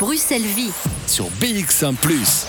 Bruxelles 0.00 0.42
Vie. 0.42 0.70
sur 1.08 1.24
BX1⁇ 1.40 1.96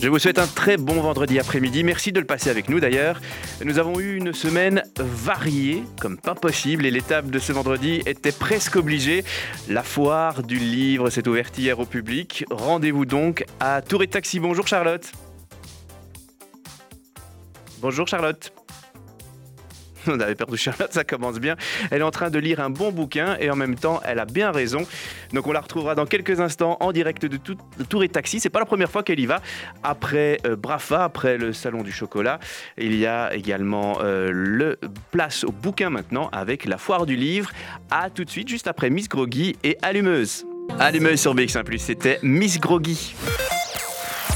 Je 0.00 0.08
vous 0.08 0.18
souhaite 0.20 0.38
un 0.38 0.46
très 0.46 0.76
bon 0.76 1.00
vendredi 1.00 1.40
après-midi. 1.40 1.82
Merci 1.82 2.12
de 2.12 2.20
le 2.20 2.26
passer 2.26 2.50
avec 2.50 2.68
nous 2.68 2.78
d'ailleurs. 2.78 3.20
Nous 3.64 3.80
avons 3.80 3.98
eu 3.98 4.14
une 4.14 4.32
semaine 4.32 4.84
variée, 4.96 5.82
comme 6.00 6.18
pas 6.18 6.36
possible, 6.36 6.86
et 6.86 6.92
l'étape 6.92 7.26
de 7.26 7.40
ce 7.40 7.50
vendredi 7.50 8.00
était 8.06 8.30
presque 8.30 8.76
obligée. 8.76 9.24
La 9.68 9.82
foire 9.82 10.44
du 10.44 10.56
livre 10.56 11.10
s'est 11.10 11.26
ouverte 11.26 11.58
hier 11.58 11.80
au 11.80 11.84
public. 11.84 12.44
Rendez-vous 12.48 13.06
donc 13.06 13.44
à 13.58 13.82
Tour 13.82 14.04
et 14.04 14.08
Taxi. 14.08 14.38
Bonjour 14.38 14.68
Charlotte. 14.68 15.10
Bonjour 17.80 18.06
Charlotte. 18.06 18.53
On 20.08 20.20
avait 20.20 20.34
perdu 20.34 20.56
Charlotte, 20.56 20.92
ça 20.92 21.04
commence 21.04 21.38
bien. 21.40 21.56
Elle 21.90 22.00
est 22.00 22.04
en 22.04 22.10
train 22.10 22.30
de 22.30 22.38
lire 22.38 22.60
un 22.60 22.70
bon 22.70 22.92
bouquin 22.92 23.36
et 23.40 23.50
en 23.50 23.56
même 23.56 23.76
temps, 23.76 24.00
elle 24.04 24.18
a 24.18 24.24
bien 24.24 24.50
raison. 24.52 24.86
Donc 25.32 25.46
on 25.46 25.52
la 25.52 25.60
retrouvera 25.60 25.94
dans 25.94 26.06
quelques 26.06 26.40
instants 26.40 26.76
en 26.80 26.92
direct 26.92 27.24
de, 27.26 27.36
tout- 27.36 27.56
Tour 27.88 28.04
et 28.04 28.08
Taxi. 28.08 28.40
C'est 28.40 28.50
pas 28.50 28.60
la 28.60 28.66
première 28.66 28.90
fois 28.90 29.02
qu'elle 29.02 29.20
y 29.20 29.26
va. 29.26 29.40
Après 29.82 30.38
euh, 30.46 30.56
Brafa, 30.56 31.04
après 31.04 31.38
le 31.38 31.52
salon 31.52 31.82
du 31.82 31.92
chocolat, 31.92 32.38
il 32.78 32.94
y 32.96 33.06
a 33.06 33.34
également 33.34 33.98
euh, 34.02 34.30
le 34.32 34.78
place 35.10 35.44
au 35.44 35.52
bouquin 35.52 35.90
maintenant 35.90 36.28
avec 36.32 36.64
la 36.64 36.78
foire 36.78 37.06
du 37.06 37.16
livre. 37.16 37.50
À 37.90 38.10
tout 38.10 38.24
de 38.24 38.30
suite, 38.30 38.48
juste 38.48 38.66
après 38.66 38.90
Miss 38.90 39.08
Groggy 39.08 39.56
et 39.64 39.76
Allumeuse. 39.82 40.44
Allumeuse 40.78 41.20
sur 41.20 41.34
BX1+, 41.34 41.78
c'était 41.78 42.18
Miss 42.22 42.58
Groggy. 42.58 43.14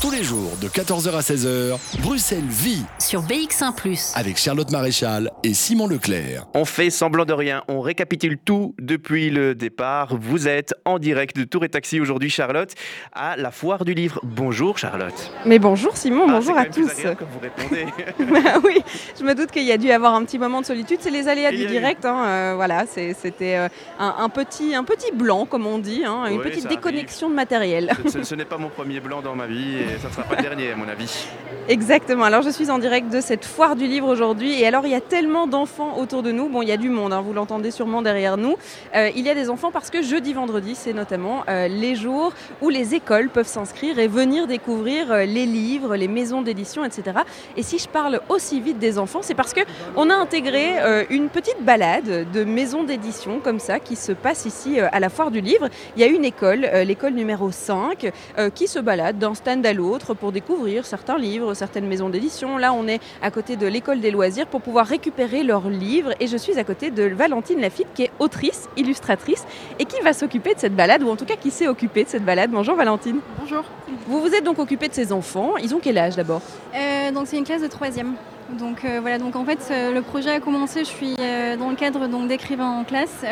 Tous 0.00 0.12
les 0.12 0.22
jours 0.22 0.52
de 0.62 0.68
14h 0.68 1.10
à 1.16 1.20
16h, 1.20 1.76
Bruxelles 2.02 2.44
vit 2.48 2.84
Sur 3.00 3.22
BX1⁇ 3.22 3.74
avec 4.14 4.36
Charlotte 4.38 4.70
Maréchal 4.70 5.28
et 5.42 5.54
Simon 5.54 5.88
Leclerc. 5.88 6.46
On 6.54 6.64
fait 6.64 6.90
semblant 6.90 7.24
de 7.24 7.32
rien, 7.32 7.64
on 7.66 7.80
récapitule 7.80 8.38
tout 8.38 8.76
depuis 8.78 9.28
le 9.30 9.56
départ. 9.56 10.16
Vous 10.16 10.46
êtes 10.46 10.72
en 10.84 11.00
direct 11.00 11.36
de 11.36 11.42
Tour 11.42 11.64
et 11.64 11.68
Taxi 11.68 11.98
aujourd'hui, 12.00 12.30
Charlotte, 12.30 12.70
à 13.12 13.36
la 13.36 13.50
foire 13.50 13.84
du 13.84 13.92
livre. 13.94 14.20
Bonjour, 14.22 14.78
Charlotte. 14.78 15.32
Mais 15.44 15.58
bonjour 15.58 15.96
Simon, 15.96 16.26
Ah, 16.28 16.32
bonjour 16.32 16.56
à 16.56 16.66
tous. 16.66 16.82
vous 16.82 17.40
répondez. 17.42 17.86
Bah 18.30 18.60
oui, 18.62 18.80
je 19.18 19.24
me 19.24 19.34
doute 19.34 19.50
qu'il 19.50 19.64
y 19.64 19.72
a 19.72 19.78
dû 19.78 19.88
y 19.88 19.92
avoir 19.92 20.14
un 20.14 20.24
petit 20.24 20.38
moment 20.38 20.60
de 20.60 20.66
solitude. 20.66 20.98
C'est 21.00 21.10
les 21.10 21.26
aléas 21.26 21.50
du 21.50 21.66
direct. 21.66 22.04
hein, 22.04 22.24
euh, 22.24 22.52
voilà, 22.54 22.84
c'était 22.86 23.56
euh, 23.56 23.68
un, 23.98 24.14
un 24.18 24.28
petit, 24.28 24.76
un 24.76 24.84
petit 24.84 25.10
blanc, 25.12 25.44
comme 25.44 25.66
on 25.66 25.78
dit, 25.78 26.04
hein, 26.04 26.26
une 26.26 26.38
Oui, 26.38 26.44
petite 26.44 26.68
déconnexion 26.68 27.28
de 27.30 27.34
matériel. 27.34 27.90
ce 28.04 28.10
ce- 28.10 28.22
ce 28.22 28.34
n'est 28.36 28.44
pas 28.44 28.58
mon 28.58 28.68
premier 28.68 29.00
blanc 29.00 29.22
dans 29.22 29.34
ma 29.34 29.46
vie 29.48 29.76
et 29.78 29.87
ça 29.96 30.08
ne 30.08 30.12
sera 30.12 30.22
pas 30.24 30.36
le 30.36 30.42
dernier, 30.42 30.72
à 30.72 30.76
mon 30.76 30.88
avis. 30.88 31.26
Exactement. 31.68 32.24
Alors 32.24 32.40
je 32.40 32.48
suis 32.48 32.70
en 32.70 32.78
direct 32.78 33.12
de 33.12 33.20
cette 33.20 33.44
foire 33.44 33.76
du 33.76 33.86
livre 33.86 34.08
aujourd'hui. 34.08 34.58
Et 34.60 34.66
alors 34.66 34.86
il 34.86 34.90
y 34.90 34.94
a 34.94 35.02
tellement 35.02 35.46
d'enfants 35.46 35.98
autour 35.98 36.22
de 36.22 36.32
nous. 36.32 36.48
Bon, 36.48 36.62
il 36.62 36.68
y 36.68 36.72
a 36.72 36.78
du 36.78 36.88
monde, 36.88 37.12
hein, 37.12 37.20
vous 37.20 37.34
l'entendez 37.34 37.70
sûrement 37.70 38.00
derrière 38.00 38.38
nous. 38.38 38.56
Euh, 38.94 39.10
il 39.14 39.26
y 39.26 39.30
a 39.30 39.34
des 39.34 39.50
enfants 39.50 39.70
parce 39.70 39.90
que 39.90 40.00
jeudi, 40.02 40.32
vendredi, 40.32 40.74
c'est 40.74 40.94
notamment 40.94 41.44
euh, 41.48 41.68
les 41.68 41.94
jours 41.94 42.32
où 42.62 42.70
les 42.70 42.94
écoles 42.94 43.28
peuvent 43.28 43.46
s'inscrire 43.46 43.98
et 43.98 44.08
venir 44.08 44.46
découvrir 44.46 45.12
euh, 45.12 45.24
les 45.26 45.44
livres, 45.44 45.94
les 45.94 46.08
maisons 46.08 46.40
d'édition, 46.40 46.86
etc. 46.86 47.18
Et 47.56 47.62
si 47.62 47.78
je 47.78 47.88
parle 47.88 48.20
aussi 48.30 48.60
vite 48.60 48.78
des 48.78 48.98
enfants, 48.98 49.20
c'est 49.22 49.34
parce 49.34 49.52
que 49.52 49.60
on 49.96 50.08
a 50.08 50.14
intégré 50.14 51.06
une 51.10 51.28
petite 51.28 51.62
balade 51.62 52.30
de 52.32 52.44
maisons 52.44 52.82
d'édition 52.82 53.40
comme 53.40 53.58
ça 53.58 53.78
qui 53.78 53.96
se 53.96 54.12
passe 54.12 54.46
ici 54.46 54.80
à 54.80 55.00
la 55.00 55.08
foire 55.08 55.30
du 55.30 55.40
livre. 55.40 55.68
Il 55.96 56.02
y 56.02 56.04
a 56.04 56.08
une 56.08 56.24
école, 56.24 56.60
l'école 56.60 57.12
numéro 57.12 57.50
5, 57.50 58.10
euh, 58.38 58.50
qui 58.50 58.66
se 58.66 58.78
balade 58.78 59.18
d'un 59.18 59.34
stand 59.34 59.64
à 59.66 59.72
l'autre 59.78 60.12
pour 60.12 60.32
découvrir 60.32 60.84
certains 60.84 61.16
livres, 61.16 61.54
certaines 61.54 61.86
maisons 61.86 62.10
d'édition. 62.10 62.58
Là, 62.58 62.72
on 62.74 62.86
est 62.86 63.00
à 63.22 63.30
côté 63.30 63.56
de 63.56 63.66
l'école 63.66 64.00
des 64.00 64.10
loisirs 64.10 64.46
pour 64.46 64.60
pouvoir 64.60 64.86
récupérer 64.86 65.42
leurs 65.42 65.70
livres. 65.70 66.12
Et 66.20 66.26
je 66.26 66.36
suis 66.36 66.58
à 66.58 66.64
côté 66.64 66.90
de 66.90 67.04
Valentine 67.04 67.60
Lafitte, 67.60 67.88
qui 67.94 68.02
est 68.02 68.10
autrice, 68.18 68.68
illustratrice, 68.76 69.46
et 69.78 69.86
qui 69.86 70.00
va 70.02 70.12
s'occuper 70.12 70.54
de 70.54 70.60
cette 70.60 70.76
balade, 70.76 71.02
ou 71.02 71.08
en 71.08 71.16
tout 71.16 71.24
cas 71.24 71.36
qui 71.36 71.50
s'est 71.50 71.68
occupée 71.68 72.04
de 72.04 72.08
cette 72.08 72.24
balade. 72.24 72.50
Bonjour 72.50 72.74
Valentine. 72.74 73.20
Bonjour. 73.40 73.64
Vous 74.06 74.20
vous 74.20 74.34
êtes 74.34 74.44
donc 74.44 74.58
occupée 74.58 74.88
de 74.88 74.94
ces 74.94 75.12
enfants. 75.12 75.56
Ils 75.56 75.74
ont 75.74 75.80
quel 75.80 75.96
âge 75.96 76.16
d'abord? 76.16 76.42
Euh, 76.74 77.10
donc 77.12 77.26
c'est 77.28 77.38
une 77.38 77.44
classe 77.44 77.62
de 77.62 77.68
troisième. 77.68 78.14
Donc 78.56 78.84
euh, 78.84 78.98
voilà, 79.00 79.18
donc 79.18 79.36
en 79.36 79.44
fait 79.44 79.58
euh, 79.70 79.92
le 79.92 80.00
projet 80.00 80.30
a 80.30 80.40
commencé, 80.40 80.80
je 80.80 80.88
suis 80.88 81.14
euh, 81.20 81.56
dans 81.56 81.68
le 81.68 81.76
cadre 81.76 82.06
d'écrivains 82.26 82.70
en 82.70 82.84
classe. 82.84 83.22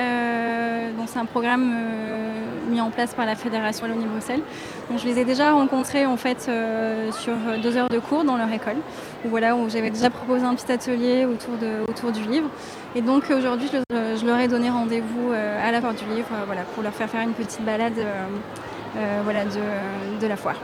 Donc 0.98 1.08
c'est 1.08 1.18
un 1.18 1.24
programme 1.24 1.74
mis 2.68 2.80
en 2.80 2.90
place 2.90 3.14
par 3.14 3.24
la 3.24 3.34
Fédération 3.34 3.86
Wallonie-Bruxelles. 3.86 4.42
Donc 4.90 4.98
je 4.98 5.06
les 5.06 5.18
ai 5.18 5.24
déjà 5.24 5.52
rencontrés 5.52 6.04
en 6.04 6.16
fait 6.16 6.50
sur 7.12 7.34
deux 7.62 7.76
heures 7.76 7.88
de 7.88 7.98
cours 7.98 8.24
dans 8.24 8.36
leur 8.36 8.50
école. 8.52 8.76
Où 9.24 9.28
voilà, 9.28 9.56
où 9.56 9.68
j'avais 9.70 9.90
déjà 9.90 10.10
proposé 10.10 10.44
un 10.44 10.54
petit 10.54 10.70
atelier 10.70 11.24
autour, 11.24 11.56
de, 11.56 11.90
autour 11.90 12.12
du 12.12 12.22
livre. 12.22 12.48
Et 12.94 13.00
donc 13.00 13.30
aujourd'hui 13.30 13.68
je, 13.72 14.26
leur 14.26 14.38
ai 14.38 14.48
donné 14.48 14.70
rendez-vous 14.70 15.32
à 15.32 15.70
la 15.70 15.80
foire 15.80 15.94
du 15.94 16.04
livre, 16.14 16.28
voilà, 16.46 16.62
pour 16.62 16.82
leur 16.82 16.92
faire 16.92 17.08
faire 17.08 17.22
une 17.22 17.34
petite 17.34 17.64
balade 17.64 17.98
voilà, 19.24 19.44
de, 19.44 20.20
de 20.20 20.26
la 20.26 20.36
foire. 20.36 20.56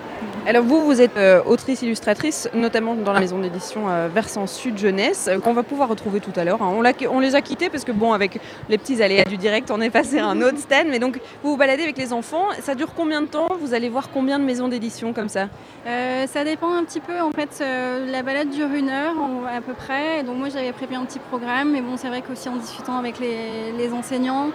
Alors 0.45 0.65
vous, 0.65 0.81
vous 0.85 1.01
êtes 1.01 1.17
euh, 1.19 1.41
autrice 1.47 1.83
illustratrice, 1.83 2.51
notamment 2.53 2.97
dans 2.97 3.13
la 3.13 3.21
maison 3.21 3.39
d'édition 3.39 3.89
euh, 3.89 4.09
Versant 4.13 4.49
Sud 4.49 4.77
Jeunesse, 4.77 5.29
euh, 5.31 5.39
qu'on 5.39 5.53
va 5.53 5.63
pouvoir 5.63 5.89
retrouver 5.89 6.19
tout 6.19 6.33
à 6.35 6.43
l'heure. 6.43 6.61
hein. 6.61 6.75
On, 7.11 7.21
les 7.21 7.35
a 7.37 7.41
quittés 7.41 7.71
parce 7.71 7.85
que 7.85 7.93
bon, 7.93 8.13
avec 8.13 8.41
les 8.69 8.77
petits 8.77 9.01
aléas 9.05 9.23
du 9.23 9.37
direct, 9.37 9.71
on 9.71 9.81
est 9.81 9.89
passé 9.89 10.19
à 10.19 10.27
un 10.27 10.43
autre 10.43 10.59
stand. 10.59 10.89
Mais 10.91 10.99
donc 10.99 11.21
vous 11.45 11.53
vous 11.53 11.57
baladez 11.57 11.85
avec 11.85 11.97
les 11.97 12.13
enfants. 12.13 12.47
Ça 12.61 12.75
dure 12.75 12.93
combien 12.93 13.23
de 13.23 13.29
temps? 13.29 13.51
Vous 13.61 13.73
allez 13.73 13.89
voir 13.89 14.11
combien 14.13 14.41
de 14.41 14.45
maisons 14.45 14.67
d'édition 14.67 15.13
comme 15.13 15.29
ça? 15.29 15.47
Ça 15.85 16.45
dépend 16.45 16.73
un 16.75 16.83
petit 16.85 17.01
peu. 17.01 17.21
En 17.21 17.31
fait, 17.31 17.65
la 18.11 18.23
balade 18.23 18.51
dure 18.51 18.73
une 18.75 18.89
heure 18.89 19.15
à 19.49 19.61
peu 19.61 19.75
près. 19.75 20.25
Donc 20.25 20.39
moi, 20.39 20.49
j'avais 20.49 20.73
prévu 20.73 20.97
un 20.97 21.05
petit 21.05 21.21
programme. 21.21 21.71
Mais 21.71 21.83
bon, 21.83 21.97
c'est 21.97 22.09
vrai 22.09 22.21
qu'aussi 22.21 22.49
en 22.49 22.57
discutant 22.57 22.99
avec 22.99 23.21
les 23.21 23.93
enseignants, 23.93 24.51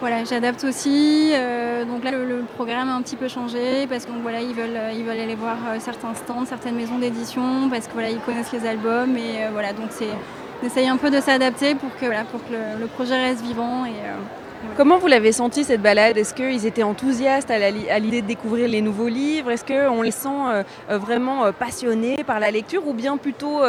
voilà, 0.00 0.24
j'adapte 0.24 0.64
aussi. 0.64 1.30
Euh, 1.32 1.84
donc 1.84 2.04
là, 2.04 2.10
le, 2.10 2.44
programme 2.54 2.88
a 2.88 2.94
un 2.94 3.02
petit 3.02 3.16
peu 3.16 3.28
changé 3.28 3.86
parce 3.88 4.06
donc, 4.06 4.16
voilà, 4.22 4.40
veulent, 4.40 4.76
euh, 4.76 4.92
ils 4.92 5.04
veulent 5.04 5.20
aller 5.20 5.34
voir 5.34 5.56
euh, 5.68 5.76
certains 5.78 6.14
stands, 6.14 6.44
certaines 6.46 6.74
maisons 6.74 6.98
d'édition 6.98 7.68
parce 7.70 7.86
que 7.86 7.92
voilà, 7.92 8.08
connaissent 8.24 8.52
les 8.52 8.66
albums. 8.66 9.16
Et 9.16 9.48
voilà, 9.52 9.72
donc 9.72 9.86
c'est 9.90 10.08
on 10.62 10.66
essaye 10.66 10.88
un 10.88 10.96
peu 10.96 11.10
de 11.10 11.20
s'adapter 11.20 11.74
pour 11.74 11.94
que 11.96 12.06
voilà, 12.06 12.24
pour 12.24 12.40
que 12.44 12.54
le, 12.80 12.86
projet 12.86 13.16
reste 13.16 13.42
vivant. 13.42 13.84
Comment 14.76 14.96
vous 14.98 15.08
l'avez 15.08 15.32
senti 15.32 15.62
cette 15.62 15.82
balade? 15.82 16.16
Est-ce 16.16 16.32
qu'ils 16.32 16.64
étaient 16.64 16.82
enthousiastes 16.82 17.50
à 17.50 17.98
l'idée 17.98 18.22
de 18.22 18.26
découvrir 18.26 18.68
les 18.68 18.80
nouveaux 18.80 19.08
livres? 19.08 19.50
Est-ce 19.50 19.64
qu'on 19.64 20.00
les 20.00 20.10
sent 20.10 20.64
vraiment 20.88 21.52
passionnés 21.52 22.24
par 22.24 22.40
la 22.40 22.50
lecture 22.50 22.86
ou 22.86 22.94
bien 22.94 23.18
plutôt 23.18 23.60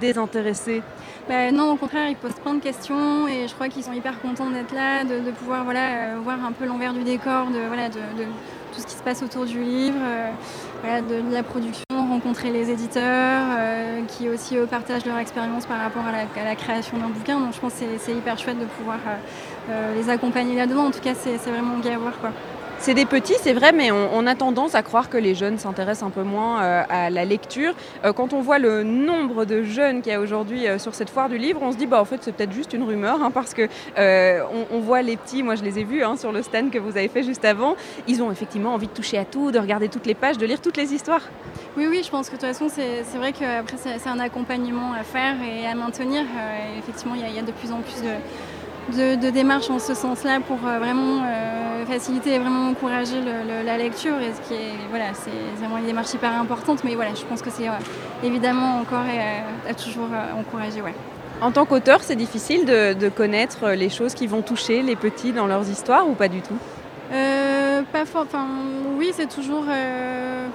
désintéressés? 0.00 0.82
Bah, 1.28 1.52
non, 1.52 1.72
au 1.72 1.76
contraire, 1.76 2.08
ils 2.08 2.16
posent 2.16 2.34
plein 2.42 2.54
de 2.54 2.60
questions 2.60 3.28
et 3.28 3.46
je 3.46 3.54
crois 3.54 3.68
qu'ils 3.68 3.84
sont 3.84 3.92
hyper 3.92 4.20
contents 4.20 4.50
d'être 4.50 4.74
là, 4.74 5.04
de, 5.04 5.30
pouvoir 5.30 5.62
voilà, 5.62 6.14
euh, 6.14 6.16
voir 6.22 6.44
un 6.44 6.50
peu 6.50 6.66
l'envers 6.66 6.92
du 6.92 7.04
décor, 7.04 7.46
de, 7.46 7.60
voilà, 7.68 7.88
de, 7.88 8.00
tout 8.74 8.80
ce 8.80 8.86
qui 8.86 8.94
se 8.94 9.02
passe 9.02 9.22
autour 9.22 9.44
du 9.44 9.62
livre, 9.62 9.98
euh, 10.00 10.30
voilà, 10.82 11.00
de, 11.00 11.22
la 11.32 11.44
production, 11.44 11.84
rencontrer 11.92 12.50
les 12.50 12.70
éditeurs 12.70 13.46
euh, 13.56 14.02
qui 14.08 14.28
aussi 14.28 14.56
eux, 14.56 14.66
partagent 14.66 15.06
leur 15.06 15.18
expérience 15.18 15.64
par 15.66 15.78
rapport 15.80 16.02
à 16.04 16.42
la, 16.44 16.56
création 16.56 16.98
d'un 16.98 17.08
bouquin. 17.08 17.38
Donc 17.38 17.54
je 17.54 17.60
pense 17.60 17.74
que 17.74 17.84
c'est- 17.98 18.12
hyper 18.12 18.36
chouette 18.36 18.58
de 18.58 18.64
pouvoir 18.64 18.98
euh, 19.70 19.94
les 19.94 20.10
accompagner 20.10 20.56
là-dedans. 20.56 20.86
En 20.86 20.90
tout 20.90 21.00
cas, 21.00 21.14
c'est 21.14 21.36
vraiment 21.36 21.78
gai 21.78 21.92
à 21.92 21.98
voir. 21.98 22.18
Quoi. 22.18 22.30
C'est 22.82 22.94
des 22.94 23.06
petits, 23.06 23.36
c'est 23.40 23.52
vrai, 23.52 23.70
mais 23.70 23.92
on, 23.92 24.26
a 24.26 24.34
tendance 24.34 24.74
à 24.74 24.82
croire 24.82 25.08
que 25.08 25.16
les 25.16 25.36
jeunes 25.36 25.56
s'intéressent 25.56 26.02
un 26.02 26.10
peu 26.10 26.24
moins 26.24 26.60
euh, 26.64 26.82
à 26.88 27.10
la 27.10 27.24
lecture. 27.24 27.74
Euh, 28.04 28.12
quand 28.12 28.32
on 28.32 28.40
voit 28.40 28.58
le 28.58 28.82
nombre 28.82 29.44
de 29.44 29.62
jeunes 29.62 30.02
qu'il 30.02 30.10
y 30.10 30.14
a 30.16 30.18
aujourd'hui 30.18 30.66
euh, 30.66 30.80
sur 30.80 30.92
cette 30.96 31.08
foire 31.08 31.28
du 31.28 31.38
livre, 31.38 31.60
on 31.62 31.70
se 31.70 31.76
dit 31.76 31.86
bah 31.86 32.00
en 32.00 32.04
fait 32.04 32.18
c'est 32.24 32.32
peut-être 32.32 32.52
juste 32.52 32.72
une 32.72 32.82
rumeur, 32.82 33.22
hein, 33.22 33.30
parce 33.30 33.54
que 33.54 33.68
on, 34.72 34.80
voit 34.80 35.00
les 35.02 35.16
petits, 35.16 35.44
moi 35.44 35.54
je 35.54 35.62
les 35.62 35.78
ai 35.78 35.84
vus 35.84 36.02
hein, 36.02 36.16
sur 36.16 36.32
le 36.32 36.42
stand 36.42 36.72
que 36.72 36.78
vous 36.78 36.96
avez 36.96 37.06
fait 37.06 37.22
juste 37.22 37.44
avant, 37.44 37.76
ils 38.08 38.20
ont 38.20 38.32
effectivement 38.32 38.74
envie 38.74 38.88
de 38.88 38.92
toucher 38.92 39.16
à 39.16 39.24
tout, 39.24 39.52
de 39.52 39.60
regarder 39.60 39.88
toutes 39.88 40.06
les 40.06 40.16
pages, 40.16 40.36
de 40.36 40.44
lire 40.44 40.60
toutes 40.60 40.76
les 40.76 40.92
histoires. 40.92 41.22
Oui, 41.76 41.86
oui, 41.88 42.02
je 42.04 42.10
pense 42.10 42.30
que 42.30 42.34
de 42.34 42.40
toute 42.40 42.48
façon, 42.48 42.68
c'est 42.68 43.16
vrai 43.16 43.32
qu'après, 43.32 43.76
c'est 43.76 44.08
un 44.08 44.18
accompagnement 44.18 44.92
à 44.92 45.04
faire 45.04 45.36
et 45.40 45.68
à 45.68 45.76
maintenir. 45.76 46.24
Effectivement, 46.80 47.14
il 47.14 47.32
y 47.32 47.38
a 47.38 47.42
de 47.42 47.52
plus 47.52 47.70
en 47.70 47.80
plus 47.80 48.02
de, 48.02 48.10
de, 48.90 49.14
de 49.16 49.30
démarches 49.30 49.70
en 49.70 49.78
ce 49.78 49.94
sens-là 49.94 50.40
pour 50.40 50.58
euh, 50.66 50.78
vraiment 50.78 51.22
euh, 51.24 51.86
faciliter 51.86 52.34
et 52.34 52.38
vraiment 52.38 52.68
encourager 52.70 53.20
le- 53.20 53.46
le- 53.60 53.64
la 53.64 53.76
lecture. 53.78 54.18
Et 54.20 54.32
ce 54.34 54.48
qui 54.48 54.54
est, 54.54 54.72
voilà, 54.90 55.14
c'est 55.14 55.30
vraiment 55.58 55.78
une 55.78 55.86
démarche 55.86 56.12
hyper 56.14 56.32
importante. 56.32 56.82
Mais 56.84 56.94
voilà, 56.94 57.14
je 57.14 57.24
pense 57.24 57.42
que 57.42 57.50
c'est 57.50 57.68
euh, 57.68 57.72
évidemment 58.24 58.78
encore 58.80 59.04
et, 59.06 59.70
à 59.70 59.74
toujours 59.74 60.08
encourager. 60.38 60.82
Ouais. 60.82 60.94
En 61.40 61.50
tant 61.52 61.64
qu'auteur, 61.64 62.00
c'est 62.02 62.16
difficile 62.16 62.64
de, 62.64 62.92
de 62.92 63.08
connaître 63.08 63.70
les 63.70 63.88
choses 63.88 64.14
qui 64.14 64.26
vont 64.26 64.42
toucher 64.42 64.82
les 64.82 64.96
petits 64.96 65.32
dans 65.32 65.46
leurs 65.46 65.68
histoires 65.68 66.08
ou 66.08 66.12
pas 66.14 66.28
du 66.28 66.40
tout? 66.40 66.56
Euh, 67.12 67.82
pas 67.92 68.04
fort. 68.04 68.22
Enfin, 68.28 68.46
oui, 68.96 69.12
c'est 69.14 69.28
toujours. 69.28 69.64
euh, 69.68 70.46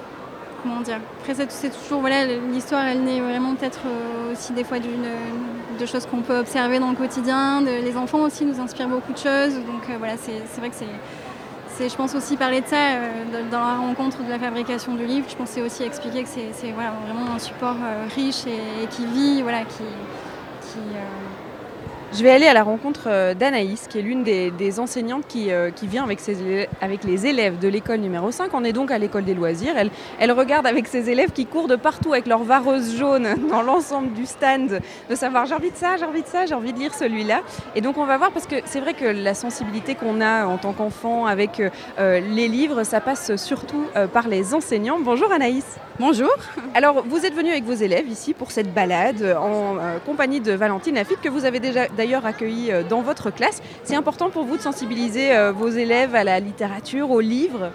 comment 0.62 0.80
dire 0.80 1.00
Après, 1.20 1.34
c'est 1.48 1.70
toujours. 1.70 2.00
Voilà, 2.00 2.26
l'histoire, 2.26 2.84
elle 2.86 3.02
naît 3.02 3.20
vraiment 3.20 3.54
peut-être 3.54 3.80
euh, 3.86 4.32
aussi 4.32 4.52
des 4.52 4.64
fois 4.64 4.78
d'une 4.78 5.06
de 5.78 5.86
choses 5.86 6.06
qu'on 6.06 6.22
peut 6.22 6.38
observer 6.38 6.78
dans 6.78 6.90
le 6.90 6.96
quotidien. 6.96 7.62
Les 7.62 7.96
enfants 7.96 8.20
aussi 8.20 8.44
nous 8.44 8.60
inspirent 8.60 8.88
beaucoup 8.88 9.12
de 9.12 9.18
choses. 9.18 9.54
Donc 9.54 9.88
euh, 9.88 9.94
voilà, 9.98 10.16
c'est 10.16 10.42
c'est 10.52 10.60
vrai 10.60 10.70
que 10.70 10.76
c'est. 10.76 10.86
Je 11.88 11.94
pense 11.94 12.16
aussi 12.16 12.36
parler 12.36 12.60
de 12.60 12.66
ça 12.66 12.76
euh, 12.76 13.50
dans 13.52 13.60
la 13.60 13.76
rencontre 13.76 14.24
de 14.24 14.30
la 14.30 14.38
fabrication 14.38 14.94
du 14.94 15.06
livre. 15.06 15.28
Je 15.28 15.36
c'est 15.44 15.62
aussi 15.62 15.84
expliquer 15.84 16.24
que 16.24 16.28
c'est 16.28 16.48
c'est, 16.52 16.72
voilà, 16.72 16.92
vraiment 17.06 17.34
un 17.34 17.38
support 17.38 17.76
riche 18.16 18.46
et, 18.46 18.86
qui 18.88 19.06
vit, 19.06 19.42
voilà, 19.42 19.60
qui, 19.60 19.84
Je 22.14 22.22
vais 22.22 22.30
aller 22.30 22.46
à 22.46 22.54
la 22.54 22.62
rencontre 22.62 23.02
euh, 23.06 23.34
d'Anaïs, 23.34 23.86
qui 23.86 23.98
est 23.98 24.02
l'une 24.02 24.24
des, 24.24 24.50
des 24.50 24.80
enseignantes 24.80 25.24
qui, 25.28 25.52
euh, 25.52 25.70
qui 25.70 25.86
vient 25.86 26.04
avec, 26.04 26.20
ses 26.20 26.36
élè- 26.42 26.68
avec 26.80 27.04
les 27.04 27.26
élèves 27.26 27.58
de 27.58 27.68
l'école 27.68 27.98
numéro 27.98 28.30
5. 28.30 28.50
On 28.54 28.64
est 28.64 28.72
donc 28.72 28.90
à 28.90 28.98
l'école 28.98 29.24
des 29.24 29.34
loisirs. 29.34 29.74
Elle, 29.76 29.90
elle 30.18 30.32
regarde 30.32 30.66
avec 30.66 30.88
ses 30.88 31.10
élèves 31.10 31.32
qui 31.32 31.44
courent 31.44 31.68
de 31.68 31.76
partout 31.76 32.14
avec 32.14 32.26
leur 32.26 32.42
vareuse 32.44 32.96
jaune 32.96 33.28
dans 33.50 33.60
l'ensemble 33.60 34.14
du 34.14 34.24
stand, 34.24 34.80
de 35.10 35.14
savoir 35.14 35.44
j'ai 35.44 35.54
envie 35.54 35.70
de 35.70 35.76
ça, 35.76 35.98
j'ai 35.98 36.06
envie 36.06 36.22
de 36.22 36.26
ça, 36.28 36.46
j'ai 36.46 36.54
envie 36.54 36.72
de 36.72 36.78
lire 36.78 36.94
celui-là. 36.94 37.42
Et 37.76 37.82
donc 37.82 37.98
on 37.98 38.06
va 38.06 38.16
voir, 38.16 38.30
parce 38.32 38.46
que 38.46 38.56
c'est 38.64 38.80
vrai 38.80 38.94
que 38.94 39.04
la 39.04 39.34
sensibilité 39.34 39.94
qu'on 39.94 40.22
a 40.22 40.46
en 40.46 40.56
tant 40.56 40.72
qu'enfant 40.72 41.26
avec 41.26 41.60
euh, 41.98 42.20
les 42.20 42.48
livres, 42.48 42.84
ça 42.84 43.02
passe 43.02 43.36
surtout 43.36 43.84
euh, 43.96 44.06
par 44.06 44.28
les 44.28 44.54
enseignants. 44.54 44.98
Bonjour 44.98 45.30
Anaïs. 45.30 45.66
Bonjour. 46.00 46.30
Alors, 46.74 47.02
vous 47.04 47.26
êtes 47.26 47.34
venu 47.34 47.50
avec 47.50 47.64
vos 47.64 47.72
élèves 47.74 48.08
ici 48.08 48.32
pour 48.32 48.52
cette 48.52 48.72
balade 48.72 49.36
en 49.36 49.74
compagnie 50.06 50.38
de 50.38 50.52
Valentine 50.52 50.94
Lafitte, 50.94 51.20
que 51.20 51.28
vous 51.28 51.44
avez 51.44 51.58
déjà 51.58 51.88
d'ailleurs 51.98 52.24
accueilli 52.24 52.70
euh, 52.70 52.82
dans 52.82 53.02
votre 53.02 53.30
classe. 53.30 53.60
C'est 53.84 53.96
important 53.96 54.30
pour 54.30 54.44
vous 54.44 54.56
de 54.56 54.62
sensibiliser 54.62 55.32
euh, 55.32 55.52
vos 55.52 55.68
élèves 55.68 56.14
à 56.14 56.24
la 56.24 56.40
littérature, 56.40 57.10
aux 57.10 57.20
livres? 57.20 57.72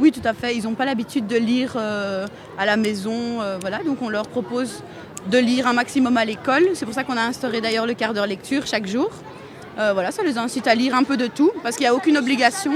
Oui, 0.00 0.10
tout 0.10 0.26
à 0.26 0.32
fait. 0.32 0.56
Ils 0.56 0.64
n'ont 0.64 0.74
pas 0.74 0.86
l'habitude 0.86 1.26
de 1.26 1.36
lire 1.36 1.74
euh, 1.76 2.26
à 2.58 2.66
la 2.66 2.76
maison. 2.76 3.38
voilà, 3.60 3.78
donc 3.84 3.98
on 4.02 4.08
leur 4.08 4.26
propose 4.28 4.82
de 5.30 5.38
lire 5.38 5.66
un 5.66 5.74
maximum 5.74 6.16
à 6.16 6.24
l'école. 6.24 6.70
C'est 6.74 6.86
pour 6.86 6.94
ça 6.94 7.04
qu'on 7.04 7.16
a 7.16 7.22
instauré 7.22 7.60
d'ailleurs 7.60 7.86
le 7.86 7.94
quart 7.94 8.14
d'heure 8.14 8.26
lecture 8.26 8.66
chaque 8.66 8.86
jour. 8.86 9.10
Voilà, 9.76 10.10
ça 10.10 10.22
les 10.22 10.38
incite 10.38 10.66
à 10.66 10.74
lire 10.74 10.94
un 10.94 11.04
peu 11.04 11.16
de 11.16 11.26
tout 11.26 11.52
parce 11.62 11.76
qu'il 11.76 11.84
n'y 11.84 11.88
a 11.88 11.94
aucune 11.94 12.16
obligation. 12.16 12.72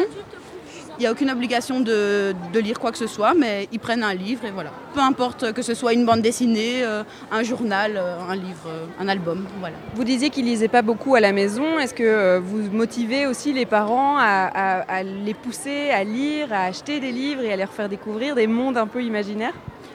Il 1.01 1.05
n'y 1.05 1.07
a 1.07 1.13
aucune 1.13 1.31
obligation 1.31 1.81
de, 1.81 2.35
de 2.53 2.61
lire 2.61 2.79
quoi 2.79 2.93
que 2.93 2.99
ce 2.99 3.07
soit, 3.07 3.33
mais 3.33 3.69
ils 3.73 3.79
prennent 3.79 4.03
un 4.03 4.13
livre 4.13 4.45
et 4.45 4.51
voilà. 4.51 4.71
Peu 4.93 5.01
importe 5.01 5.55
que 5.55 5.63
ce 5.63 5.73
soit 5.73 5.95
une 5.95 6.05
bande 6.05 6.21
dessinée, 6.21 6.83
euh, 6.83 7.05
un 7.33 7.43
journal, 7.43 7.93
euh, 7.97 8.19
un 8.29 8.35
livre, 8.37 8.67
euh, 8.67 8.85
un 9.01 9.09
album, 9.09 9.47
voilà. 9.61 9.77
Vous 9.95 10.05
disiez 10.05 10.29
qu'ils 10.29 10.45
lisaient 10.45 10.69
pas 10.69 10.83
beaucoup 10.83 11.15
à 11.15 11.21
la 11.21 11.33
maison. 11.33 11.79
Est-ce 11.79 11.95
que 11.95 12.39
vous 12.41 12.71
motivez 12.71 13.27
aussi 13.27 13.55
les 13.55 13.65
parents 13.65 14.19
à, 14.19 14.51
à- 14.53 14.81
à 14.99 15.03
les 15.03 15.33
pousser 15.33 15.89
à 15.89 16.05
lire, 16.05 16.53
à 16.53 16.65
acheter 16.65 17.01
des 17.01 17.13
livres 17.13 17.45
et 17.45 17.53
à 17.55 17.57
leur 17.57 17.73
faire 17.73 17.89
découvrir 17.89 18.35
des 18.35 18.47
mondes 18.47 18.77
un 18.77 18.87
peu 18.87 19.03
imaginaires? 19.03 19.55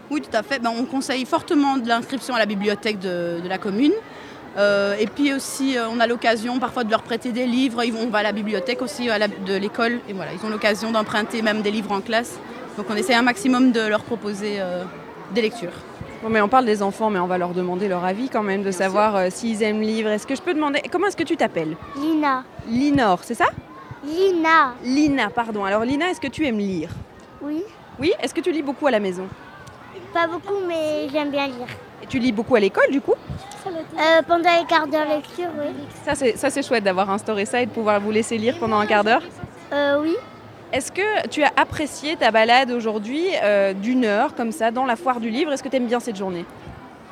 Oui, 0.10 0.22
tout 0.22 0.36
à 0.36 0.42
fait. 0.42 0.58
Ben, 0.58 0.72
on 0.76 0.86
conseille 0.86 1.26
fortement 1.26 1.78
de 1.78 1.88
l'inscription 1.88 2.34
à 2.34 2.40
la 2.40 2.48
bibliothèque 2.48 2.98
de, 2.98 3.42
de 3.44 3.48
la 3.48 3.60
commune. 3.60 3.94
Euh, 4.58 4.96
et 4.98 5.08
puis 5.08 5.34
aussi, 5.34 5.78
euh, 5.78 5.88
on 5.90 6.00
a 6.00 6.08
l'occasion 6.08 6.60
parfois 6.60 6.84
de 6.84 6.92
leur 6.92 7.02
prêter 7.04 7.32
des 7.32 7.46
livres. 7.46 7.84
Ils 7.84 7.92
vont, 7.92 8.04
on 8.08 8.10
va 8.10 8.20
à 8.20 8.24
la 8.24 8.32
bibliothèque 8.32 8.82
aussi 8.82 9.10
à 9.10 9.18
la- 9.18 9.28
de 9.28 9.56
l'école. 9.56 10.00
Et 10.08 10.14
voilà, 10.14 10.32
ils 10.34 10.46
ont 10.46 10.50
l'occasion 10.50 10.92
d'emprunter 10.92 11.42
même 11.42 11.62
des 11.62 11.72
livres 11.72 11.92
en 11.92 12.02
classe. 12.02 12.40
Donc 12.78 12.86
on 12.90 12.96
essaie 12.96 13.14
un 13.14 13.22
maximum 13.22 13.72
de 13.72 13.82
leur 13.82 14.04
proposer 14.04 14.56
euh, 14.60 14.84
des 15.34 15.42
lectures. 15.42 15.74
Bon, 16.24 16.30
mais 16.30 16.42
on 16.42 16.48
parle 16.48 16.66
des 16.66 16.82
enfants, 16.82 17.10
mais 17.10 17.20
on 17.20 17.28
va 17.28 17.38
leur 17.38 17.50
demander 17.50 17.88
leur 17.88 18.04
avis 18.06 18.30
quand 18.30 18.44
même, 18.44 18.64
de 18.64 18.72
savoir 18.72 19.16
euh, 19.16 19.28
s'ils 19.30 19.62
aiment 19.62 19.82
lire. 19.82 20.08
Est-ce 20.10 20.26
que 20.26 20.36
je 20.36 20.42
peux 20.42 20.54
demander, 20.54 20.82
comment 20.92 21.08
est-ce 21.08 21.18
que 21.18 21.24
tu 21.24 21.36
t'appelles? 21.38 21.76
Lina. 21.98 22.44
Linor, 22.68 23.20
c'est 23.24 23.36
ça? 23.36 23.46
Lina. 24.06 24.74
Lina, 24.84 25.30
pardon. 25.30 25.66
Alors 25.66 25.84
Lina, 25.84 26.10
est-ce 26.10 26.22
que 26.22 26.28
tu 26.28 26.46
aimes 26.46 26.60
lire? 26.60 26.90
Oui. 27.42 27.62
Oui? 28.00 28.12
Est-ce 28.22 28.34
que 28.34 28.42
tu 28.42 28.52
lis 28.52 28.62
beaucoup 28.62 28.88
à 28.88 28.92
la 28.92 29.00
maison? 29.00 29.28
Pas 30.14 30.28
beaucoup, 30.28 30.60
mais 30.68 31.08
j'aime 31.12 31.30
bien 31.30 31.48
lire. 31.48 31.68
Et 32.02 32.08
tu 32.08 32.20
lis 32.20 32.32
beaucoup 32.32 32.56
à 32.56 32.60
l'école 32.60 32.90
du 32.92 33.02
coup? 33.02 33.14
Euh, 33.68 34.22
pendant 34.28 34.50
les 34.60 34.66
quarts 34.68 34.88
d'heure 34.88 35.08
lecture, 35.08 35.50
oui. 35.60 35.74
Ça 36.06 36.16
c'est, 36.16 36.38
ça 36.38 36.50
c'est 36.50 36.66
chouette 36.66 36.84
d'avoir 36.84 37.10
instauré 37.10 37.46
ça 37.46 37.62
et 37.62 37.66
de 37.66 37.72
pouvoir 37.72 38.00
vous 38.00 38.12
laisser 38.12 38.38
lire 38.38 38.58
pendant 38.60 38.80
un 38.80 38.86
quart 38.86 39.04
d'heure. 39.04 39.24
Euh, 39.74 40.00
oui. 40.02 40.16
Est-ce 40.72 40.92
que 40.92 41.28
tu 41.30 41.44
as 41.44 41.52
apprécié 41.56 42.16
ta 42.16 42.32
balade 42.32 42.72
aujourd'hui 42.72 43.28
euh, 43.44 43.74
d'une 43.74 44.06
heure 44.06 44.36
comme 44.36 44.52
ça 44.52 44.72
dans 44.72 44.86
la 44.86 44.96
foire 44.96 45.20
du 45.20 45.30
livre? 45.30 45.52
Est-ce 45.54 45.64
que 45.64 45.70
tu 45.70 45.78
aimes 45.78 45.88
bien 45.88 46.00
cette 46.00 46.18
journée? 46.18 46.46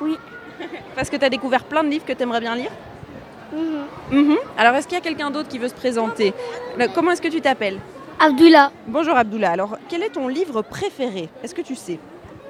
Oui. 0.00 0.16
Parce 0.96 1.10
que 1.10 1.16
tu 1.16 1.24
as 1.24 1.30
découvert 1.30 1.64
plein 1.64 1.82
de 1.82 1.88
livres 1.88 2.04
que 2.04 2.12
tu 2.12 2.22
aimerais 2.22 2.40
bien 2.40 2.54
lire? 2.54 2.70
Mhm. 4.10 4.36
Alors 4.58 4.74
est-ce 4.74 4.88
qu'il 4.88 4.96
y 4.96 5.00
a 5.00 5.04
quelqu'un 5.04 5.30
d'autre 5.30 5.48
qui 5.48 5.58
veut 5.58 5.68
se 5.68 5.74
présenter? 5.74 6.34
Comment 6.94 7.12
est-ce 7.12 7.22
que 7.22 7.28
tu 7.28 7.40
t'appelles? 7.40 7.78
Abdullah. 8.18 8.72
Bonjour 8.86 9.16
Abdullah. 9.16 9.50
Alors 9.52 9.78
quel 9.88 10.02
est 10.02 10.10
ton 10.10 10.28
livre 10.28 10.62
préféré? 10.62 11.28
Est-ce 11.42 11.54
que 11.54 11.62
tu 11.62 11.74
sais? 11.74 11.98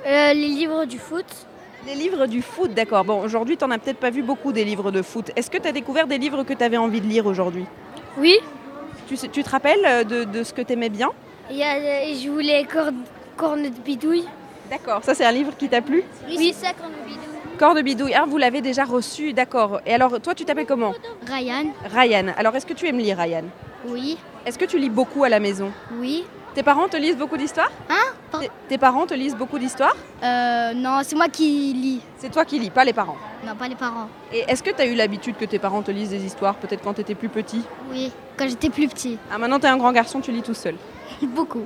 Euh, 0.07 0.33
les 0.33 0.49
livres 0.49 0.85
du 0.85 0.99
foot. 0.99 1.27
Les 1.87 1.95
livres 1.95 2.27
du 2.27 2.41
foot, 2.43 2.73
d'accord. 2.73 3.05
Bon, 3.05 3.23
aujourd'hui, 3.23 3.57
tu 3.57 3.65
n'en 3.65 3.71
as 3.71 3.79
peut-être 3.79 3.99
pas 3.99 4.11
vu 4.11 4.23
beaucoup 4.23 4.53
des 4.53 4.65
livres 4.65 4.91
de 4.91 5.03
foot. 5.03 5.31
Est-ce 5.37 5.51
que 5.51 5.59
tu 5.59 5.69
as 5.69 5.73
découvert 5.73 6.07
des 6.07 6.19
livres 6.19 6.43
que 6.43 6.55
tu 6.55 6.65
avais 6.65 6.77
envie 6.79 7.01
de 7.01 7.07
lire 7.07 7.27
aujourd'hui? 7.27 7.67
Oui. 8.19 8.39
tu, 9.07 9.17
sais- 9.17 9.29
tu 9.29 9.43
te 9.43 9.51
rappelles 9.51 9.85
euh, 9.85 10.05
de, 10.05 10.25
de 10.25 10.43
ce 10.45 10.55
que 10.55 10.63
tu 10.63 10.73
aimais 10.73 10.89
bien? 10.89 11.11
Il 11.51 11.57
y 11.57 11.63
a, 11.63 11.75
je 12.15 12.29
voulais 12.31 12.65
corne, 12.65 12.97
corne 13.37 13.63
de 13.65 13.69
bidouille. 13.69 14.25
D'accord. 14.71 15.05
Ça, 15.05 15.15
c'est 15.15 15.27
un 15.27 15.33
livre 15.33 15.53
qui 15.59 15.69
t'a 15.69 15.83
plu? 15.83 16.03
Oui, 16.27 16.55
c'est 16.55 16.67
ça, 16.69 16.73
corne 16.73 16.93
de 16.93 17.07
bidouille. 17.07 17.59
Corps 17.59 17.75
de 17.75 17.83
bidouille. 17.83 18.15
Ah, 18.15 18.25
vous 18.27 18.39
l'avez 18.39 18.63
déjà 18.63 18.85
reçu, 18.85 19.35
d'accord. 19.35 19.81
Et 19.87 19.93
alors, 19.93 20.19
toi, 20.21 20.35
tu 20.35 20.45
t'appelles 20.47 20.67
comment? 20.67 20.95
Ryan. 21.27 21.67
Ryan. 21.95 22.33
Alors, 22.39 22.57
est-ce 22.57 22.65
que 22.67 22.73
tu 22.73 22.87
aimes 22.89 22.99
lire, 22.99 23.19
Ryan? 23.19 23.45
Oui. 23.87 24.17
Est-ce 24.47 24.59
que 24.59 24.65
tu 24.65 24.79
lis 24.79 24.89
beaucoup 24.91 25.23
à 25.25 25.29
la 25.29 25.39
maison? 25.39 25.71
Oui. 26.01 26.25
Tes 26.55 26.63
parents 26.63 26.89
te 26.89 26.97
lisent 26.97 27.17
beaucoup 27.17 27.37
d'histoires 27.37 27.71
Hein 27.91 28.39
Tes- 28.41 28.51
Tes 28.69 28.79
parents 28.79 29.07
te 29.07 29.15
lisent 29.15 29.37
beaucoup 29.37 29.59
d'histoires 29.59 29.97
Euh, 30.23 30.73
non, 30.75 31.01
c'est 31.03 31.17
moi 31.17 31.29
qui 31.29 31.73
lis. 31.75 32.01
C'est 32.17 32.31
toi 32.31 32.45
qui 32.45 32.59
lis, 32.59 32.71
pas 32.71 32.85
les 32.85 32.93
parents. 32.93 33.17
Non, 33.47 33.55
pas 33.57 33.69
les 33.69 33.75
parents. 33.75 34.09
Et 34.33 34.45
est-ce 34.49 34.63
que 34.63 34.71
tu 34.71 34.81
as 34.81 34.87
eu 34.87 34.95
l'habitude 34.95 35.37
que 35.37 35.45
tes 35.45 35.59
parents 35.59 35.83
te 35.83 35.91
lisent 35.91 36.11
des 36.11 36.25
histoires, 36.25 36.55
peut-être 36.55 36.83
quand 36.83 36.95
tu 36.95 37.01
étais 37.03 37.15
plus 37.15 37.29
petit? 37.29 37.63
Oui. 37.91 38.11
Quand 38.37 38.49
j'étais 38.49 38.71
plus 38.71 38.89
petit. 38.89 39.19
Ah, 39.33 39.39
maintenant, 39.39 39.59
tu 39.59 39.67
es 39.67 39.69
un 39.69 39.77
grand 39.77 39.93
garçon, 39.93 40.21
tu 40.21 40.31
lis 40.33 40.43
tout 40.43 40.55
seul. 40.55 40.77
Beaucoup. 41.35 41.65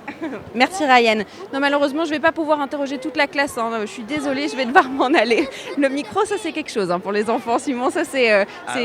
Merci 0.55 0.85
Ryan. 0.85 1.25
Non 1.53 1.61
malheureusement 1.61 2.05
je 2.05 2.11
vais 2.11 2.21
pas 2.21 2.33
pouvoir 2.33 2.61
interroger 2.61 2.99
toute 2.99 3.17
la 3.17 3.27
classe. 3.27 3.57
hein. 3.59 3.71
Je 3.83 3.87
suis 3.87 4.03
désolée, 4.03 4.49
je 4.49 4.57
vais 4.57 4.65
devoir 4.67 4.89
m'en 4.89 5.07
aller. 5.07 5.49
Le 5.77 5.89
micro 5.89 6.25
ça 6.25 6.37
c'est 6.39 6.53
quelque 6.53 6.71
chose 6.71 6.91
hein, 6.91 7.01
pour 7.01 7.13
les 7.13 7.29
enfants. 7.31 7.59
Simon 7.59 7.91
ça 7.91 8.05
c'est 8.05 8.33
euh, 8.33 8.45
Ah 8.67 8.75
c'est- 8.75 8.85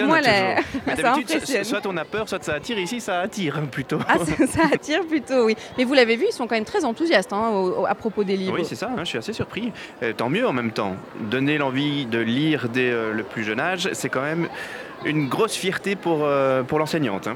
oui, 0.00 0.02
moi 0.06 0.20
la... 0.20 0.56
d'habitude, 0.96 1.64
soit 1.64 1.86
on 1.86 1.96
a 1.96 2.04
peur, 2.04 2.28
soit 2.28 2.42
ça 2.42 2.54
attire. 2.54 2.78
Ici, 2.78 3.00
ça 3.00 3.20
attire 3.20 3.60
plutôt. 3.70 3.98
Ah, 4.08 4.16
ça, 4.18 4.46
ça 4.46 4.62
attire 4.72 5.04
plutôt, 5.06 5.44
oui. 5.46 5.56
Mais 5.78 5.84
vous 5.84 5.94
l'avez 5.94 6.16
vu, 6.16 6.26
ils 6.28 6.32
sont 6.32 6.46
quand 6.46 6.54
même 6.56 6.64
très 6.64 6.84
enthousiastes 6.84 7.32
hein, 7.32 7.50
au- 7.50 7.82
au- 7.82 7.86
à 7.86 7.94
propos 7.94 8.24
des 8.24 8.36
livres. 8.36 8.54
Oui, 8.58 8.64
c'est 8.64 8.74
ça, 8.74 8.88
hein, 8.90 9.00
je 9.00 9.04
suis 9.04 9.18
assez 9.18 9.32
surpris. 9.32 9.72
Euh, 10.02 10.12
tant 10.12 10.28
mieux 10.28 10.46
en 10.46 10.52
même 10.52 10.72
temps. 10.72 10.96
Donner 11.20 11.58
l'envie 11.58 12.06
de 12.06 12.18
lire 12.18 12.68
dès 12.68 12.90
euh, 12.90 13.12
le 13.12 13.22
plus 13.22 13.44
jeune 13.44 13.60
âge, 13.60 13.88
c'est 13.92 14.08
quand 14.08 14.22
même 14.22 14.48
une 15.04 15.28
grosse 15.28 15.54
fierté 15.54 15.96
pour, 15.96 16.20
euh, 16.24 16.62
pour 16.62 16.78
l'enseignante. 16.78 17.28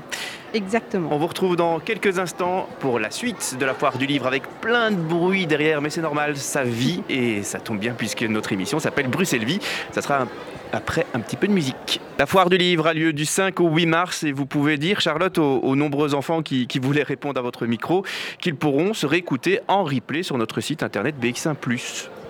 Exactement. 0.54 1.10
On 1.12 1.18
vous 1.18 1.26
retrouve 1.26 1.56
dans 1.56 1.78
quelques 1.78 2.18
instants 2.18 2.68
pour 2.80 2.98
la 2.98 3.10
suite 3.10 3.56
de 3.60 3.64
la 3.66 3.74
foire 3.74 3.98
du 3.98 4.06
livre 4.06 4.26
avec 4.26 4.44
plein 4.60 4.90
de 4.90 4.96
bruit 4.96 5.46
derrière, 5.46 5.80
mais 5.82 5.90
c'est 5.90 6.00
normal, 6.00 6.36
ça 6.36 6.62
vit 6.64 7.02
et 7.08 7.42
ça 7.42 7.58
tombe 7.60 7.78
bien 7.78 7.92
puisque 7.96 8.22
notre 8.22 8.52
émission 8.52 8.78
s'appelle 8.78 9.08
Bruxelles 9.08 9.44
Vie. 9.44 9.58
Ça 9.92 10.00
sera 10.02 10.22
un- 10.22 10.28
après 10.72 11.06
un 11.14 11.20
petit 11.20 11.36
peu 11.36 11.48
de 11.48 11.52
musique. 11.52 12.00
La 12.18 12.26
foire 12.26 12.50
du 12.50 12.56
livre 12.58 12.86
a 12.86 12.92
lieu 12.94 13.12
du 13.12 13.24
5 13.24 13.58
au 13.60 13.68
8 13.70 13.86
mars 13.86 14.22
et 14.24 14.32
vous 14.32 14.44
pouvez 14.46 14.76
dire, 14.76 15.00
Charlotte, 15.00 15.38
aux, 15.38 15.60
aux 15.60 15.76
nombreux 15.76 16.14
enfants 16.14 16.42
qui, 16.42 16.66
qui 16.66 16.78
voulaient 16.78 17.02
répondre 17.02 17.38
à 17.38 17.42
votre 17.42 17.66
micro, 17.66 18.04
qu'ils 18.38 18.54
pourront 18.56 18.92
se 18.94 19.06
réécouter 19.06 19.60
en 19.68 19.84
replay 19.84 20.22
sur 20.22 20.36
notre 20.38 20.60
site 20.60 20.82
internet 20.82 21.14
BX1+. 21.22 21.54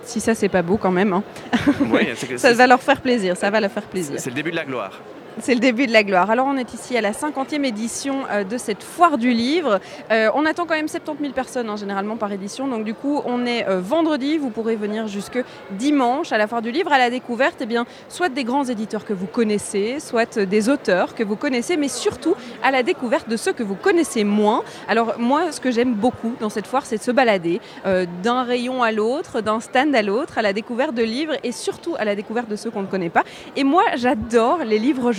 Si 0.03 0.19
ça 0.19 0.33
c'est 0.35 0.49
pas 0.49 0.61
beau 0.61 0.77
quand 0.77 0.91
même, 0.91 1.13
hein. 1.13 1.23
Ça 2.37 2.53
va 2.53 2.65
leur 2.67 2.81
faire 2.81 2.99
plaisir, 3.01 3.37
ça 3.37 3.49
va 3.51 3.59
leur 3.59 3.71
faire 3.71 3.83
plaisir. 3.83 4.15
c'est 4.19 4.29
le 4.29 4.35
début 4.35 4.51
de 4.51 4.55
la 4.55 4.65
gloire. 4.65 4.91
C'est 5.37 5.53
le 5.53 5.59
début 5.59 5.87
de 5.87 5.93
la 5.93 6.03
gloire. 6.03 6.29
Alors 6.31 6.47
on 6.47 6.57
est 6.57 6.73
ici 6.73 6.97
à 6.97 7.01
la 7.01 7.11
50e 7.11 7.63
édition 7.63 8.25
euh, 8.29 8.43
de 8.43 8.57
cette 8.57 8.83
foire 8.83 9.17
du 9.17 9.31
livre. 9.31 9.79
Euh, 10.11 10.29
on 10.33 10.45
attend 10.45 10.65
quand 10.65 10.73
même 10.75 10.87
70 10.87 11.21
000 11.21 11.33
personnes 11.33 11.69
hein, 11.69 11.77
généralement 11.77 12.17
par 12.17 12.31
édition. 12.31 12.67
Donc 12.67 12.83
du 12.83 12.93
coup 12.93 13.21
on 13.25 13.45
est 13.45 13.67
euh, 13.67 13.79
vendredi, 13.79 14.37
vous 14.37 14.49
pourrez 14.49 14.75
venir 14.75 15.07
jusque 15.07 15.41
dimanche 15.71 16.33
à 16.33 16.37
la 16.37 16.47
foire 16.47 16.61
du 16.61 16.71
livre 16.71 16.91
à 16.91 16.97
la 16.97 17.09
découverte 17.09 17.57
eh 17.61 17.65
bien, 17.65 17.85
soit 18.09 18.29
des 18.29 18.43
grands 18.43 18.65
éditeurs 18.65 19.05
que 19.05 19.13
vous 19.13 19.27
connaissez, 19.27 19.99
soit 19.99 20.39
des 20.39 20.67
auteurs 20.67 21.15
que 21.15 21.23
vous 21.23 21.37
connaissez, 21.37 21.77
mais 21.77 21.87
surtout 21.87 22.35
à 22.61 22.71
la 22.71 22.83
découverte 22.83 23.29
de 23.29 23.37
ceux 23.37 23.53
que 23.53 23.63
vous 23.63 23.75
connaissez 23.75 24.25
moins. 24.25 24.63
Alors 24.87 25.13
moi 25.19 25.51
ce 25.51 25.61
que 25.61 25.71
j'aime 25.71 25.93
beaucoup 25.93 26.33
dans 26.41 26.49
cette 26.49 26.67
foire 26.67 26.85
c'est 26.85 26.97
de 26.97 27.03
se 27.03 27.11
balader 27.11 27.61
d'un 27.85 28.43
rayon 28.43 28.83
à 28.83 28.91
l'autre, 28.91 29.41
d'un 29.41 29.59
stand 29.59 29.95
à 29.95 30.01
l'autre, 30.01 30.37
à 30.37 30.41
la 30.41 30.53
découverte 30.53 30.93
de 30.93 31.03
livres 31.03 31.33
et 31.43 31.51
surtout 31.51 31.95
à 31.97 32.03
la 32.03 32.15
découverte 32.15 32.49
de 32.49 32.55
ceux 32.55 32.71
qu'on 32.71 32.81
ne 32.81 32.87
connaît 32.87 33.09
pas. 33.09 33.23
Et 33.55 33.63
moi, 33.63 33.83
j'adore 33.95 34.63
les 34.65 34.79
livres 34.79 35.11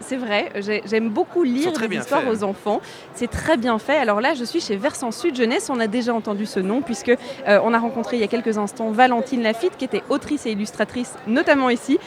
C'est 0.00 0.16
vrai, 0.16 0.50
j'ai- 0.60 0.82
j'aime 0.86 1.08
beaucoup 1.10 1.42
lire 1.42 1.72
des 1.88 1.88
histoires 2.02 2.22
aux 2.32 2.42
enfants. 2.44 2.80
C'est 3.14 3.30
très 3.30 3.56
bien 3.56 3.78
fait. 3.78 3.96
Alors 3.96 4.20
là, 4.20 4.34
je 4.34 4.44
suis 4.44 4.60
chez 4.60 4.76
Versant 4.76 5.10
Sud 5.10 5.36
Jeunesse. 5.36 5.68
On 5.70 5.80
a 5.80 5.86
déjà 5.86 6.14
entendu 6.14 6.46
ce 6.46 6.60
nom 6.60 6.82
puisque 6.82 7.08
euh, 7.10 7.60
on 7.62 7.74
a 7.74 7.78
rencontré 7.78 8.16
il 8.16 8.20
y 8.20 8.24
a 8.24 8.28
quelques 8.28 8.58
instants 8.58 8.90
Valentine 8.90 9.42
Lafitte, 9.42 9.76
qui 9.76 9.84
était 9.84 10.02
autrice 10.08 10.46
et 10.46 10.52
illustratrice, 10.52 11.14
notamment 11.26 11.70
ici. 11.70 11.98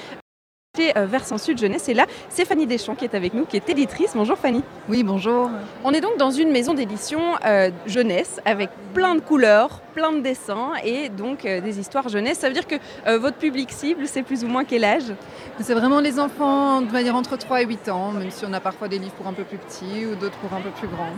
Chez 0.79 0.97
euh, 0.97 1.05
Versant 1.05 1.37
Sud 1.37 1.57
Jeunesse, 1.57 1.89
et 1.89 1.93
là, 1.93 2.05
c'est 2.29 2.45
Fanny 2.45 2.65
Deschamps 2.65 2.95
qui 2.95 3.03
est 3.03 3.13
avec 3.13 3.33
nous, 3.33 3.43
qui 3.43 3.57
est 3.57 3.67
éditrice. 3.67 4.11
Bonjour 4.15 4.37
Fanny. 4.37 4.63
Oui, 4.87 5.03
bonjour. 5.03 5.49
On 5.83 5.91
est 5.91 5.99
donc 5.99 6.15
dans 6.17 6.31
une 6.31 6.51
maison 6.51 6.73
d'édition 6.73 7.19
euh, 7.45 7.69
jeunesse 7.85 8.39
avec 8.45 8.69
plein 8.93 9.15
de 9.15 9.19
couleurs, 9.19 9.81
plein 9.93 10.13
de 10.13 10.21
dessins 10.21 10.71
et 10.85 11.09
donc 11.09 11.43
euh, 11.43 11.59
des 11.59 11.81
histoires 11.81 12.07
jeunesse. 12.07 12.39
Ça 12.39 12.47
veut 12.47 12.53
dire 12.53 12.65
que 12.65 12.75
euh, 13.07 13.19
votre 13.19 13.35
public 13.35 13.71
cible, 13.71 14.07
c'est 14.07 14.23
plus 14.23 14.45
ou 14.45 14.47
moins 14.47 14.63
quel 14.63 14.85
âge? 14.85 15.11
C'est 15.59 15.73
vraiment 15.73 15.99
les 15.99 16.17
enfants, 16.17 16.81
va 16.85 17.03
dire 17.03 17.15
entre 17.15 17.35
3 17.35 17.61
et 17.61 17.65
8 17.65 17.89
ans, 17.89 18.13
même 18.13 18.31
si 18.31 18.45
on 18.47 18.53
a 18.53 18.61
parfois 18.61 18.87
des 18.87 18.99
livres 18.99 19.15
pour 19.15 19.27
un 19.27 19.33
peu 19.33 19.43
plus 19.43 19.57
petits 19.57 20.05
ou 20.05 20.15
d'autres 20.15 20.37
pour 20.37 20.57
un 20.57 20.61
peu 20.61 20.69
plus 20.69 20.87
grands. 20.87 21.11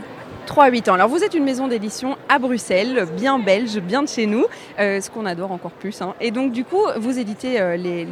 3 0.46 0.66
à 0.66 0.70
8 0.70 0.90
ans. 0.90 0.94
Alors 0.96 1.08
vous 1.08 1.24
êtes 1.24 1.34
une 1.34 1.44
maison 1.44 1.68
d'édition 1.68 2.18
à 2.30 2.40
Bruxelles, 2.40 3.06
bien 3.16 3.40
belge, 3.40 3.80
bien 3.80 4.04
de 4.04 4.08
chez 4.08 4.26
nous, 4.26 4.46
euh, 4.80 5.00
ce 5.02 5.10
qu'on 5.10 5.26
adore 5.26 5.52
encore 5.52 5.72
plus. 5.72 6.02
hein. 6.02 6.14
Et 6.20 6.32
donc 6.32 6.52
du 6.52 6.64
coup, 6.64 6.82
vous 6.98 7.20
éditez 7.20 7.60
euh, 7.60 7.78
les, 7.78 8.06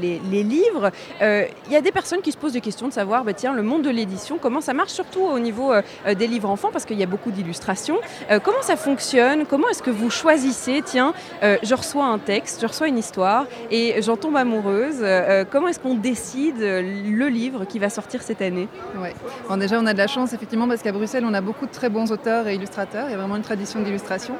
livres. 0.44 0.92
Euh, 1.22 1.46
Il 1.68 1.74
y 1.74 1.76
a 1.76 1.82
des 1.82 1.92
personnes 1.92 2.22
qui 2.22 2.32
se 2.32 2.38
posent 2.38 2.54
des 2.54 2.62
questions 2.62 2.88
de 2.88 2.94
savoir, 2.94 3.24
bah, 3.24 3.34
tiens, 3.34 3.54
le 3.54 3.62
monde 3.62 3.82
de 3.82 3.90
l'édition, 3.90 4.38
comment 4.42 4.62
ça 4.62 4.74
marche, 4.74 4.92
surtout 4.92 5.22
au 5.22 5.40
niveau 5.40 5.74
des 6.08 6.28
livres 6.28 6.50
enfants, 6.50 6.70
parce 6.72 6.86
qu'il 6.86 6.98
y 7.00 7.04
a 7.04 7.08
beaucoup 7.08 7.32
d'illustrations. 7.32 7.98
Comment 8.44 8.62
ça 8.62 8.76
fonctionne? 8.76 9.46
Comment 9.46 9.68
est-ce 9.70 9.84
que 9.84 9.90
vous 9.92 10.10
choisissez, 10.10 10.82
tiens, 10.86 11.14
je 11.42 11.74
reçois 11.76 12.06
un 12.06 12.20
texte, 12.20 12.62
je 12.62 12.68
reçois 12.68 12.88
une 12.88 12.98
histoire 12.98 13.46
et 13.72 14.02
j'en 14.02 14.18
tombe 14.18 14.38
amoureuse. 14.38 15.06
Comment 15.52 15.68
est-ce 15.68 15.80
qu'on 15.80 15.96
décide 15.96 16.60
le 16.60 17.28
livre 17.28 17.66
qui 17.66 17.80
va 17.80 17.90
sortir 17.90 18.22
cette 18.22 18.42
année? 18.42 18.68
Ouais. 19.02 19.14
Bon, 19.48 19.58
déjà, 19.58 19.80
on 19.80 19.86
a 19.86 19.94
de 19.94 19.98
la 19.98 20.08
chance, 20.08 20.34
effectivement, 20.34 20.68
parce 20.68 20.82
qu'à 20.82 20.92
Bruxelles, 20.92 21.26
on 21.26 21.34
a 21.34 21.42
beaucoup 21.42 21.66
de 21.66 21.72
très 21.72 21.90
bons 21.90 22.12
auteurs 22.12 22.29
et 22.30 22.56
illustrateurs. 22.56 23.06
Il 23.08 23.12
y 23.12 23.14
a 23.14 23.18
vraiment 23.18 23.36
une 23.36 23.44
tradition 23.44 23.82
d'illustration. 23.82 24.36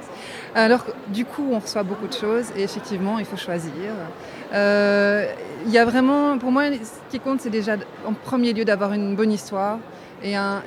Alors, 0.56 0.86
du 1.08 1.26
coup, 1.26 1.48
on 1.52 1.60
reçoit 1.60 1.84
beaucoup 1.84 2.08
de 2.08 2.14
choses 2.14 2.46
et 2.56 2.64
effectivement, 2.64 3.20
il 3.20 3.26
faut 3.26 3.38
choisir. 3.38 3.92
Euh, 4.54 5.32
il 5.66 5.72
y 5.72 5.78
a 5.78 5.86
vraiment, 5.86 6.38
pour 6.38 6.52
moi, 6.52 6.64
ce 6.72 7.12
qui 7.12 7.20
compte, 7.20 7.42
c'est 7.42 7.50
déjà, 7.50 7.76
en 8.06 8.14
premier 8.14 8.54
lieu, 8.54 8.66
d'avoir 8.66 8.94
une 8.94 9.16
bonne 9.16 9.32
histoire 9.32 9.80
et, 10.24 10.36
un, 10.36 10.62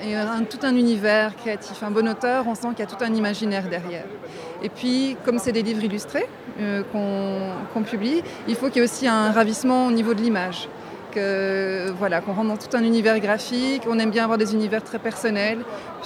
tout 0.48 0.58
un 0.62 0.74
univers 0.74 1.36
créatif. 1.36 1.82
Un 1.82 1.90
bon 1.90 2.08
auteur, 2.08 2.46
on 2.46 2.54
sent 2.54 2.68
qu'il 2.70 2.80
y 2.80 2.82
a 2.82 2.86
tout 2.86 3.02
un 3.02 3.14
imaginaire 3.14 3.68
derrière. 3.68 4.06
Et 4.62 4.68
puis, 4.68 5.16
comme 5.24 5.38
c'est 5.38 5.52
des 5.52 5.62
livres 5.62 5.84
illustrés 5.84 6.28
euh, 6.60 6.82
qu'on 7.72 7.82
publie, 7.82 8.22
il 8.48 8.54
faut 8.54 8.66
qu'il 8.66 8.76
y 8.76 8.80
ait 8.80 8.84
aussi 8.84 9.06
un 9.08 9.32
ravissement 9.32 9.86
au 9.86 9.90
niveau 9.90 10.14
de 10.14 10.20
l'image 10.20 10.68
voilà, 11.98 12.20
qu'on 12.20 12.32
rentre 12.32 12.48
dans 12.48 12.56
tout 12.56 12.76
un 12.76 12.82
univers 12.82 13.18
graphique. 13.20 13.82
On 13.88 13.98
aime 13.98 14.10
bien 14.10 14.24
avoir 14.24 14.38
des 14.38 14.54
univers 14.54 14.82
très 14.82 14.98
personnels, 14.98 15.58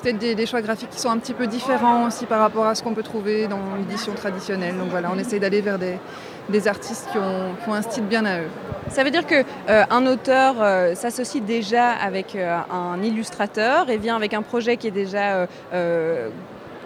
peut-être 0.03 0.19
des, 0.19 0.47
choix 0.47 0.63
graphiques 0.63 0.91
qui 0.91 1.01
sont 1.01 1.11
un 1.11 1.19
petit 1.19 1.35
peu 1.35 1.47
différents 1.47 2.07
aussi 2.07 2.27
par 2.27 2.41
rapport 2.41 2.67
à 2.67 2.75
ce 2.75 2.83
qu'on 2.83 2.95
peut 2.95 3.03
trouver 3.03 3.49
dans 3.49 3.75
l'édition 3.79 4.13
traditionnelle. 4.15 4.77
Donc 4.77 4.89
voilà, 4.91 5.11
on 5.13 5.19
essaye 5.19 5.41
d'aller 5.41 5.61
vers 5.61 5.79
des, 5.79 6.69
artistes 6.69 7.09
qui 7.11 7.19
ont, 7.19 7.73
un 7.73 7.83
style 7.83 8.05
bien 8.05 8.25
à 8.25 8.41
eux. 8.41 8.49
Ça 8.89 9.03
veut 9.03 9.11
dire 9.11 9.27
que 9.27 9.43
euh, 9.69 9.85
un 9.91 10.07
auteur 10.07 10.57
euh, 10.61 10.95
s'associe 10.95 11.43
déjà 11.43 11.91
avec 11.91 12.37
euh, 12.37 12.59
un 12.71 13.03
illustrateur 13.03 13.91
et 13.91 13.99
vient 13.99 14.17
avec 14.17 14.33
un 14.33 14.43
projet 14.43 14.77
qui 14.77 14.87
est 14.87 14.93
déjà 14.93 15.49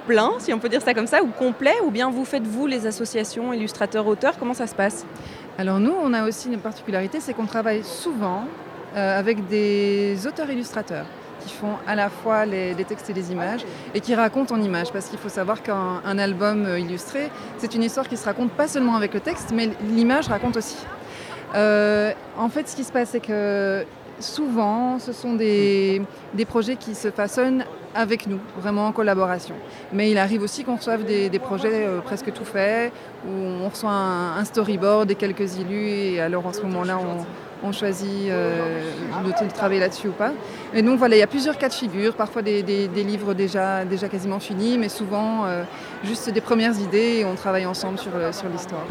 plein, 0.07 0.33
si 0.39 0.53
on 0.53 0.59
peut 0.59 0.69
dire 0.69 0.83
ça 0.83 0.95
comme 0.95 1.07
ça, 1.07 1.23
ou 1.23 1.29
complet, 1.29 1.75
ou 1.85 1.91
bien 1.91 2.11
vous 2.11 2.25
faites 2.25 2.47
vous 2.47 2.67
les 2.67 2.87
associations 2.87 3.53
illustrateurs-auteurs 3.53 4.39
Comment 4.39 4.55
ça 4.55 4.67
se 4.67 4.75
passe? 4.75 5.05
Alors 5.61 5.79
nous, 5.79 5.93
on 5.93 6.15
a 6.15 6.27
aussi 6.27 6.49
une 6.49 6.59
particularité, 6.59 7.21
c'est 7.21 7.35
qu'on 7.35 7.45
travaille 7.45 7.85
souvent 7.85 8.47
euh, 8.97 9.19
avec 9.19 9.47
des 9.47 10.27
auteurs-illustrateurs 10.27 11.05
qui 11.41 11.53
font 11.53 11.75
à 11.87 11.95
la 11.95 12.09
fois 12.09 12.47
les, 12.47 12.75
textes 12.89 13.11
et 13.11 13.13
les 13.13 13.31
images 13.31 13.67
et 13.95 14.01
qui 14.01 14.15
racontent 14.15 14.55
en 14.55 14.63
images. 14.63 14.91
Parce 14.91 15.11
qu'il 15.11 15.19
faut 15.19 15.29
savoir 15.29 15.63
qu'un 15.63 16.01
un 16.03 16.19
album 16.19 16.65
euh, 16.65 16.79
illustré, 16.79 17.31
c'est 17.59 17.75
une 17.75 17.83
histoire 17.83 18.09
qui 18.09 18.17
se 18.17 18.25
raconte 18.25 18.53
pas 18.53 18.69
seulement 18.69 18.97
avec 18.97 19.13
le 19.13 19.21
texte, 19.21 19.53
mais 19.55 19.69
l'image 19.87 20.29
raconte 20.29 20.57
aussi. 20.57 20.79
Euh, 21.55 22.13
en 22.39 22.49
fait, 22.49 22.67
ce 22.67 22.75
qui 22.75 22.85
se 22.85 22.93
passe, 22.93 23.11
c'est 23.11 23.21
que 23.21 23.85
souvent, 24.21 24.99
ce 24.99 25.13
sont 25.13 25.35
des, 25.35 26.03
projets 26.49 26.77
qui 26.77 26.95
se 26.95 27.11
façonnent 27.11 27.65
avec 27.95 28.27
nous, 28.27 28.39
vraiment 28.57 28.87
en 28.87 28.93
collaboration. 28.93 29.55
Mais 29.93 30.11
il 30.11 30.19
arrive 30.19 30.43
aussi 30.43 30.65
qu'on 30.65 30.77
reçoive 30.77 31.05
des, 31.05 31.39
projets 31.39 31.87
euh, 31.87 32.01
presque 32.01 32.33
tout 32.33 32.45
faits, 32.45 32.93
où 33.27 33.31
on 33.31 33.69
reçoit 33.69 33.91
un, 33.91 34.45
storyboard 34.45 35.11
et 35.11 35.15
quelques 35.15 35.57
illus, 35.57 35.89
et 35.89 36.21
alors 36.21 36.47
en 36.47 36.53
ce 36.53 36.63
moment-là, 36.63 36.99
on, 37.63 37.73
choisit 37.73 38.31
euh, 38.31 38.83
de, 39.23 39.47
de 39.47 39.53
travailler 39.53 39.81
là-dessus 39.81 40.09
ou 40.09 40.13
pas. 40.13 40.33
Et 40.73 40.83
donc 40.83 40.99
voilà, 40.99 41.17
il 41.17 41.19
y 41.19 41.23
a 41.23 41.27
plusieurs 41.27 41.59
cas 41.59 41.69
de 41.69 41.75
figure, 41.75 42.15
parfois 42.15 42.43
des, 42.43 42.63
livres 42.95 43.35
déjà, 43.35 43.85
quasiment 44.11 44.39
finis, 44.39 44.79
mais 44.79 44.89
souvent 44.89 45.45
euh, 45.45 45.65
juste 46.05 46.31
des 46.31 46.41
premières 46.41 46.79
idées, 46.79 47.19
et 47.21 47.25
on 47.25 47.35
travaille 47.35 47.67
ensemble 47.67 47.99
euh, 48.15 48.33
sur 48.33 48.49
l'histoire. 48.49 48.87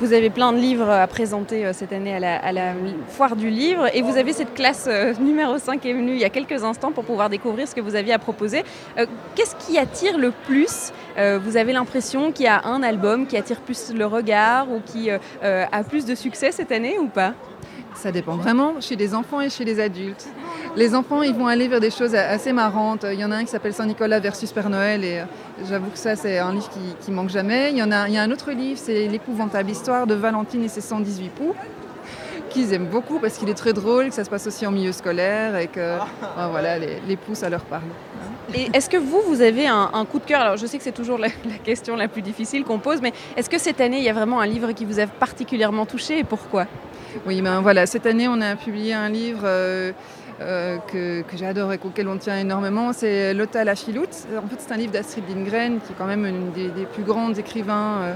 Vous 0.00 0.12
avez 0.12 0.28
plein 0.28 0.52
de 0.52 0.58
livres 0.58 0.90
à 0.90 1.06
présenter 1.06 1.64
euh, 1.64 1.72
cette 1.72 1.92
année 1.92 2.14
à 2.16 2.52
la, 2.52 2.72
foire 3.08 3.36
du 3.36 3.48
livre 3.48 3.86
et 3.94 4.02
vous 4.02 4.16
avez 4.16 4.32
cette 4.32 4.52
classe 4.52 4.86
euh, 4.88 5.14
numéro 5.20 5.56
5 5.56 5.80
qui 5.80 5.88
est 5.88 5.92
venue 5.92 6.14
il 6.14 6.18
y 6.18 6.24
a 6.24 6.30
quelques 6.30 6.64
instants 6.64 6.90
pour 6.90 7.04
pouvoir 7.04 7.30
découvrir 7.30 7.68
ce 7.68 7.76
que 7.76 7.80
vous 7.80 7.94
aviez 7.94 8.12
à 8.12 8.18
proposer. 8.18 8.64
Euh, 8.98 9.06
Qu'est-ce 9.36 9.54
qui 9.54 9.78
attire 9.78 10.18
le 10.18 10.32
plus 10.32 10.92
Vous 11.16 11.56
avez 11.56 11.72
l'impression 11.72 12.32
qu'il 12.32 12.46
y 12.46 12.48
a 12.48 12.64
un 12.64 12.82
album 12.82 13.26
qui 13.26 13.36
attire 13.36 13.60
plus 13.60 13.92
le 13.94 14.06
regard 14.06 14.70
ou 14.70 14.80
qui 14.84 15.10
a 15.10 15.84
plus 15.88 16.04
de 16.06 16.14
succès 16.14 16.50
cette 16.52 16.72
année 16.72 16.98
ou 16.98 17.08
pas? 17.08 17.34
Ça 17.94 18.10
dépend 18.10 18.36
vraiment 18.36 18.80
chez 18.80 18.96
les 18.96 19.14
enfants 19.14 19.40
et 19.40 19.50
chez 19.50 19.64
les 19.64 19.80
adultes. 19.80 20.26
Les 20.76 20.94
enfants, 20.94 21.22
ils 21.22 21.34
vont 21.34 21.46
aller 21.46 21.68
vers 21.68 21.80
des 21.80 21.90
choses 21.90 22.14
assez 22.14 22.52
marrantes. 22.52 23.06
Il 23.12 23.18
y 23.18 23.24
en 23.24 23.30
a 23.30 23.36
un 23.36 23.44
qui 23.44 23.50
s'appelle 23.50 23.74
Saint-Nicolas 23.74 24.20
versus 24.20 24.50
Père 24.52 24.70
Noël 24.70 25.04
et 25.04 25.22
j'avoue 25.68 25.90
que 25.90 25.98
ça, 25.98 26.16
c'est 26.16 26.38
un 26.38 26.52
livre 26.52 26.68
qui, 26.70 26.80
qui 27.04 27.10
manque 27.10 27.30
jamais. 27.30 27.70
Il 27.70 27.78
y 27.78 27.82
en 27.82 27.92
a, 27.92 28.08
il 28.08 28.14
y 28.14 28.18
a 28.18 28.22
un 28.22 28.30
autre 28.30 28.50
livre, 28.52 28.80
c'est 28.82 29.06
L'épouvantable 29.08 29.70
histoire 29.70 30.06
de 30.06 30.14
Valentine 30.14 30.64
et 30.64 30.68
ses 30.68 30.80
118 30.80 31.28
poux 31.30 31.54
qu'ils 32.50 32.72
aiment 32.72 32.86
beaucoup 32.86 33.18
parce 33.18 33.36
qu'il 33.36 33.48
est 33.48 33.54
très 33.54 33.72
drôle, 33.72 34.08
que 34.10 34.14
ça 34.14 34.22
se 34.22 34.30
passe 34.30 34.46
aussi 34.46 34.64
en 34.64 34.70
milieu 34.70 34.92
scolaire 34.92 35.56
et 35.56 35.66
que 35.66 35.80
euh, 35.80 35.98
voilà, 36.50 36.78
les, 36.78 37.00
les 37.06 37.16
poux, 37.16 37.34
ça 37.34 37.50
leur 37.50 37.62
parle. 37.62 37.82
Et 38.54 38.68
est-ce 38.72 38.88
que 38.88 38.96
vous, 38.96 39.20
vous 39.26 39.40
avez 39.42 39.66
un, 39.66 39.90
un 39.92 40.04
coup 40.04 40.20
de 40.20 40.24
cœur? 40.24 40.40
Alors 40.40 40.56
je 40.56 40.66
sais 40.66 40.78
que 40.78 40.84
c'est 40.84 40.92
toujours 40.92 41.18
la, 41.18 41.28
la 41.48 41.58
question 41.64 41.96
la 41.96 42.06
plus 42.06 42.22
difficile 42.22 42.62
qu'on 42.62 42.78
pose, 42.78 43.00
mais 43.02 43.12
est-ce 43.36 43.50
que 43.50 43.58
cette 43.58 43.80
année, 43.80 43.98
il 43.98 44.04
y 44.04 44.08
a 44.08 44.12
vraiment 44.12 44.40
un 44.40 44.46
livre 44.46 44.70
qui 44.70 44.84
vous 44.84 45.00
a 45.00 45.06
particulièrement 45.08 45.84
touché 45.84 46.20
et 46.20 46.24
pourquoi? 46.24 46.66
Oui, 47.26 47.42
ben 47.42 47.60
voilà, 47.60 47.86
cette 47.86 48.06
année, 48.06 48.28
on 48.28 48.40
a 48.40 48.54
publié 48.56 48.94
un 48.94 49.08
livre 49.08 49.42
euh, 49.44 49.92
euh, 50.40 50.78
que, 50.78 51.22
que 51.22 51.36
j'adore 51.36 51.72
et 51.72 51.78
auquel 51.84 52.08
on 52.08 52.16
tient 52.16 52.36
énormément. 52.36 52.92
C'est 52.92 53.34
Lotta 53.34 53.62
la 53.62 53.76
Filoute. 53.76 54.26
En 54.36 54.48
fait, 54.48 54.56
c'est 54.58 54.72
un 54.72 54.76
livre 54.76 54.92
d'Astrid 54.92 55.24
Lindgren, 55.28 55.78
qui 55.78 55.92
est 55.92 55.96
quand 55.96 56.06
même 56.06 56.26
une 56.26 56.50
des, 56.50 56.86
plus 56.92 57.04
grandes 57.04 57.38
écrivains 57.38 58.00
euh, 58.02 58.14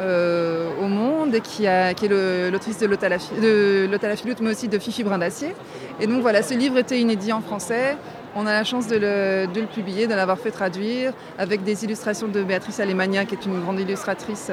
euh, 0.00 0.70
au 0.82 0.88
monde, 0.88 1.34
et 1.34 1.40
qui, 1.40 1.64
est 1.64 2.50
l'autrice 2.50 2.78
de 2.78 2.86
Lotta 2.86 3.08
la 3.08 3.18
Filoute, 4.16 4.40
mais 4.40 4.50
aussi 4.50 4.68
de 4.68 4.78
Fifi 4.78 5.04
Brin 5.04 5.16
d'Acier. 5.16 5.54
Et 6.00 6.06
donc 6.06 6.20
voilà, 6.20 6.42
ce 6.42 6.52
livre 6.52 6.76
était 6.76 7.00
inédit 7.00 7.32
en 7.32 7.40
français. 7.40 7.96
On 8.36 8.46
a 8.46 8.52
la 8.52 8.64
chance 8.64 8.86
de 8.88 8.96
le, 8.96 9.46
de 9.46 9.60
le 9.60 9.66
publier, 9.66 10.06
de 10.06 10.14
l'avoir 10.14 10.38
fait 10.38 10.50
traduire, 10.50 11.14
avec 11.38 11.64
des 11.64 11.84
illustrations 11.84 12.28
de 12.28 12.42
Béatrice 12.42 12.78
Alemagna, 12.78 13.24
qui 13.24 13.36
est 13.36 13.46
une 13.46 13.60
grande 13.60 13.80
illustratrice 13.80 14.50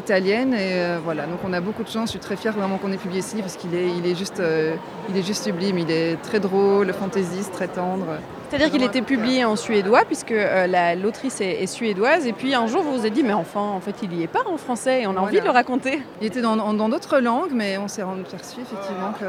italienne. 0.00 0.52
Et 0.54 0.74
euh, 0.74 0.98
voilà, 1.04 1.26
donc 1.26 1.38
on 1.44 1.52
a 1.52 1.60
beaucoup 1.60 1.84
de 1.84 1.88
chance. 1.88 2.06
Je 2.08 2.10
suis 2.12 2.18
très 2.20 2.36
fière 2.36 2.52
vraiment 2.54 2.76
qu'on 2.78 2.92
ait 2.92 2.96
publié 2.96 3.22
ce 3.22 3.36
livre, 3.36 3.46
parce 3.46 3.56
qu'il 3.56 3.74
est, 3.74 3.88
il 3.96 4.04
est, 4.06 4.14
juste, 4.16 4.40
euh, 4.40 4.74
il 5.08 5.16
est 5.16 5.22
juste 5.22 5.44
sublime. 5.44 5.78
Il 5.78 5.90
est 5.90 6.16
très 6.22 6.40
drôle, 6.40 6.92
fantaisiste, 6.92 7.52
très 7.52 7.68
tendre. 7.68 8.06
C'est-à-dire 8.50 8.70
qu'il 8.72 8.82
était 8.82 9.02
publié 9.02 9.44
en 9.44 9.54
suédois, 9.54 10.02
puisque 10.06 10.32
euh, 10.32 10.66
la- 10.66 10.96
l'autrice 10.96 11.40
est, 11.40 11.62
est 11.62 11.66
suédoise, 11.68 12.26
et 12.26 12.32
puis 12.32 12.52
un 12.52 12.66
jour 12.66 12.82
vous 12.82 12.98
vous 12.98 13.06
êtes 13.06 13.12
dit, 13.12 13.22
mais 13.22 13.32
enfin, 13.32 13.60
en 13.60 13.80
fait, 13.80 13.94
il 14.02 14.12
y 14.12 14.24
est 14.24 14.26
pas 14.26 14.42
en 14.52 14.56
français, 14.56 15.02
et 15.02 15.06
on 15.06 15.16
a 15.16 15.20
envie 15.20 15.38
de 15.38 15.44
le 15.44 15.50
raconter. 15.50 16.02
Il 16.20 16.26
était 16.26 16.40
dans 16.42 16.56
dans 16.56 16.88
d'autres 16.88 17.20
langues, 17.20 17.52
mais 17.54 17.78
on 17.78 17.86
s'est 17.86 18.02
rendu 18.02 18.22
perçu 18.22 18.60
effectivement 18.60 19.12
que 19.20 19.26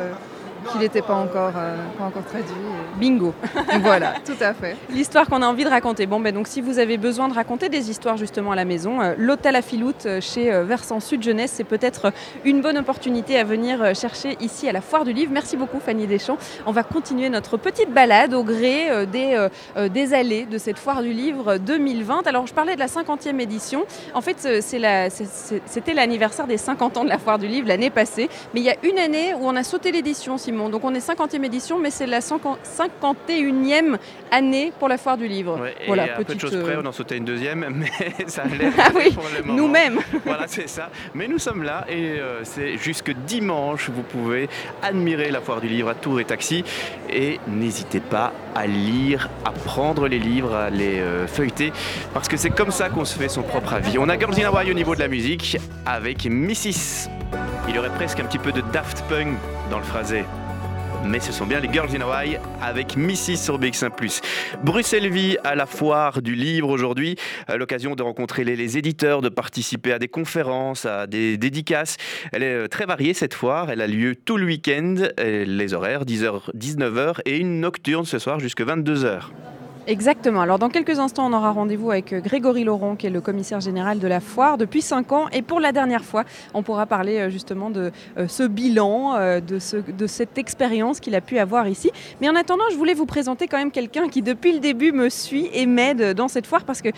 qu'il 0.72 0.82
n'était 0.82 1.02
pas 1.02 1.16
encore, 1.16 1.54
euh, 1.58 1.76
pas 1.98 2.04
encore 2.06 2.26
traduit. 2.26 2.54
Bingo. 3.00 3.34
Voilà, 3.82 4.14
tout 4.26 4.36
à 4.42 4.54
fait. 4.54 4.76
L'histoire 4.90 5.28
qu'on 5.28 5.42
a 5.42 5.48
envie 5.48 5.64
de 5.64 5.70
raconter. 5.70 6.06
Bon, 6.06 6.20
ben 6.20 6.34
donc 6.34 6.48
si 6.48 6.62
vous 6.62 6.78
avez 6.80 6.98
besoin 6.98 7.28
de 7.30 7.34
raconter 7.34 7.70
des 7.70 7.90
histoires 7.90 8.18
justement 8.18 8.52
à 8.52 8.56
la 8.56 8.66
maison, 8.66 9.02
euh, 9.02 9.14
l'hôtel 9.18 9.56
à 9.56 9.62
Filoute 9.62 10.06
euh, 10.06 10.22
chez 10.22 10.52
euh, 10.54 10.64
Versant 10.64 11.00
Sud 11.00 11.24
Jeunesse, 11.24 11.52
c'est 11.56 11.64
peut-être 11.64 12.12
une 12.46 12.62
bonne 12.62 12.78
opportunité 12.78 13.40
à 13.40 13.44
venir 13.44 13.96
chercher 13.96 14.38
ici 14.40 14.68
à 14.70 14.72
la 14.72 14.82
Foire 14.82 15.04
du 15.06 15.14
Livre. 15.14 15.32
Merci 15.34 15.58
beaucoup 15.58 15.80
Fanny 15.80 16.06
Deschamps. 16.08 16.38
On 16.66 16.72
va 16.72 16.84
continuer 16.84 17.30
notre 17.30 17.58
petite 17.58 17.92
balade 17.94 18.34
au 18.34 18.44
gré 18.44 19.06
des, 19.08 19.48
des 19.90 20.14
allées 20.14 20.46
de 20.46 20.58
cette 20.58 20.78
Foire 20.78 21.02
du 21.02 21.12
Livre 21.14 21.58
2020. 21.58 22.28
Alors 22.28 22.48
je 22.48 22.54
parlais 22.54 22.76
de 22.76 22.80
la 22.80 22.88
50e 22.88 23.40
édition. 23.40 23.86
En 24.14 24.22
fait, 24.22 24.62
c'est 24.62 24.80
la- 24.80 25.10
c'était 25.10 25.94
l'anniversaire 25.94 26.48
des 26.48 26.58
50 26.58 26.98
ans 26.98 27.04
de 27.04 27.10
la 27.10 27.18
Foire 27.18 27.40
du 27.40 27.48
Livre 27.48 27.68
l'année 27.68 27.90
passée. 27.90 28.30
Mais 28.54 28.60
il 28.62 28.64
y 28.66 28.70
a 28.70 28.76
une 28.84 28.98
année 29.00 29.34
où 29.34 29.40
on 29.48 29.56
a 29.56 29.64
sauté 29.64 29.92
l'édition, 29.92 30.38
Simon. 30.52 30.70
Donc 30.70 30.84
on 30.84 30.94
est 30.94 31.06
50e 31.06 31.44
édition, 31.44 31.80
mais 31.80 31.92
c'est 31.92 32.06
la 32.06 32.22
50 32.22 32.60
51e 32.64 33.98
année 34.32 34.72
pour 34.78 34.88
la 34.88 34.98
Foire 34.98 35.18
du 35.18 35.28
Livre. 35.28 35.60
Ouais, 35.60 35.76
et 35.82 35.88
voilà, 35.88 36.04
à 36.04 36.08
peu 36.10 36.24
de 36.24 36.28
petite, 36.28 36.42
choses 36.42 36.56
euh, 36.56 36.64
près, 36.64 36.78
on 36.82 36.86
en 36.86 36.92
sautait 36.92 37.18
une 37.18 37.26
deuxième, 37.26 37.66
mais 37.76 38.28
ça 38.28 38.44
allait 38.44 38.72
Ah 38.78 38.90
oui, 38.96 39.16
nous-mêmes. 39.46 40.00
Voilà, 40.26 40.46
c'est 40.48 40.70
ça. 40.70 40.90
Mais 41.14 41.28
nous 41.28 41.40
sommes 41.40 41.64
là 41.64 41.86
et 41.90 42.20
euh, 42.20 42.44
c'est 42.44 42.78
jusque 42.78 43.12
dimanche. 43.26 43.90
Vous 43.90 44.04
pouvez 44.04 44.50
admirer 44.82 45.32
la 45.32 45.42
foire 45.42 45.62
du 45.62 45.68
livre 45.68 45.90
à 45.90 45.96
Tours 45.96 46.20
et 46.20 46.26
Taxi. 46.26 46.64
Et 47.10 47.40
n'hésitez 47.48 48.00
pas 48.00 48.34
à 48.56 48.68
lire, 48.68 49.30
à 49.46 49.52
prendre 49.52 50.08
les 50.08 50.20
livres, 50.20 50.54
à 50.54 50.70
les 50.70 51.00
euh, 51.00 51.28
feuilleter, 51.28 51.72
parce 52.14 52.28
que 52.28 52.38
c'est 52.38 52.50
comme 52.50 52.72
ça 52.72 52.90
qu'on 52.90 53.06
se 53.06 53.18
fait 53.18 53.30
son 53.30 53.44
propre 53.44 53.74
avis. 53.74 53.98
On 53.98 54.10
a 54.10 54.18
Girls 54.18 54.40
in 54.40 54.48
Hawaii 54.48 54.72
au 54.72 54.76
niveau 54.76 54.96
de 54.96 55.00
la 55.00 55.08
musique 55.08 55.58
avec 55.86 56.26
Missis. 56.26 57.08
Il 57.68 57.76
y 57.76 57.80
aurait 57.80 57.94
presque 57.94 58.20
un 58.20 58.26
petit 58.26 58.40
peu 58.40 58.52
de 58.52 58.62
Daft 58.74 59.04
Punk 59.08 59.38
dans 59.70 59.78
le 59.78 59.84
phrasé. 59.84 60.24
Mais 61.04 61.20
ce 61.20 61.32
sont 61.32 61.46
bien 61.46 61.60
les 61.60 61.72
Girls 61.72 61.90
in 61.96 62.02
Hawaii 62.02 62.38
avec 62.62 62.96
Missy 62.96 63.36
sur 63.36 63.60
BX1+. 63.60 64.22
Bruxelles 64.64 65.10
Vie 65.10 65.38
à 65.44 65.56
la 65.56 65.66
foire 65.66 66.22
du 66.22 66.36
livre 66.36 66.70
aujourd'hui. 66.70 67.16
À 67.48 67.58
L'occasion 67.58 67.96
de 67.96 68.04
rencontrer 68.04 68.44
les, 68.44 68.56
les 68.56 68.78
éditeurs, 68.78 69.22
de 69.22 69.30
participer 69.30 69.94
à 69.94 70.00
des 70.00 70.08
conférences, 70.08 70.86
à 70.86 71.08
des 71.08 71.38
dédicaces. 71.38 71.98
Elle 72.32 72.44
est 72.44 72.54
euh, 72.54 72.68
très 72.68 72.86
variée 72.86 73.14
cette 73.14 73.34
foire. 73.34 73.72
Elle 73.72 73.82
a 73.82 73.88
lieu 73.88 74.16
tout 74.16 74.38
le 74.38 74.46
week-end. 74.46 74.96
Les 75.18 75.74
horaires 75.74 76.06
10h, 76.06 76.52
19h 76.56 77.22
et 77.26 77.38
une 77.38 77.62
nocturne 77.62 78.06
ce 78.06 78.20
soir 78.20 78.40
jusqu'à 78.40 78.66
22h. 78.66 79.22
Exactement. 79.88 80.42
Alors 80.42 80.60
dans 80.60 80.70
quelques 80.70 81.00
instants, 81.00 81.26
on 81.28 81.34
aura 81.34 81.52
rendez-vous 81.52 81.90
avec 81.90 82.14
euh, 82.14 82.22
Grégory 82.22 82.64
Laurent, 82.64 82.96
qui 82.96 83.08
est 83.08 83.10
le 83.10 83.20
commissaire 83.20 83.60
général 83.62 83.98
de 84.00 84.08
la 84.08 84.20
foire 84.20 84.58
depuis 84.58 84.82
5 84.82 85.12
ans. 85.12 85.26
Et 85.34 85.42
pour 85.42 85.60
la 85.60 85.72
dernière 85.72 86.04
fois, 86.06 86.24
on 86.54 86.62
pourra 86.62 86.86
parler 86.86 87.18
euh, 87.18 87.30
justement 87.32 87.72
de 87.72 87.92
euh, 88.18 88.28
ce 88.28 88.44
bilan, 88.44 89.16
de, 89.42 89.60
ce- 89.60 89.78
de 89.78 90.08
cette 90.08 90.38
expérience 90.38 91.00
qu'il 91.00 91.16
a 91.16 91.22
pu 91.22 91.40
avoir 91.40 91.68
ici. 91.68 91.90
Mais 92.22 92.30
en 92.30 92.36
attendant, 92.36 92.64
je 92.72 92.78
voulais 92.78 92.94
vous 92.94 93.08
présenter 93.08 93.48
quand 93.48 93.58
même 93.58 93.72
quelqu'un 93.72 94.08
qui 94.08 94.22
depuis 94.22 94.52
le 94.54 94.60
début 94.60 94.92
me 94.92 95.10
suit 95.10 95.50
et 95.54 95.66
m'aide 95.66 96.14
dans 96.14 96.28
cette 96.28 96.46
foire 96.46 96.64
parce 96.64 96.82
que 96.82 96.90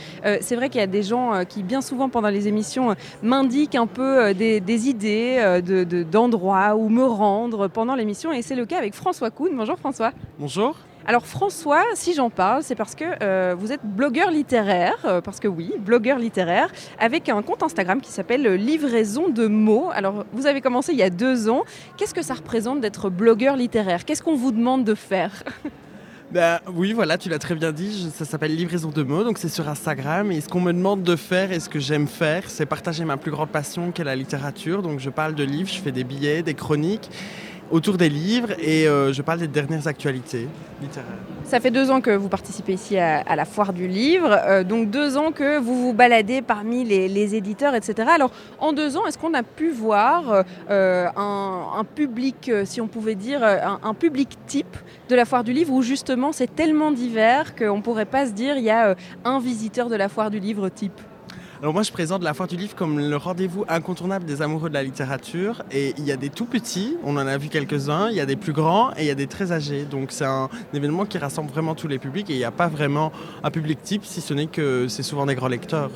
c'est 0.41 0.55
vrai 0.55 0.69
qu'il 0.69 0.81
y 0.81 0.83
a 0.83 0.87
des 0.87 1.03
gens 1.03 1.43
qui 1.47 1.63
bien 1.63 1.81
souvent 1.81 2.09
pendant 2.09 2.29
les 2.29 2.47
émissions 2.47 2.95
m'indiquent 3.21 3.75
un 3.75 3.87
peu 3.87 4.33
des, 4.33 4.89
idées 4.89 5.61
de- 5.65 5.83
de- 5.83 6.03
d'endroits 6.03 6.75
où 6.75 6.89
me 6.89 7.05
rendre 7.05 7.67
pendant 7.69 7.95
l'émission. 7.95 8.31
Et 8.33 8.41
c'est 8.41 8.55
le 8.55 8.65
cas 8.65 8.77
avec 8.77 8.93
François 8.93 9.31
Kuhn. 9.31 9.49
Bonjour 9.55 9.77
François. 9.77 10.11
Bonjour. 10.37 10.75
Alors 11.05 11.25
François, 11.25 11.83
si 11.95 12.13
j'en 12.13 12.29
parle, 12.29 12.63
c'est 12.63 12.75
parce 12.75 12.95
que 12.95 13.03
euh, 13.21 13.55
vous 13.57 13.73
êtes 13.73 13.83
blogueur 13.83 14.31
littéraire, 14.31 14.95
euh, 15.03 15.19
parce 15.19 15.41
que 15.41 15.49
oui, 15.49 15.73
blogueur 15.77 16.17
littéraire, 16.17 16.71
avec 16.97 17.27
un 17.27 17.41
compte 17.41 17.61
Instagram 17.61 17.99
qui 17.99 18.09
s'appelle 18.09 18.47
euh, 18.47 18.55
Livraison 18.55 19.27
de 19.27 19.47
mots. 19.47 19.89
Alors 19.93 20.25
vous 20.31 20.47
avez 20.47 20.61
commencé 20.61 20.93
il 20.93 20.97
y 20.97 21.03
a 21.03 21.09
deux 21.09 21.49
ans. 21.49 21.63
Qu'est-ce 21.97 22.13
que 22.13 22.21
ça 22.21 22.35
représente 22.35 22.79
d'être 22.79 23.09
blogueur 23.09 23.57
littéraire? 23.57 24.05
Qu'est-ce 24.05 24.23
qu'on 24.23 24.37
vous 24.37 24.51
demande 24.51 24.85
de 24.85 24.95
faire? 24.95 25.43
Ben, 26.31 26.59
oui, 26.73 26.93
voilà, 26.93 27.19
tu 27.19 27.29
l'as 27.29 27.37
très 27.37 27.53
bien 27.53 27.71
dit, 27.71 28.09
ça 28.11 28.25
s'appelle 28.25 28.55
Livraison 28.55 28.89
de 28.89 29.03
mots, 29.03 29.23
donc 29.23 29.37
c'est 29.37 29.49
sur 29.49 29.69
Instagram. 29.69 30.31
Et 30.31 30.41
ce 30.41 30.49
qu'on 30.49 30.61
me 30.61 30.73
demande 30.73 31.03
de 31.03 31.15
faire 31.15 31.51
et 31.51 31.59
ce 31.59 31.69
que 31.69 31.77
j'aime 31.77 32.07
faire, 32.07 32.49
c'est 32.49 32.65
partager 32.65 33.05
ma 33.05 33.17
plus 33.17 33.29
grande 33.29 33.49
passion 33.49 33.91
qu'est 33.91 34.03
la 34.03 34.15
littérature. 34.15 34.81
Donc 34.81 34.99
je 34.99 35.11
parle 35.11 35.35
de 35.35 35.43
livres, 35.43 35.69
je 35.69 35.79
fais 35.79 35.91
des 35.91 36.03
billets, 36.03 36.41
des 36.41 36.55
chroniques 36.55 37.11
autour 37.71 37.97
des 37.97 38.09
livres 38.09 38.51
et 38.59 38.87
euh, 38.87 39.13
je 39.13 39.21
parle 39.21 39.39
des 39.39 39.47
dernières 39.47 39.87
actualités 39.87 40.47
littéraires. 40.81 41.09
Ça 41.43 41.59
fait 41.59 41.71
deux 41.71 41.91
ans 41.91 42.01
que 42.01 42.11
vous 42.11 42.29
participez 42.29 42.73
ici 42.73 42.97
à, 42.97 43.35
la 43.35 43.45
foire 43.45 43.73
du 43.73 43.87
livre, 43.87 44.29
euh, 44.31 44.63
donc 44.63 44.89
deux 44.89 45.17
ans 45.17 45.31
que 45.31 45.59
vous 45.59 45.75
vous 45.75 45.93
baladez 45.93 46.41
parmi 46.41 46.83
les, 46.83 47.35
éditeurs, 47.35 47.73
etc. 47.75 48.09
Alors 48.13 48.31
en 48.59 48.73
deux 48.73 48.97
ans, 48.97 49.05
est-ce 49.07 49.17
qu'on 49.17 49.33
a 49.33 49.43
pu 49.43 49.71
voir 49.71 50.43
euh, 50.69 51.07
un, 51.15 51.83
public, 51.95 52.51
si 52.65 52.81
on 52.81 52.87
pouvait 52.87 53.15
dire, 53.15 53.43
un, 53.43 53.93
public 53.93 54.29
type 54.45 54.77
de 55.09 55.15
la 55.15 55.25
foire 55.25 55.43
du 55.43 55.53
livre 55.53 55.73
où 55.73 55.81
justement 55.81 56.31
c'est 56.31 56.53
tellement 56.53 56.91
divers 56.91 57.55
qu'on 57.55 57.77
ne 57.77 57.81
pourrait 57.81 58.05
pas 58.05 58.25
se 58.25 58.31
dire 58.31 58.57
il 58.57 58.63
y 58.63 58.69
a 58.69 58.95
un 59.25 59.39
visiteur 59.39 59.89
de 59.89 59.95
la 59.95 60.09
foire 60.09 60.29
du 60.29 60.39
livre 60.39 60.69
type? 60.69 60.99
Alors 61.63 61.73
moi, 61.73 61.83
je 61.83 61.93
présente 61.93 62.23
la 62.23 62.33
Foire 62.33 62.49
du 62.49 62.57
Livre 62.57 62.75
comme 62.75 62.99
le 62.99 63.15
rendez-vous 63.15 63.63
incontournable 63.69 64.25
des 64.25 64.41
amoureux 64.41 64.67
de 64.67 64.73
la 64.73 64.83
littérature. 64.83 65.63
Et 65.71 65.93
il 65.97 66.03
y 66.03 66.11
a 66.11 66.17
des 66.17 66.29
tout 66.29 66.43
petits, 66.43 66.97
on 67.05 67.15
en 67.15 67.25
a 67.25 67.37
vu 67.37 67.47
quelques-uns, 67.47 68.09
il 68.09 68.17
y 68.17 68.19
a 68.19 68.25
des 68.25 68.35
plus 68.35 68.51
grands 68.51 68.91
et 68.97 69.03
il 69.03 69.05
y 69.05 69.09
a 69.09 69.15
des 69.15 69.27
très 69.27 69.53
âgés. 69.53 69.85
Donc 69.85 70.11
c'est 70.11 70.25
un 70.25 70.49
événement 70.73 71.05
qui 71.05 71.17
rassemble 71.17 71.49
vraiment 71.49 71.73
tous 71.73 71.87
les 71.87 71.99
publics 71.99 72.29
et 72.29 72.33
il 72.33 72.37
n'y 72.37 72.43
a 72.43 72.51
pas 72.51 72.67
vraiment 72.67 73.13
un 73.45 73.49
public 73.49 73.81
type, 73.81 74.03
si 74.03 74.19
ce 74.19 74.33
n'est 74.33 74.47
que 74.47 74.89
c'est 74.89 75.03
souvent 75.03 75.25
des 75.25 75.35
grands 75.35 75.47
lecteurs. 75.47 75.91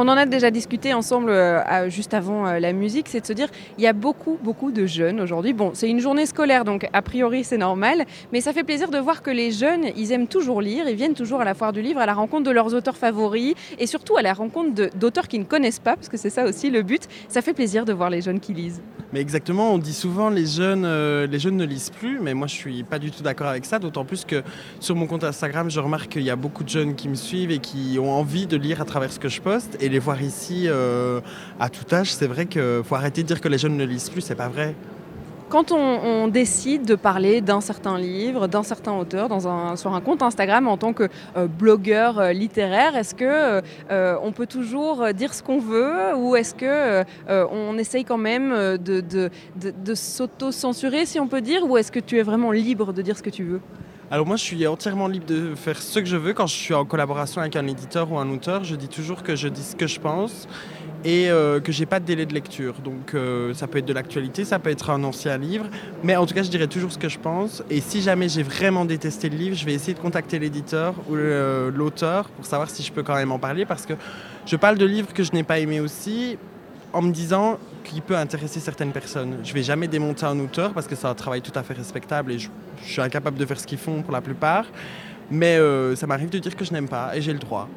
On 0.00 0.06
en 0.06 0.16
a 0.16 0.26
déjà 0.26 0.52
discuté 0.52 0.94
ensemble 0.94 1.30
euh, 1.30 1.90
juste 1.90 2.14
avant 2.14 2.46
euh, 2.46 2.60
la 2.60 2.72
musique, 2.72 3.08
c'est 3.08 3.20
de 3.20 3.26
se 3.26 3.32
dire 3.32 3.48
il 3.78 3.82
y 3.82 3.88
a 3.88 3.92
beaucoup, 3.92 4.38
beaucoup 4.40 4.70
de 4.70 4.86
jeunes 4.86 5.20
aujourd'hui. 5.20 5.52
Bon, 5.52 5.72
c'est 5.74 5.90
une 5.90 5.98
journée 5.98 6.24
scolaire, 6.24 6.64
donc 6.64 6.86
a 6.92 7.02
priori 7.02 7.42
c'est 7.42 7.56
normal, 7.56 8.04
mais 8.32 8.40
ça 8.40 8.52
fait 8.52 8.62
plaisir 8.62 8.90
de 8.90 8.98
voir 8.98 9.22
que 9.22 9.32
les 9.32 9.50
jeunes, 9.50 9.86
ils 9.96 10.12
aiment 10.12 10.28
toujours 10.28 10.62
lire, 10.62 10.88
ils 10.88 10.94
viennent 10.94 11.14
toujours 11.14 11.40
à 11.40 11.44
la 11.44 11.54
foire 11.54 11.72
du 11.72 11.82
livre, 11.82 11.98
à 11.98 12.06
la 12.06 12.14
rencontre 12.14 12.44
de 12.44 12.52
leurs 12.52 12.74
auteurs 12.74 12.96
favoris, 12.96 13.54
et 13.80 13.88
surtout 13.88 14.16
à 14.16 14.22
la 14.22 14.34
rencontre 14.34 14.88
d'auteurs 14.96 15.26
qu'ils 15.26 15.40
ne 15.40 15.44
connaissent 15.44 15.80
pas, 15.80 15.96
parce 15.96 16.08
que 16.08 16.16
c'est 16.16 16.30
ça 16.30 16.44
aussi 16.44 16.70
le 16.70 16.82
but. 16.82 17.02
Ça 17.26 17.42
fait 17.42 17.52
plaisir 17.52 17.84
de 17.84 17.92
voir 17.92 18.08
les 18.08 18.20
jeunes 18.20 18.38
qui 18.38 18.54
lisent. 18.54 18.80
Mais 19.12 19.20
exactement, 19.20 19.72
on 19.72 19.78
dit 19.78 19.94
souvent 19.94 20.28
les 20.28 20.46
jeunes, 20.46 20.84
euh, 20.84 21.26
les 21.26 21.38
jeunes 21.40 21.56
ne 21.56 21.64
lisent 21.64 21.90
plus, 21.90 22.20
mais 22.20 22.34
moi 22.34 22.46
je 22.46 22.54
suis 22.54 22.84
pas 22.84 23.00
du 23.00 23.10
tout 23.10 23.24
d'accord 23.24 23.48
avec 23.48 23.64
ça, 23.64 23.80
d'autant 23.80 24.04
plus 24.04 24.24
que 24.24 24.44
sur 24.78 24.94
mon 24.94 25.06
compte 25.06 25.24
Instagram, 25.24 25.70
je 25.70 25.80
remarque 25.80 26.12
qu'il 26.12 26.22
y 26.22 26.30
a 26.30 26.36
beaucoup 26.36 26.62
de 26.62 26.68
jeunes 26.68 26.94
qui 26.94 27.08
me 27.08 27.14
suivent 27.16 27.50
et 27.50 27.58
qui 27.58 27.98
ont 27.98 28.12
envie 28.12 28.46
de 28.46 28.56
lire 28.56 28.80
à 28.80 28.84
travers 28.84 29.10
ce 29.10 29.18
que 29.18 29.28
je 29.28 29.40
poste, 29.40 29.76
les 29.88 29.98
voir 29.98 30.22
ici 30.22 30.64
euh, 30.66 31.20
à 31.58 31.68
tout 31.68 31.84
âge, 31.94 32.12
c'est 32.12 32.26
vrai 32.26 32.46
qu'il 32.46 32.82
faut 32.84 32.94
arrêter 32.94 33.22
de 33.22 33.26
dire 33.26 33.40
que 33.40 33.48
les 33.48 33.58
jeunes 33.58 33.76
ne 33.76 33.84
lisent 33.84 34.10
plus, 34.10 34.20
c'est 34.20 34.34
pas 34.34 34.48
vrai. 34.48 34.74
Quand 35.48 35.72
on, 35.72 36.28
décide 36.28 36.84
de 36.84 36.94
parler 36.94 37.40
d'un 37.40 37.62
certain 37.62 37.98
livre, 37.98 38.48
d'un 38.48 38.62
certain 38.62 38.92
auteur 38.92 39.30
sur 39.78 39.94
un 39.94 40.00
compte 40.02 40.22
Instagram 40.22 40.68
en 40.68 40.76
tant 40.76 40.92
que 40.92 41.08
euh, 41.38 41.46
blogueur 41.46 42.18
euh, 42.18 42.32
littéraire, 42.32 42.96
est-ce 42.96 43.14
que 43.14 43.62
on 44.22 44.32
peut 44.32 44.46
toujours 44.46 45.14
dire 45.14 45.32
ce 45.32 45.42
qu'on 45.42 45.58
veut 45.58 46.14
ou 46.16 46.36
est-ce 46.36 46.54
que 46.54 47.02
on 47.28 47.78
essaye 47.78 48.04
quand 48.04 48.18
même 48.18 48.76
de 48.76 49.94
s'auto-censurer 49.94 51.06
si 51.06 51.18
on 51.18 51.28
peut 51.28 51.40
dire 51.40 51.64
ou 51.64 51.78
est-ce 51.78 51.90
que 51.90 52.00
tu 52.00 52.18
es 52.18 52.22
vraiment 52.22 52.52
libre 52.52 52.92
de 52.92 53.00
dire 53.00 53.16
ce 53.16 53.22
que 53.22 53.30
tu 53.30 53.44
veux? 53.44 53.60
Alors 54.10 54.26
moi 54.26 54.36
je 54.36 54.42
suis 54.42 54.66
entièrement 54.66 55.06
libre 55.06 55.26
de 55.26 55.54
faire 55.54 55.82
ce 55.82 55.98
que 55.98 56.06
je 56.06 56.16
veux 56.16 56.32
quand 56.32 56.46
je 56.46 56.54
suis 56.54 56.72
en 56.72 56.86
collaboration 56.86 57.42
avec 57.42 57.56
un 57.56 57.66
éditeur 57.66 58.10
ou 58.10 58.18
un 58.18 58.30
auteur, 58.30 58.64
je 58.64 58.74
dis 58.74 58.88
toujours 58.88 59.22
que 59.22 59.36
je 59.36 59.48
dis 59.48 59.62
ce 59.62 59.76
que 59.76 59.86
je 59.86 60.00
pense 60.00 60.48
et 61.04 61.30
euh, 61.30 61.60
que 61.60 61.72
j'ai 61.72 61.84
pas 61.84 62.00
de 62.00 62.06
délai 62.06 62.24
de 62.24 62.32
lecture. 62.32 62.76
Donc 62.82 63.12
euh, 63.12 63.52
ça 63.52 63.66
peut 63.66 63.76
être 63.76 63.84
de 63.84 63.92
l'actualité, 63.92 64.46
ça 64.46 64.58
peut 64.58 64.70
être 64.70 64.88
un 64.88 65.04
ancien 65.04 65.36
livre, 65.36 65.66
mais 66.02 66.16
en 66.16 66.24
tout 66.24 66.32
cas 66.32 66.42
je 66.42 66.48
dirais 66.48 66.68
toujours 66.68 66.90
ce 66.90 66.96
que 66.96 67.10
je 67.10 67.18
pense. 67.18 67.62
Et 67.68 67.82
si 67.82 68.00
jamais 68.00 68.30
j'ai 68.30 68.42
vraiment 68.42 68.86
détesté 68.86 69.28
le 69.28 69.36
livre, 69.36 69.54
je 69.54 69.66
vais 69.66 69.74
essayer 69.74 69.92
de 69.92 70.00
contacter 70.00 70.38
l'éditeur 70.38 70.94
ou 71.10 71.14
l'auteur 71.14 72.30
pour 72.30 72.46
savoir 72.46 72.70
si 72.70 72.82
je 72.82 72.90
peux 72.90 73.02
quand 73.02 73.14
même 73.14 73.30
en 73.30 73.38
parler 73.38 73.66
parce 73.66 73.84
que 73.84 73.92
je 74.46 74.56
parle 74.56 74.78
de 74.78 74.86
livres 74.86 75.12
que 75.12 75.22
je 75.22 75.32
n'ai 75.32 75.42
pas 75.42 75.58
aimés 75.58 75.80
aussi 75.80 76.38
en 76.94 77.02
me 77.02 77.12
disant 77.12 77.58
qu'il 77.88 78.02
peut 78.02 78.16
intéresser 78.16 78.60
certaines 78.60 78.92
personnes. 78.92 79.38
Je 79.42 79.52
vais 79.52 79.62
jamais 79.62 79.88
démonter 79.88 80.26
un 80.26 80.38
auteur 80.38 80.72
parce 80.72 80.86
que 80.86 80.94
c'est 80.94 81.06
un 81.06 81.14
travail 81.14 81.42
tout 81.42 81.52
à 81.54 81.62
fait 81.62 81.74
respectable 81.74 82.32
et 82.32 82.38
je, 82.38 82.48
je 82.84 82.92
suis 82.92 83.00
incapable 83.00 83.38
de 83.38 83.46
faire 83.46 83.58
ce 83.58 83.66
qu'ils 83.66 83.78
font 83.78 84.02
pour 84.02 84.12
la 84.12 84.20
plupart. 84.20 84.66
Mais 85.30 85.56
euh, 85.56 85.96
ça 85.96 86.06
m'arrive 86.06 86.30
de 86.30 86.38
dire 86.38 86.56
que 86.56 86.64
je 86.64 86.72
n'aime 86.72 86.88
pas 86.88 87.16
et 87.16 87.20
j'ai 87.20 87.32
le 87.32 87.38
droit. 87.38 87.68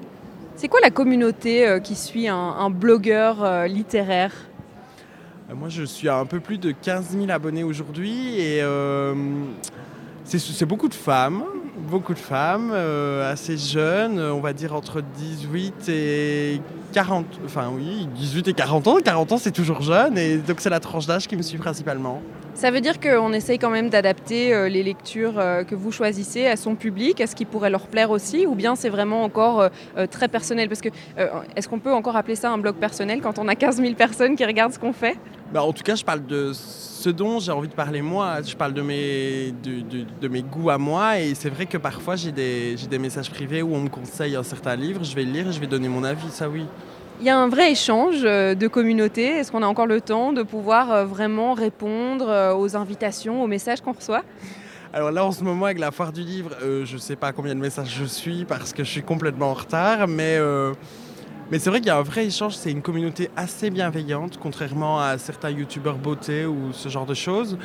C'est 0.56 0.68
quoi 0.68 0.80
la 0.82 0.92
communauté 0.92 1.68
euh, 1.68 1.80
qui 1.80 1.96
suit 1.96 2.28
un, 2.28 2.36
un 2.36 2.70
blogueur 2.70 3.44
euh, 3.44 3.68
littéraire? 3.68 4.34
Moi, 5.54 5.68
je 5.68 5.84
suis 5.84 6.08
à 6.08 6.18
un 6.18 6.26
peu 6.26 6.40
plus 6.40 6.58
de 6.58 6.72
15 6.72 7.10
000 7.10 7.30
abonnés 7.30 7.64
aujourd'hui 7.64 8.40
et 8.40 8.64
c'est 10.24 10.66
beaucoup 10.66 10.88
de 10.88 10.94
femmes, 10.94 11.44
beaucoup 11.78 12.14
de 12.14 12.20
femmes, 12.20 12.72
euh, 12.74 13.32
assez 13.32 13.58
jeunes, 13.58 14.20
euh, 14.20 14.34
on 14.34 14.40
va 14.40 14.54
dire 14.54 14.74
entre 14.74 15.02
18 15.02 15.90
et 15.90 16.62
40, 16.94 17.26
enfin 17.46 17.72
oui, 17.74 18.08
18 18.16 18.48
et 18.50 18.54
40 18.54 18.88
ans. 18.88 18.98
40 19.04 19.32
ans, 19.32 19.38
c'est 19.38 19.52
toujours 19.52 19.82
jeune 19.82 20.18
et 20.18 20.38
donc 20.38 20.60
c'est 20.60 20.70
la 20.70 20.80
tranche 20.80 21.08
d'âge 21.08 21.28
qui 21.28 21.36
me 21.36 21.42
suit 21.42 21.58
principalement. 21.58 22.22
Ça 22.54 22.70
veut 22.70 22.82
dire 22.82 23.00
qu'on 23.00 23.34
essaye 23.34 23.58
quand 23.58 23.70
même 23.70 23.90
d'adapter 23.90 24.54
euh, 24.54 24.68
les 24.68 24.84
lectures 24.84 25.40
euh, 25.40 25.64
que 25.64 25.74
vous 25.74 25.92
choisissez 25.92 26.48
à 26.48 26.58
son 26.58 26.76
public, 26.76 27.22
à 27.22 27.28
ce 27.28 27.36
qui 27.36 27.46
pourrait 27.46 27.70
leur 27.70 27.88
plaire 27.88 28.12
aussi, 28.12 28.46
ou 28.46 28.56
bien 28.56 28.76
c'est 28.76 28.90
vraiment 28.90 29.24
encore 29.24 29.70
euh, 29.98 30.06
très 30.08 30.28
personnel? 30.28 30.68
Parce 30.68 30.82
que 30.82 30.90
est-ce 31.56 31.68
qu'on 31.68 31.80
peut 31.80 31.94
encore 31.94 32.16
appeler 32.16 32.36
ça 32.36 32.52
un 32.52 32.58
blog 32.58 32.76
personnel 32.76 33.22
quand 33.22 33.40
on 33.40 33.48
a 33.48 33.56
15 33.56 33.78
000 33.78 33.94
personnes 33.94 34.36
qui 34.36 34.46
regardent 34.46 34.74
ce 34.74 34.80
qu'on 34.80 34.94
fait? 34.94 35.18
Bah, 35.52 35.64
en 35.64 35.74
tout 35.74 35.84
cas, 35.84 35.96
je 35.96 36.04
parle 36.04 36.26
de 36.26 36.52
ce 36.54 37.10
dont 37.10 37.40
j'ai 37.40 37.52
envie 37.52 37.68
de 37.68 37.74
parler 37.74 38.02
moi. 38.02 38.42
Je 38.42 38.56
parle 38.56 38.74
de 38.74 38.82
mes, 38.82 39.54
goûts 40.52 40.70
à 40.70 40.78
moi. 40.78 41.20
Et 41.20 41.36
c'est 41.36 41.50
vrai 41.50 41.66
que 41.66 41.78
parfois, 41.78 42.16
j'ai 42.16 42.32
des, 42.32 42.76
des 42.90 43.00
messages 43.00 43.30
privés 43.30 43.62
où 43.62 43.74
on 43.74 43.82
me 43.82 43.90
conseille 43.90 44.36
un 44.36 44.44
certain 44.44 44.76
livre. 44.76 45.04
Je 45.04 45.16
vais 45.16 45.24
le 45.24 45.32
lire 45.32 45.48
et 45.48 45.52
je 45.52 45.60
vais 45.60 45.68
donner 45.68 45.90
mon 45.90 46.04
avis, 46.04 46.30
ça 46.30 46.48
oui. 46.48 46.66
Il 47.22 47.28
y 47.28 47.30
a 47.30 47.38
un 47.38 47.50
vrai 47.50 47.72
échange 47.72 48.22
euh, 48.24 48.56
de 48.56 48.68
communauté. 48.68 49.28
Est-ce 49.28 49.52
qu'on 49.52 49.62
a 49.62 49.68
encore 49.68 49.86
le 49.86 50.02
temps 50.02 50.34
de 50.34 50.42
pouvoir 50.42 50.92
euh, 50.92 51.06
vraiment 51.06 51.54
répondre 51.54 52.28
euh, 52.28 52.56
aux 52.56 52.76
invitations, 52.76 53.44
aux 53.44 53.48
messages 53.48 53.80
qu'on 53.80 53.92
reçoit? 53.92 54.24
Alors 54.92 55.12
là, 55.12 55.24
en 55.24 55.32
ce 55.32 55.44
moment, 55.44 55.66
avec 55.66 55.78
la 55.78 55.92
foire 55.92 56.12
du 56.12 56.22
livre, 56.22 56.50
je 56.84 56.98
sais 56.98 57.16
pas 57.16 57.32
combien 57.32 57.54
de 57.54 57.60
messages 57.60 57.96
je 57.96 58.06
suis 58.06 58.44
parce 58.44 58.74
que 58.74 58.84
je 58.84 58.90
suis 58.90 59.04
complètement 59.04 59.52
en 59.52 59.54
retard. 59.54 60.08
Mais, 60.08 60.38
mais 61.50 61.60
c'est 61.60 61.70
vrai 61.70 61.80
qu'il 61.80 61.88
y 61.88 61.92
a 61.92 61.98
un 61.98 62.02
vrai 62.02 62.26
échange. 62.26 62.56
C'est 62.56 62.72
une 62.72 62.82
communauté 62.82 63.30
assez 63.38 63.70
bienveillante, 63.70 64.38
contrairement 64.38 65.00
à 65.00 65.18
certains 65.18 65.52
youtubeurs 65.52 65.98
beauté 65.98 66.46
ou 66.46 66.74
ce 66.74 66.90
genre 66.90 67.06
de 67.06 67.14
choses. 67.14 67.58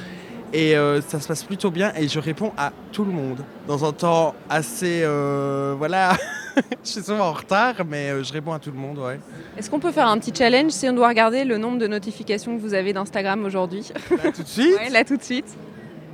Et 0.59 0.75
euh, 0.75 1.03
ça 1.03 1.21
se 1.21 1.29
passe 1.29 1.45
plutôt 1.45 1.71
bien 1.71 1.93
et 1.99 2.09
je 2.09 2.19
réponds 2.19 2.51
à 2.57 2.73
tout 2.91 3.05
le 3.05 3.13
monde 3.13 3.45
dans 3.69 3.85
un 3.85 3.93
temps 3.93 4.35
assez... 4.49 5.03
euh, 5.03 5.75
voilà, 5.77 6.17
je 6.83 6.89
suis 6.89 7.03
souvent 7.03 7.27
en 7.27 7.33
retard, 7.33 7.75
mais 7.87 8.09
euh, 8.11 8.25
je 8.25 8.33
réponds 8.33 8.55
à 8.55 8.59
tout 8.59 8.71
le 8.71 8.79
monde, 8.79 8.97
ouais. 8.99 9.21
Est-ce 9.59 9.69
qu'on 9.69 9.81
peut 9.81 9.93
faire 9.93 10.09
un 10.09 10.17
petit 10.19 10.33
challenge 10.35 10.71
si 10.71 10.89
on 10.89 10.95
doit 10.95 11.09
regarder 11.09 11.45
le 11.45 11.59
nombre 11.59 11.77
de 11.79 11.87
notifications 11.87 12.57
que 12.57 12.63
vous 12.63 12.73
avez 12.73 12.95
d'Instagram 12.95 13.45
aujourd'hui? 13.45 13.91
Là, 14.25 14.33
tout 14.33 14.43
de 14.43 14.49
suite, 14.49 14.77
Ouais, 14.79 14.89
Là 14.89 15.05
tout 15.05 15.19
de 15.19 15.23
suite. 15.23 15.49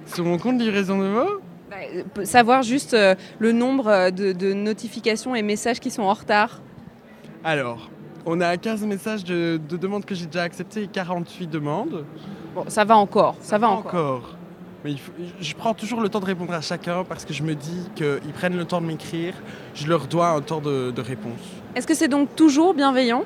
sur 0.07 0.25
mon 0.25 0.39
compte 0.39 0.59
livraison 0.61 0.99
de 0.99 1.07
mots 1.07 1.41
Bah, 1.71 2.25
savoir 2.25 2.63
juste 2.63 2.95
euh, 2.95 3.15
le 3.39 3.53
nombre 3.53 4.11
de, 4.11 4.33
de 4.33 4.53
notifications 4.55 5.37
et 5.37 5.43
messages 5.43 5.79
qui 5.79 5.93
sont 5.93 6.03
en 6.03 6.15
retard. 6.15 6.61
Alors, 7.45 7.92
on 8.27 8.41
a 8.41 8.57
15 8.57 8.85
messages 8.85 9.25
de, 9.25 9.61
de 9.69 9.77
demandes 9.77 10.05
que 10.05 10.15
j'ai 10.15 10.27
déjà 10.27 10.43
acceptées 10.43 10.85
et 10.85 10.87
48 10.89 11.47
demandes. 11.49 12.05
Bon, 12.55 12.65
ça 12.69 12.85
va 12.85 12.97
encore, 12.97 13.37
ça, 13.41 13.59
va 13.59 13.69
encore. 13.71 14.37
Mais 14.85 14.93
il 14.93 14.99
faut- 14.99 15.13
je 15.41 15.55
prends 15.55 15.75
toujours 15.75 16.01
le 16.01 16.09
temps 16.09 16.21
de 16.21 16.25
répondre 16.25 16.53
à 16.53 16.61
chacun 16.61 17.05
parce 17.05 17.25
que 17.25 17.33
je 17.33 17.43
me 17.43 17.55
dis 17.55 17.89
qu'ils 17.95 18.33
prennent 18.35 18.57
le 18.57 18.65
temps 18.65 18.81
de 18.81 18.87
m'écrire. 18.87 19.35
Je 19.75 19.87
leur 19.87 20.07
dois 20.07 20.31
un 20.31 20.41
temps 20.41 20.61
de, 20.61 20.91
de 20.91 21.01
réponse. 21.01 21.39
Est-ce 21.77 21.87
que 21.87 21.95
c'est 21.95 22.09
donc 22.09 22.35
toujours 22.37 22.75
bienveillant? 22.75 23.25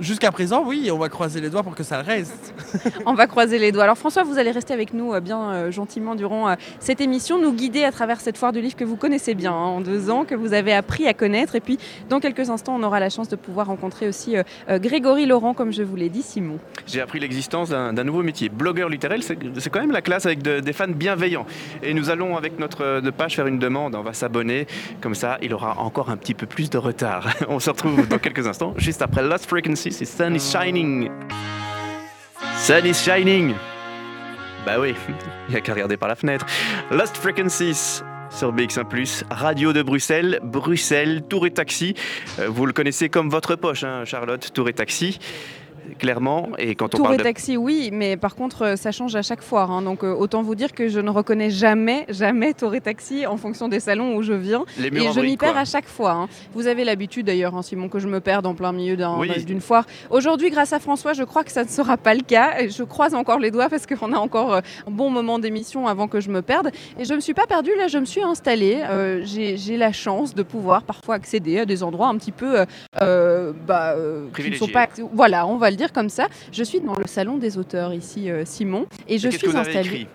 Jusqu'à 0.00 0.32
présent, 0.32 0.64
oui, 0.66 0.90
on 0.92 0.98
va 0.98 1.08
croiser 1.08 1.40
les 1.40 1.50
doigts 1.50 1.62
pour 1.62 1.74
que 1.76 1.84
ça 1.84 2.02
reste. 2.02 2.52
On 3.06 3.14
va 3.14 3.26
croiser 3.28 3.58
les 3.60 3.70
doigts. 3.70 3.84
Alors 3.84 3.96
François, 3.96 4.24
vous 4.24 4.38
allez 4.38 4.50
rester 4.50 4.74
avec 4.74 4.92
nous 4.92 5.14
euh, 5.14 5.20
bien 5.20 5.52
euh, 5.52 5.70
gentiment 5.70 6.16
durant 6.16 6.48
euh, 6.48 6.54
cette 6.80 7.00
émission, 7.00 7.40
nous 7.40 7.52
guider 7.52 7.84
à 7.84 7.92
travers 7.92 8.20
cette 8.20 8.36
foire 8.36 8.50
du 8.52 8.60
livre 8.60 8.74
que 8.74 8.82
vous 8.84 8.96
connaissez 8.96 9.34
bien 9.34 9.52
hein, 9.52 9.54
en 9.54 9.80
deux 9.80 10.10
ans, 10.10 10.24
que 10.24 10.34
vous 10.34 10.52
avez 10.52 10.72
appris 10.72 11.06
à 11.06 11.14
connaître. 11.14 11.54
Et 11.54 11.60
puis 11.60 11.78
dans 12.08 12.18
quelques 12.18 12.50
instants, 12.50 12.74
on 12.76 12.82
aura 12.82 12.98
la 12.98 13.08
chance 13.08 13.28
de 13.28 13.36
pouvoir 13.36 13.68
rencontrer 13.68 14.08
aussi 14.08 14.36
euh, 14.36 14.42
euh, 14.68 14.78
Grégory 14.80 15.26
Laurent, 15.26 15.54
comme 15.54 15.72
je 15.72 15.82
vous 15.84 15.94
l'ai 15.94 16.08
dit, 16.08 16.22
Simon. 16.22 16.58
J'ai 16.86 17.00
appris 17.00 17.20
l'existence 17.20 17.70
d'un 17.70 17.92
nouveau 18.04 18.22
métier, 18.24 18.48
blogueur 18.48 18.88
littéraire. 18.88 19.20
C'est 19.22 19.70
quand 19.70 19.80
même 19.80 19.92
la 19.92 20.02
classe 20.02 20.26
avec 20.26 20.42
de- 20.42 20.58
des 20.60 20.72
fans 20.72 20.88
bienveillants. 20.88 21.46
Et 21.84 21.94
nous 21.94 22.10
allons, 22.10 22.36
avec 22.36 22.58
notre 22.58 23.00
de 23.00 23.10
page, 23.10 23.36
faire 23.36 23.46
une 23.46 23.58
demande. 23.60 23.94
On 23.94 24.02
va 24.02 24.12
s'abonner. 24.12 24.66
Comme 25.00 25.14
ça, 25.14 25.38
il 25.40 25.54
aura 25.54 25.78
encore 25.78 26.10
un 26.10 26.16
petit 26.16 26.34
peu 26.34 26.46
plus 26.46 26.68
de 26.68 26.78
retard. 26.78 27.28
On 27.48 27.60
se 27.60 27.70
retrouve 27.70 28.08
dans 28.08 28.18
quelques 28.18 28.46
instants, 28.46 28.74
juste 28.76 29.00
après 29.02 29.22
Lost 29.22 29.46
Frequency. 29.46 29.83
C'est 29.90 30.06
Sun 30.06 30.34
is 30.34 30.40
Shining. 30.40 31.10
Sun 32.56 32.86
is 32.86 32.94
Shining. 32.94 33.54
Bah 34.64 34.80
oui, 34.80 34.94
il 35.48 35.50
n'y 35.50 35.56
a 35.56 35.60
qu'à 35.60 35.74
regarder 35.74 35.98
par 35.98 36.08
la 36.08 36.14
fenêtre. 36.14 36.46
Lost 36.90 37.16
Frequencies 37.18 38.02
sur 38.30 38.54
BX1+, 38.54 39.24
radio 39.30 39.74
de 39.74 39.82
Bruxelles, 39.82 40.40
Bruxelles, 40.42 41.22
Tour 41.28 41.44
et 41.46 41.50
Taxi. 41.50 41.94
Euh, 42.38 42.48
vous 42.48 42.64
le 42.64 42.72
connaissez 42.72 43.10
comme 43.10 43.28
votre 43.28 43.56
poche, 43.56 43.84
hein, 43.84 44.04
Charlotte, 44.06 44.50
Tour 44.54 44.70
et 44.70 44.72
Taxi. 44.72 45.18
Clairement, 45.98 46.48
et 46.58 46.74
quand 46.74 46.86
on 46.86 46.98
Tour 46.98 47.02
parle 47.06 47.14
et 47.14 47.18
de 47.18 47.22
taxi, 47.22 47.56
oui, 47.56 47.90
mais 47.92 48.16
par 48.16 48.34
contre, 48.34 48.62
euh, 48.62 48.76
ça 48.76 48.90
change 48.92 49.14
à 49.16 49.22
chaque 49.22 49.42
foire. 49.42 49.70
hein. 49.70 49.82
donc, 49.82 50.02
euh, 50.04 50.12
autant 50.14 50.42
vous 50.42 50.54
dire 50.54 50.72
que 50.72 50.88
je 50.88 51.00
ne 51.00 51.10
reconnais 51.10 51.50
jamais, 51.50 52.04
jamais 52.08 52.52
Tour 52.54 52.74
et 52.74 52.80
taxi 52.80 53.26
en 53.26 53.36
fonction 53.36 53.68
des 53.68 53.80
salons 53.80 54.16
où 54.16 54.22
je 54.22 54.32
viens. 54.32 54.64
les 54.78 54.88
Et 54.88 55.12
je 55.12 55.20
m'y 55.20 55.36
perds 55.36 55.56
à 55.56 55.64
chaque 55.64 55.86
fois. 55.88 56.12
hein. 56.12 56.28
Vous 56.54 56.66
avez 56.66 56.84
l'habitude 56.84 57.26
d'ailleurs, 57.26 57.54
hein, 57.54 57.62
Simon, 57.62 57.88
que 57.88 57.98
je 57.98 58.08
me 58.08 58.20
perde 58.20 58.46
en 58.46 58.54
plein 58.54 58.72
milieu 58.72 58.96
Oui. 59.18 59.44
d'une 59.44 59.60
foire. 59.60 59.86
Aujourd'hui, 60.10 60.50
grâce 60.50 60.72
à 60.72 60.78
François, 60.80 61.12
je 61.12 61.22
crois 61.22 61.44
que 61.44 61.52
ça 61.52 61.64
ne 61.64 61.68
sera 61.68 61.96
pas 61.96 62.14
le 62.14 62.22
cas. 62.22 62.60
Et 62.60 62.70
Je 62.70 62.82
croise 62.82 63.14
encore 63.14 63.38
les 63.38 63.50
doigts 63.50 63.68
parce 63.68 63.86
qu'on 63.86 64.12
a 64.12 64.18
encore 64.18 64.54
euh, 64.54 64.60
un 64.86 64.90
bon 64.90 65.10
moment 65.10 65.38
d'émission 65.38 65.86
avant 65.86 66.08
que 66.08 66.20
je 66.20 66.30
me 66.30 66.42
perde. 66.42 66.70
Et 66.98 67.04
je 67.04 67.10
ne 67.10 67.16
me 67.16 67.20
suis 67.20 67.34
pas 67.34 67.46
perdue, 67.46 67.72
là, 67.76 67.88
je 67.88 67.98
me 67.98 68.04
suis 68.04 68.22
installée. 68.22 68.82
Euh, 68.88 69.22
J'ai 69.24 69.76
la 69.76 69.92
chance 69.92 70.34
de 70.34 70.42
pouvoir 70.42 70.82
parfois 70.82 71.14
accéder 71.16 71.60
à 71.60 71.64
des 71.66 71.82
endroits 71.82 72.08
un 72.08 72.16
petit 72.16 72.32
peu 72.32 72.64
euh, 73.02 73.52
bah, 73.66 73.94
qui 73.94 74.50
ne 74.50 74.56
sont 74.56 74.66
Privilégiés. 74.66 74.72
pas. 74.72 74.88
Voilà, 75.12 75.46
on 75.46 75.56
va 75.56 75.70
le 75.74 75.78
dire 75.78 75.92
comme 75.92 76.08
ça. 76.08 76.28
Je 76.52 76.64
suis 76.64 76.80
dans 76.80 76.96
le 76.96 77.06
salon 77.06 77.36
des 77.36 77.58
auteurs 77.58 77.92
ici, 77.92 78.30
euh, 78.30 78.44
Simon, 78.44 78.86
et 79.08 79.18
je 79.18 79.28
suis 79.28 79.54
installée. 79.56 80.06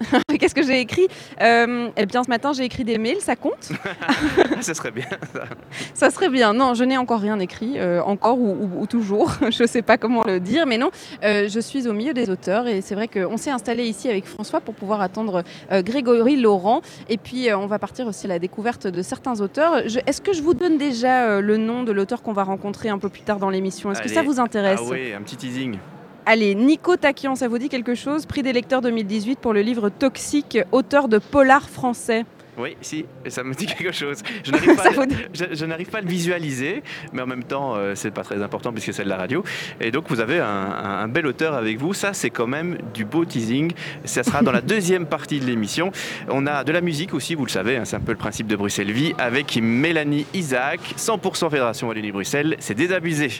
Qu'est-ce 0.38 0.54
que 0.54 0.62
j'ai 0.62 0.80
écrit 0.80 1.06
Euh, 1.40 1.88
Eh 1.96 2.06
bien, 2.06 2.22
ce 2.24 2.28
matin, 2.28 2.52
j'ai 2.52 2.64
écrit 2.64 2.84
des 2.84 2.98
mails, 2.98 3.20
ça 3.20 3.36
compte 3.36 3.70
Ça 4.60 4.74
serait 4.74 4.90
bien. 4.90 5.06
ça. 5.32 5.44
Ça 5.94 6.10
serait 6.10 6.28
bien. 6.28 6.52
Non, 6.52 6.74
je 6.74 6.84
n'ai 6.84 6.96
encore 6.98 7.20
rien 7.20 7.38
écrit, 7.38 7.74
euh, 7.78 8.02
encore 8.02 8.38
ou, 8.38 8.50
ou- 8.50 8.82
ou 8.82 8.86
toujours. 8.86 9.32
je 9.50 9.62
ne 9.62 9.68
sais 9.68 9.82
pas 9.82 9.96
comment 9.96 10.22
le 10.24 10.40
dire, 10.40 10.66
mais 10.66 10.76
non, 10.78 10.90
euh, 11.22 11.48
je 11.48 11.60
suis 11.60 11.86
au 11.88 11.92
milieu 11.92 12.12
des 12.12 12.30
auteurs 12.30 12.66
et 12.66 12.80
c'est 12.80 12.94
vrai 12.94 13.08
qu'on 13.08 13.36
s'est 13.36 13.50
installé 13.50 13.84
ici 13.84 14.08
avec 14.08 14.26
François 14.26 14.60
pour 14.60 14.74
pouvoir 14.74 15.00
attendre 15.00 15.42
Grégory 15.70 16.36
Laurent. 16.36 16.82
Et 17.08 17.16
puis, 17.16 17.48
on 17.54 17.66
va 17.66 17.78
partir 17.78 18.06
aussi 18.06 18.26
à 18.26 18.30
la 18.30 18.38
découverte 18.38 18.86
de 18.86 19.02
certains 19.02 19.40
auteurs. 19.40 19.78
Est-ce 20.06 20.20
que 20.20 20.32
je 20.32 20.42
vous 20.42 20.54
donne 20.54 20.76
déjà 20.78 21.40
le 21.40 21.56
nom 21.56 21.82
de 21.84 21.92
l'auteur 21.92 22.22
qu'on 22.22 22.32
va 22.32 22.44
rencontrer 22.44 22.88
un 22.88 22.98
peu 22.98 23.08
plus 23.08 23.22
tard 23.22 23.38
dans 23.38 23.50
l'émission? 23.50 23.92
Est-ce 23.92 24.02
que 24.02 24.08
ça 24.08 24.22
vous 24.22 24.40
intéresse? 24.40 24.80
Ah 24.82 24.88
oui, 24.90 25.12
un 25.12 25.22
petit 25.22 25.36
teasing. 25.36 25.78
Allez, 26.26 26.54
Nico 26.54 26.96
Taquian, 26.96 27.34
ça 27.34 27.48
vous 27.48 27.58
dit 27.58 27.68
quelque 27.68 27.94
chose? 27.94 28.24
Prix 28.24 28.42
des 28.42 28.52
lecteurs 28.54 28.80
2018 28.80 29.38
pour 29.38 29.52
le 29.52 29.60
livre 29.60 29.90
Toxique, 29.90 30.58
auteur 30.72 31.08
de 31.08 31.18
polar 31.18 31.68
français. 31.68 32.24
Oui, 32.56 32.76
si, 32.80 33.04
ça 33.26 33.42
me 33.42 33.52
dit 33.52 33.66
quelque 33.66 33.92
chose. 33.92 34.22
Je 34.44 34.52
n'arrive 34.52 34.76
pas, 34.76 34.88
vous 34.90 35.02
je, 35.34 35.84
pas 35.90 35.98
à 35.98 36.00
le 36.00 36.06
visualiser, 36.08 36.82
mais 37.12 37.20
en 37.20 37.26
même 37.26 37.42
temps, 37.44 37.74
euh, 37.74 37.94
c'est 37.96 38.12
pas 38.12 38.22
très 38.22 38.40
important 38.42 38.72
puisque 38.72 38.94
c'est 38.94 39.04
de 39.04 39.08
la 39.08 39.16
radio. 39.16 39.42
Et 39.80 39.90
donc, 39.90 40.04
vous 40.08 40.20
avez 40.20 40.38
un, 40.38 40.46
un- 40.46 41.00
un 41.02 41.08
bel 41.08 41.26
auteur 41.26 41.54
avec 41.54 41.78
vous. 41.78 41.92
Ça, 41.92 42.14
c'est 42.14 42.30
quand 42.30 42.46
même 42.46 42.78
du 42.94 43.04
beau 43.04 43.24
teasing. 43.24 43.72
Ça 44.04 44.22
sera 44.22 44.40
dans 44.42 44.52
la 44.52 44.60
deuxième 44.62 45.04
partie 45.06 45.40
de 45.40 45.44
l'émission. 45.46 45.90
On 46.30 46.46
a 46.46 46.62
de 46.64 46.72
la 46.72 46.80
musique 46.80 47.12
aussi, 47.12 47.34
vous 47.34 47.44
le 47.44 47.50
savez, 47.50 47.76
hein, 47.76 47.84
c'est 47.84 47.96
un 47.96 48.00
peu 48.00 48.12
le 48.12 48.18
principe 48.18 48.46
de 48.46 48.56
Bruxelles 48.56 48.92
Vie, 48.92 49.12
avec 49.18 49.58
Mélanie 49.60 50.24
Isaac, 50.32 50.80
100% 50.96 51.50
Fédération 51.50 51.88
Wallonie-Bruxelles. 51.88 52.56
C'est 52.60 52.74
désabusé. 52.74 53.30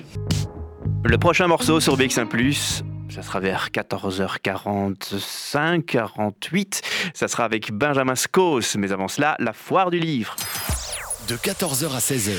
Le 1.07 1.19
prochain 1.19 1.49
morceau 1.49 1.81
sur 1.81 1.99
BX1+, 1.99 2.83
ça 3.11 3.21
sera 3.21 3.39
vers 3.39 3.69
14h45, 3.69 5.83
48. 5.83 6.81
Ça 7.13 7.29
sera 7.29 7.45
avec 7.45 7.73
Benjamin 7.73 8.15
Scos. 8.15 8.79
Mais 8.79 8.91
avant 8.91 9.09
cela, 9.09 9.37
la 9.39 9.53
foire 9.53 9.91
du 9.91 9.99
livre. 9.99 10.35
De 11.29 11.35
14h 11.35 11.95
à 11.95 11.99
16h, 11.99 12.39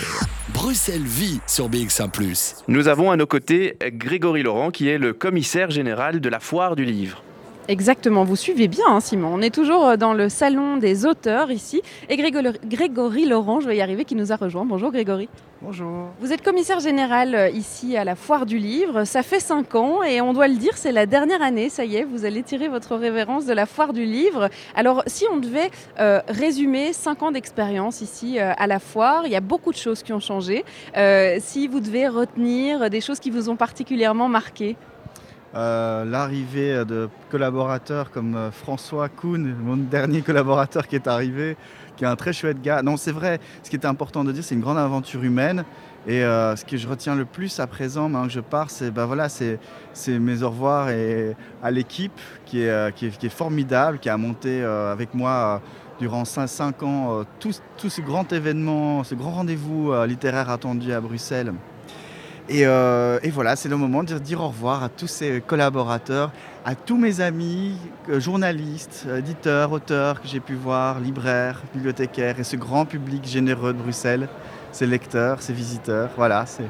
Bruxelles 0.49 1.03
vit 1.03 1.41
sur 1.45 1.69
BX1⁇ 1.69 2.09
Nous 2.67 2.87
avons 2.87 3.11
à 3.11 3.17
nos 3.17 3.27
côtés 3.27 3.77
Grégory 3.83 4.41
Laurent, 4.41 4.71
qui 4.71 4.89
est 4.89 4.97
le 4.97 5.13
commissaire 5.13 5.69
général 5.69 6.19
de 6.19 6.29
la 6.29 6.39
foire 6.39 6.75
du 6.75 6.85
livre. 6.85 7.21
Exactement, 7.67 8.23
vous 8.23 8.35
suivez 8.35 8.67
bien 8.67 8.85
hein, 8.87 8.99
Simon. 8.99 9.31
On 9.33 9.41
est 9.41 9.53
toujours 9.53 9.85
euh, 9.87 9.97
dans 9.97 10.13
le 10.13 10.29
salon 10.29 10.77
des 10.77 11.07
auteurs 11.07 11.51
ici. 11.51 11.81
Et 12.09 12.15
Grégory, 12.15 12.59
Grégory 12.63 13.25
Laurent, 13.25 13.59
je 13.59 13.67
vais 13.67 13.77
y 13.77 13.81
arriver, 13.81 14.05
qui 14.05 14.13
nous 14.13 14.31
a 14.31 14.35
rejoint. 14.35 14.65
Bonjour 14.65 14.91
Grégory. 14.91 15.29
Bonjour. 15.63 16.09
Vous 16.19 16.31
êtes 16.31 16.43
commissaire 16.43 16.79
général 16.79 17.33
euh, 17.33 17.49
ici 17.49 17.97
à 17.97 18.03
la 18.03 18.13
Foire 18.13 18.45
du 18.45 18.59
Livre. 18.59 19.03
Ça 19.05 19.23
fait 19.23 19.39
cinq 19.39 19.73
ans 19.73 20.03
et 20.03 20.21
on 20.21 20.31
doit 20.31 20.47
le 20.47 20.57
dire, 20.57 20.77
c'est 20.77 20.91
la 20.91 21.07
dernière 21.07 21.41
année. 21.41 21.69
Ça 21.69 21.85
y 21.85 21.95
est, 21.95 22.03
vous 22.03 22.23
allez 22.23 22.43
tirer 22.43 22.67
votre 22.67 22.95
révérence 22.95 23.47
de 23.47 23.53
la 23.53 23.65
Foire 23.65 23.93
du 23.93 24.05
Livre. 24.05 24.49
Alors, 24.75 25.01
si 25.07 25.25
on 25.31 25.37
devait 25.37 25.71
euh, 25.99 26.21
résumer 26.27 26.93
cinq 26.93 27.23
ans 27.23 27.31
d'expérience 27.31 28.01
ici 28.01 28.37
euh, 28.37 28.51
à 28.55 28.67
la 28.67 28.77
Foire, 28.77 29.23
il 29.25 29.31
y 29.31 29.35
a 29.35 29.41
beaucoup 29.41 29.71
de 29.71 29.77
choses 29.77 30.03
qui 30.03 30.13
ont 30.13 30.19
changé. 30.19 30.63
Euh, 30.97 31.37
si 31.39 31.67
vous 31.67 31.79
devez 31.79 32.07
retenir 32.09 32.91
des 32.91 33.01
choses 33.01 33.19
qui 33.19 33.31
vous 33.31 33.49
ont 33.49 33.55
particulièrement 33.55 34.29
marqué. 34.29 34.75
Euh, 35.55 36.03
L'arrivée 36.03 36.83
de 36.83 37.07
collaborateurs 37.31 38.11
comme 38.11 38.35
euh, 38.35 38.51
François 38.51 39.07
Kuhn, 39.07 39.55
mon 39.63 39.77
dernier 39.77 40.21
collaborateur 40.21 40.85
qui 40.85 40.95
est 40.95 41.07
arrivé, 41.07 41.55
qui 41.95 42.03
est 42.03 42.07
un 42.07 42.17
très 42.17 42.33
chouette 42.33 42.61
gars. 42.61 42.81
Non, 42.81 42.97
c'est 42.97 43.13
vrai, 43.13 43.39
ce 43.63 43.69
qui 43.69 43.77
était 43.77 43.87
important 43.87 44.25
de 44.25 44.33
dire, 44.33 44.43
c'est 44.43 44.55
une 44.55 44.61
grande 44.61 44.77
aventure 44.77 45.23
humaine. 45.23 45.63
Et 46.07 46.23
euh, 46.23 46.57
ce 46.57 46.65
que 46.65 46.75
je 46.75 46.87
retiens 46.87 47.15
le 47.15 47.23
plus 47.23 47.59
à 47.61 47.67
présent, 47.67 48.09
maintenant 48.09 48.27
que 48.27 48.33
je 48.33 48.41
pars, 48.41 48.69
c'est 48.69 48.91
ben 48.91 49.05
voilà, 49.05 49.29
c'est 49.29 49.57
mes 50.07 50.43
au 50.43 50.49
revoir 50.49 50.89
et 50.89 51.35
à 51.63 51.71
l'équipe 51.71 52.19
qui 52.45 52.61
est, 52.61 53.29
formidable, 53.29 53.99
qui 53.99 54.09
a 54.09 54.17
monté 54.17 54.61
avec 54.61 55.13
moi 55.13 55.61
durant 55.99 56.25
5, 56.25 56.83
ans 56.83 57.21
euh, 57.21 57.23
tout, 57.39 57.53
ce 57.89 58.01
grand 58.01 58.31
événement, 58.33 59.03
ce 59.03 59.15
grand 59.15 59.31
rendez-vous 59.31 59.93
littéraire 60.05 60.49
attendu 60.49 60.91
à 60.91 61.01
Bruxelles. 61.01 61.53
Et, 62.47 62.65
euh, 62.67 63.17
et 63.23 63.31
voilà, 63.31 63.55
c'est 63.55 63.69
le 63.69 63.77
moment 63.77 64.03
de 64.03 64.19
dire 64.19 64.39
au 64.41 64.49
revoir 64.49 64.83
à 64.83 64.89
tous 64.89 65.07
ces 65.07 65.41
collaborateurs, 65.41 66.31
à 66.63 66.75
tous 66.75 66.95
mes 66.95 67.19
amis, 67.19 67.75
euh, 68.09 68.19
journalistes, 68.19 69.07
éditeurs, 69.17 69.71
auteurs 69.71 70.21
que 70.21 70.27
j'ai 70.27 70.39
pu 70.39 70.53
voir, 70.53 70.99
libraires, 70.99 71.63
bibliothécaires, 71.73 72.39
et 72.39 72.43
ce 72.43 72.55
grand 72.55 72.85
public 72.85 73.25
généreux 73.25 73.73
de 73.73 73.79
Bruxelles, 73.79 74.29
ces 74.71 74.85
lecteurs, 74.85 75.41
ces 75.41 75.53
visiteurs. 75.53 76.11
Voilà, 76.17 76.45
c'est 76.45 76.69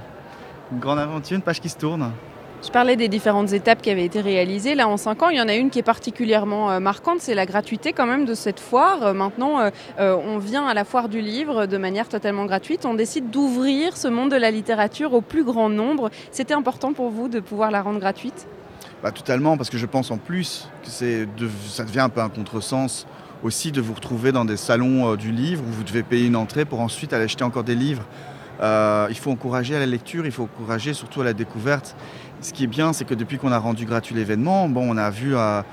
une 0.71 0.79
grande 0.79 0.99
aventure, 0.99 1.35
une 1.35 1.41
page 1.41 1.59
qui 1.59 1.67
se 1.67 1.77
tourne. 1.77 2.09
Je 2.65 2.71
parlais 2.71 2.95
des 2.95 3.09
différentes 3.09 3.53
étapes 3.53 3.83
qui 3.83 3.91
avaient 3.91 4.05
été 4.05 4.21
réalisées. 4.21 4.73
Là, 4.73 4.87
en 4.87 4.97
cinq 4.97 5.21
ans, 5.21 5.29
il 5.29 5.37
y 5.37 5.41
en 5.41 5.47
a 5.47 5.53
une 5.53 5.69
qui 5.69 5.77
est 5.77 5.83
particulièrement 5.83 6.71
euh, 6.71 6.79
marquante, 6.79 7.19
c'est 7.19 7.35
la 7.35 7.45
gratuité 7.45 7.93
quand 7.93 8.07
même 8.07 8.25
de 8.25 8.33
cette 8.33 8.59
foire. 8.59 9.03
Euh, 9.03 9.13
maintenant, 9.13 9.59
euh, 9.99 10.17
on 10.17 10.39
vient 10.39 10.65
à 10.65 10.73
la 10.73 10.83
foire 10.83 11.07
du 11.07 11.21
livre 11.21 11.67
de 11.67 11.77
manière 11.77 12.09
totalement 12.09 12.45
gratuite. 12.45 12.87
On 12.87 12.95
décide 12.95 13.29
d'ouvrir 13.29 13.95
ce 13.95 14.07
monde 14.07 14.31
de 14.31 14.35
la 14.35 14.49
littérature 14.49 15.13
au 15.13 15.21
plus 15.21 15.43
grand 15.43 15.69
nombre. 15.69 16.09
C'était 16.31 16.55
important 16.55 16.93
pour 16.93 17.11
vous 17.11 17.27
de 17.27 17.39
pouvoir 17.39 17.69
la 17.69 17.83
rendre 17.83 17.99
gratuite? 17.99 18.47
Bah, 19.03 19.11
totalement, 19.11 19.57
parce 19.57 19.69
que 19.69 19.77
je 19.77 19.85
pense 19.85 20.09
en 20.09 20.17
plus 20.17 20.67
que 20.83 20.89
ça 20.89 21.83
devient 21.83 21.99
un 21.99 22.09
peu 22.09 22.21
un 22.21 22.29
contresens 22.29 23.05
aussi 23.43 23.71
de 23.71 23.79
vous 23.79 23.93
retrouver 23.93 24.31
dans 24.31 24.43
des 24.43 24.57
salons 24.57 25.15
du 25.15 25.31
livre 25.31 25.63
où 25.63 25.71
vous 25.71 25.83
devez 25.83 26.01
payer 26.01 26.25
une 26.25 26.35
entrée 26.35 26.65
pour 26.65 26.79
ensuite 26.79 27.13
aller 27.13 27.25
acheter 27.25 27.43
encore 27.43 27.63
des 27.63 27.75
livres. 27.75 28.05
Il 28.61 29.17
faut 29.17 29.29
encourager 29.29 29.75
à 29.75 29.79
la 29.79 29.85
lecture, 29.85 30.25
il 30.25 30.31
faut 30.31 30.43
encourager 30.43 30.93
surtout 30.93 31.21
à 31.21 31.25
la 31.25 31.33
découverte. 31.33 31.95
Ce 32.45 32.53
qui 32.53 32.65
est 32.65 32.67
bien, 32.67 32.93
c'est 32.93 33.05
que 33.05 33.15
depuis 33.15 33.39
qu'on 33.39 33.51
a 33.51 33.57
rendu 33.57 33.85
gratuit 33.85 34.13
l'événement, 34.13 34.65
on 34.65 34.97
a 34.97 35.09
vu 35.09 35.35
euh, 35.35 35.63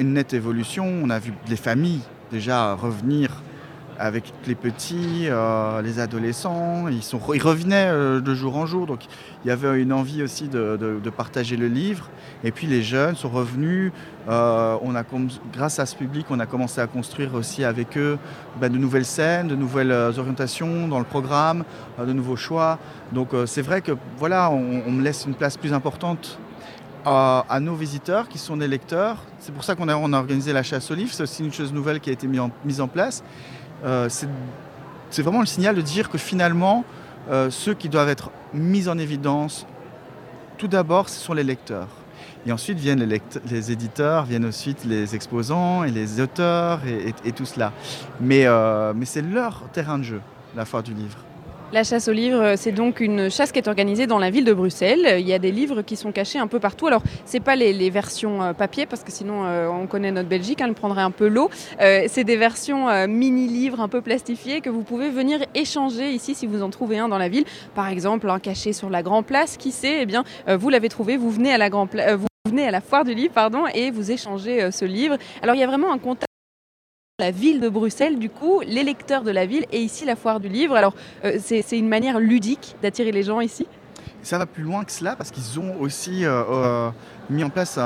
une 0.00 0.14
nette 0.14 0.34
évolution, 0.34 0.84
on 1.00 1.10
a 1.10 1.20
vu 1.20 1.32
les 1.48 1.54
familles 1.54 2.00
déjà 2.32 2.74
revenir 2.74 3.40
avec 3.98 4.32
les 4.46 4.54
petits, 4.54 5.26
euh, 5.28 5.82
les 5.82 5.98
adolescents, 5.98 6.86
ils, 6.88 7.02
sont, 7.02 7.20
ils 7.34 7.42
revenaient 7.42 7.88
euh, 7.88 8.20
de 8.20 8.34
jour 8.34 8.56
en 8.56 8.64
jour, 8.64 8.86
donc 8.86 9.00
il 9.44 9.48
y 9.48 9.50
avait 9.50 9.82
une 9.82 9.92
envie 9.92 10.22
aussi 10.22 10.48
de, 10.48 11.00
partager 11.16 11.56
le 11.56 11.66
livre. 11.66 12.08
Et 12.44 12.52
puis 12.52 12.66
les 12.68 12.82
jeunes 12.82 13.16
sont 13.16 13.28
revenus, 13.28 13.90
euh, 14.28 14.76
on 14.82 14.94
a, 14.94 15.02
grâce 15.52 15.80
à 15.80 15.86
ce 15.86 15.96
public, 15.96 16.26
on 16.30 16.38
a 16.38 16.46
commencé 16.46 16.80
à 16.80 16.86
construire 16.86 17.34
aussi 17.34 17.64
avec 17.64 17.98
eux 17.98 18.18
ben, 18.60 18.70
de 18.72 18.78
nouvelles 18.78 19.04
scènes, 19.04 19.48
de 19.48 19.56
nouvelles 19.56 19.92
orientations 19.92 20.86
dans 20.86 20.98
le 21.00 21.04
programme, 21.04 21.64
de 21.98 22.12
nouveaux 22.12 22.36
choix. 22.36 22.78
Donc 23.12 23.30
c'est 23.46 23.62
vrai 23.62 23.80
que 23.80 23.92
voilà, 24.16 24.50
on 24.50 24.90
me 24.92 25.02
laisse 25.02 25.24
une 25.26 25.34
place 25.34 25.56
plus 25.56 25.72
importante 25.72 26.38
à, 27.04 27.58
nos 27.60 27.74
visiteurs 27.74 28.28
qui 28.28 28.38
sont 28.38 28.56
des 28.56 28.68
lecteurs. 28.68 29.18
C'est 29.38 29.52
pour 29.52 29.64
ça 29.64 29.74
qu'on 29.74 29.88
a, 29.88 29.94
organisé 29.94 30.52
la 30.52 30.62
chasse 30.62 30.90
aux 30.90 30.94
livres. 30.94 31.12
C'est 31.12 31.22
aussi 31.22 31.44
une 31.44 31.52
chose 31.52 31.72
nouvelle 31.72 32.00
qui 32.00 32.10
a 32.10 32.12
été 32.12 32.28
mise 32.64 32.80
en, 32.80 32.88
place. 32.88 33.22
Euh, 33.84 34.08
c'est 35.10 35.22
vraiment 35.22 35.40
le 35.40 35.46
signal 35.46 35.74
de 35.74 35.80
dire 35.80 36.10
que 36.10 36.18
finalement, 36.18 36.84
euh, 37.30 37.50
ceux 37.50 37.74
qui 37.74 37.88
doivent 37.88 38.08
être 38.08 38.30
mis 38.52 38.88
en 38.88 38.98
évidence 38.98 39.66
tout 40.56 40.68
d'abord, 40.68 41.08
ce 41.08 41.20
sont 41.20 41.34
les 41.34 41.44
lecteurs. 41.44 41.88
Et 42.46 42.52
ensuite 42.52 42.78
viennent 42.78 43.04
les, 43.04 43.72
éditeurs, 43.72 44.24
viennent 44.24 44.46
ensuite 44.46 44.84
les 44.84 45.14
exposants 45.14 45.84
et 45.84 45.90
les 45.90 46.20
auteurs 46.20 46.80
et 46.86 47.32
tout 47.32 47.44
cela. 47.44 47.72
Mais, 48.20 48.46
euh, 48.46 48.92
mais 48.94 49.04
c'est 49.04 49.22
leur 49.22 49.64
terrain 49.72 49.98
de 49.98 50.04
jeu, 50.04 50.20
la 50.56 50.64
foire 50.64 50.82
du 50.82 50.94
livre. 50.94 51.18
La 51.70 51.84
chasse 51.84 52.08
aux 52.08 52.12
livres, 52.12 52.54
c'est 52.56 52.72
donc 52.72 52.98
une 52.98 53.30
chasse 53.30 53.52
qui 53.52 53.58
est 53.58 53.68
organisée 53.68 54.06
dans 54.06 54.18
la 54.18 54.30
ville 54.30 54.46
de 54.46 54.54
Bruxelles. 54.54 55.16
Il 55.20 55.28
y 55.28 55.34
a 55.34 55.38
des 55.38 55.52
livres 55.52 55.82
qui 55.82 55.96
sont 55.96 56.12
cachés 56.12 56.38
un 56.38 56.46
peu 56.46 56.58
partout. 56.58 56.86
Alors, 56.86 57.02
c'est 57.26 57.40
pas 57.40 57.56
les, 57.56 57.90
versions 57.90 58.42
euh, 58.42 58.52
papier, 58.54 58.86
parce 58.86 59.04
que 59.04 59.12
sinon, 59.12 59.44
euh, 59.44 59.68
on 59.68 59.86
connaît 59.86 60.10
notre 60.10 60.30
Belgique, 60.30 60.62
hein, 60.62 60.66
elle 60.68 60.74
prendrait 60.74 61.02
un 61.02 61.10
peu 61.10 61.28
l'eau. 61.28 61.50
Euh, 61.82 62.04
c'est 62.08 62.24
des 62.24 62.36
versions 62.36 62.88
euh, 62.88 63.06
mini-livres 63.06 63.80
un 63.82 63.88
peu 63.88 64.00
plastifiés 64.00 64.62
que 64.62 64.70
vous 64.70 64.82
pouvez 64.82 65.10
venir 65.10 65.40
échanger 65.54 66.10
ici 66.10 66.34
si 66.34 66.46
vous 66.46 66.62
en 66.62 66.70
trouvez 66.70 66.98
un 66.98 67.08
dans 67.08 67.18
la 67.18 67.28
ville. 67.28 67.44
Par 67.74 67.88
exemple, 67.88 68.30
un 68.30 68.38
caché 68.38 68.72
sur 68.72 68.88
la 68.88 69.02
Grand 69.02 69.22
Place, 69.22 69.58
qui 69.58 69.70
sait, 69.70 69.98
eh 70.00 70.06
bien, 70.06 70.24
euh, 70.48 70.56
vous 70.56 70.70
l'avez 70.70 70.88
trouvé, 70.88 71.18
vous 71.18 71.30
venez 71.30 71.52
à 71.52 71.58
la 71.58 71.68
Grand 71.68 71.86
Pla- 71.86 72.12
euh, 72.12 72.16
vous 72.16 72.26
venez 72.46 72.66
à 72.66 72.70
la 72.70 72.80
foire 72.80 73.04
du 73.04 73.12
livre, 73.12 73.34
pardon, 73.34 73.64
et 73.74 73.90
vous 73.90 74.10
échangez 74.10 74.62
euh, 74.62 74.70
ce 74.70 74.86
livre. 74.86 75.18
Alors, 75.42 75.54
il 75.54 75.58
y 75.58 75.64
a 75.64 75.66
vraiment 75.66 75.92
un 75.92 75.98
contact 75.98 76.27
la 77.20 77.32
ville 77.32 77.58
de 77.58 77.68
Bruxelles, 77.68 78.20
du 78.20 78.30
coup, 78.30 78.60
les 78.64 78.84
lecteurs 78.84 79.24
de 79.24 79.32
la 79.32 79.44
ville 79.44 79.66
et 79.72 79.80
ici 79.80 80.04
la 80.04 80.14
foire 80.14 80.38
du 80.38 80.48
livre. 80.48 80.76
Alors, 80.76 80.94
euh, 81.24 81.36
c'est 81.42 81.76
une 81.76 81.88
manière 81.88 82.20
ludique 82.20 82.76
d'attirer 82.80 83.10
les 83.10 83.24
gens 83.24 83.40
ici. 83.40 83.66
Ça 84.22 84.38
va 84.38 84.46
plus 84.46 84.62
loin 84.62 84.84
que 84.84 84.92
cela 84.92 85.16
parce 85.16 85.32
qu'ils 85.32 85.58
ont 85.58 85.80
aussi 85.80 86.24
euh, 86.24 86.44
euh, 86.48 86.90
mis 87.28 87.42
en 87.42 87.50
place 87.50 87.76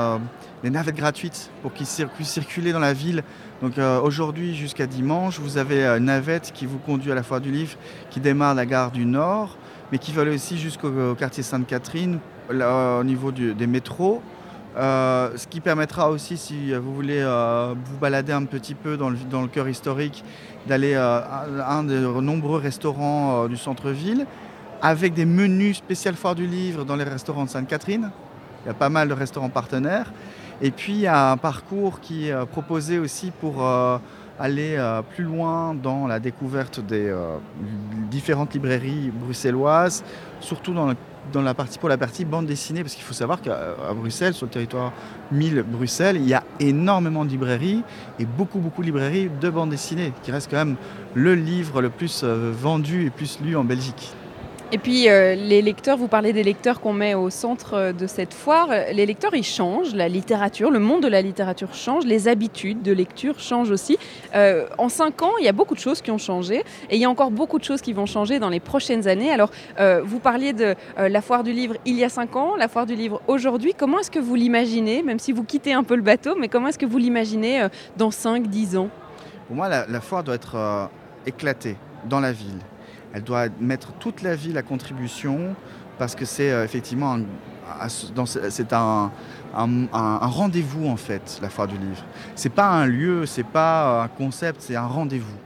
des 0.61 0.69
navettes 0.69 0.97
gratuites 0.97 1.49
pour 1.63 1.73
qu'ils 1.73 1.87
puissent 2.13 2.29
circuler 2.29 2.73
dans 2.73 2.79
la 2.79 2.93
ville. 2.93 3.23
Donc 3.63 3.79
aujourd'hui 4.03 4.55
jusqu'à 4.55 4.85
dimanche, 4.85 5.39
vous 5.39 5.57
avez 5.57 5.83
une 5.83 6.05
navette 6.05 6.51
qui 6.53 6.67
vous 6.67 6.77
conduit 6.77 7.11
à 7.11 7.15
la 7.15 7.23
foire 7.23 7.41
du 7.41 7.51
livre 7.51 7.75
qui 8.11 8.19
démarre 8.19 8.53
la 8.53 8.67
gare 8.67 8.91
du 8.91 9.05
Nord, 9.05 9.57
mais 9.91 9.97
qui 9.97 10.11
va 10.11 10.21
aller 10.21 10.35
aussi 10.35 10.59
jusqu'au 10.59 10.89
au 10.89 11.15
quartier 11.15 11.41
Sainte-Catherine, 11.41 12.19
au 12.51 13.03
niveau 13.03 13.31
des 13.31 13.67
métros. 13.67 14.21
Euh, 14.75 15.37
ce 15.37 15.47
qui 15.47 15.61
permettra 15.61 16.09
aussi, 16.09 16.37
si 16.37 16.73
vous 16.73 16.95
voulez 16.95 17.19
euh, 17.21 17.75
vous 17.85 17.97
balader 17.97 18.33
un 18.33 18.45
petit 18.45 18.73
peu 18.73 18.97
dans 18.97 19.09
le, 19.09 19.47
cœur 19.47 19.69
historique, 19.69 20.23
d'aller 20.67 20.93
euh, 20.95 21.19
à 21.19 21.75
un 21.75 21.83
des 21.83 21.99
nombreux 21.99 22.59
restaurants 22.59 23.47
du 23.47 23.57
centre-ville 23.57 24.25
avec 24.81 25.13
des 25.13 25.25
menus 25.25 25.77
spécial 25.77 26.15
foire 26.15 26.35
du 26.35 26.47
livre 26.47 26.83
dans 26.85 26.95
les 26.95 27.03
restaurants 27.03 27.45
de 27.45 27.49
Sainte-Catherine. 27.49 28.11
Il 28.63 28.67
y 28.67 28.71
a 28.71 28.73
pas 28.73 28.89
mal 28.89 29.07
de 29.07 29.13
restaurants 29.13 29.49
partenaires. 29.49 30.11
Et 30.61 30.71
puis 30.71 30.93
il 30.93 30.99
y 31.01 31.07
a 31.07 31.31
un 31.31 31.37
parcours 31.37 31.99
qui 31.99 32.29
est 32.29 32.45
proposé 32.47 32.99
aussi 32.99 33.31
pour 33.31 33.63
aller 34.39 34.75
euh, 34.77 35.01
plus 35.01 35.23
loin 35.23 35.73
dans 35.73 36.07
la 36.07 36.19
découverte 36.19 36.79
des 36.79 37.07
euh, 37.07 37.37
différentes 38.09 38.53
librairies 38.53 39.11
bruxelloises, 39.13 40.03
surtout 40.39 40.73
la 41.33 41.53
partie, 41.53 41.79
pour 41.79 41.89
la 41.89 41.97
partie 41.97 42.25
bande 42.25 42.45
dessinée, 42.45 42.81
parce 42.81 42.95
qu'il 42.95 43.03
faut 43.03 43.13
savoir 43.13 43.41
qu'à 43.41 43.75
Bruxelles, 43.95 44.33
sur 44.33 44.45
le 44.45 44.51
territoire 44.51 44.91
1000 45.31 45.63
Bruxelles, 45.63 46.17
il 46.17 46.27
y 46.27 46.33
a 46.33 46.43
énormément 46.59 47.25
de 47.25 47.29
librairies 47.29 47.83
et 48.19 48.25
beaucoup, 48.25 48.59
beaucoup 48.59 48.81
de 48.81 48.87
librairies 48.87 49.29
de 49.41 49.49
bande 49.49 49.69
dessinée, 49.69 50.13
qui 50.23 50.31
reste 50.31 50.49
quand 50.49 50.57
même 50.57 50.75
le 51.13 51.35
livre 51.35 51.81
le 51.81 51.89
plus 51.89 52.21
euh, 52.23 52.51
vendu 52.53 53.05
et 53.05 53.09
plus 53.09 53.39
lu 53.41 53.55
en 53.55 53.63
Belgique. 53.63 54.13
Et 54.73 54.79
puis 54.79 55.07
euh, 55.07 55.35
les 55.35 55.61
lecteurs, 55.61 55.97
vous 55.97 56.07
parlez 56.07 56.33
des 56.33 56.41
lecteurs 56.41 56.81
qu'on 56.81 56.93
met 56.93 57.13
au 57.13 57.29
centre 57.29 57.75
euh, 57.75 57.93
de 57.93 58.07
cette 58.07 58.33
foire. 58.33 58.69
Les 58.91 59.05
lecteurs, 59.05 59.35
ils 59.35 59.43
changent, 59.43 59.93
la 59.93 60.09
littérature, 60.09 60.71
le 60.71 60.79
monde 60.79 61.03
de 61.03 61.07
la 61.07 61.21
littérature 61.21 61.75
change, 61.75 62.05
les 62.05 62.27
habitudes 62.27 62.81
de 62.81 62.91
lecture 62.91 63.39
changent 63.39 63.69
aussi. 63.69 63.99
Euh, 64.33 64.65
en 64.79 64.89
cinq 64.89 65.21
ans, 65.21 65.33
il 65.39 65.45
y 65.45 65.47
a 65.47 65.51
beaucoup 65.51 65.75
de 65.75 65.79
choses 65.79 66.01
qui 66.01 66.09
ont 66.09 66.17
changé 66.17 66.63
et 66.89 66.95
il 66.95 66.97
y 66.97 67.05
a 67.05 67.09
encore 67.09 67.29
beaucoup 67.29 67.59
de 67.59 67.63
choses 67.63 67.81
qui 67.81 67.93
vont 67.93 68.07
changer 68.07 68.39
dans 68.39 68.49
les 68.49 68.59
prochaines 68.59 69.07
années. 69.07 69.31
Alors, 69.31 69.51
euh, 69.79 70.01
vous 70.03 70.17
parliez 70.17 70.53
de 70.53 70.73
euh, 70.97 71.07
la 71.07 71.21
foire 71.21 71.43
du 71.43 71.53
livre 71.53 71.75
il 71.85 71.95
y 71.95 72.03
a 72.03 72.09
cinq 72.09 72.35
ans, 72.35 72.55
la 72.55 72.67
foire 72.67 72.87
du 72.87 72.95
livre 72.95 73.21
aujourd'hui. 73.27 73.73
Comment 73.77 73.99
est-ce 73.99 74.09
que 74.09 74.19
vous 74.19 74.33
l'imaginez, 74.33 75.03
même 75.03 75.19
si 75.19 75.33
vous 75.33 75.43
quittez 75.43 75.73
un 75.73 75.83
peu 75.83 75.95
le 75.95 76.01
bateau, 76.01 76.35
mais 76.35 76.47
comment 76.47 76.69
est-ce 76.69 76.79
que 76.79 76.87
vous 76.87 76.97
l'imaginez 76.97 77.61
euh, 77.61 77.69
dans 77.95 78.09
5, 78.09 78.47
10 78.47 78.77
ans? 78.77 78.89
Pour 79.45 79.55
moi, 79.55 79.69
la, 79.69 80.01
foire 80.01 80.23
doit 80.23 80.33
être 80.33 80.55
euh, 80.55 80.85
éclatée 81.27 81.75
dans 82.09 82.19
la 82.19 82.31
ville. 82.31 82.57
Elle 83.13 83.23
doit 83.23 83.45
mettre 83.59 83.93
toute 83.93 84.23
la 84.23 84.35
ville 84.35 84.57
à 84.57 84.63
contribution 84.63 85.55
parce 85.99 86.15
que 86.15 86.25
c'est 86.25 86.51
euh, 86.51 86.65
effectivement 86.65 87.17
un, 89.55 90.17
rendez-vous 90.21 90.87
en 90.87 90.97
fait, 90.97 91.39
la 91.41 91.49
foire 91.49 91.67
du 91.67 91.77
livre. 91.77 92.03
C'est 92.35 92.49
pas 92.49 92.67
un 92.67 92.87
lieu, 92.87 93.25
c'est 93.25 93.45
pas 93.45 93.85
euh, 93.85 94.03
un 94.03 94.07
concept, 94.07 94.61
c'est 94.61 94.75
un 94.75 94.87
rendez-vous. 94.87 95.37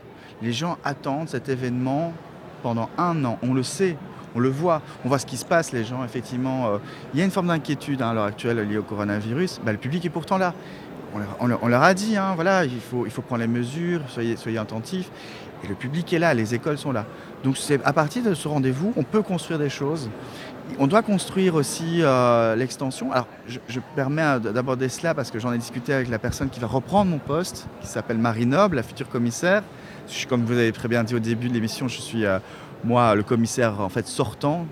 Les 0.42 0.54
gens 0.54 0.78
attendent 0.86 1.30
cet 1.30 1.50
événement 1.50 2.14
pendant 2.64 2.90
un 2.98 3.26
an. 3.26 3.38
On 3.44 3.54
le 3.54 3.64
sait, 3.64 3.98
on 4.34 4.40
le 4.40 4.50
voit, 4.50 4.82
on 5.04 5.10
voit 5.10 5.20
ce 5.20 5.26
qui 5.26 5.36
se 5.36 5.46
passe. 5.46 5.74
Les 5.74 5.84
gens, 5.84 6.06
effectivement, 6.06 6.68
euh, 6.68 6.78
il 7.14 7.20
y 7.20 7.22
a 7.22 7.26
une 7.26 7.32
forme 7.32 7.48
d'inquiétude 7.48 8.02
hein, 8.02 8.12
à 8.12 8.14
l'heure 8.14 8.26
actuelle 8.26 8.60
liée 8.60 8.78
au 8.78 8.84
coronavirus. 8.84 9.60
Bah, 9.66 9.74
le 9.74 9.78
public 9.78 10.06
est 10.06 10.10
pourtant 10.10 10.38
là. 10.38 10.54
On 11.40 11.48
leur, 11.48 11.82
a 11.82 11.94
dit, 11.94 12.16
hein, 12.16 12.34
voilà, 12.36 12.66
il 12.66 12.80
faut, 12.80 13.22
prendre 13.24 13.42
les 13.42 13.48
mesures, 13.48 14.02
soyez 14.08 14.58
attentifs. 14.58 15.10
Et 15.64 15.68
le 15.68 15.76
public 15.76 16.12
est 16.14 16.20
là, 16.20 16.34
les 16.34 16.54
écoles 16.54 16.78
sont 16.78 16.92
là. 16.92 17.06
Donc 17.44 17.58
c'est 17.58 17.84
à 17.86 17.94
partir 17.94 18.24
de 18.24 18.34
ce 18.34 18.48
rendez-vous, 18.48 18.94
on 18.96 19.04
peut 19.04 19.22
construire 19.22 19.60
des 19.60 19.70
choses. 19.70 20.10
On 20.80 20.88
doit 20.88 21.02
construire 21.02 21.56
aussi 21.56 22.02
euh, 22.02 22.56
l'extension. 22.56 23.12
Alors 23.12 23.28
je, 23.48 23.60
je 23.70 23.80
permets 23.96 24.22
euh, 24.22 24.40
d'aborder 24.40 24.90
cela 24.90 25.14
parce 25.14 25.32
que 25.32 25.40
j'en 25.40 25.54
ai 25.54 25.58
discuté 25.58 25.94
avec 25.94 26.10
la 26.10 26.20
personne 26.20 26.50
qui 26.50 26.60
va 26.60 26.68
reprendre 26.68 27.10
mon 27.10 27.20
poste, 27.20 27.68
qui 27.82 27.88
s'appelle 27.88 28.18
Marie 28.18 28.46
Noble, 28.46 28.76
la 28.76 28.84
future 28.84 29.08
commissaire. 29.08 29.64
Je 30.08 30.14
suis, 30.14 30.28
comme 30.28 30.44
vous 30.44 30.54
avez 30.54 30.72
très 30.72 30.88
bien 30.88 31.04
dit 31.04 31.16
au 31.16 31.20
début 31.20 31.48
de 31.48 31.54
l'émission, 31.54 31.88
je 31.88 32.02
suis 32.02 32.26
euh, 32.26 32.40
moi 32.84 33.16
le 33.16 33.24
commissaire 33.24 33.80
en 33.80 33.90
fait 33.90 34.08
sortant. 34.08 34.66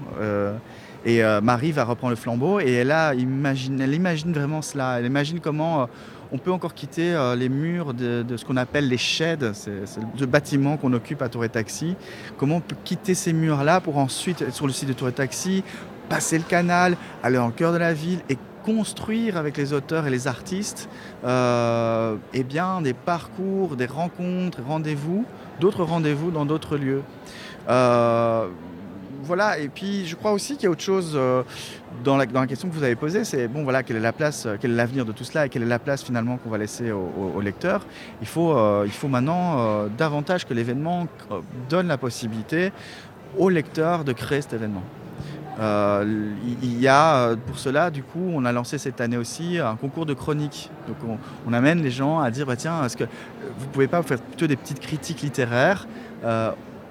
et 1.06 1.22
Marie 1.42 1.72
va 1.72 1.84
reprendre 1.84 2.12
le 2.12 2.16
flambeau 2.16 2.60
et 2.60 2.72
elle, 2.72 2.92
a, 2.92 3.14
imagine, 3.14 3.80
elle 3.80 3.94
imagine 3.94 4.34
vraiment 4.34 4.62
cela. 4.62 5.00
Elle 5.00 5.06
imagine 5.06 5.40
comment 5.40 5.88
on 6.36 6.38
peut 6.38 6.52
encore 6.52 6.74
quitter 6.74 7.14
euh, 7.14 7.34
les 7.34 7.48
murs 7.48 7.94
de, 7.94 8.26
ce 8.36 8.44
qu'on 8.44 8.58
appelle 8.58 8.90
les 8.90 8.98
sheds, 8.98 9.54
c'est 9.54 9.86
c'est 9.86 10.02
le 10.20 10.26
bâtiment 10.26 10.76
qu'on 10.76 10.92
occupe 10.92 11.22
à 11.22 11.30
Tour 11.30 11.46
et 11.46 11.50
Taxi. 11.50 11.96
Comment 12.38 12.58
on 12.58 12.60
peut 12.60 12.76
quitter 12.84 13.14
ces 13.14 13.32
murs-là 13.32 13.80
pour 13.80 13.98
ensuite 13.98 14.52
sur 14.52 14.68
le 14.68 14.74
site 14.74 14.90
de 14.90 14.94
Tour 14.94 15.08
et 15.08 15.14
Taxi, 15.14 15.64
passer 16.10 16.38
le 16.38 16.44
canal, 16.44 16.98
aller 17.24 17.38
le 17.38 17.52
cœur 17.52 17.72
de 17.72 17.78
la 17.78 17.94
ville 17.94 18.20
et 18.28 18.38
construire 18.66 19.38
avec 19.38 19.56
les 19.56 19.72
auteurs 19.72 20.08
et 20.08 20.10
les 20.10 20.28
artistes 20.28 20.90
euh, 21.24 22.18
eh 22.34 22.44
bien, 22.44 22.82
des 22.82 22.94
parcours, 22.94 23.78
des 23.78 23.86
rencontres, 23.86 24.60
rendez-vous, 24.68 25.24
d'autres 25.62 25.86
rendez-vous 25.86 26.32
dans 26.32 26.46
d'autres 26.46 26.76
lieux. 26.76 27.04
Euh, 27.70 28.48
voilà, 29.26 29.58
et 29.58 29.68
puis 29.68 30.06
je 30.06 30.16
crois 30.16 30.32
aussi 30.32 30.56
qu'il 30.56 30.66
y 30.66 30.68
a 30.68 30.70
autre 30.70 30.82
chose 30.82 31.14
euh, 31.16 31.44
dans, 32.04 32.16
la, 32.16 32.28
question 32.48 32.70
que 32.70 32.74
vous 32.74 32.84
avez 32.84 32.96
posée, 32.96 33.24
c'est 33.24 33.48
bon 33.48 33.64
voilà, 33.64 33.84
quelle 33.84 33.98
est 33.98 34.02
la 34.02 34.14
place, 34.14 34.46
euh, 34.46 34.56
quel 34.60 34.72
est 34.72 34.76
l'avenir 34.76 35.04
de 35.06 35.12
tout 35.12 35.24
cela 35.24 35.46
et 35.46 35.50
quelle 35.50 35.64
est 35.64 35.68
la 35.68 35.80
place 35.80 36.04
finalement 36.04 36.38
qu'on 36.38 36.50
va 36.50 36.58
laisser 36.58 36.92
au, 36.92 37.12
au 37.36 37.42
lecteurs. 37.42 37.86
Il 38.22 38.28
faut, 38.28 38.56
euh, 38.56 38.84
il 38.86 38.92
faut 38.92 39.08
maintenant 39.08 39.88
davantage 39.98 40.46
que 40.46 40.54
l'événement 40.54 41.08
donne 41.70 41.88
la 41.88 41.98
possibilité 41.98 42.72
aux 43.38 43.50
lecteurs 43.50 44.04
de 44.04 44.14
créer 44.14 44.42
cet 44.42 44.54
événement. 44.54 44.84
Il 45.58 46.80
y 46.80 46.88
a 46.88 47.36
pour 47.48 47.58
cela, 47.58 47.90
du 47.90 48.04
coup, 48.04 48.30
on 48.34 48.44
a 48.44 48.52
lancé 48.52 48.78
cette 48.78 49.00
année 49.00 49.18
aussi 49.18 49.58
un 49.58 49.76
concours 49.76 50.06
de 50.06 50.14
chronique. 50.14 50.70
Donc 50.88 51.18
on, 51.48 51.54
amène 51.54 51.82
les 51.82 51.92
gens 51.92 52.20
à 52.20 52.30
dire 52.30 52.46
bah, 52.46 52.58
tiens, 52.58 52.84
est-ce 52.84 52.98
que 52.98 53.06
vous 53.06 53.68
pouvez 53.72 53.88
pas 53.88 54.04
faire 54.04 54.20
plutôt 54.20 54.48
des 54.48 54.58
petites 54.58 54.82
critiques 54.82 55.22
littéraires 55.22 55.88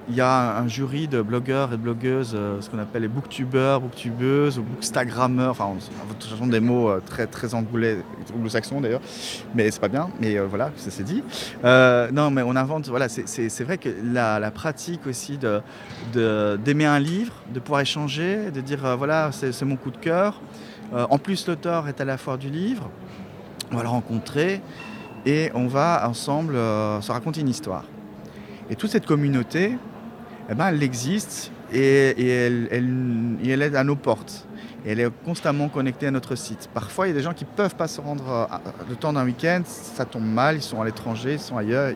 il 0.09 0.15
y 0.15 0.21
a 0.21 0.59
un 0.59 0.69
jury 0.69 1.09
de 1.09 1.23
blogueurs 1.23 1.69
et 1.73 1.77
de 1.79 1.83
blogueuses, 1.83 2.33
euh, 2.35 2.61
ce 2.61 2.69
qu'on 2.69 2.79
appelle 2.79 3.03
les 3.03 3.09
booktubeurs, 3.09 3.81
booktubeuses 3.81 4.59
ou 4.59 4.63
bookstagrammeurs, 4.63 5.53
enfin, 5.53 5.71
ce 6.19 6.37
sont 6.37 6.47
des 6.47 6.61
mots 6.61 6.91
euh, 6.91 7.01
très, 7.05 7.27
très 7.27 7.55
anglais, 7.55 7.99
anglo-saxons 8.37 8.83
d'ailleurs, 8.83 9.01
mais 9.55 9.71
c'est 9.71 9.81
pas 9.81 9.89
bien, 9.89 10.11
mais 10.21 10.37
euh, 10.37 10.47
voilà, 10.47 10.73
ça 10.77 10.91
c'est 10.91 11.05
dit. 11.05 11.23
Non, 11.63 12.31
mais 12.31 12.43
on 12.43 12.55
invente, 12.55 12.89
voilà, 12.89 13.09
c'est- 13.09 13.65
vrai 13.65 13.79
que 13.79 13.89
la, 14.13 14.39
pratique 14.51 15.07
aussi 15.07 15.39
de- 15.39 15.63
de- 16.13 16.59
d'aimer 16.63 16.85
un 16.87 16.99
livre, 17.01 17.33
de 17.55 17.59
pouvoir 17.61 17.81
échanger, 17.81 18.51
de 18.51 18.61
dire 18.61 18.97
voilà, 18.99 19.31
c'est 19.33 19.63
mon 19.65 19.77
coup 19.77 19.91
de 19.91 19.97
cœur. 19.97 20.41
En 20.93 21.17
plus, 21.19 21.49
l'auteur 21.49 21.89
est 21.89 22.01
à 22.01 22.05
la 22.05 22.19
foire 22.19 22.37
du 22.39 22.51
livre, 22.51 22.91
on 23.73 23.77
va 23.77 23.83
le 23.83 23.89
rencontrer 23.89 24.61
et 25.25 25.51
on 25.55 25.67
va 25.67 26.07
ensemble 26.07 26.55
se 27.01 27.11
raconter 27.11 27.41
une 27.41 27.49
histoire. 27.49 27.85
Et 28.71 28.77
toute 28.77 28.91
cette 28.91 29.07
communauté, 29.07 29.77
eh 30.51 30.55
ben, 30.55 30.69
elle 30.69 30.83
existe 30.83 31.51
et, 31.73 32.15
elle, 32.71 33.63
est 33.63 33.75
à 33.75 33.85
nos 33.85 33.97
portes. 33.97 34.47
Elle 34.87 35.01
est 35.01 35.09
constamment 35.25 35.69
connectée 35.69 36.07
à 36.07 36.11
notre 36.11 36.35
site. 36.35 36.69
Parfois, 36.75 37.07
il 37.07 37.11
y 37.11 37.13
a 37.13 37.17
des 37.17 37.23
gens 37.23 37.33
qui 37.33 37.45
ne 37.45 37.51
peuvent 37.51 37.75
pas 37.75 37.89
se 37.89 38.03
rendre 38.03 38.29
euh, 38.29 38.57
le 38.89 38.97
temps 38.97 39.15
d'un 39.15 39.25
week-end, 39.25 39.63
ça 39.65 40.05
tombe 40.05 40.27
mal, 40.27 40.57
ils 40.57 40.63
sont 40.63 40.83
à 40.83 40.85
l'étranger, 40.85 41.35
ils 41.35 41.39
sont 41.39 41.57
ailleurs, 41.57 41.95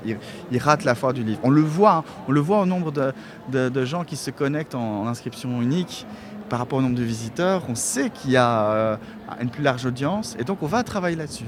ils, 0.51 0.59
ratent 0.59 0.85
la 0.85 0.95
foire 0.95 1.13
du 1.13 1.23
livre. 1.23 1.41
On 1.43 1.51
le 1.51 1.61
voit, 1.61 1.97
hein, 1.97 2.05
on 2.29 2.33
le 2.33 2.41
voit 2.41 2.61
au 2.61 2.67
nombre 2.67 2.91
de, 2.91 3.85
gens 3.85 4.05
qui 4.05 4.17
se 4.17 4.31
connectent 4.31 4.75
en, 4.75 5.03
en 5.03 5.07
inscription 5.07 5.61
unique 5.61 6.07
par 6.49 6.59
rapport 6.59 6.79
au 6.79 6.83
nombre 6.83 6.97
de 6.97 7.03
visiteurs. 7.03 7.63
On 7.69 7.75
sait 7.75 8.11
qu'il 8.11 8.31
y 8.31 8.37
a 8.37 8.71
euh, 8.71 8.97
une 9.41 9.51
plus 9.51 9.63
large 9.63 9.85
audience 9.85 10.35
et 10.39 10.45
donc 10.45 10.63
on 10.63 10.67
va 10.67 10.83
travailler 10.83 11.17
là-dessus. 11.17 11.45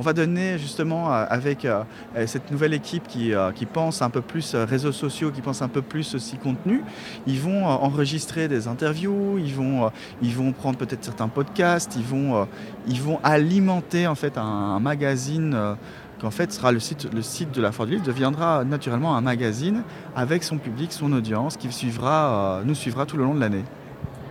On 0.00 0.02
va 0.02 0.12
donner 0.12 0.58
justement 0.58 1.12
euh, 1.12 1.24
avec 1.28 1.64
euh, 1.64 1.82
euh, 2.16 2.28
cette 2.28 2.52
nouvelle 2.52 2.72
équipe 2.72 3.08
qui, 3.08 3.32
pense 3.72 4.00
un 4.00 4.10
peu 4.10 4.20
plus 4.20 4.54
réseaux 4.54 4.92
sociaux, 4.92 5.32
qui 5.32 5.42
pense 5.42 5.60
un 5.60 5.68
peu 5.68 5.82
plus 5.82 6.14
aussi 6.14 6.36
contenu, 6.36 6.82
ils 7.26 7.40
vont 7.40 7.66
enregistrer 7.66 8.48
des 8.48 8.68
interviews, 8.68 9.38
ils 9.38 9.54
vont, 9.54 10.52
prendre 10.52 10.78
peut-être 10.78 11.04
certains 11.04 11.28
podcasts, 11.28 11.96
ils 11.96 12.04
vont, 12.04 12.46
alimenter 13.24 14.06
en 14.06 14.14
fait 14.14 14.38
un, 14.38 14.78
magazine 14.78 15.76
qu'en 16.20 16.30
fait 16.30 16.52
sera 16.52 16.72
le 16.72 16.80
site, 16.80 17.08
de 17.52 17.60
la 17.60 17.72
Foire 17.72 17.86
du 17.86 17.94
Livre 17.94 18.06
deviendra 18.06 18.64
naturellement 18.64 19.16
un 19.16 19.20
magazine 19.20 19.82
avec 20.16 20.44
son 20.44 20.58
public, 20.58 20.92
son 20.92 21.12
audience 21.12 21.56
qui 21.56 21.70
suivra, 21.72 22.62
nous 22.64 22.74
suivra 22.74 23.04
tout 23.04 23.16
le 23.16 23.24
long 23.24 23.34
de 23.34 23.40
l'année. 23.40 23.64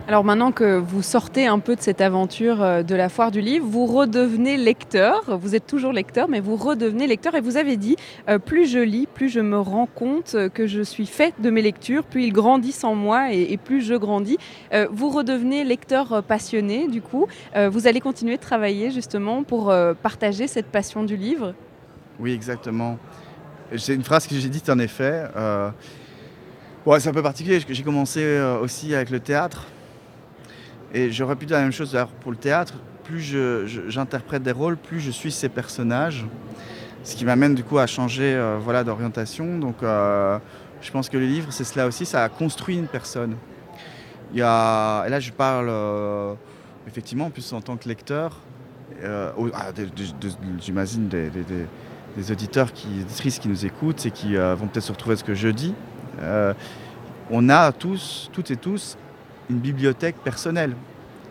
Alors 0.08 0.24
maintenant 0.24 0.52
que 0.52 0.78
vous 0.78 1.02
sortez 1.02 1.46
un 1.46 1.58
peu 1.58 1.76
de 1.76 1.82
cette 1.82 2.00
aventure 2.00 2.62
euh, 2.62 2.82
de 2.82 2.94
la 2.94 3.10
foire 3.10 3.30
du 3.30 3.42
livre, 3.42 3.66
vous 3.66 3.84
redevenez 3.84 4.56
lecteur. 4.56 5.38
Vous 5.38 5.54
êtes 5.54 5.66
toujours 5.66 5.92
lecteur, 5.92 6.30
mais 6.30 6.40
vous 6.40 6.56
redevenez 6.56 7.06
lecteur. 7.06 7.34
Et 7.34 7.42
vous 7.42 7.58
avez 7.58 7.76
dit, 7.76 7.94
euh, 8.26 8.38
plus 8.38 8.66
je 8.66 8.78
lis, 8.78 9.06
plus 9.06 9.28
je 9.28 9.40
me 9.40 9.58
rends 9.58 9.84
compte 9.84 10.34
que 10.54 10.66
je 10.66 10.80
suis 10.80 11.04
fait 11.04 11.34
de 11.40 11.50
mes 11.50 11.60
lectures, 11.60 12.04
plus 12.04 12.24
ils 12.24 12.32
grandissent 12.32 12.84
en 12.84 12.94
moi 12.94 13.34
et, 13.34 13.58
plus 13.58 13.82
je 13.82 13.92
grandis. 13.96 14.38
Euh, 14.72 14.88
vous 14.90 15.10
redevenez 15.10 15.62
lecteur 15.62 16.22
passionné, 16.22 16.88
du 16.88 17.02
coup. 17.02 17.26
Vous 17.54 17.86
allez 17.86 18.00
continuer 18.00 18.36
de 18.36 18.42
travailler 18.42 18.90
justement 18.90 19.42
pour 19.42 19.74
partager 20.02 20.46
cette 20.46 20.66
passion 20.66 21.04
du 21.04 21.16
livre. 21.16 21.52
Oui, 22.18 22.32
exactement. 22.32 22.98
C'est 23.76 23.94
une 23.94 24.04
phrase 24.04 24.26
que 24.26 24.34
j'ai 24.36 24.48
dite 24.48 24.70
en 24.70 24.78
effet. 24.78 25.24
c'est 26.98 27.08
un 27.08 27.12
peu 27.12 27.22
particulier. 27.22 27.60
J'ai 27.68 27.82
commencé 27.82 28.40
aussi 28.62 28.94
avec 28.94 29.10
le 29.10 29.20
théâtre. 29.20 29.66
Et 30.94 31.10
j'aurais 31.12 31.36
pu 31.36 31.46
dire 31.46 31.56
la 31.56 31.62
même 31.62 31.72
chose 31.72 31.96
pour 32.20 32.30
le 32.30 32.36
théâtre. 32.36 32.74
Plus 33.04 33.34
j'interprète 33.88 34.42
des 34.42 34.52
rôles, 34.52 34.76
plus 34.76 35.00
je 35.00 35.10
suis 35.10 35.32
ces 35.32 35.48
personnages. 35.48 36.24
Ce 37.04 37.16
qui 37.16 37.24
m'amène 37.24 37.54
du 37.54 37.64
coup 37.64 37.78
à 37.78 37.86
changer 37.86 38.34
euh, 38.34 38.58
voilà, 38.60 38.84
d'orientation. 38.84 39.58
Donc 39.58 39.82
euh, 39.82 40.38
je 40.82 40.90
pense 40.90 41.08
que 41.08 41.16
le 41.16 41.26
livre, 41.26 41.48
c'est 41.50 41.64
cela 41.64 41.86
aussi. 41.86 42.04
Ça 42.04 42.24
a 42.24 42.28
construit 42.28 42.76
une 42.76 42.86
personne. 42.86 43.36
Il 44.32 44.38
y 44.38 44.42
a, 44.42 45.04
et 45.06 45.10
là, 45.10 45.20
je 45.20 45.30
parle 45.32 45.68
euh, 45.70 46.34
effectivement, 46.86 47.26
en 47.26 47.30
plus 47.30 47.50
en 47.54 47.62
tant 47.62 47.76
que 47.78 47.88
lecteur, 47.88 48.36
ah, 49.02 49.72
de- 49.74 49.88
j'imagine 50.60 51.08
des, 51.08 51.30
des- 51.30 51.44
des- 51.44 51.66
des 52.16 52.32
auditeurs, 52.32 52.72
qui, 52.72 52.88
auditrices 53.02 53.38
qui 53.38 53.48
nous 53.48 53.64
écoutent 53.64 54.04
et 54.04 54.10
qui 54.10 54.34
vont 54.36 54.66
peut-être 54.66 54.84
se 54.84 54.92
retrouver 54.92 55.16
ce 55.16 55.24
que 55.24 55.34
je 55.34 55.48
dis. 55.48 55.72
On 57.30 57.48
a 57.48 57.72
tous, 57.72 58.28
toutes 58.32 58.50
et 58.50 58.56
tous, 58.56 58.96
une 59.50 59.58
bibliothèque 59.58 60.16
personnelle. 60.22 60.74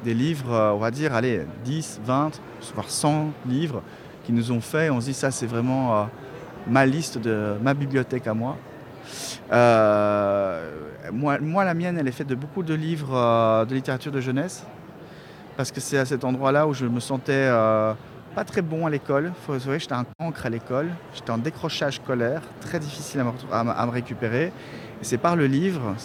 Des 0.03 0.13
livres, 0.13 0.51
euh, 0.53 0.71
on 0.73 0.77
va 0.77 0.91
dire, 0.91 1.13
allez, 1.13 1.41
10, 1.65 2.01
20, 2.05 2.39
voire 2.75 2.89
100 2.89 3.31
livres 3.47 3.81
qui 4.25 4.31
nous 4.31 4.51
ont 4.51 4.61
fait. 4.61 4.89
On 4.89 4.99
se 5.01 5.05
dit, 5.07 5.13
ça, 5.13 5.31
c'est 5.31 5.47
vraiment 5.47 5.95
euh, 5.95 6.03
ma 6.67 6.85
liste 6.85 7.17
de 7.17 7.55
ma 7.61 7.73
bibliothèque 7.73 8.27
à 8.27 8.33
moi. 8.33 8.57
Euh, 9.51 10.69
moi, 11.13 11.39
moi, 11.39 11.63
la 11.65 11.73
mienne, 11.73 11.97
elle 11.97 12.07
est 12.07 12.11
faite 12.11 12.27
de 12.27 12.35
beaucoup 12.35 12.63
de 12.63 12.73
livres 12.73 13.65
de 13.67 13.73
littérature 13.73 14.11
de 14.11 14.21
jeunesse. 14.21 14.63
Parce 15.55 15.71
que 15.71 15.79
c'est 15.79 15.97
à 15.97 16.05
cet 16.05 16.23
endroit-là 16.23 16.67
où 16.67 16.73
je 16.73 16.85
me 16.85 16.99
sentais 16.99 17.49
pas 18.35 18.43
très 18.45 18.61
bon 18.61 18.85
à 18.85 18.89
l'école. 18.89 19.31
Faut 19.45 19.53
que 19.53 19.79
j'étais 19.79 19.93
un 19.93 20.05
cancre 20.19 20.45
à 20.45 20.49
l'école. 20.49 20.89
J'étais 21.15 21.31
en 21.31 21.37
décrochage 21.39 21.95
scolaire, 21.95 22.41
très 22.61 22.79
difficile 22.79 23.21
à 23.21 23.23
me, 23.23 23.29
retrou- 23.31 23.51
à 23.51 23.63
me- 23.63 23.71
à 23.71 23.85
me 23.85 23.91
récupérer. 23.91 24.45
Et 25.01 25.03
c'est 25.03 25.17
par 25.17 25.35
le 25.35 25.47
livre, 25.47 25.95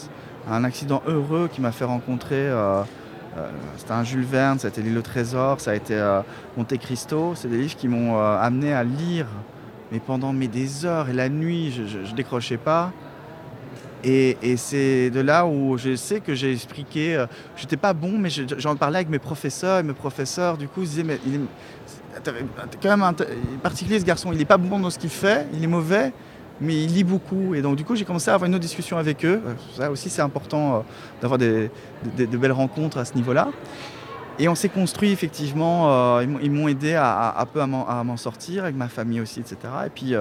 un 0.50 0.64
accident 0.64 1.02
heureux 1.06 1.48
qui 1.52 1.60
m'a 1.60 1.72
fait 1.72 1.84
rencontrer. 1.84 2.48
euh, 2.48 2.82
euh, 3.38 3.48
c'était 3.78 3.92
un 3.92 4.04
Jules 4.04 4.24
Verne, 4.24 4.58
ça 4.58 4.66
a 4.66 4.70
été 4.70 4.82
L'île 4.82 4.98
au 4.98 5.02
trésor, 5.02 5.60
ça 5.60 5.70
a 5.70 5.74
été 5.74 5.94
euh, 5.94 6.20
Monte 6.56 6.76
Cristo. 6.78 7.32
C'est 7.34 7.48
des 7.48 7.58
livres 7.58 7.76
qui 7.76 7.88
m'ont 7.88 8.18
amené 8.18 8.74
à 8.74 8.84
lire, 8.84 9.26
mais 9.90 10.00
pendant 10.00 10.32
mais 10.32 10.48
des 10.48 10.84
heures 10.84 11.08
et 11.08 11.12
la 11.14 11.28
nuit, 11.28 11.72
je, 11.72 12.04
je, 12.04 12.14
décrochais 12.14 12.58
pas. 12.58 12.92
Et, 14.04 14.36
c'est 14.56 15.10
de 15.10 15.20
là 15.20 15.46
où 15.46 15.78
je 15.78 15.94
sais 15.94 16.20
que 16.20 16.34
j'ai 16.34 16.52
expliqué, 16.52 17.14
euh, 17.14 17.26
j'étais 17.56 17.76
pas 17.76 17.92
bon, 17.92 18.18
mais 18.18 18.30
je- 18.30 18.42
j'en 18.58 18.74
parlais 18.74 18.96
avec 18.96 19.08
mes 19.08 19.20
professeurs, 19.20 19.78
et 19.78 19.82
mes 19.84 19.92
professeurs, 19.92 20.56
du 20.56 20.66
coup, 20.66 20.82
ils 20.82 20.88
disaient, 20.88 21.04
mais 21.04 21.20
il 21.24 21.36
est, 21.36 21.40
quand 22.82 22.88
même 22.90 23.02
un 23.02 23.14
particulier 23.62 24.00
ce 24.00 24.04
garçon, 24.04 24.32
il 24.32 24.40
est 24.40 24.44
pas 24.44 24.56
bon 24.58 24.80
dans 24.80 24.90
ce 24.90 24.98
qu'il 24.98 25.10
fait, 25.10 25.46
il 25.54 25.62
est 25.62 25.68
mauvais, 25.68 26.12
mais 26.60 26.74
il 26.84 26.92
lit 26.94 27.04
beaucoup. 27.04 27.54
Et 27.54 27.62
donc, 27.62 27.76
du 27.76 27.84
coup, 27.84 27.96
j'ai 27.96 28.04
commencé 28.04 28.30
à 28.30 28.34
avoir 28.34 28.46
une 28.48 28.54
autre 28.54 28.62
discussion 28.62 28.96
avec 28.98 29.24
eux. 29.24 29.40
Euh, 29.46 29.54
Ça 29.76 29.90
aussi, 29.90 30.10
c'est 30.10 30.22
important 30.22 30.76
euh, 30.76 30.80
d'avoir 31.20 31.38
des, 31.38 31.70
des- 32.16 32.26
de 32.26 32.36
belles 32.36 32.52
rencontres 32.52 32.98
à 32.98 33.04
ce 33.04 33.14
niveau-là. 33.14 33.48
Et 34.38 34.48
on 34.48 34.54
s'est 34.54 34.70
construit 34.70 35.12
effectivement, 35.12 35.90
euh, 36.18 36.24
ils 36.42 36.50
m'ont- 36.50 36.66
aidé 36.68 36.94
à, 36.94 37.34
un 37.38 37.44
peu 37.46 37.60
à 37.60 37.66
m'en- 37.66 38.16
sortir, 38.16 38.64
avec 38.64 38.74
ma 38.76 38.88
famille 38.88 39.20
aussi, 39.20 39.40
etc. 39.40 39.56
Et 39.86 39.90
puis 39.90 40.14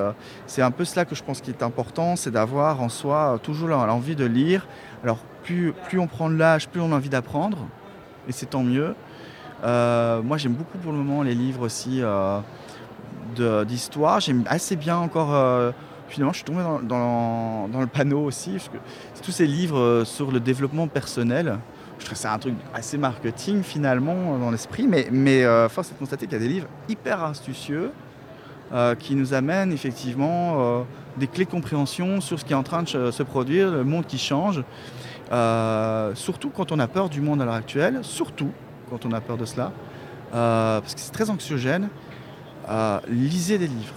c'est 0.47 0.61
un 0.61 0.69
peu 0.71 0.83
cela 0.83 1.05
que 1.05 1.15
je 1.15 1.23
pense 1.23 1.39
qui 1.39 1.49
est 1.49 1.63
important, 1.63 2.17
c'est 2.17 2.29
d'avoir 2.31 2.81
en 2.81 2.89
soi 2.89 3.39
toujours 3.41 3.69
l'en- 3.69 3.85
l'envie 3.85 4.15
de 4.17 4.25
lire. 4.25 4.67
Alors 5.03 5.19
plus, 5.43 5.73
on 5.97 6.07
prend 6.07 6.29
de 6.29 6.35
l'âge, 6.35 6.67
plus 6.67 6.81
on 6.81 6.91
a 6.91 6.95
envie 6.97 7.09
d'apprendre, 7.09 7.59
et 8.27 8.33
c'est 8.33 8.47
tant 8.47 8.63
mieux. 8.63 8.95
Moi 9.63 10.37
j'aime 10.37 10.53
beaucoup 10.53 10.77
pour 10.77 10.91
le 10.91 10.97
moment 10.97 11.23
les 11.23 11.33
livres 11.33 11.61
aussi 11.61 12.01
d'histoire. 13.65 14.19
J'aime 14.19 14.43
assez 14.47 14.75
bien 14.75 14.97
encore, 14.97 15.73
finalement 16.11 16.33
je 16.33 16.37
suis 16.37 16.45
tombé 16.45 16.61
dans, 16.83 17.69
le 17.79 17.87
panneau 17.87 18.25
aussi, 18.25 18.51
parce 18.51 18.69
que 18.69 18.77
tous 19.23 19.31
ces 19.31 19.47
livres 19.47 19.79
euh, 19.79 20.05
sur 20.05 20.31
le 20.31 20.39
développement 20.39 20.87
personnel. 20.87 21.57
Je 21.99 22.05
trouve 22.07 22.17
ça 22.17 22.33
un 22.33 22.39
truc 22.39 22.55
assez 22.73 22.97
marketing 22.97 23.61
finalement 23.61 24.37
dans 24.39 24.49
l'esprit, 24.49 24.87
mais, 24.87 25.43
euh, 25.43 25.69
force 25.69 25.89
est 25.89 25.93
de 25.93 25.99
constater 25.99 26.25
qu'il 26.25 26.33
y 26.33 26.41
a 26.41 26.43
des 26.43 26.51
livres 26.51 26.67
hyper 26.89 27.23
astucieux 27.23 27.91
euh, 28.73 28.95
qui 28.95 29.15
nous 29.15 29.35
amènent 29.35 29.71
effectivement 29.71 30.55
euh, 30.57 30.81
des 31.17 31.27
clés 31.27 31.45
de 31.45 31.51
compréhension 31.51 32.19
sur 32.19 32.39
ce 32.39 32.45
qui 32.45 32.53
est 32.53 32.55
en 32.55 32.63
train 32.63 32.83
de 32.83 32.87
se- 33.11 33.23
produire, 33.23 33.69
le 33.69 33.83
monde 33.83 34.07
qui 34.07 34.17
change. 34.17 34.63
Euh, 35.31 36.15
surtout 36.15 36.49
quand 36.49 36.71
on 36.71 36.79
a 36.79 36.87
peur 36.87 37.09
du 37.09 37.21
monde 37.21 37.41
à 37.41 37.45
l'heure 37.45 37.53
actuelle, 37.53 37.99
surtout 38.01 38.49
quand 38.89 39.05
on 39.05 39.11
a 39.11 39.21
peur 39.21 39.37
de 39.37 39.45
cela, 39.45 39.71
euh, 40.33 40.81
parce 40.81 40.95
que 40.95 40.99
c'est 41.01 41.11
très 41.11 41.29
anxiogène. 41.29 41.89
Euh, 42.69 42.99
lisez 43.09 43.57
des 43.57 43.67
livres. 43.67 43.93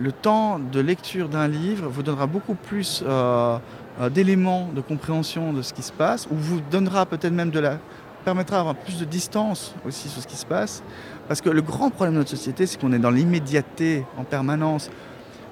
Le 0.00 0.12
temps 0.12 0.58
de 0.58 0.80
lecture 0.80 1.28
d'un 1.28 1.46
livre 1.46 1.86
vous 1.90 2.02
donnera 2.02 2.26
beaucoup 2.26 2.54
plus 2.54 3.04
euh, 3.06 3.58
euh, 4.00 4.08
d'éléments 4.08 4.70
de 4.74 4.80
compréhension 4.80 5.52
de 5.52 5.60
ce 5.60 5.74
qui 5.74 5.82
se 5.82 5.92
passe, 5.92 6.26
ou 6.30 6.36
vous 6.36 6.62
donnera 6.70 7.04
peut-être 7.04 7.34
même 7.34 7.50
de 7.50 7.60
la 7.60 7.76
permettra 8.24 8.56
d'avoir 8.56 8.76
plus 8.76 8.98
de 8.98 9.04
distance 9.04 9.74
aussi 9.86 10.08
sur 10.08 10.22
ce 10.22 10.26
qui 10.26 10.36
se 10.36 10.46
passe. 10.46 10.82
Parce 11.28 11.42
que 11.42 11.50
le 11.50 11.60
grand 11.60 11.90
problème 11.90 12.14
de 12.14 12.18
notre 12.20 12.30
société, 12.30 12.66
c'est 12.66 12.80
qu'on 12.80 12.94
est 12.94 12.98
dans 12.98 13.10
l'immédiateté 13.10 14.06
en 14.16 14.24
permanence. 14.24 14.90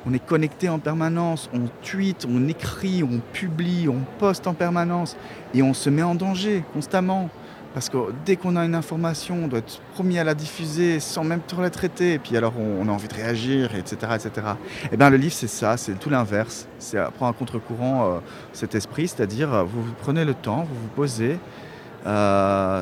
On 0.07 0.15
est 0.15 0.25
connecté 0.25 0.71
en 0.71 0.79
permanence, 0.79 1.51
on 1.53 1.69
tweet, 1.83 2.27
on 2.27 2.49
écrit, 2.49 3.03
on 3.03 3.21
publie, 3.35 3.87
on 3.87 4.01
poste 4.19 4.47
en 4.47 4.55
permanence 4.55 5.15
et 5.53 5.63
on 5.63 5.75
se 5.75 5.91
met 5.91 6.03
en 6.03 6.15
danger 6.15 6.65
constamment. 6.73 7.29
Parce 7.75 7.91
que 7.91 7.99
dès 8.25 8.37
qu'on 8.37 8.57
a 8.57 8.65
une 8.65 8.75
information, 8.75 9.41
on 9.45 9.49
doit 9.49 9.59
être 9.59 9.81
premier 9.95 10.19
à 10.19 10.25
la 10.25 10.35
diffuser 10.35 11.01
sans 11.01 11.23
même 11.23 11.41
trop 11.47 11.61
la 11.61 11.71
traiter. 11.71 12.15
Et 12.15 12.19
puis 12.19 12.37
alors 12.37 12.55
on, 12.59 12.89
a 12.89 12.91
envie 12.91 13.09
de 13.09 13.15
réagir, 13.15 13.75
etc. 13.75 14.13
etc. 14.15 14.47
Et 14.91 14.97
bien 14.97 15.11
le 15.11 15.17
livre 15.17 15.35
c'est 15.35 15.49
ça, 15.49 15.77
c'est 15.77 15.99
tout 15.99 16.11
l'inverse. 16.11 16.67
C'est 16.79 16.97
euh, 16.97 17.09
prendre 17.11 17.31
à 17.31 17.39
contre-courant 17.39 18.05
euh, 18.05 18.19
cet 18.53 18.75
esprit, 18.75 19.09
c'est-à-dire 19.09 19.53
euh, 19.53 19.63
vous, 19.65 19.83
prenez 20.01 20.25
le 20.25 20.35
temps, 20.35 20.67
vous 20.69 20.81
vous 20.81 20.89
posez. 20.95 21.39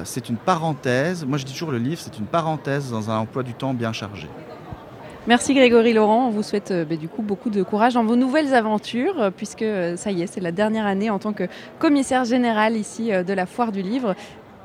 C'est 0.05 0.29
une 0.29 0.37
parenthèse. 0.37 1.25
Moi 1.25 1.37
je 1.37 1.45
dis 1.45 1.53
toujours 1.53 1.73
le 1.73 1.79
livre, 1.79 2.01
c'est 2.01 2.17
une 2.17 2.27
parenthèse 2.27 2.91
dans 2.93 3.11
un 3.11 3.19
emploi 3.19 3.43
du 3.43 3.55
temps 3.55 3.75
bien 3.75 3.93
chargé. 3.93 4.29
Merci 5.27 5.55
Grégory 5.55 5.93
Laurent, 5.93 6.29
on 6.29 6.31
vous 6.31 6.45
souhaite 6.45 6.73
bah, 6.89 6.95
du 6.95 7.09
coup 7.09 7.23
beaucoup 7.23 7.51
de 7.51 7.65
courage 7.65 7.95
dans 7.95 8.05
vos 8.05 8.15
nouvelles 8.15 8.55
aventures, 8.55 9.33
puisque 9.37 9.65
ça 9.97 10.13
y 10.13 10.23
est, 10.23 10.29
c'est 10.29 10.41
la 10.41 10.53
dernière 10.53 10.87
année 10.87 11.11
en 11.11 11.19
tant 11.19 11.33
que 11.33 11.49
commissaire 11.81 12.25
général 12.25 12.77
ici 12.77 13.11
de 13.11 13.33
la 13.33 13.47
Foire 13.47 13.73
du 13.73 13.83
Livre. 13.83 14.15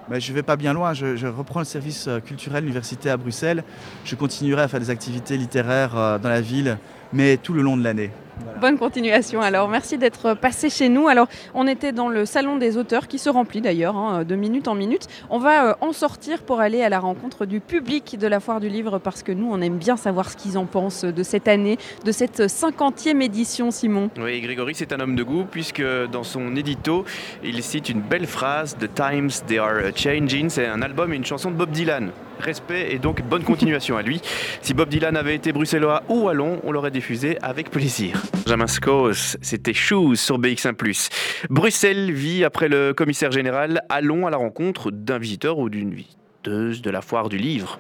Je 0.10 0.32
ne 0.32 0.36
vais 0.36 0.44
pas 0.44 0.56
bien 0.56 0.74
loin, 0.74 0.94
je, 0.94 1.28
reprends 1.28 1.60
le 1.60 1.66
service 1.66 2.08
euh, 2.08 2.20
culturel 2.20 2.64
université 2.64 3.10
à 3.10 3.18
Bruxelles. 3.18 3.64
Je 4.04 4.16
continuerai 4.16 4.64
à 4.64 4.68
faire 4.68 4.80
des 4.80 4.90
activités 4.90 5.38
littéraires 5.38 5.98
euh, 5.98 6.18
dans 6.18 6.30
la 6.30 6.42
ville, 6.42 6.78
mais 7.14 7.38
tout 7.38 7.54
le 7.54 7.62
long 7.62 7.78
de 7.78 7.84
l'année. 7.84 8.12
Bonne 8.60 8.78
continuation 8.78 9.42
alors, 9.42 9.70
merci 9.70 9.98
d'être 9.98 10.34
passé 10.34 10.70
chez 10.70 10.90
nous. 10.90 11.08
Alors 11.08 11.28
on 11.54 11.68
était 11.68 11.92
dans 11.92 12.10
le 12.10 12.26
salon 12.26 12.58
des 12.58 12.78
auteurs 12.78 13.08
qui 13.08 13.18
se 13.20 13.30
remplit 13.30 13.62
d'ailleurs 13.62 13.96
hein, 13.96 14.24
de 14.24 14.36
minute 14.36 14.68
en 14.68 14.76
minute. 14.76 15.08
On 15.30 15.40
va 15.40 15.70
euh, 15.70 15.74
en 15.82 15.94
sortir 15.94 16.44
pour 16.44 16.60
aller 16.60 16.82
à 16.82 16.90
la 16.90 17.00
rencontre 17.00 17.46
du 17.46 17.60
public 17.60 18.18
de 18.18 18.28
la 18.28 18.40
Foire 18.40 18.60
du 18.60 18.70
Livre 18.70 19.00
parce 19.00 19.24
que 19.24 19.32
nous 19.32 19.50
on 19.52 19.62
aime 19.62 19.78
bien 19.78 19.98
savoir 19.98 20.30
ce 20.30 20.38
qu'ils 20.38 20.58
en 20.58 20.66
pensent 20.66 21.06
de 21.06 21.24
cette 21.24 21.48
année, 21.48 21.78
de 22.06 22.12
cette 22.12 22.42
50e 22.42 23.22
édition 23.22 23.72
Simon. 23.72 24.10
Oui, 24.20 24.40
Grégory, 24.42 24.76
c'est 24.76 24.94
un 24.94 25.00
homme 25.00 25.16
de 25.16 25.24
goût 25.24 25.46
puisque 25.50 25.84
dans 26.12 26.24
son 26.24 26.56
édito, 26.56 27.06
il 27.44 27.62
cite 27.64 27.90
une 27.90 28.02
belle 28.02 28.28
phrase 28.28 28.78
The 28.78 28.94
Times 28.94 29.32
They 29.48 29.58
Are 29.58 29.96
Changing. 29.96 30.50
C'est 30.50 30.68
un 30.68 30.82
album 30.82 31.14
et 31.14 31.16
une 31.16 31.26
chanson 31.26 31.52
de 31.52 31.56
Bob 31.56 31.72
Dylan. 31.72 32.12
Respect 32.42 32.92
et 32.92 33.00
donc 33.00 33.22
bonne 33.24 33.44
continuation 33.44 33.98
à 33.98 34.02
lui. 34.02 34.22
Si 34.62 34.74
Bob 34.74 34.90
Dylan 34.90 35.16
avait 35.16 35.36
été 35.36 35.52
bruxellois 35.52 36.04
ou 36.08 36.24
wallon, 36.24 36.60
on 36.64 36.72
l'aurait 36.72 36.92
diffusé 36.92 37.38
avec 37.42 37.72
plaisir. 37.72 38.22
Benjamin 38.46 38.68
Scos, 38.68 39.38
c'était 39.42 39.74
Shoes 39.74 40.16
sur 40.16 40.40
BX1+. 40.40 41.10
Bruxelles 41.50 42.12
vit 42.12 42.44
après 42.44 42.68
le 42.68 42.94
commissaire 42.94 43.32
général. 43.32 43.82
Allons 43.90 44.28
à 44.28 44.30
la 44.30 44.38
rencontre 44.38 44.92
d'un 44.92 45.18
visiteur 45.18 45.58
ou 45.58 45.70
d'une 45.70 45.94
visiteuse 45.94 46.82
de 46.82 46.90
la 46.90 47.02
foire 47.02 47.30
du 47.30 47.38
livre. 47.38 47.80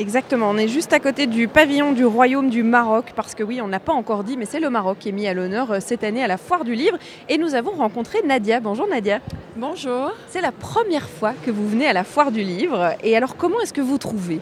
Exactement, 0.00 0.48
on 0.48 0.56
est 0.56 0.66
juste 0.66 0.94
à 0.94 0.98
côté 0.98 1.26
du 1.26 1.46
pavillon 1.46 1.92
du 1.92 2.06
Royaume 2.06 2.48
du 2.48 2.62
Maroc, 2.62 3.12
parce 3.14 3.34
que 3.34 3.42
oui, 3.42 3.60
on 3.60 3.68
n'a 3.68 3.80
pas 3.80 3.92
encore 3.92 4.24
dit, 4.24 4.38
mais 4.38 4.46
c'est 4.46 4.58
le 4.58 4.70
Maroc 4.70 4.96
qui 4.98 5.10
est 5.10 5.12
mis 5.12 5.26
à 5.26 5.34
l'honneur 5.34 5.72
euh, 5.72 5.78
cette 5.78 6.04
année 6.04 6.24
à 6.24 6.26
la 6.26 6.38
Foire 6.38 6.64
du 6.64 6.74
Livre. 6.74 6.96
Et 7.28 7.36
nous 7.36 7.54
avons 7.54 7.72
rencontré 7.72 8.22
Nadia. 8.24 8.60
Bonjour 8.60 8.88
Nadia. 8.88 9.20
Bonjour. 9.56 10.12
C'est 10.28 10.40
la 10.40 10.52
première 10.52 11.06
fois 11.06 11.34
que 11.44 11.50
vous 11.50 11.68
venez 11.68 11.86
à 11.86 11.92
la 11.92 12.04
Foire 12.04 12.32
du 12.32 12.40
Livre. 12.40 12.94
Et 13.04 13.14
alors, 13.14 13.36
comment 13.36 13.60
est-ce 13.60 13.74
que 13.74 13.82
vous 13.82 13.98
trouvez? 13.98 14.40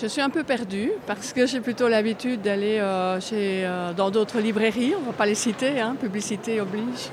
Je 0.00 0.06
suis 0.06 0.22
un 0.22 0.30
peu 0.30 0.42
perdue 0.42 0.90
parce 1.06 1.34
que 1.34 1.46
j'ai 1.46 1.60
plutôt 1.60 1.88
l'habitude 1.88 2.40
d'aller 2.40 2.78
euh, 2.80 3.20
euh, 3.34 3.92
dans 3.92 4.10
d'autres 4.10 4.40
librairies. 4.40 4.94
On 4.96 5.00
ne 5.02 5.06
va 5.06 5.12
pas 5.12 5.26
les 5.26 5.34
citer, 5.34 5.80
hein, 5.80 5.96
publicité 6.00 6.62
oblige. 6.62 7.10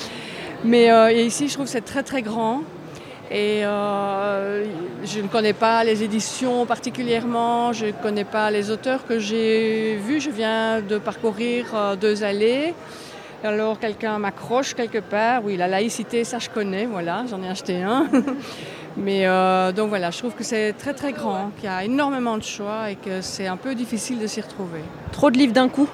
Mais 0.64 0.92
euh, 0.92 1.10
et 1.10 1.24
ici, 1.24 1.48
je 1.48 1.54
trouve 1.54 1.66
que 1.66 1.72
c'est 1.72 1.84
très 1.84 2.04
très 2.04 2.22
grand. 2.22 2.62
Et 3.30 3.64
euh, 3.64 4.64
je 5.04 5.20
ne 5.20 5.28
connais 5.28 5.52
pas 5.52 5.84
les 5.84 6.02
éditions 6.02 6.66
particulièrement, 6.66 7.72
je 7.72 7.86
ne 7.86 7.92
connais 7.92 8.24
pas 8.24 8.50
les 8.50 8.72
auteurs 8.72 9.06
que 9.06 9.20
j'ai 9.20 9.96
vus. 10.04 10.20
Je 10.20 10.30
viens 10.30 10.80
de 10.80 10.98
parcourir 10.98 11.66
euh, 11.74 11.94
deux 11.94 12.24
allées. 12.24 12.74
Alors 13.44 13.78
quelqu'un 13.78 14.18
m'accroche 14.18 14.74
quelque 14.74 14.98
part. 14.98 15.44
Oui, 15.44 15.56
la 15.56 15.68
laïcité, 15.68 16.24
ça 16.24 16.40
je 16.40 16.50
connais, 16.50 16.86
voilà, 16.86 17.24
j'en 17.30 17.40
ai 17.42 17.48
acheté 17.48 17.82
un. 17.82 18.08
Mais 18.96 19.26
euh, 19.26 19.70
donc 19.70 19.90
voilà, 19.90 20.10
je 20.10 20.18
trouve 20.18 20.34
que 20.34 20.42
c'est 20.42 20.72
très 20.72 20.92
très 20.92 21.12
grand, 21.12 21.52
qu'il 21.56 21.66
y 21.66 21.72
a 21.72 21.84
énormément 21.84 22.36
de 22.36 22.42
choix 22.42 22.90
et 22.90 22.96
que 22.96 23.20
c'est 23.20 23.46
un 23.46 23.56
peu 23.56 23.76
difficile 23.76 24.18
de 24.18 24.26
s'y 24.26 24.40
retrouver. 24.40 24.80
Trop 25.12 25.30
de 25.30 25.38
livres 25.38 25.52
d'un 25.52 25.68
coup? 25.68 25.88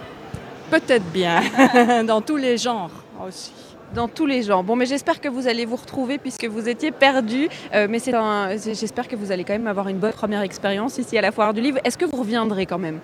Peut-être 0.70 1.04
bien, 1.12 1.42
dans 2.04 2.22
tous 2.22 2.36
les 2.36 2.56
genres 2.56 2.90
aussi. 3.24 3.65
Dans 3.94 4.08
tous 4.08 4.26
les 4.26 4.42
genres. 4.42 4.62
Bon, 4.64 4.76
mais 4.76 4.84
j'espère 4.86 5.20
que 5.20 5.28
vous 5.28 5.46
allez 5.48 5.64
vous 5.64 5.76
retrouver 5.76 6.18
puisque 6.18 6.44
vous 6.44 6.68
étiez 6.68 6.90
perdu. 6.90 7.48
Euh, 7.74 7.86
mais 7.88 7.98
c'est 7.98 8.14
un- 8.14 8.56
j'espère 8.56 9.08
que 9.08 9.16
vous 9.16 9.32
allez 9.32 9.44
quand 9.44 9.52
même 9.54 9.66
avoir 9.68 9.88
une 9.88 9.98
bonne 9.98 10.12
première 10.12 10.42
expérience 10.42 10.98
ici 10.98 11.16
à 11.16 11.20
la 11.22 11.32
Foire 11.32 11.54
du 11.54 11.60
Livre. 11.60 11.78
Est-ce 11.84 11.96
que 11.96 12.04
vous 12.04 12.16
reviendrez 12.16 12.66
quand 12.66 12.78
même? 12.78 12.98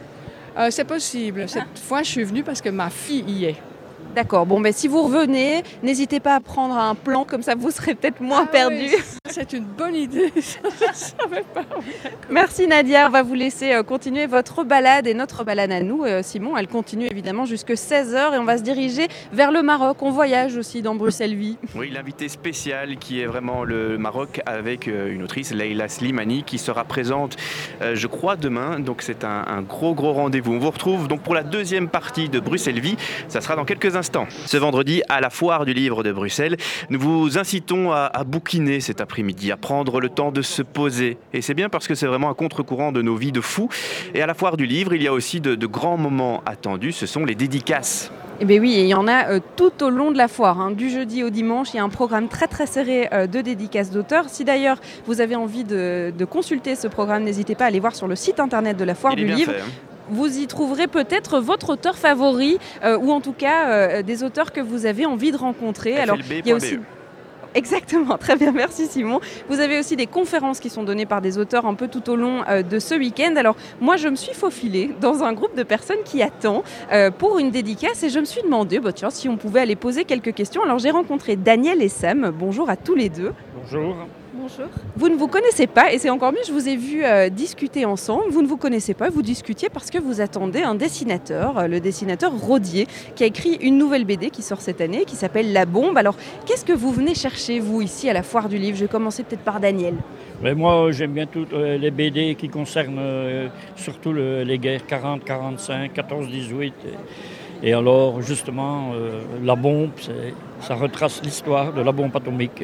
Euh, 0.59 0.69
c'est 0.71 0.85
possible. 0.85 1.49
Cette 1.49 1.79
fois, 1.79 2.03
je 2.03 2.11
suis 2.11 2.25
venue 2.25 2.43
parce 2.43 2.61
que 2.61 2.69
ma 2.69 2.91
fille 2.91 3.25
y 3.27 3.45
est. 3.47 3.57
D'accord, 4.15 4.45
bon, 4.45 4.61
ben 4.61 4.75
si 4.75 4.89
vous 4.89 5.03
revenez, 5.05 5.63
n'hésitez 5.83 6.21
pas 6.21 6.35
à 6.35 6.41
prendre 6.41 6.77
un 6.77 6.95
plan, 6.95 7.25
comme 7.25 7.41
ça 7.41 7.55
vous 7.55 7.71
serez 7.71 7.95
peut-être 7.95 8.21
moins 8.21 8.45
perdu. 8.45 8.91
Ah 8.93 8.97
oui, 8.99 9.19
c'est 9.31 9.55
une 9.55 9.65
bonne 9.65 9.95
idée. 9.95 10.31
je 10.37 10.87
ne 10.87 10.93
savais 10.93 11.45
pas. 11.55 11.65
Merci 12.29 12.67
Nadia, 12.67 13.07
on 13.07 13.11
va 13.11 13.23
vous 13.23 13.33
laisser 13.33 13.73
euh, 13.73 13.83
continuer 13.83 14.27
votre 14.27 14.65
balade 14.65 15.07
et 15.07 15.15
notre 15.15 15.45
balade 15.45 15.73
à 15.73 15.81
nous, 15.81 16.05
euh, 16.05 16.23
Simon. 16.23 16.59
Elle 16.59 16.69
continue 16.69 17.07
évidemment 17.11 17.47
jusque 17.47 17.71
16h 17.71 18.35
et 18.35 18.39
on 18.39 18.45
va 18.45 18.59
se 18.59 18.63
diriger 18.63 19.09
vers 19.33 19.51
le 19.51 19.63
Maroc. 19.63 20.03
On 20.03 20.11
voyage 20.11 20.57
aussi 20.57 20.83
dans 20.83 20.95
Bruxelles-Vie. 20.95 21.57
Oui, 21.75 21.91
l'invité 21.91 22.29
spécial 22.29 22.99
qui 22.99 23.21
est 23.21 23.27
vraiment 23.27 23.65
le 23.65 23.97
Maroc 23.97 24.43
avec 24.45 24.89
euh, 24.89 25.13
une 25.13 25.23
autrice, 25.23 25.53
Leila 25.53 25.89
Slimani, 25.89 26.43
qui 26.45 26.59
sera 26.59 26.85
présente, 26.85 27.37
je 27.81 28.07
crois, 28.07 28.37
demain. 28.37 28.79
Donc 28.79 29.01
c'est 29.01 29.25
un, 29.25 29.45
un 29.49 29.63
gros, 29.63 29.95
gros 29.95 30.13
rendez-vous. 30.13 30.53
On 30.53 30.59
vous 30.59 30.71
retrouve 30.71 31.09
donc 31.09 31.23
pour 31.23 31.35
la 31.35 31.43
deuxième 31.43 31.89
partie 31.89 32.29
de 32.29 32.41
Bruxelles 32.41 32.79
Vie. 32.79 32.97
Ça 33.29 33.41
sera 33.41 33.57
dans 33.57 33.65
quelques 33.65 33.97
instants. 33.97 34.02
Ce 34.47 34.57
vendredi, 34.57 35.03
à 35.09 35.21
la 35.21 35.31
foire 35.31 35.65
du 35.65 35.75
livre 35.75 36.03
de 36.03 36.13
Bruxelles, 36.13 36.57
nous 36.91 36.99
vous 36.99 37.39
incitons 37.39 37.93
à, 37.93 38.11
à 38.13 38.25
bouquiner 38.25 38.81
cet 38.81 39.01
après-midi, 39.01 39.53
à 39.53 39.57
prendre 39.57 40.01
le 40.01 40.09
temps 40.09 40.33
de 40.33 40.43
se 40.43 40.63
poser. 40.63 41.19
Et 41.33 41.43
c'est 41.43 41.55
bien 41.55 41.69
parce 41.69 41.87
que 41.89 41.95
c'est 41.95 42.07
vraiment 42.07 42.31
un 42.31 42.35
contre-courant 42.35 42.93
de 42.93 43.03
nos 43.03 43.17
vies 43.17 43.33
de 43.33 43.41
fous. 43.41 43.69
Et 44.15 44.23
à 44.23 44.27
la 44.27 44.35
foire 44.35 44.57
du 44.57 44.67
livre, 44.67 44.95
il 44.95 45.03
y 45.03 45.09
a 45.09 45.13
aussi 45.13 45.41
de, 45.41 45.55
de 45.55 45.67
grands 45.67 45.97
moments 45.97 46.43
attendus. 46.47 46.93
Ce 46.93 47.07
sont 47.07 47.25
les 47.25 47.35
dédicaces. 47.35 48.11
Eh 48.41 48.45
bien 48.45 48.61
oui, 48.61 48.75
il 48.77 48.87
y 48.87 48.95
en 48.95 49.07
a 49.07 49.29
euh, 49.29 49.41
tout 49.57 49.85
au 49.85 49.91
long 49.91 50.11
de 50.11 50.17
la 50.17 50.27
foire, 50.27 50.59
hein. 50.61 50.73
du 50.73 50.91
jeudi 50.91 51.23
au 51.23 51.31
dimanche. 51.31 51.69
Il 51.75 51.77
y 51.77 51.81
a 51.81 51.85
un 51.85 51.89
programme 51.89 52.27
très 52.29 52.49
très 52.49 52.67
serré 52.67 53.09
euh, 53.13 53.27
de 53.29 53.41
dédicaces 53.41 53.91
d'auteurs. 53.91 54.25
Si 54.29 54.43
d'ailleurs 54.45 54.79
vous 55.07 55.21
avez 55.21 55.37
envie 55.37 55.63
de, 55.65 56.13
de 56.17 56.25
consulter 56.25 56.75
ce 56.75 56.89
programme, 56.89 57.23
n'hésitez 57.23 57.55
pas 57.55 57.65
à 57.65 57.69
aller 57.69 57.79
voir 57.79 57.95
sur 57.95 58.09
le 58.09 58.17
site 58.17 58.41
internet 58.41 58.77
de 58.77 58.85
la 58.85 58.95
foire 58.97 59.13
Il 59.17 59.27
du 59.27 59.33
livre. 59.33 59.53
fait, 59.53 59.61
hein. 59.61 59.65
Vous 60.11 60.39
y 60.39 60.47
trouverez 60.47 60.87
peut-être 60.87 61.41
votre 61.41 61.71
auteur 61.71 61.97
favori 61.97 62.59
euh, 62.85 62.99
ou 62.99 63.11
en 63.13 63.21
tout 63.21 63.33
cas 63.33 63.69
euh, 63.69 64.03
des 64.03 64.23
auteurs 64.25 64.53
que 64.53 64.61
vous 64.61 64.87
avez 64.87 65.07
envie 65.07 65.33
de 65.33 65.37
rencontrer. 65.37 65.97
Alors, 65.97 66.19
il 66.31 66.47
y 66.47 66.53
a 66.53 66.57
aussi 66.57 66.75
FLB.be. 66.75 66.85
Exactement, 67.55 68.17
très 68.17 68.37
bien, 68.37 68.53
merci 68.53 68.87
Simon. 68.87 69.21
Vous 69.49 69.61
avez 69.61 69.79
aussi 69.79 69.97
des 69.97 70.07
conférences 70.07 70.59
qui 70.59 70.71
sont 70.71 70.85
données 70.85 71.07
par 71.07 71.21
des 71.21 71.39
auteurs 71.39 71.67
un 71.67 71.75
peu 71.75 71.89
tout 71.89 72.09
au 72.11 72.17
long 72.17 72.43
euh, 72.49 72.63
de 72.63 72.79
ce 72.79 72.95
week-end. 72.95 73.35
Alors 73.37 73.57
moi, 73.81 73.97
je 73.97 74.09
me 74.09 74.17
suis 74.17 74.35
faufilée 74.35 74.91
dans 75.01 75.23
un 75.23 75.33
groupe 75.33 75.55
de 75.57 75.63
personnes 75.63 76.03
qui 76.05 76.23
attend 76.23 76.63
euh, 76.93 77.11
pour 77.11 77.39
une 77.39 77.51
dédicace 77.51 78.03
et 78.03 78.09
je 78.09 78.21
me 78.21 78.25
suis 78.25 78.43
demandé 78.43 78.81
bah, 78.81 78.93
tiens, 78.93 79.11
si 79.11 79.29
on 79.29 79.37
pouvait 79.37 79.61
aller 79.61 79.77
poser 79.77 80.05
quelques 80.05 80.35
questions. 80.35 80.63
Alors 80.63 80.79
j'ai 80.79 80.91
rencontré 80.91 81.37
Daniel 81.37 81.83
et 81.83 81.89
Sam. 81.89 82.33
Bonjour 82.35 82.71
à 82.71 82.77
tous 82.77 82.95
les 82.95 83.09
deux. 83.09 83.33
Bonjour. 83.55 83.97
Bonjour. 84.35 84.65
Vous 84.97 85.09
ne 85.11 85.17
vous 85.17 85.29
connaissez 85.29 85.67
pas 85.67 85.93
et 85.93 85.99
c'est 85.99 86.09
encore 86.09 86.33
mieux, 86.33 86.39
je 86.47 86.53
vous 86.53 86.67
ai 86.67 86.75
vu 86.77 87.05
euh, 87.05 87.29
discuter 87.29 87.85
ensemble. 87.85 88.31
Vous 88.31 88.41
ne 88.41 88.47
vous 88.47 88.57
connaissez 88.57 88.95
pas, 88.95 89.11
vous 89.11 89.21
discutiez 89.21 89.69
parce 89.69 89.91
que 89.91 89.99
vous 89.99 90.23
attendez 90.23 90.63
un 90.63 90.75
dessinateur, 90.75 91.59
euh, 91.59 91.67
le 91.67 91.81
dessinateur 91.81 92.33
Rodier, 92.33 92.87
qui 93.15 93.25
a 93.25 93.27
écrit 93.27 93.57
une 93.61 93.77
nouvelle 93.77 94.07
BD 94.07 94.31
qui 94.31 94.41
sort 94.41 94.63
cette 94.63 94.81
année, 94.81 95.05
qui 95.05 95.17
s'appelle 95.17 95.53
La 95.53 95.67
Bombe. 95.67 95.99
Alors, 95.99 96.17
qu'est-ce 96.47 96.65
que 96.65 96.73
vous 96.73 96.93
venez 96.93 97.15
chercher, 97.15 97.61
vous, 97.61 97.83
ici 97.83 98.09
à 98.09 98.15
la 98.15 98.23
foire 98.23 98.49
du 98.49 98.57
livre? 98.57 98.77
Je 98.79 98.85
vais 98.85 98.89
commencer 98.91 99.23
peut-être 99.23 99.43
par 99.45 99.61
Daniel. 99.61 99.95
Moi, 100.43 100.91
j'aime 100.93 101.13
bien 101.13 101.27
toutes 101.27 101.53
euh, 101.53 101.77
les 101.77 101.91
BD 101.91 102.35
qui 102.35 102.49
concernent 102.49 102.97
euh, 102.99 103.49
surtout 103.77 104.13
le- 104.15 104.45
les 104.45 104.59
guerres 104.59 104.87
40, 104.87 105.25
45, 105.25 105.93
14, 105.93 106.29
18. 106.29 106.75
Et, 107.65 107.75
alors, 107.75 108.23
justement, 108.23 108.93
euh, 108.95 109.21
la 109.45 109.55
bombe, 109.57 109.91
ça 110.61 110.75
retrace 110.75 111.21
l'histoire 111.23 111.73
de 111.75 111.83
la 111.83 111.93
bombe 111.93 112.17
atomique. 112.17 112.63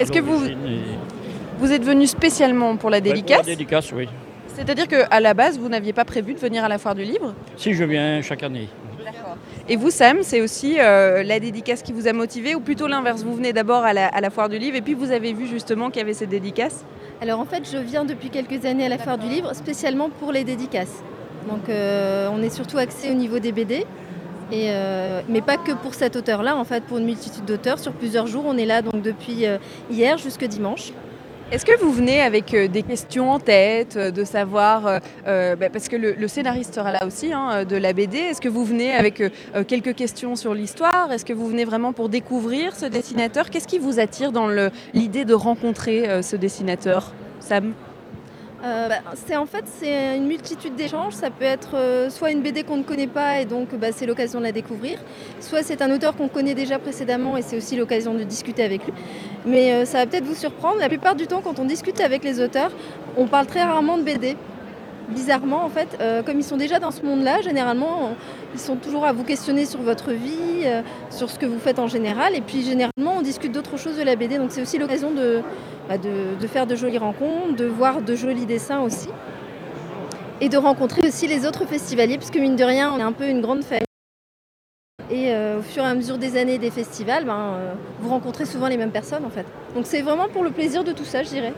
Est-ce 0.00 0.12
que 0.12 0.20
vous, 0.20 0.32
l'origine. 0.32 0.58
Et- 0.66 1.58
vous 1.58 1.72
êtes 1.72 1.84
venu 1.84 2.06
spécialement 2.06 2.76
pour 2.76 2.90
la 2.90 2.98
Ouais, 2.98 3.02
pour 3.02 3.12
dédicace 3.14 3.38
la 3.38 3.44
dédicace, 3.44 3.92
oui. 3.92 4.08
C'est-à-dire 4.54 4.88
qu'à 4.88 5.20
la 5.20 5.34
base, 5.34 5.58
vous 5.58 5.68
n'aviez 5.68 5.92
pas 5.92 6.04
prévu 6.04 6.34
de 6.34 6.38
venir 6.38 6.64
à 6.64 6.68
la 6.68 6.78
foire 6.78 6.94
du 6.94 7.02
livre 7.02 7.34
Si 7.56 7.74
je 7.74 7.84
viens 7.84 8.22
chaque 8.22 8.42
année. 8.42 8.68
Et 9.68 9.76
vous, 9.76 9.90
Sam, 9.90 10.18
c'est 10.22 10.40
aussi 10.40 10.76
euh, 10.78 11.22
la 11.22 11.38
dédicace 11.40 11.82
qui 11.82 11.92
vous 11.92 12.08
a 12.08 12.12
motivé 12.12 12.54
ou 12.54 12.60
plutôt 12.60 12.86
l'inverse 12.86 13.22
Vous 13.22 13.34
venez 13.34 13.52
d'abord 13.52 13.84
à 13.84 13.92
la, 13.92 14.06
à 14.06 14.20
la 14.20 14.30
foire 14.30 14.48
du 14.48 14.58
livre 14.58 14.76
et 14.76 14.80
puis 14.80 14.94
vous 14.94 15.10
avez 15.12 15.32
vu 15.32 15.46
justement 15.46 15.90
qu'il 15.90 15.98
y 15.98 16.02
avait 16.02 16.14
cette 16.14 16.28
dédicace 16.30 16.84
Alors 17.20 17.40
en 17.40 17.44
fait, 17.44 17.68
je 17.70 17.78
viens 17.78 18.04
depuis 18.04 18.30
quelques 18.30 18.64
années 18.64 18.86
à 18.86 18.88
la 18.88 18.98
Foire 18.98 19.18
du 19.18 19.28
Livre, 19.28 19.54
spécialement 19.54 20.08
pour 20.10 20.32
les 20.32 20.44
dédicaces. 20.44 21.02
Donc 21.48 21.68
euh, 21.68 22.28
on 22.32 22.42
est 22.42 22.50
surtout 22.50 22.78
axé 22.78 23.10
au 23.10 23.14
niveau 23.14 23.38
des 23.38 23.52
BD, 23.52 23.84
euh, 24.52 25.22
mais 25.28 25.40
pas 25.40 25.56
que 25.56 25.72
pour 25.72 25.94
cet 25.94 26.16
auteur-là, 26.16 26.56
en 26.56 26.64
fait, 26.64 26.84
pour 26.84 26.98
une 26.98 27.04
multitude 27.04 27.44
d'auteurs. 27.44 27.78
Sur 27.78 27.92
plusieurs 27.92 28.26
jours, 28.26 28.44
on 28.46 28.56
est 28.56 28.66
là 28.66 28.82
donc 28.82 29.02
depuis 29.02 29.46
euh, 29.46 29.58
hier 29.90 30.18
jusque 30.18 30.44
dimanche. 30.44 30.92
Est-ce 31.52 31.64
que 31.64 31.78
vous 31.78 31.92
venez 31.92 32.20
avec 32.20 32.54
euh, 32.54 32.66
des 32.66 32.82
questions 32.82 33.30
en 33.30 33.38
tête, 33.38 33.96
de 33.96 34.24
savoir, 34.24 35.00
bah, 35.24 35.70
parce 35.72 35.88
que 35.88 35.96
le, 35.96 36.28
scénariste 36.28 36.74
sera 36.74 36.90
là 36.90 37.06
aussi 37.06 37.32
hein, 37.32 37.64
de 37.64 37.76
la 37.76 37.92
BD, 37.92 38.18
est-ce 38.18 38.40
que 38.40 38.48
vous 38.48 38.64
venez 38.64 38.92
avec 38.92 39.22
quelques 39.68 39.94
questions 39.94 40.34
sur 40.34 40.54
l'histoire? 40.54 41.12
Est-ce 41.12 41.24
que 41.24 41.32
vous 41.32 41.46
venez 41.46 41.64
vraiment 41.64 41.92
pour 41.92 42.08
découvrir 42.08 42.74
ce 42.74 42.86
dessinateur? 42.86 43.50
Qu'est-ce 43.50 43.68
qui 43.68 43.78
vous 43.78 44.00
attire 44.00 44.32
dans 44.32 44.48
l'idée 44.92 45.24
de 45.24 45.34
rencontrer 45.34 46.20
ce 46.22 46.34
dessinateur 46.34 47.12
Sam? 47.38 47.74
Euh, 48.66 48.88
bah, 48.88 48.96
c'est 49.14 49.36
en 49.36 49.46
fait 49.46 49.64
c'est 49.78 50.16
une 50.16 50.26
multitude 50.26 50.74
d'échanges. 50.74 51.12
Ça 51.12 51.30
peut 51.30 51.44
être 51.44 51.76
euh, 51.76 52.10
soit 52.10 52.32
une 52.32 52.42
BD 52.42 52.64
qu'on 52.64 52.78
ne 52.78 52.82
connaît 52.82 53.06
pas 53.06 53.40
et 53.40 53.44
donc 53.44 53.72
bah, 53.76 53.92
c'est 53.92 54.06
l'occasion 54.06 54.40
de 54.40 54.44
la 54.44 54.52
découvrir, 54.52 54.98
soit 55.40 55.62
c'est 55.62 55.82
un 55.82 55.90
auteur 55.94 56.16
qu'on 56.16 56.26
connaît 56.26 56.54
déjà 56.54 56.80
précédemment 56.80 57.36
et 57.36 57.42
c'est 57.42 57.56
aussi 57.56 57.76
l'occasion 57.76 58.14
de 58.14 58.24
discuter 58.24 58.64
avec 58.64 58.84
lui. 58.84 58.92
Mais 59.44 59.72
euh, 59.72 59.84
ça 59.84 59.98
va 59.98 60.06
peut-être 60.06 60.24
vous 60.24 60.34
surprendre. 60.34 60.80
La 60.80 60.88
plupart 60.88 61.14
du 61.14 61.28
temps, 61.28 61.42
quand 61.42 61.60
on 61.60 61.64
discute 61.64 62.00
avec 62.00 62.24
les 62.24 62.40
auteurs, 62.40 62.72
on 63.16 63.26
parle 63.28 63.46
très 63.46 63.62
rarement 63.62 63.98
de 63.98 64.02
BD. 64.02 64.36
Bizarrement, 65.08 65.64
en 65.64 65.68
fait, 65.68 65.96
euh, 66.00 66.22
comme 66.24 66.38
ils 66.40 66.44
sont 66.44 66.56
déjà 66.56 66.80
dans 66.80 66.90
ce 66.90 67.02
monde-là, 67.02 67.40
généralement, 67.40 68.10
on- 68.10 68.16
ils 68.54 68.58
sont 68.60 68.74
toujours 68.74 69.04
à 69.04 69.12
vous 69.12 69.22
questionner 69.22 69.64
sur 69.64 69.80
votre 69.80 70.10
vie, 70.10 70.64
euh, 70.64 70.82
sur 71.10 71.30
ce 71.30 71.38
que 71.38 71.46
vous 71.46 71.60
faites 71.60 71.78
en 71.78 71.86
général. 71.86 72.34
Et 72.34 72.40
puis, 72.40 72.62
généralement, 72.62 73.14
on 73.18 73.22
discute 73.22 73.52
d'autres 73.52 73.76
choses 73.76 73.96
de 73.96 74.02
la 74.02 74.16
BD. 74.16 74.36
Donc, 74.36 74.50
c'est 74.50 74.62
aussi 74.62 74.78
l'occasion 74.78 75.12
de, 75.12 75.42
bah, 75.88 75.96
de, 75.96 76.46
faire 76.48 76.66
de 76.66 76.74
jolies 76.74 76.98
rencontres, 76.98 77.54
de 77.54 77.66
voir 77.66 78.02
de 78.02 78.16
jolis 78.16 78.46
dessins 78.46 78.80
aussi. 78.80 79.08
Et 80.40 80.48
de 80.48 80.56
rencontrer 80.58 81.06
aussi 81.06 81.28
les 81.28 81.46
autres 81.46 81.66
festivaliers, 81.66 82.18
parce 82.18 82.30
que 82.32 82.40
mine 82.40 82.56
de 82.56 82.64
rien, 82.64 82.92
on 82.92 82.98
est 82.98 83.02
un 83.02 83.12
peu 83.12 83.28
une 83.28 83.40
grande 83.40 83.62
famille. 83.62 83.82
Et 85.08 85.30
euh, 85.32 85.60
au 85.60 85.62
fur 85.62 85.84
et 85.84 85.86
à 85.86 85.94
mesure 85.94 86.18
des 86.18 86.36
années 86.36 86.58
des 86.58 86.70
festivals, 86.72 87.24
ben, 87.24 87.54
euh, 87.54 87.74
vous 88.00 88.08
rencontrez 88.10 88.44
souvent 88.44 88.66
les 88.66 88.76
mêmes 88.76 88.90
personnes 88.90 89.24
en 89.24 89.30
fait. 89.30 89.46
Donc 89.76 89.86
c'est 89.86 90.02
vraiment 90.02 90.26
pour 90.28 90.42
le 90.42 90.50
plaisir 90.50 90.82
de 90.82 90.90
tout 90.90 91.04
ça, 91.04 91.22
je 91.22 91.28
dirais. 91.28 91.54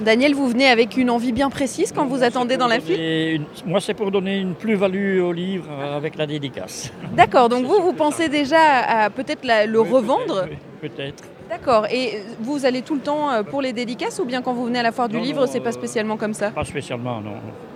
Daniel, 0.00 0.34
vous 0.34 0.48
venez 0.48 0.66
avec 0.66 0.96
une 0.96 1.10
envie 1.10 1.32
bien 1.32 1.48
précise 1.50 1.92
quand 1.92 2.06
vous 2.06 2.22
attendez 2.24 2.56
dans 2.56 2.66
la 2.66 2.80
file? 2.80 2.98
une- 3.36 3.44
moi, 3.70 3.80
c'est 3.80 3.94
pour 3.94 4.10
donner 4.10 4.38
une 4.38 4.54
plus-value 4.54 5.20
au 5.20 5.32
livre 5.32 5.66
euh, 5.70 5.96
avec 5.96 6.16
la 6.16 6.26
dédicace. 6.26 6.92
D'accord, 7.16 7.48
donc 7.48 7.64
vous, 7.66 7.80
vous 7.80 7.92
pensez 7.92 8.28
déjà 8.28 8.58
à 8.58 9.10
peut-être 9.10 9.44
la- 9.44 9.66
le 9.66 9.80
revendre? 9.80 10.46
Peut-être. 10.80 11.22
D'accord, 11.48 11.86
et 11.90 12.22
vous 12.40 12.64
allez 12.66 12.82
tout 12.82 12.94
le 12.94 13.00
temps 13.00 13.30
euh, 13.30 13.42
pour 13.42 13.60
les 13.62 13.72
dédicaces 13.72 14.18
ou 14.18 14.24
bien 14.24 14.42
quand 14.42 14.54
vous 14.54 14.64
venez 14.64 14.78
à 14.80 14.82
la 14.82 14.90
foire 14.92 15.08
du 15.08 15.16
Non, 15.18 15.22
livre, 15.22 15.46
c'est 15.46 15.60
pas 15.60 15.68
euh, 15.68 15.72
spécialement 15.72 16.16
comme 16.16 16.34
ça? 16.34 16.50
Pas 16.50 16.64
spécialement, 16.64 17.20
non. 17.20 17.34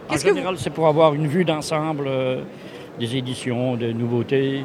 En 0.09 0.14
vous- 0.14 0.19
général, 0.19 0.57
c'est 0.59 0.71
pour 0.71 0.89
avoir 0.89 1.14
une 1.14 1.27
vue 1.29 1.45
d'ensemble 1.45 2.07
euh, 2.09 2.41
des 2.99 3.14
éditions, 3.17 3.77
des 3.77 3.93
nouveautés. 3.95 4.64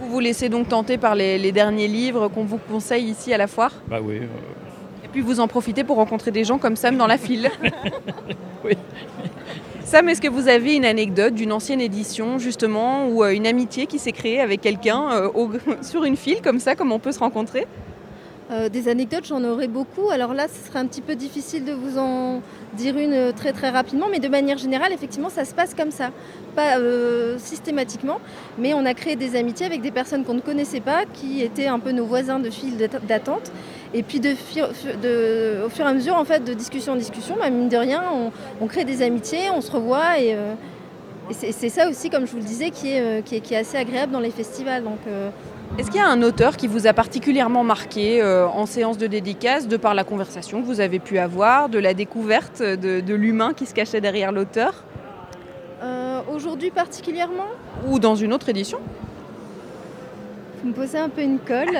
Vous 0.00 0.08
vous 0.10 0.20
laissez 0.20 0.48
donc 0.48 0.68
tenter 0.68 0.98
par 0.98 1.14
les, 1.14 1.38
les 1.38 1.52
derniers 1.52 1.88
livres 1.88 2.28
qu'on 2.28 2.44
vous 2.44 2.58
conseille 2.58 3.04
ici 3.04 3.32
à 3.32 3.38
la 3.38 3.46
foire? 3.46 3.72
Bah 3.88 3.98
oui. 4.02 4.18
euh, 4.18 4.26
Et 5.08 5.12
puis 5.12 5.20
vous 5.22 5.40
en 5.40 5.48
profitez 5.48 5.84
pour 5.84 5.96
rencontrer 5.96 6.30
des 6.30 6.44
gens 6.44 6.58
comme 6.58 6.76
Sam 6.76 6.98
dans 6.98 7.06
la 7.06 7.16
file. 7.16 7.50
Sam, 9.84 10.06
est-ce 10.10 10.20
que 10.20 10.28
vous 10.28 10.48
avez 10.48 10.76
une 10.76 10.84
anecdote 10.84 11.32
d'une 11.32 11.50
ancienne 11.50 11.80
édition 11.80 12.38
justement 12.38 13.08
ou 13.08 13.24
euh, 13.24 13.30
une 13.30 13.46
amitié 13.46 13.86
qui 13.86 13.98
s'est 13.98 14.12
créée 14.12 14.38
avec 14.38 14.60
quelqu'un 14.60 15.10
euh, 15.12 15.30
sur 15.82 16.04
une 16.04 16.16
file 16.16 16.42
comme 16.42 16.60
ça, 16.60 16.76
comme 16.76 16.92
on 16.92 16.98
peut 16.98 17.12
se 17.12 17.20
rencontrer? 17.20 17.66
Euh, 18.50 18.70
des 18.70 18.88
anecdotes, 18.88 19.26
j'en 19.26 19.44
aurais 19.44 19.68
beaucoup. 19.68 20.08
Alors 20.10 20.32
là, 20.32 20.46
ce 20.48 20.68
serait 20.68 20.78
un 20.78 20.86
petit 20.86 21.02
peu 21.02 21.14
difficile 21.16 21.66
de 21.66 21.72
vous 21.72 21.98
en 21.98 22.40
dire 22.78 22.96
une 22.96 23.12
euh, 23.12 23.32
très 23.32 23.52
très 23.52 23.68
rapidement, 23.68 24.06
mais 24.10 24.20
de 24.20 24.28
manière 24.28 24.56
générale, 24.56 24.90
effectivement, 24.92 25.28
ça 25.28 25.44
se 25.44 25.54
passe 25.54 25.74
comme 25.74 25.90
ça. 25.90 26.12
Pas 26.56 26.78
euh, 26.78 27.36
systématiquement, 27.38 28.20
mais 28.56 28.72
on 28.72 28.86
a 28.86 28.94
créé 28.94 29.16
des 29.16 29.36
amitiés 29.36 29.66
avec 29.66 29.82
des 29.82 29.90
personnes 29.90 30.24
qu'on 30.24 30.32
ne 30.32 30.40
connaissait 30.40 30.80
pas, 30.80 31.04
qui 31.12 31.42
étaient 31.42 31.66
un 31.66 31.78
peu 31.78 31.92
nos 31.92 32.06
voisins 32.06 32.38
de 32.38 32.48
file 32.48 32.78
d'att- 32.78 33.04
d'attente. 33.06 33.52
Et 33.92 34.02
puis 34.02 34.18
au 34.18 34.34
fur 34.34 35.84
et 35.84 35.88
à 35.88 35.92
mesure, 35.92 36.16
en 36.16 36.24
fait, 36.24 36.42
de 36.42 36.54
discussion 36.54 36.94
en 36.94 36.96
discussion, 36.96 37.36
bah, 37.38 37.50
mine 37.50 37.68
de 37.68 37.76
rien, 37.76 38.02
on, 38.62 38.66
crée 38.66 38.84
des 38.84 39.02
amitiés, 39.02 39.50
on 39.54 39.60
se 39.60 39.70
revoit 39.70 40.20
et, 40.20 40.36
et 41.30 41.52
c'est 41.52 41.68
ça 41.68 41.88
aussi, 41.88 42.10
comme 42.10 42.26
je 42.26 42.32
vous 42.32 42.38
le 42.38 42.44
disais, 42.44 42.70
qui 42.70 42.92
est, 42.92 43.00
euh, 43.00 43.22
qui 43.22 43.36
est, 43.36 43.40
qui 43.40 43.54
est 43.54 43.58
assez 43.58 43.76
agréable 43.76 44.12
dans 44.12 44.20
les 44.20 44.30
festivals. 44.30 44.82
Donc, 44.82 44.98
euh, 45.06 45.30
Est-ce 45.78 45.90
qu'il 45.90 46.00
y 46.00 46.02
a 46.02 46.08
un 46.08 46.22
auteur 46.22 46.56
qui 46.56 46.66
vous 46.66 46.86
a 46.86 46.92
particulièrement 46.92 47.64
marqué 47.64 48.22
euh, 48.22 48.46
en 48.48 48.66
séance 48.66 48.98
de 48.98 49.06
dédicace, 49.06 49.68
de 49.68 49.76
par 49.76 49.94
la 49.94 50.04
conversation 50.04 50.60
que 50.60 50.66
vous 50.66 50.80
avez 50.80 50.98
pu 50.98 51.18
avoir, 51.18 51.68
de 51.68 51.78
la 51.78 51.94
découverte 51.94 52.62
de, 52.62 53.00
de 53.00 53.14
l'humain 53.14 53.52
qui 53.54 53.66
se 53.66 53.74
cachait 53.74 54.00
derrière 54.00 54.32
l'auteur? 54.32 54.84
Euh, 55.82 56.20
Aujourd'hui 56.34 56.70
particulièrement? 56.70 57.48
Ou 57.86 57.98
dans 57.98 58.16
une 58.16 58.32
autre 58.32 58.48
édition? 58.48 58.78
Vous 60.62 60.70
me 60.70 60.74
posez 60.74 60.98
un 60.98 61.08
peu 61.08 61.22
une 61.22 61.38
colle. 61.38 61.76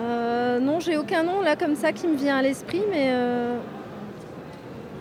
Euh, 0.00 0.58
non, 0.58 0.80
j'ai 0.80 0.96
aucun 0.96 1.22
nom 1.22 1.42
là 1.42 1.54
comme 1.54 1.76
ça 1.76 1.92
qui 1.92 2.08
me 2.08 2.16
vient 2.16 2.36
à 2.38 2.42
l'esprit, 2.42 2.82
mais 2.90 3.10
euh, 3.12 3.56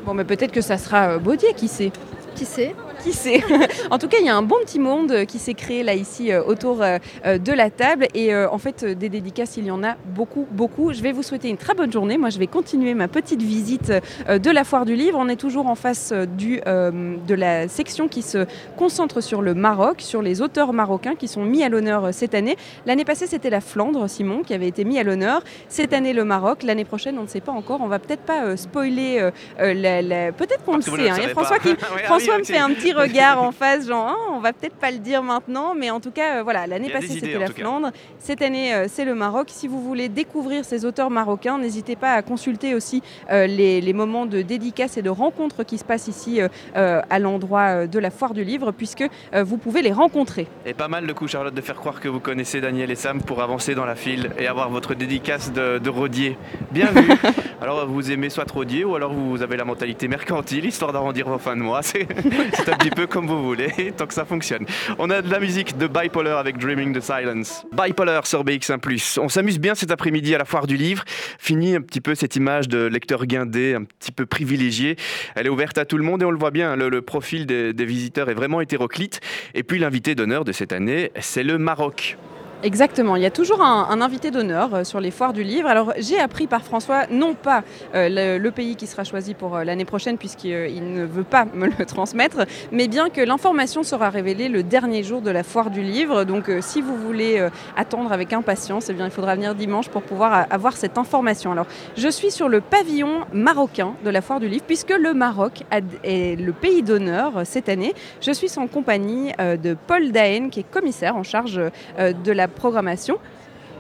Bon, 0.06 0.14
mais 0.14 0.24
peut-être 0.26 0.52
que 0.52 0.62
ça 0.62 0.78
sera 0.78 1.18
Baudier, 1.18 1.54
qui 1.56 1.68
sait? 1.68 1.92
qui 2.36 2.46
sait? 2.46 2.76
Qui 3.04 3.14
sait 3.14 3.44
En 3.92 3.98
tout 3.98 4.08
cas, 4.08 4.18
il 4.20 4.26
y 4.26 4.30
a 4.30 4.36
un 4.36 4.42
bon 4.42 4.56
petit 4.64 4.80
monde 4.80 5.26
qui 5.26 5.40
s'est 5.40 5.54
créé 5.54 5.84
là 5.84 5.94
ici 5.96 6.32
euh, 6.32 6.44
autour 6.44 6.82
euh, 6.82 6.98
euh, 7.26 7.38
de 7.38 7.52
la 7.52 7.70
table. 7.70 8.08
Et 8.14 8.34
en 8.36 8.58
fait, 8.58 8.86
des 8.86 9.10
dédicaces, 9.10 9.58
il 9.58 9.66
y 9.66 9.72
en 9.72 9.84
a 9.84 9.96
beaucoup, 10.06 10.48
beaucoup. 10.52 10.94
Je 10.94 11.02
vais 11.02 11.12
vous 11.12 11.24
souhaiter 11.24 11.50
une 11.50 11.58
très 11.58 11.74
bonne 11.74 11.92
journée. 11.92 12.18
Moi, 12.18 12.30
je 12.30 12.40
vais 12.40 12.48
continuer 12.48 12.94
ma 12.94 13.08
petite 13.08 13.42
visite 13.42 13.92
de 14.30 14.52
la 14.52 14.64
foire 14.64 14.86
du 14.86 14.96
livre. 14.96 15.18
On 15.20 15.28
est 15.30 15.36
toujours 15.36 15.68
en 15.68 15.76
face 15.76 16.14
du, 16.38 16.62
euh, 16.68 17.16
de 17.28 17.34
la 17.36 17.68
section 17.68 18.08
qui 18.08 18.22
se 18.22 18.46
concentre 18.78 19.22
sur 19.22 19.42
le 19.42 19.54
Maroc, 19.54 19.98
sur 20.02 20.22
les 20.22 20.42
auteurs 20.42 20.74
marocains 20.74 21.16
qui 21.16 21.28
sont 21.28 21.44
mis 21.44 21.64
à 21.64 21.70
l'honneur 21.70 22.14
cette 22.14 22.36
année. 22.36 22.56
L'année 22.86 23.06
passée, 23.06 23.28
c'était 23.28 23.50
la 23.50 23.62
Flandre, 23.62 24.10
Simon, 24.10 24.44
qui 24.44 24.54
avait 24.54 24.68
été 24.68 24.84
mis 24.84 25.00
à 25.00 25.04
l'honneur. 25.04 25.42
Cette 25.68 25.94
année, 25.94 26.14
le 26.14 26.24
Maroc. 26.24 26.64
L'année 26.64 26.86
prochaine, 26.86 27.18
on 27.20 27.24
ne 27.24 27.28
sait 27.28 27.42
pas 27.42 27.52
encore. 27.52 27.82
On 27.82 27.88
va 27.88 28.00
peut-être 28.00 28.22
pas 28.24 28.44
euh, 28.46 28.56
spoiler. 28.58 29.20
euh, 29.60 29.74
la, 29.74 30.02
la- 30.02 30.32
Peut-être 30.32 30.64
qu'on 30.64 30.78
le 30.78 30.84
que 30.84 30.90
vous 30.90 30.96
sait. 30.98 31.04
le 31.04 31.10
hein. 31.10 31.14
Il 31.18 31.22
y 31.22 31.26
a 31.26 31.30
savez 31.30 31.34
François, 31.34 31.60
qui, 31.60 31.70
Oui, 31.72 31.76
ah 31.82 31.88
oui, 31.96 32.02
François 32.06 32.38
me 32.38 32.44
fait 32.44 32.58
un 32.58 32.70
petit 32.70 32.91
regard 32.94 33.42
en 33.42 33.52
face, 33.52 33.88
genre 33.88 34.08
Ah, 34.10 34.32
on 34.32 34.40
va 34.40 34.54
peut-être 34.54 34.76
pas 34.76 34.92
le 34.92 34.98
dire 34.98 35.24
maintenant, 35.24 35.74
mais 35.76 35.90
en 35.90 36.00
tout 36.00 36.12
cas, 36.12 36.38
euh, 36.38 36.44
voilà, 36.44 36.68
l'année 36.68 36.90
passée 36.90 37.20
c'était 37.20 37.38
la. 37.38 37.48
Flandre, 37.52 37.92
cette 38.18 38.42
année 38.42 38.74
euh, 38.74 38.86
c'est 38.88 39.04
le 39.04 39.14
Maroc. 39.14 39.50
Si 39.50 39.68
vous 39.68 39.82
voulez 39.82 40.08
découvrir 40.08 40.64
ces 40.64 40.86
auteurs 40.86 41.10
marocains, 41.10 41.58
n'hésitez 41.58 41.96
pas 41.98 42.14
à 42.14 42.22
consulter 42.22 42.76
aussi 42.76 43.04
euh, 43.30 43.46
les, 43.46 43.82
les 43.82 43.94
moments 43.94 44.26
de 44.26 44.42
dédicaces 44.42 44.98
et 44.98 45.02
de 45.02 45.10
rencontres 45.10 45.64
qui 45.64 45.78
se 45.78 45.84
passent 45.84 46.08
ici 46.08 46.40
à 46.74 47.20
l'endroit 47.20 47.88
de 47.88 48.00
la 48.00 48.10
foire 48.10 48.34
du 48.34 48.44
livre, 48.44 48.72
puisque 48.72 49.04
vous 49.34 49.58
pouvez 49.58 49.82
les 49.82 49.92
rencontrer. 49.92 50.48
Et 50.66 50.74
pas 50.74 50.88
mal 50.88 51.06
le 51.06 51.14
coup, 51.14 51.28
Charlotte, 51.28 51.54
de 51.54 51.62
faire 51.62 51.76
croire 51.76 52.00
que 52.00 52.08
vous 52.08 52.20
connaissez 52.20 52.62
Daniel 52.62 52.92
et 52.92 52.96
Sam 52.96 53.22
pour 53.22 53.42
avancer 53.42 53.76
dans 53.76 53.86
la 53.86 53.96
file 53.96 54.32
et 54.38 54.48
avoir 54.48 54.70
votre 54.70 54.94
dédicace 54.94 55.52
de, 55.52 55.78
de 55.78 55.90
Rodier. 55.90 56.38
Bien 56.72 56.88
vu. 56.92 57.10
alors, 57.62 57.86
vous 57.88 58.12
aimez 58.12 58.30
soit 58.30 58.50
Rodier 58.50 58.86
ou 58.86 58.96
alors 58.96 59.14
vous 59.14 59.42
avez 59.42 59.58
la 59.58 59.66
mentalité 59.66 60.08
mercantile, 60.08 60.66
histoire 60.66 60.94
d'arrondir 60.94 61.28
vos 61.28 61.38
fins 61.38 61.56
de 61.56 61.62
mois. 61.62 61.82
C'est 61.82 62.08
c'est 62.54 62.70
un 62.70 62.78
petit 62.82 62.90
peu 62.90 63.08
comme 63.08 63.28
vous 63.28 63.44
voulez, 63.44 63.92
tant 63.98 64.08
que 64.08 64.14
ça 64.14 64.26
fonctionne. 64.26 64.66
On 64.98 65.10
a 65.10 65.22
de 65.22 65.30
la 65.30 65.40
musique 65.40 65.78
de 65.78 65.88
Bipolar 65.88 66.40
avec 66.40 66.58
Dreaming 66.58 66.98
the 66.98 67.02
Silence. 67.02 67.66
Bipolar 67.72 68.26
sur 68.26 68.44
BX1+. 68.44 69.20
On 69.20 69.30
s'amuse 69.30 69.60
bien 69.60 69.76
cet 69.76 69.92
après-midi 69.92 70.34
à 70.34 70.40
la 70.40 70.46
foire 70.46 70.66
du 70.66 70.78
livre. 70.78 71.04
Fini 71.38 71.76
un 71.76 71.82
petit 71.82 72.02
peu 72.02 72.16
cette 72.16 72.36
image 72.36 72.68
de 72.70 72.86
lecteur 72.86 73.26
guindé, 73.26 73.76
un 73.76 73.84
petit 73.84 74.12
peu 74.12 74.26
privilégié. 74.26 74.96
Elle 75.36 75.46
est 75.46 75.50
ouverte 75.50 75.78
à 75.78 75.86
tout 75.86 75.98
le 75.98 76.04
monde 76.04 76.24
et 76.24 76.26
on 76.26 76.32
le 76.32 76.40
voit 76.40 76.52
bien, 76.52 76.76
le, 76.76 76.90
le 76.90 77.02
profil 77.02 77.46
des 77.46 77.86
visiteurs 77.86 78.30
est 78.30 78.34
vraiment 78.34 78.62
hétéroclite. 78.62 79.20
Et 79.54 79.64
puis 79.64 79.78
l'invité 79.78 80.16
d'honneur 80.16 80.44
de 80.44 80.52
cette 80.52 80.74
année, 80.74 81.12
c'est 81.20 81.44
le 81.44 81.58
Maroc. 81.58 82.18
Exactement, 82.64 83.16
il 83.16 83.24
y 83.24 83.26
a 83.26 83.32
toujours 83.32 83.64
un, 83.64 84.02
invité 84.02 84.30
d'honneur 84.30 84.76
euh, 84.76 84.84
sur 84.84 85.00
les 85.00 85.10
foires 85.10 85.34
du 85.34 85.42
livre. 85.42 85.68
Alors 85.68 85.94
j'ai 85.98 86.20
appris 86.20 86.46
par 86.46 86.62
François, 86.64 87.08
non 87.10 87.34
pas 87.34 87.64
euh, 87.96 88.08
le, 88.08 88.38
le 88.38 88.52
pays 88.52 88.76
qui 88.76 88.86
sera 88.86 89.04
choisi 89.04 89.34
pour 89.34 89.56
euh, 89.56 89.64
l'année 89.64 89.86
prochaine 89.86 90.20
puisqu'il 90.20 90.70
il 90.70 90.94
ne 90.94 91.04
veut 91.04 91.24
pas 91.24 91.46
me 91.56 91.66
le 91.80 91.86
transmettre, 91.88 92.46
mais 92.72 92.88
bien 92.88 93.10
que 93.10 93.20
l'information 93.20 93.82
sera 93.82 94.12
révélée 94.12 94.48
le 94.48 94.62
dernier 94.62 95.02
jour 95.02 95.22
de 95.22 95.32
la 95.32 95.42
foire 95.42 95.72
du 95.72 95.82
livre. 95.82 96.24
Donc 96.24 96.52
si 96.62 96.82
vous 96.82 96.96
voulez 96.96 97.48
attendre 97.76 98.12
avec 98.12 98.32
impatience, 98.32 98.90
eh 98.90 98.94
bien, 98.94 99.06
il 99.06 99.12
faudra 99.12 99.36
venir 99.36 99.56
dimanche 99.56 99.90
pour 99.90 100.04
pouvoir 100.04 100.46
avoir 100.52 100.78
cette 100.78 101.00
information. 101.00 101.52
Alors 101.52 101.66
je 101.98 102.10
suis 102.10 102.30
sur 102.30 102.48
le 102.48 102.62
pavillon 102.62 103.22
marocain 103.34 103.96
de 104.06 104.10
la 104.12 104.22
foire 104.22 104.40
du 104.40 104.48
livre 104.48 104.66
puisque 104.68 104.92
le 104.92 105.14
Maroc 105.14 105.64
est 106.04 106.40
le 106.40 106.54
pays 106.54 106.84
d'honneur 106.84 107.42
cette 107.44 107.70
année. 107.70 107.94
Je 108.22 108.32
suis 108.32 108.52
en 108.58 108.68
compagnie 108.68 109.32
de 109.40 109.76
Paul 109.88 110.12
Daen 110.12 110.50
qui 110.50 110.60
est 110.60 110.70
commissaire 110.70 111.16
en 111.16 111.24
charge 111.24 111.60
de 112.00 112.32
la 112.32 112.48
programmation. 112.52 113.18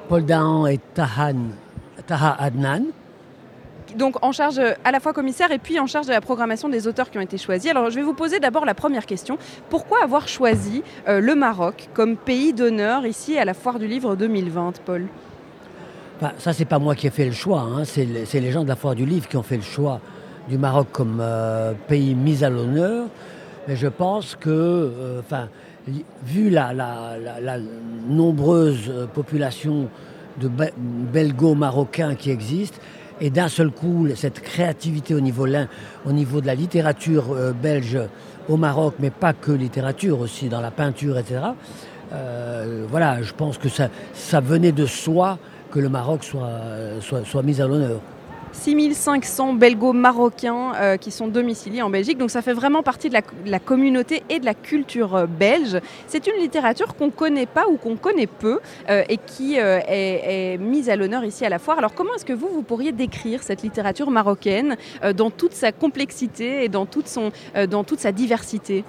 Paul 0.10 0.26
Dahan 0.26 0.66
et 0.68 0.80
Tahan, 0.94 1.36
Taha 2.08 2.36
Adnan. 2.40 2.84
Donc 3.98 4.24
en 4.24 4.32
charge 4.32 4.58
euh, 4.60 4.72
à 4.86 4.92
la 4.92 5.00
fois 5.02 5.12
commissaire 5.12 5.52
et 5.52 5.58
puis 5.58 5.78
en 5.80 5.86
charge 5.88 6.08
de 6.08 6.12
la 6.14 6.22
programmation 6.22 6.70
des 6.70 6.88
auteurs 6.88 7.10
qui 7.12 7.18
ont 7.18 7.22
été 7.22 7.38
choisis. 7.38 7.70
Alors 7.72 7.90
je 7.90 7.96
vais 7.96 8.04
vous 8.04 8.14
poser 8.14 8.40
d'abord 8.40 8.66
la 8.66 8.74
première 8.74 9.06
question. 9.06 9.38
Pourquoi 9.70 10.04
avoir 10.04 10.28
choisi 10.30 10.82
euh, 11.10 11.20
le 11.20 11.36
Maroc 11.36 11.90
comme 11.94 12.16
pays 12.16 12.54
d'honneur 12.54 13.06
ici 13.06 13.38
à 13.38 13.44
la 13.46 13.54
Foire 13.54 13.80
du 13.80 13.88
Livre 13.88 14.16
2020, 14.16 14.74
Paul? 14.86 15.08
Enfin, 16.18 16.34
ça, 16.38 16.54
c'est 16.54 16.66
pas 16.66 16.80
moi 16.80 16.96
qui 16.96 17.08
ai 17.08 17.10
fait 17.10 17.26
le 17.26 17.32
choix, 17.32 17.62
hein. 17.62 17.84
c'est 17.84 18.06
le- 18.06 18.26
c'est 18.26 18.40
les 18.40 18.52
gens 18.52 18.64
de 18.64 18.70
la 18.70 18.76
Foire 18.76 18.96
du 18.96 19.06
Livre 19.06 19.28
qui 19.28 19.36
ont 19.38 19.44
fait 19.44 19.58
le 19.58 19.64
choix 19.64 20.00
du 20.48 20.58
Maroc 20.58 20.88
comme 20.92 21.20
euh, 21.20 21.74
pays 21.88 22.16
mis 22.16 22.44
à 22.44 22.50
l'honneur. 22.50 23.08
Mais 23.68 23.76
je 23.76 23.88
pense 23.88 24.36
que, 24.40 25.20
enfin, 25.20 25.50
vu 26.26 26.50
la, 26.50 26.74
nombreuse 28.08 28.90
euh, 28.90 29.06
population 29.08 29.88
de 30.40 30.48
Be- 30.48 30.72
belgo-marocains 31.14 32.16
qui 32.16 32.32
existe, 32.32 32.80
et 33.20 33.30
d'un 33.30 33.48
seul 33.48 33.70
coup, 33.70 34.08
cette 34.16 34.40
créativité 34.42 35.14
au 35.14 35.20
niveau, 35.20 35.46
de 35.46 36.46
la 36.46 36.56
littérature 36.56 37.34
euh, 37.34 37.52
belge 37.52 38.00
au 38.50 38.58
Maroc, 38.58 38.96
mais 39.00 39.12
pas 39.12 39.34
que 39.34 39.52
littérature, 39.52 40.20
aussi 40.20 40.50
dans 40.50 40.62
la 40.62 40.72
peinture, 40.72 41.18
etc. 41.18 41.42
Euh, 42.14 42.86
voilà, 42.90 43.22
je 43.22 43.34
pense 43.34 43.58
que 43.58 43.70
ça, 43.70 44.40
venait 44.42 44.72
de 44.72 44.86
soi 44.86 45.38
que 45.72 45.80
le 45.80 45.90
Maroc 45.90 46.24
soit 46.24 47.44
mis 47.44 47.62
à 47.62 47.68
l'honneur. 47.68 48.02
6500 48.54 49.54
belgo-marocains 49.54 50.74
euh, 50.76 50.97
qui 50.97 51.12
sont 51.12 51.28
domiciliés 51.28 51.82
en 51.82 51.89
Belgique. 51.89 52.18
Donc 52.18 52.32
ça 52.32 52.41
fait 52.41 52.54
vraiment 52.54 52.84
partie 52.84 53.10
de 53.10 53.18
la, 53.45 53.60
communauté 53.60 54.24
et 54.30 54.39
de 54.39 54.45
la 54.45 54.54
culture 54.54 55.16
euh, 55.16 55.26
belge. 55.26 55.80
C'est 56.08 56.28
une 56.28 56.39
littérature 56.39 56.95
qu'on 56.95 57.08
ne 57.08 57.12
connaît 57.12 57.45
pas 57.45 57.66
ou 57.68 57.78
qu'on 57.78 57.95
connaît 57.95 58.28
peu 58.28 58.60
euh, 58.89 59.04
et 59.10 59.18
qui 59.18 59.56
est, 59.56 60.58
mise 60.60 60.89
à 60.89 60.95
l'honneur 60.95 61.24
ici 61.24 61.45
à 61.45 61.49
la 61.49 61.60
foire. 61.60 61.78
Alors 61.78 61.93
comment 61.93 62.14
est-ce 62.16 62.26
que 62.26 62.34
vous, 62.34 62.49
vous 62.49 62.62
pourriez 62.62 62.91
décrire 62.91 63.43
cette 63.43 63.62
littérature 63.62 64.10
marocaine 64.12 64.76
dans 65.16 65.30
toute 65.30 65.54
sa 65.54 65.72
complexité 65.72 66.64
et 66.64 66.70
dans 66.70 66.86
toute, 66.86 67.08
son, 67.08 67.32
dans 67.70 67.84
toute 67.84 67.99
sa 67.99 68.12
diversité? 68.12 68.84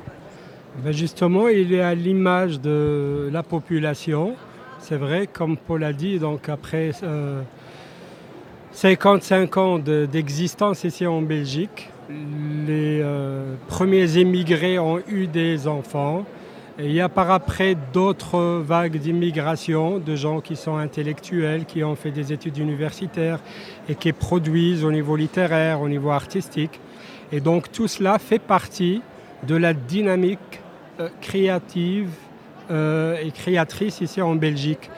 Ben 0.83 0.93
justement, 0.93 1.49
il 1.49 1.73
est 1.73 1.81
à 1.81 1.95
l'image 1.95 2.61
de 2.61 3.29
la 3.33 3.43
population. 3.43 4.35
C'est 4.79 4.97
vrai, 4.97 5.29
comme 5.31 5.57
Paul 5.57 5.85
a 5.85 5.93
dit, 5.93 6.19
donc 6.19 6.49
après 6.49 6.93
55 8.73 9.57
ans 9.59 9.79
de- 9.79 10.07
d'existence 10.11 10.85
ici 10.85 11.07
en 11.07 11.21
Belgique, 11.23 11.91
les 12.67 13.01
euh, 13.03 13.55
premiers 13.69 14.19
émigrés 14.19 14.79
ont 14.79 15.01
eu 15.09 15.27
des 15.27 15.69
enfants. 15.69 16.25
Il 16.79 16.91
y 16.93 17.01
a 17.01 17.09
par 17.11 17.31
après 17.31 17.77
d'autres 17.93 18.63
vagues 18.65 18.97
d'immigration, 18.97 19.99
de 19.99 20.17
gens 20.17 20.41
qui 20.41 20.57
sont 20.57 20.77
intellectuels, 20.77 21.67
qui 21.67 21.85
ont 21.85 21.95
fait 21.97 22.11
des 22.11 22.33
études 22.33 22.57
universitaires 22.57 23.41
et 23.91 23.95
qui 23.95 24.13
produisent 24.13 24.85
au 24.85 24.91
niveau 24.91 25.17
littéraire, 25.17 25.83
au 25.83 25.89
niveau 25.89 26.11
artistique. 26.11 26.81
Et 27.31 27.41
donc 27.41 27.71
tout 27.71 27.89
cela 27.89 28.19
fait 28.19 28.39
partie 28.39 29.03
de 29.47 29.55
la 29.55 29.75
dynamique 29.75 30.61
euh, 30.99 31.09
créative 31.21 32.09
euh, 32.71 33.17
et 33.23 33.31
créatrice 33.33 34.01
ici 34.01 34.23
en 34.23 34.35
Belgique. 34.35 34.91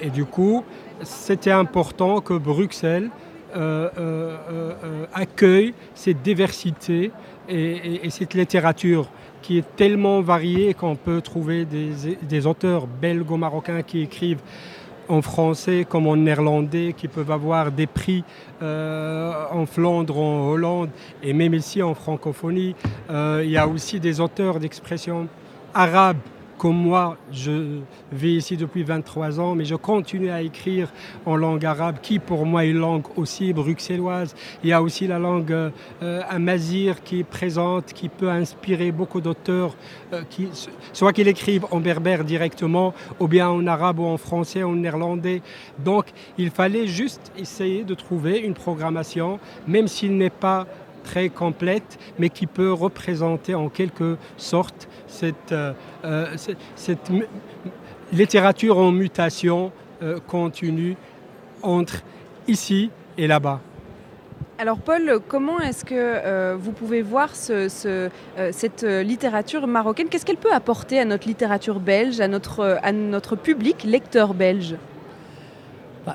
Et 0.00 0.10
du 0.10 0.24
coup, 0.24 0.64
c'était 1.02 1.50
important 1.50 2.20
que 2.20 2.34
Bruxelles 2.34 3.10
euh, 3.56 3.88
euh, 3.98 4.36
euh, 4.50 5.04
accueille 5.14 5.72
cette 5.94 6.22
diversité 6.22 7.10
et, 7.48 7.54
et- 7.54 8.06
et 8.06 8.10
cette 8.10 8.34
littérature 8.34 9.08
qui 9.40 9.58
est 9.58 9.76
tellement 9.76 10.20
variée 10.20 10.74
qu'on 10.74 10.96
peut 10.96 11.20
trouver 11.22 11.64
des, 11.64 11.90
des 12.20 12.46
auteurs 12.46 12.86
belgo-marocains 12.86 13.82
qui 13.82 14.02
écrivent 14.02 14.42
en 15.08 15.22
français 15.22 15.86
comme 15.88 16.06
en 16.06 16.16
néerlandais 16.16 16.92
qui 16.94 17.08
peuvent 17.08 17.30
avoir 17.30 17.72
des 17.72 17.86
prix 17.86 18.22
en 18.60 19.64
Flandre, 19.64 20.18
en 20.18 20.50
Hollande 20.50 20.90
et 21.22 21.32
même 21.32 21.54
ici 21.54 21.82
en 21.82 21.94
francophonie. 21.94 22.74
Il 23.08 23.48
y 23.50 23.56
a 23.56 23.66
aussi 23.66 24.00
des 24.00 24.20
auteurs 24.20 24.58
d'expression 24.60 25.26
arabes 25.72 26.18
comme 26.58 26.76
moi, 26.76 27.16
je 27.32 27.78
vis 28.12 28.36
ici 28.36 28.56
depuis 28.56 28.82
23 28.82 29.40
ans, 29.40 29.54
mais 29.54 29.64
je 29.64 29.76
continue 29.76 30.30
à 30.30 30.42
écrire 30.42 30.92
en 31.24 31.36
langue 31.36 31.64
arabe, 31.64 31.98
qui 32.02 32.18
pour 32.18 32.44
moi 32.44 32.64
est 32.64 32.70
une 32.70 32.78
langue 32.78 33.06
aussi 33.16 33.52
bruxelloise. 33.52 34.34
Il 34.64 34.70
y 34.70 34.72
a 34.72 34.82
aussi 34.82 35.06
la 35.06 35.20
langue 35.20 35.52
euh, 35.52 36.20
amazir 36.28 37.02
qui 37.04 37.20
est 37.20 37.24
présente, 37.24 37.92
qui 37.92 38.08
peut 38.08 38.28
inspirer 38.28 38.90
beaucoup 38.90 39.20
d'auteurs, 39.20 39.76
euh, 40.12 40.22
soit 40.92 41.12
qu'ils 41.12 41.28
écrivent 41.28 41.66
en 41.70 41.78
berbère 41.78 42.24
directement, 42.24 42.92
ou 43.20 43.28
bien 43.28 43.48
en 43.48 43.66
arabe 43.66 44.00
ou 44.00 44.06
en 44.06 44.16
français 44.16 44.64
ou 44.64 44.70
en 44.70 44.76
néerlandais. 44.76 45.42
Donc 45.78 46.06
il 46.36 46.50
fallait 46.50 46.88
juste 46.88 47.32
essayer 47.38 47.84
de 47.84 47.94
trouver 47.94 48.38
une 48.40 48.54
programmation, 48.54 49.38
même 49.68 49.86
s'il 49.86 50.16
n'est 50.16 50.28
pas 50.28 50.66
très 51.08 51.30
complète, 51.30 51.98
mais 52.18 52.28
qui 52.28 52.46
peut 52.46 52.70
représenter 52.70 53.54
en 53.54 53.70
quelque 53.70 54.18
sorte 54.36 54.88
cette, 55.06 55.52
euh, 55.52 55.72
euh, 56.04 56.36
littérature 58.12 58.76
en 58.76 58.92
mutation 58.92 59.72
euh, 60.02 60.18
continue 60.26 60.96
entre 61.62 62.02
ici 62.46 62.90
et 63.16 63.26
là-bas. 63.26 63.60
Alors 64.58 64.78
Paul, 64.78 65.20
comment 65.28 65.60
est-ce 65.60 65.84
que 65.84 66.54
vous 66.56 66.72
pouvez 66.72 67.00
voir 67.00 67.36
ce, 67.36 67.68
cette 68.50 68.82
littérature 68.82 69.68
marocaine? 69.68 70.08
Qu'est-ce 70.08 70.26
qu'elle 70.26 70.36
peut 70.36 70.52
apporter 70.52 70.98
à 70.98 71.04
notre 71.04 71.28
littérature 71.28 71.78
belge, 71.78 72.20
à 72.20 72.26
notre, 72.26 73.36
public 73.36 73.84
lecteur 73.84 74.34
belge? 74.34 74.74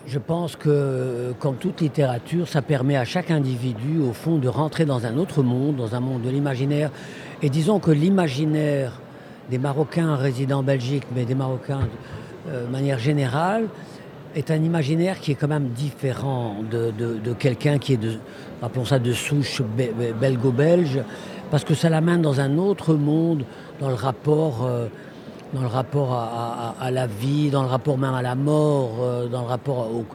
Je 0.08 0.20
pense 0.20 0.56
que, 0.56 1.34
comme 1.40 1.56
toute 1.56 1.82
littérature, 1.82 2.48
ça 2.48 2.62
permet 2.62 2.98
à 2.98 3.06
chaque 3.06 3.32
individu, 3.32 4.00
au 4.00 4.14
fond, 4.14 4.38
de 4.38 4.48
rentrer 4.48 4.86
dans 4.86 5.06
un 5.06 5.18
autre 5.18 5.44
monde, 5.44 5.76
dans 5.76 5.96
un 5.96 6.00
monde 6.00 6.22
de 6.22 6.30
l'imaginaire. 6.30 6.90
Et 7.42 7.50
disons 7.50 7.80
que 7.80 7.92
l'imaginaire 7.92 9.00
des 9.50 9.58
Marocains 9.58 10.16
résidant 10.16 10.60
en 10.60 10.64
Belgique, 10.64 11.04
mais 11.14 11.26
des 11.26 11.36
Marocains 11.36 11.88
euh, 12.50 12.66
de 12.66 12.72
manière 12.72 13.00
générale, 13.00 13.68
est 14.36 14.50
un 14.52 14.64
imaginaire 14.64 15.20
qui 15.20 15.32
est 15.32 15.36
quand 15.36 15.48
même 15.48 15.70
différent 15.70 16.56
de, 16.72 17.34
quelqu'un 17.34 17.78
qui 17.78 17.94
est 17.94 17.98
de, 17.98 18.14
appelons 18.64 18.86
ça, 18.86 18.98
de 18.98 19.14
souche 19.14 19.62
belgo-belge, 20.20 21.02
parce 21.52 21.64
que 21.64 21.76
ça 21.76 21.90
l'amène 21.90 22.22
dans 22.22 22.40
un 22.40 22.58
autre 22.58 22.96
monde, 22.96 23.44
dans 23.80 23.90
le 23.90 23.96
rapport... 23.96 24.66
Euh, 24.66 24.88
dans 25.54 25.62
le 25.62 25.68
rapport 25.68 26.14
à, 26.14 26.92
la 26.92 27.08
vie, 27.08 27.50
dans 27.50 27.62
le 27.62 27.70
rapport 27.70 27.98
même 27.98 28.14
à 28.14 28.22
la 28.22 28.36
mort, 28.36 28.98
euh, 29.02 29.28
dans 29.28 29.42
le 29.42 29.48
rapport 29.48 29.90
au, 29.94 30.06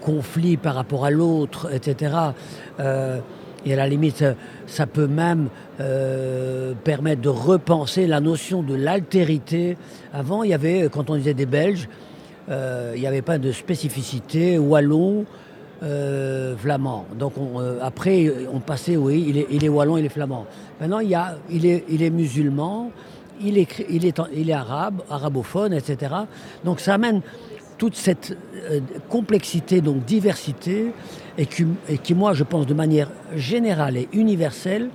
conflit 0.00 0.56
par 0.56 0.74
rapport 0.74 1.04
à 1.06 1.10
l'autre, 1.10 1.70
etc. 1.72 2.12
Euh, 2.78 3.18
et 3.64 3.72
à 3.72 3.76
la 3.76 3.88
limite, 3.88 4.24
ça 4.66 4.86
peut 4.86 5.06
même 5.06 5.48
euh, 5.80 6.74
permettre 6.84 7.22
de 7.22 7.28
repenser 7.28 8.06
la 8.06 8.20
notion 8.20 8.62
de 8.62 8.74
l'altérité. 8.74 9.78
Avant, 10.12 10.42
il 10.42 10.50
y 10.50 10.54
avait, 10.54 10.88
quand 10.92 11.10
on 11.10 11.16
disait 11.16 11.34
des 11.34 11.46
Belges, 11.46 11.88
il 12.48 13.00
n'y 13.00 13.06
avait 13.06 13.22
pas 13.22 13.38
de 13.38 13.50
spécificité 13.52 14.58
wallon, 14.58 15.26
flamand. 16.56 17.06
Donc 17.18 17.34
après, 17.82 18.32
on 18.52 18.60
passait, 18.60 18.96
oui, 18.96 19.26
il 19.28 19.38
est, 19.38 19.46
il 19.50 19.64
est, 19.64 19.68
wallon, 19.68 19.96
il 19.96 20.04
est 20.04 20.10
flamand. 20.10 20.46
Maintenant, 20.80 21.00
il 21.00 21.66
est 21.66 22.10
musulman, 22.10 22.90
il 23.40 23.58
est, 23.58 24.52
arabe, 24.52 25.02
arabophone, 25.10 25.72
etc. 25.72 26.14
Donc 26.64 26.80
ça 26.80 26.94
amène 26.94 27.22
toute 27.78 27.94
cette 27.94 28.36
euh, 28.70 28.80
complexité, 29.08 29.80
donc 29.80 30.04
diversité, 30.04 30.92
et 31.38 31.46
qui, 31.46 32.14
moi, 32.14 32.34
je 32.34 32.42
pense 32.42 32.66
de 32.66 32.74
manière 32.74 33.08
générale 33.36 33.96
et 33.96 34.08
universelle, 34.12 34.90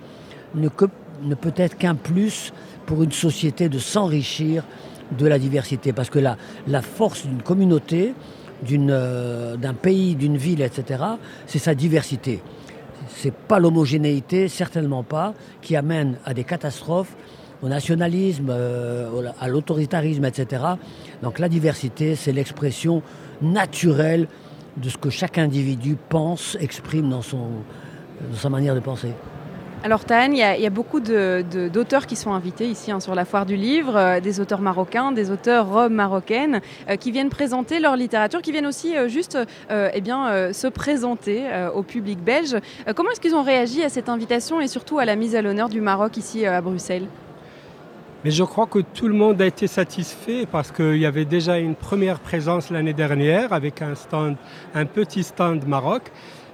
ne, 0.56 0.68
peut 0.68 1.54
être 1.56 1.78
qu'un 1.78 1.96
plus 1.96 2.52
pour 2.86 3.02
une 3.02 3.14
société 3.14 3.70
de 3.70 3.80
s'enrichir 3.80 4.64
de 5.18 5.26
la 5.26 5.40
diversité. 5.40 5.94
Parce 5.94 6.10
que 6.10 6.20
la, 6.20 6.82
force 6.82 7.26
d'une 7.26 7.42
communauté, 7.42 8.14
euh, 8.70 9.56
d'un 9.56 9.74
pays, 9.74 10.16
d'une 10.16 10.36
ville, 10.36 10.62
etc., 10.62 11.04
c'est 11.48 11.60
sa 11.60 11.74
diversité. 11.74 12.42
C'est 13.08 13.34
pas 13.34 13.60
l'homogénéité, 13.60 14.50
certainement 14.50 15.04
pas, 15.04 15.34
qui 15.62 15.78
amène 15.78 16.18
à 16.26 16.34
des 16.34 16.44
catastrophes 16.44 17.16
au 17.64 17.70
nationalisme, 17.70 18.50
euh, 18.50 19.32
à 19.40 19.48
l'autoritarisme, 19.48 20.26
etc. 20.26 20.64
Donc 21.24 21.40
la 21.40 21.48
diversité, 21.48 22.16
c'est 22.16 22.34
l'expression 22.34 23.02
naturelle 23.42 24.28
de 24.78 24.90
ce 24.90 24.98
que 24.98 25.10
chaque 25.10 25.38
individu 25.38 25.96
pense, 26.10 26.58
exprime 26.60 27.10
dans, 27.10 27.22
son, 27.22 27.48
dans 28.30 28.38
sa 28.38 28.50
manière 28.50 28.76
de 28.76 28.80
penser. 28.80 29.14
Alors 29.86 30.06
Tahan, 30.06 30.32
il 30.32 30.38
y, 30.38 30.66
a 30.66 30.70
beaucoup 30.70 31.02
d'auteurs 31.02 32.08
qui 32.08 32.16
sont 32.16 32.32
invités 32.32 32.68
ici 32.68 32.90
hein, 32.90 33.02
sur 33.02 33.16
la 33.16 33.26
foire 33.26 33.46
du 33.46 33.58
livre, 33.58 33.98
euh, 33.98 34.20
des 34.22 34.40
auteurs 34.40 34.62
marocains, 34.62 35.12
des 35.12 35.30
auteurs 35.30 35.90
marocaines, 35.90 36.62
euh, 36.90 36.96
qui 36.96 37.12
viennent 37.12 37.30
présenter 37.30 37.80
leur 37.80 37.98
littérature, 37.98 38.42
qui 38.42 38.54
viennent 38.54 38.66
aussi 38.66 38.94
juste 39.08 39.38
eh 39.70 40.02
bien, 40.02 40.54
se 40.54 40.68
présenter 40.68 41.44
au 41.74 41.84
public 41.84 42.20
belge. 42.24 42.56
comment 42.96 43.12
est-ce 43.12 43.22
qu'ils 43.22 43.36
ont 43.36 43.44
réagi 43.44 43.84
à 43.84 43.90
cette 43.90 44.10
invitation 44.10 44.62
et 44.62 44.68
surtout 44.68 45.00
à 45.00 45.06
la 45.06 45.16
mise 45.16 45.36
à 45.36 45.42
l'honneur 45.42 45.70
du 45.70 45.82
Maroc 45.82 46.18
ici 46.18 46.46
à 46.46 46.62
Bruxelles? 46.62 47.08
Mais 48.24 48.32
je 48.32 48.44
crois 48.44 48.68
que 48.68 48.80
tout 48.80 49.08
le 49.08 49.14
monde 49.14 49.42
a 49.42 49.46
été 49.46 49.68
satisfait 49.68 50.46
parce 50.50 50.72
qu'il 50.72 50.98
y 50.98 51.06
avait 51.06 51.26
déjà 51.26 51.58
une 51.58 51.76
première 51.76 52.20
présence 52.20 52.70
l'année 52.70 52.94
dernière 52.94 53.52
avec 53.52 53.82
un, 53.82 54.86
petit 54.86 55.24
stand 55.24 55.68
Maroc. 55.68 56.04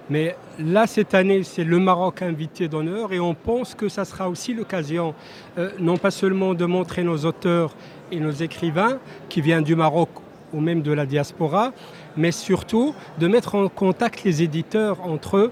Mais 0.10 0.36
là, 0.58 0.88
cette 0.88 1.14
année, 1.14 1.44
c'est 1.44 1.64
le 1.64 1.78
Maroc 1.78 2.24
invité 2.24 2.68
d'honneur 2.68 3.14
et 3.14 3.20
on 3.20 3.36
pense 3.36 3.76
que 3.76 3.88
ça 3.88 4.06
sera 4.06 4.28
aussi 4.28 4.56
l'occasion, 4.56 5.14
euh, 5.60 5.70
non 5.80 5.98
pas 5.98 6.10
seulement 6.10 6.56
de 6.56 6.66
montrer 6.66 7.04
nos 7.04 7.26
auteurs 7.26 7.76
et 8.12 8.20
nos 8.20 8.32
écrivains 8.32 8.98
qui 9.30 9.42
viennent 9.42 9.64
du 9.64 9.76
Maroc 9.76 10.10
ou 10.52 10.62
même 10.62 10.82
de 10.82 10.92
la 10.92 11.06
diaspora, 11.06 11.74
mais 12.18 12.32
surtout 12.32 12.96
de 13.20 13.28
mettre 13.28 13.54
en 13.54 13.70
contact 13.70 14.24
les 14.24 14.42
éditeurs 14.42 15.06
entre 15.06 15.38
eux 15.38 15.52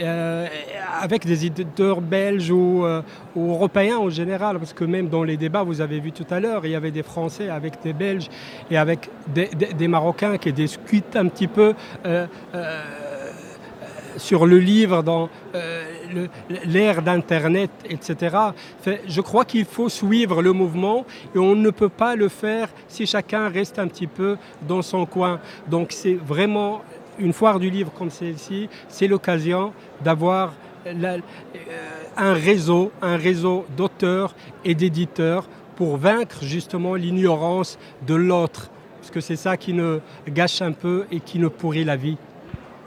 euh, 0.00 0.46
avec 1.00 1.24
des 1.26 1.46
éditeurs 1.46 2.00
belges 2.00 2.50
euh, 2.50 3.02
ou, 3.34 3.50
européens 3.50 3.98
en 3.98 4.10
général, 4.10 4.58
parce 4.58 4.72
que 4.72 4.84
même 4.84 5.08
dans 5.08 5.22
les 5.22 5.36
débats, 5.36 5.62
vous 5.62 5.80
avez 5.80 6.00
vu 6.00 6.12
tout 6.12 6.26
à 6.30 6.40
l'heure, 6.40 6.66
il 6.66 6.72
y 6.72 6.74
avait 6.74 6.90
des 6.90 7.02
Français 7.02 7.48
avec 7.48 7.82
des 7.82 7.92
Belges 7.92 8.28
et 8.70 8.76
avec 8.76 9.10
des, 9.28 9.88
Marocains 9.88 10.36
qui 10.36 10.52
discutent 10.52 11.16
un 11.16 11.28
petit 11.28 11.46
peu 11.46 11.74
euh, 12.04 12.26
sur 14.16 14.46
le 14.46 14.58
livre 14.58 15.02
dans 15.02 15.28
l'ère 16.66 17.02
d'Internet, 17.02 17.70
etc. 17.88 18.36
je 19.06 19.20
crois 19.20 19.44
qu'il 19.44 19.64
faut 19.64 19.88
suivre 19.88 20.42
le 20.42 20.52
mouvement 20.52 21.04
et 21.34 21.38
on 21.38 21.54
ne 21.54 21.70
peut 21.70 21.90
pas 21.90 22.16
le 22.16 22.28
faire 22.28 22.68
si 22.88 23.06
chacun 23.06 23.48
reste 23.48 23.78
un 23.78 23.88
petit 23.88 24.06
peu 24.06 24.36
dans 24.66 24.82
son 24.82 25.06
coin. 25.06 25.38
Donc 25.68 25.92
c'est 25.92 26.14
vraiment 26.14 26.82
une 27.18 27.32
foire 27.32 27.58
du 27.58 27.70
livre 27.70 27.92
comme 27.92 28.10
celle-ci, 28.10 28.68
c'est 28.88 29.06
l'occasion 29.06 29.72
d'avoir 30.02 30.54
euh, 30.86 31.18
un 32.16 32.32
réseau, 32.32 32.92
un 33.02 33.16
réseau 33.16 33.66
d'auteurs 33.76 34.34
et 34.64 34.74
d'éditeurs 34.74 35.48
pour 35.76 35.96
vaincre 35.96 36.38
justement 36.42 36.94
l'ignorance 36.94 37.78
de 38.06 38.14
l'autre. 38.14 38.70
Parce 39.00 39.10
que 39.10 39.20
c'est 39.20 39.36
ça 39.36 39.56
qui 39.56 39.72
nous 39.72 40.00
gâche 40.28 40.62
un 40.62 40.72
peu 40.72 41.06
et 41.10 41.20
qui 41.20 41.38
nous 41.38 41.50
pourrit 41.50 41.84
la 41.84 41.96
vie. 41.96 42.16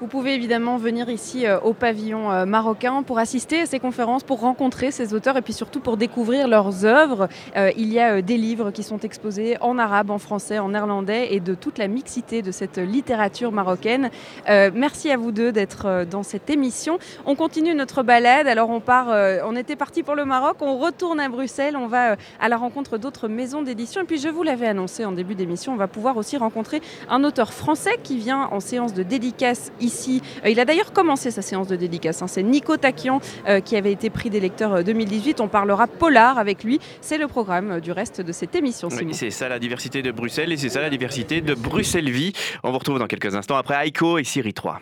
Vous 0.02 0.08
pouvez 0.08 0.34
évidemment 0.34 0.78
venir 0.78 1.10
ici 1.10 1.46
euh, 1.46 1.60
au 1.60 1.74
pavillon 1.74 2.32
euh, 2.32 2.46
marocain 2.46 3.04
pour 3.04 3.20
assister 3.20 3.64
à 3.64 3.66
ces 3.66 3.80
conférences, 3.80 4.24
pour 4.24 4.40
rencontrer 4.40 4.92
ces 4.92 5.14
auteurs 5.14 5.36
et 5.36 5.42
puis 5.42 5.52
surtout 5.52 5.82
pour 5.82 5.98
découvrir 5.98 6.48
leurs 6.48 6.86
œuvres. 6.86 7.28
Euh, 7.58 7.70
il 7.76 7.92
y 7.92 8.00
a 8.00 8.22
des 8.22 8.38
livres 8.38 8.72
qui 8.72 8.82
sont 8.82 9.00
exposés 9.00 9.58
en 9.60 9.78
arabe, 9.78 10.10
en 10.10 10.18
français, 10.18 10.58
en 10.58 10.70
néerlandais 10.70 11.34
et 11.34 11.42
de 11.42 11.54
toute 11.54 11.78
la 11.78 11.90
mixité 11.90 12.42
de 12.42 12.52
cette 12.52 12.78
littérature 12.78 13.52
marocaine. 13.52 14.10
merci 14.48 15.12
à 15.12 15.18
vous 15.18 15.34
deux 15.34 15.52
d'être 15.52 16.06
dans 16.10 16.24
cette 16.24 16.50
émission. 16.50 16.98
On 17.26 17.36
continue 17.36 17.76
notre 17.76 18.04
balade. 18.04 18.48
Alors 18.48 18.70
on 18.70 18.80
part, 18.80 19.08
on 19.46 19.56
était 19.56 19.76
parti 19.76 20.04
pour 20.04 20.16
le 20.16 20.26
Maroc, 20.26 20.58
on 20.62 20.78
retourne 20.78 21.20
à 21.20 21.28
Bruxelles, 21.28 21.76
on 21.76 21.88
va 21.88 22.16
à 22.40 22.50
la 22.50 22.58
rencontre 22.58 22.98
d'autres 22.98 23.28
maisons 23.28 23.64
d'édition. 23.64 24.02
Et 24.02 24.06
puis 24.06 24.18
je 24.18 24.30
vous 24.30 24.44
l'avais 24.44 24.68
annoncé 24.68 25.04
en 25.04 25.12
début 25.12 25.36
d'émission, 25.36 25.74
on 25.74 25.78
va 25.78 25.88
pouvoir 25.88 26.18
aussi 26.18 26.38
rencontrer 26.38 26.82
un 27.10 27.24
auteur 27.24 27.54
français 27.54 27.98
qui 28.02 28.18
vient 28.18 28.48
en 28.52 28.60
séance 28.60 28.94
de 28.94 29.04
dédicace 29.04 29.72
ici. 29.90 30.22
Euh, 30.46 30.50
il 30.50 30.60
a 30.60 30.66
d'ailleurs 30.66 30.94
commencé 30.94 31.32
sa 31.32 31.42
séance 31.42 31.68
de 31.68 31.76
dédicace. 31.76 32.22
Hein. 32.22 32.28
C'est 32.28 32.44
Nico 32.44 32.78
Taquian 32.78 33.20
euh, 33.48 33.60
qui 33.60 33.76
avait 33.76 33.92
été 33.92 34.10
prix 34.10 34.30
des 34.30 34.40
lecteurs 34.40 34.84
2018. 34.84 35.42
On 35.42 35.48
parlera 35.48 35.88
polar 35.88 36.38
avec 36.38 36.64
lui. 36.64 36.80
C'est 37.02 37.18
le 37.18 37.28
programme 37.28 37.72
euh, 37.72 37.80
du 37.80 37.92
reste 37.92 38.22
de 38.22 38.32
cette 38.32 38.56
émission. 38.56 38.90
c'est 38.90 39.32
ça 39.32 39.50
la 39.50 39.60
diversité 39.60 40.02
de 40.02 40.12
Bruxelles 40.12 40.52
et 40.52 40.58
c'est 40.58 40.70
ça 40.70 40.82
la 40.82 40.90
diversité 40.90 41.42
de 41.42 41.56
Bruxelles 41.56 42.10
Vie. 42.10 42.34
On 42.64 42.72
vous 42.72 42.78
retrouve 42.78 43.00
dans 43.00 43.08
quelques 43.08 43.36
instants 43.36 43.58
après 43.58 43.88
Aiko 43.88 44.20
et 44.20 44.24
Siri 44.24 44.54
3. 44.54 44.80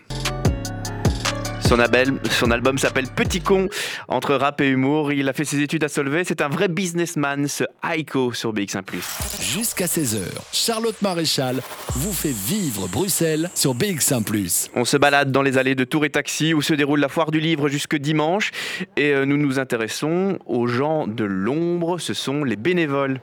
Son, 1.67 1.79
album, 1.79 2.19
son 2.31 2.51
album 2.51 2.77
s'appelle 2.77 3.07
Petit 3.13 3.41
con, 3.41 3.67
entre 4.07 4.35
rap 4.35 4.61
et 4.61 4.69
humour. 4.69 5.11
Il 5.11 5.27
a 5.27 5.33
fait 5.33 5.43
ses 5.43 5.59
études 5.61 5.83
à 5.83 5.89
Solvay. 5.89 6.23
C'est 6.23 6.41
un 6.41 6.47
vrai 6.47 6.69
businessman, 6.69 7.45
ce 7.49 7.65
Aiko 7.93 8.31
sur 8.31 8.53
BX1⁇ 8.53 8.83
Jusqu'à 9.53 9.85
16h, 9.85 10.19
Charlotte 10.53 11.01
Maréchal 11.01 11.61
vous 11.89 12.13
fait 12.13 12.31
vivre 12.31 12.87
Bruxelles 12.87 13.49
sur 13.53 13.75
BX1⁇ 13.75 14.23
On 14.75 14.85
se 14.85 14.95
balade 14.95 15.33
dans 15.33 15.41
les 15.41 15.57
allées 15.57 15.75
de 15.75 15.83
Tour 15.83 16.05
et 16.05 16.09
Taxi 16.09 16.53
où 16.53 16.61
se 16.61 16.73
déroule 16.73 17.01
la 17.01 17.09
foire 17.09 17.31
du 17.31 17.41
livre 17.41 17.67
jusque 17.67 17.97
dimanche. 17.97 18.51
Et 18.95 19.11
euh, 19.11 19.25
nous 19.25 19.35
nous 19.35 19.59
intéressons 19.59 20.39
aux 20.45 20.67
gens 20.67 21.05
de 21.05 21.25
l'ombre, 21.25 21.99
ce 21.99 22.13
sont 22.13 22.45
les 22.45 22.55
bénévoles. 22.55 23.19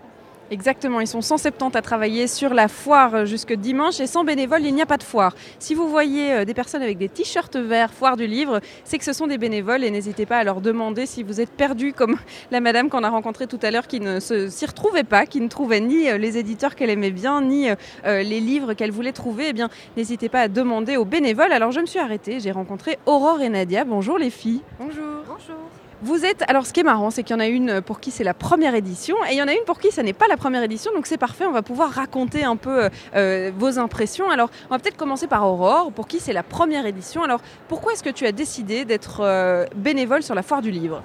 Exactement, 0.55 1.01
ils 1.01 1.09
sont 1.09 1.21
170 1.21 1.77
à 1.77 1.83
travailler 1.83 2.29
sur 2.29 2.55
la 2.55 2.69
foire 2.69 3.27
jusque 3.27 3.53
dimanche 3.53 3.99
et 3.99 4.07
sans 4.07 4.23
bénévoles, 4.23 4.65
il 4.65 4.73
n'y 4.73 4.83
a 4.83 4.87
pas 4.87 4.99
de 4.99 5.03
foire. 5.03 5.35
Si 5.59 5.75
vous 5.75 5.89
voyez 5.89 6.33
euh, 6.33 6.45
des 6.45 6.55
personnes 6.55 6.81
avec 6.81 6.97
des 6.97 7.09
t-shirts 7.09 7.57
verts 7.57 7.93
foire 7.93 8.17
du 8.17 8.29
livre, 8.29 8.61
c'est 8.85 8.97
que 8.97 9.05
ce 9.05 9.13
sont 9.13 9.27
des 9.27 9.37
bénévoles 9.37 9.83
et 9.83 9.91
n'hésitez 9.91 10.27
pas 10.27 10.39
à 10.39 10.45
leur 10.45 10.61
demander 10.61 11.07
si 11.07 11.25
vous 11.25 11.41
êtes 11.41 11.51
perdu 11.51 11.93
comme 11.93 12.17
la 12.53 12.61
madame 12.61 12.89
qu'on 12.89 13.03
a 13.03 13.11
rencontrée 13.11 13.49
tout 13.49 13.59
à 13.63 13.73
l'heure 13.73 13.89
qui 13.89 13.99
ne 13.99 14.21
s'y 14.21 14.65
retrouvait 14.65 15.03
pas, 15.03 15.27
qui 15.27 15.41
ne 15.41 15.49
trouvait 15.49 15.81
ni 15.81 16.09
euh, 16.09 16.19
les 16.19 16.39
éditeurs 16.39 16.77
qu'elle 16.77 16.91
aimait 16.91 17.11
bien, 17.11 17.43
ni 17.43 17.69
euh, 17.69 17.75
les 18.05 18.39
livres 18.39 18.75
qu'elle 18.75 18.93
voulait 18.93 19.11
trouver. 19.11 19.47
Eh 19.49 19.53
bien, 19.55 19.71
n'hésitez 19.97 20.29
pas 20.29 20.43
à 20.43 20.47
demander 20.47 20.97
aux 20.97 21.05
bénévoles. 21.05 21.51
Alors 21.51 21.73
je 21.73 21.81
me 21.81 21.87
suis 21.87 21.99
arrêtée, 21.99 22.39
j'ai 22.39 22.53
rencontré 22.53 23.01
Aurore 23.07 23.41
et 23.41 23.49
Nadia. 23.49 23.83
Bonjour 23.83 24.19
les 24.19 24.31
filles. 24.31 24.63
Bonjour. 24.79 25.25
Bonjour. 25.27 25.84
Vous 26.05 26.27
êtes. 26.27 26.45
Alors, 26.49 26.67
ce 26.67 26.75
qui 26.75 26.81
est 26.81 26.85
marrant, 26.85 27.09
c'est 27.09 27.23
qu'il 27.23 27.35
y 27.35 27.37
en 27.39 27.41
a 27.41 27.47
une 27.47 27.81
pour 27.81 27.99
qui 27.99 28.11
c'est 28.11 28.25
la 28.25 28.35
première 28.35 28.75
édition 28.75 29.17
et 29.27 29.33
il 29.33 29.39
y 29.39 29.43
en 29.43 29.49
a 29.49 29.55
une 29.55 29.65
pour 29.65 29.79
qui 29.79 29.91
ça 29.91 30.03
n'est 30.03 30.13
pas 30.13 30.27
la 30.29 30.37
première 30.37 30.63
édition. 30.63 30.93
Donc, 30.95 31.07
c'est 31.07 31.17
parfait. 31.17 31.47
On 31.47 31.53
va 31.53 31.63
pouvoir 31.63 31.89
raconter 31.89 32.45
un 32.45 32.57
peu 32.57 32.91
euh, 33.17 33.51
vos 33.57 33.79
impressions. 33.79 34.29
Alors, 34.29 34.51
on 34.69 34.75
va 34.75 34.79
peut-être 34.79 34.99
commencer 34.99 35.27
par 35.27 35.47
Aurore, 35.47 35.93
pour 35.93 36.07
qui 36.07 36.21
c'est 36.21 36.35
la 36.35 36.43
première 36.43 36.85
édition. 36.85 37.23
Alors, 37.23 37.41
pourquoi 37.69 37.95
est-ce 37.95 38.03
que 38.03 38.11
tu 38.11 38.27
as 38.27 38.33
décidé 38.33 38.85
d'être 38.85 39.21
euh, 39.23 39.65
bénévole 39.77 40.23
sur 40.23 40.35
la 40.35 40.43
foire 40.43 40.61
du 40.61 40.71
livre? 40.71 41.03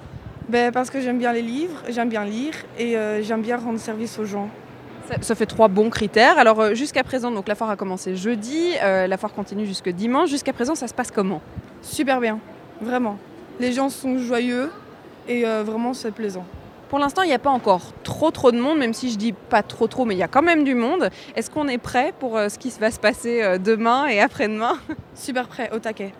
Ben, 0.50 0.70
Parce 0.70 0.90
que 0.90 1.00
j'aime 1.00 1.18
bien 1.18 1.32
les 1.32 1.40
livres, 1.40 1.80
j'aime 1.88 2.10
bien 2.10 2.26
lire 2.26 2.52
et 2.78 2.98
euh, 2.98 3.22
j'aime 3.22 3.40
bien 3.40 3.56
rendre 3.56 3.78
service 3.78 4.18
aux 4.18 4.26
gens. 4.26 4.50
Ça, 5.08 5.14
ça 5.22 5.34
fait 5.34 5.46
trois 5.46 5.68
bons 5.68 5.88
critères. 5.88 6.38
Alors, 6.38 6.60
euh, 6.60 6.74
jusqu'à 6.74 7.04
présent, 7.04 7.30
donc 7.30 7.48
la 7.48 7.54
foire 7.54 7.70
a 7.70 7.76
commencé 7.76 8.16
jeudi, 8.16 8.74
euh, 8.82 9.06
la 9.06 9.16
foire 9.16 9.32
continue 9.32 9.64
jusque 9.64 9.88
dimanche. 9.88 10.28
Jusqu'à 10.28 10.52
présent, 10.52 10.74
ça 10.74 10.88
se 10.88 10.92
passe 10.92 11.10
comment? 11.10 11.40
Super 11.80 12.20
bien, 12.20 12.38
vraiment. 12.82 13.16
Les 13.58 13.72
gens 13.72 13.88
sont 13.88 14.18
joyeux 14.18 14.70
et 15.30 15.46
euh, 15.46 15.62
vraiment 15.64 15.94
c'est 15.94 16.10
plaisant. 16.10 16.44
Pour 16.90 16.98
l'instant, 16.98 17.22
il 17.22 17.28
n'y 17.28 17.34
a 17.34 17.38
pas 17.38 17.50
encore 17.50 17.92
trop 18.02 18.32
trop 18.32 18.50
de 18.50 18.58
monde, 18.58 18.78
même 18.78 18.94
si 18.94 19.10
je 19.10 19.16
dis 19.16 19.32
pas 19.32 19.62
trop 19.62 19.86
trop, 19.86 20.04
mais 20.04 20.16
il 20.16 20.18
y 20.18 20.24
a 20.24 20.28
quand 20.28 20.42
même 20.42 20.64
du 20.64 20.74
monde. 20.74 21.08
Est-ce 21.36 21.48
qu'on 21.48 21.68
est 21.68 21.78
prêt 21.78 22.12
pour 22.18 22.36
euh, 22.36 22.48
ce 22.48 22.58
qui 22.58 22.68
va 22.80 22.90
se 22.90 22.98
passer 22.98 23.42
euh, 23.42 23.58
demain 23.58 24.08
et 24.08 24.20
après-demain? 24.20 24.76
Super 25.14 25.46
prêt, 25.46 25.70
au 25.72 25.78
taquet. 25.78 26.12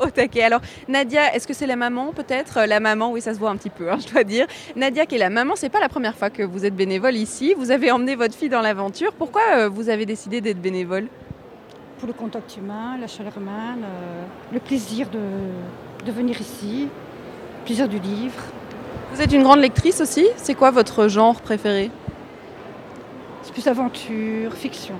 Au 0.00 0.10
taquet. 0.10 0.42
Alors, 0.42 0.62
Nadia, 0.88 1.32
est-ce 1.32 1.46
que 1.46 1.54
c'est 1.54 1.68
la 1.68 1.76
maman 1.76 2.12
peut-être? 2.12 2.66
La 2.66 2.80
maman, 2.80 3.12
oui, 3.12 3.20
ça 3.20 3.34
se 3.34 3.38
voit 3.38 3.50
un 3.50 3.56
petit 3.56 3.70
peu, 3.70 3.88
hein, 3.88 3.98
je 4.04 4.12
dois 4.12 4.24
dire. 4.24 4.48
Nadia, 4.74 5.06
qui 5.06 5.14
est 5.14 5.18
la 5.18 5.30
maman, 5.30 5.54
c'est 5.54 5.68
pas 5.68 5.78
la 5.78 5.88
première 5.88 6.16
fois 6.16 6.28
que 6.28 6.42
vous 6.42 6.64
êtes 6.66 6.74
bénévole 6.74 7.14
ici. 7.14 7.54
Vous 7.56 7.70
avez 7.70 7.92
emmené 7.92 8.16
votre 8.16 8.34
fille 8.34 8.48
dans 8.48 8.62
l'aventure. 8.62 9.12
Pourquoi 9.12 9.42
euh, 9.54 9.68
vous 9.68 9.90
avez 9.90 10.06
décidé 10.06 10.40
d'être 10.40 10.60
bénévole? 10.60 11.06
Pour 11.98 12.08
le 12.08 12.14
contact 12.14 12.56
humain, 12.56 12.96
la 13.00 13.06
chaleur 13.06 13.36
humaine, 13.36 13.84
euh, 13.84 14.24
le 14.52 14.58
plaisir 14.58 15.08
de, 15.08 15.20
de 16.04 16.10
venir 16.10 16.40
ici, 16.40 16.88
plaisir 17.64 17.88
du 17.88 17.98
livre. 17.98 18.40
Vous 19.12 19.20
êtes 19.22 19.32
une 19.32 19.42
grande 19.42 19.60
lectrice 19.60 20.00
aussi 20.00 20.26
C'est 20.36 20.54
quoi 20.54 20.70
votre 20.70 21.08
genre 21.08 21.40
préféré? 21.40 21.90
C'est 23.42 23.52
plus 23.52 23.66
aventure, 23.66 24.52
fiction. 24.54 24.94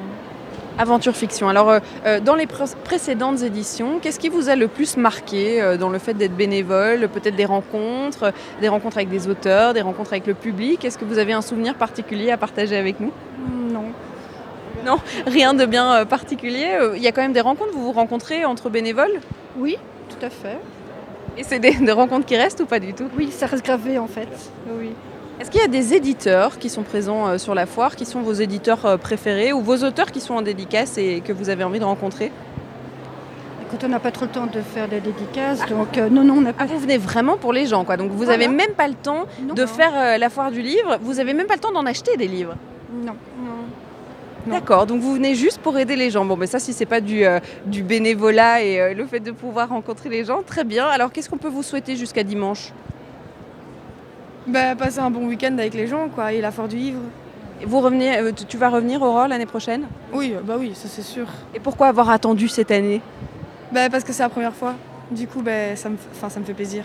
Aventure 0.78 1.14
fiction. 1.14 1.48
Alors, 1.48 1.68
euh, 1.70 1.78
euh, 2.06 2.20
dans 2.20 2.34
les 2.34 2.46
pré- 2.46 2.64
précédentes 2.84 3.42
éditions, 3.42 3.98
qu'est-ce 4.00 4.18
qui 4.18 4.28
vous 4.28 4.48
a 4.48 4.56
le 4.56 4.66
plus 4.66 4.96
marqué 4.96 5.60
euh, 5.60 5.76
dans 5.76 5.90
le 5.90 5.98
fait 5.98 6.14
d'être 6.14 6.34
bénévole 6.34 7.08
Peut-être 7.08 7.36
des 7.36 7.44
rencontres, 7.44 8.24
euh, 8.24 8.30
des 8.60 8.68
rencontres 8.68 8.96
avec 8.96 9.10
des 9.10 9.28
auteurs, 9.28 9.74
des 9.74 9.82
rencontres 9.82 10.12
avec 10.12 10.26
le 10.26 10.34
public? 10.34 10.84
Est-ce 10.84 10.96
que 10.96 11.04
vous 11.04 11.18
avez 11.18 11.32
un 11.32 11.42
souvenir 11.42 11.74
particulier 11.74 12.30
à 12.30 12.36
partager 12.38 12.76
avec 12.76 12.98
nous? 12.98 13.12
Non. 13.72 13.84
Non, 14.86 14.96
rien 15.26 15.52
de 15.52 15.66
bien 15.66 16.06
particulier. 16.06 16.68
Il 16.96 17.02
y 17.02 17.06
a 17.08 17.12
quand 17.12 17.20
même 17.20 17.34
des 17.34 17.42
rencontres, 17.42 17.72
vous 17.74 17.82
vous 17.84 17.92
rencontrez 17.92 18.46
entre 18.46 18.70
bénévoles? 18.70 19.20
Oui, 19.58 19.76
tout 20.08 20.24
à 20.24 20.30
fait. 20.30 20.56
Et 21.40 21.42
c'est 21.42 21.58
des, 21.58 21.72
des 21.74 21.92
rencontres 21.92 22.26
qui 22.26 22.36
restent 22.36 22.60
ou 22.60 22.66
pas 22.66 22.78
du 22.80 22.92
tout? 22.92 23.08
Oui, 23.16 23.30
ça 23.30 23.46
reste 23.46 23.64
gravé 23.64 23.98
en 23.98 24.06
fait. 24.06 24.28
Oui. 24.78 24.90
Est-ce 25.40 25.50
qu'il 25.50 25.62
y 25.62 25.64
a 25.64 25.68
des 25.68 25.94
éditeurs 25.94 26.58
qui 26.58 26.68
sont 26.68 26.82
présents 26.82 27.26
euh, 27.28 27.38
sur 27.38 27.54
la 27.54 27.64
foire, 27.64 27.96
qui 27.96 28.04
sont 28.04 28.20
vos 28.20 28.34
éditeurs 28.34 28.84
euh, 28.84 28.96
préférés 28.98 29.54
ou 29.54 29.62
vos 29.62 29.78
auteurs 29.78 30.12
qui 30.12 30.20
sont 30.20 30.34
en 30.34 30.42
dédicace 30.42 30.98
et 30.98 31.22
que 31.26 31.32
vous 31.32 31.48
avez 31.48 31.64
envie 31.64 31.78
de 31.78 31.84
rencontrer? 31.84 32.30
Écoute, 33.66 33.80
on 33.84 33.88
n'a 33.88 34.00
pas 34.00 34.10
trop 34.10 34.26
le 34.26 34.30
temps 34.32 34.46
de 34.46 34.60
faire 34.60 34.86
des 34.86 35.00
dédicaces, 35.00 35.64
donc 35.66 35.96
euh, 35.96 36.10
non, 36.10 36.24
non, 36.24 36.34
on 36.34 36.40
n'a 36.42 36.52
pas. 36.52 36.64
Ah, 36.64 36.66
vous 36.66 36.78
venez 36.78 36.98
vraiment 36.98 37.38
pour 37.38 37.54
les 37.54 37.64
gens, 37.64 37.84
quoi. 37.86 37.96
Donc 37.96 38.10
vous 38.10 38.18
Voilà. 38.24 38.34
avez 38.34 38.48
même 38.48 38.72
pas 38.76 38.88
le 38.88 38.94
temps 38.94 39.24
de 39.54 39.64
faire 39.64 39.92
euh, 39.96 40.18
la 40.18 40.28
foire 40.28 40.50
du 40.50 40.60
livre. 40.60 40.98
Vous 41.00 41.20
avez 41.20 41.32
même 41.32 41.46
pas 41.46 41.54
le 41.54 41.60
temps 41.60 41.72
d'en 41.72 41.86
acheter 41.86 42.18
des 42.18 42.26
livres. 42.28 42.56
Non. 42.92 43.14
D'accord, 44.46 44.86
donc 44.86 45.00
vous 45.00 45.14
venez 45.14 45.34
juste 45.34 45.58
pour 45.58 45.76
aider 45.78 45.96
les 45.96 46.10
gens. 46.10 46.24
Bon, 46.24 46.36
mais 46.36 46.46
ça, 46.46 46.58
si 46.58 46.72
c'est 46.72 46.86
pas 46.86 47.00
du, 47.00 47.24
euh, 47.24 47.40
du 47.66 47.82
bénévolat 47.82 48.62
et 48.62 48.80
euh, 48.80 48.94
le 48.94 49.06
fait 49.06 49.20
de 49.20 49.32
pouvoir 49.32 49.68
rencontrer 49.68 50.08
les 50.08 50.24
gens, 50.24 50.42
très 50.42 50.64
bien. 50.64 50.86
Alors, 50.86 51.12
qu'est-ce 51.12 51.28
qu'on 51.28 51.38
peut 51.38 51.48
vous 51.48 51.62
souhaiter 51.62 51.94
jusqu'à 51.96 52.22
dimanche? 52.22 52.72
Bah, 54.46 54.74
passer 54.74 55.00
un 55.00 55.10
bon 55.10 55.26
week-end 55.26 55.52
avec 55.58 55.74
les 55.74 55.86
gens, 55.86 56.08
quoi, 56.08 56.32
et 56.32 56.40
la 56.40 56.50
foire 56.50 56.68
du 56.68 56.76
livre. 56.76 57.00
Vous 57.66 57.80
revenez, 57.80 58.16
euh, 58.16 58.32
tu 58.32 58.56
vas 58.56 58.70
revenir, 58.70 59.02
Aurore, 59.02 59.28
l'année 59.28 59.46
prochaine? 59.46 59.82
Oui, 60.12 60.34
bah 60.42 60.54
oui, 60.58 60.72
ça 60.74 60.88
c'est 60.88 61.02
sûr. 61.02 61.26
Et 61.54 61.60
pourquoi 61.60 61.88
avoir 61.88 62.08
attendu 62.08 62.48
cette 62.48 62.70
année? 62.70 63.02
Bah, 63.70 63.90
parce 63.90 64.02
que 64.02 64.12
c'est 64.14 64.22
la 64.22 64.30
première 64.30 64.54
fois. 64.54 64.74
Du 65.10 65.26
coup, 65.26 65.42
bah, 65.42 65.76
ça, 65.76 65.90
me... 65.90 65.96
enfin, 66.12 66.30
ça 66.30 66.40
me 66.40 66.46
fait 66.46 66.54
plaisir. 66.54 66.84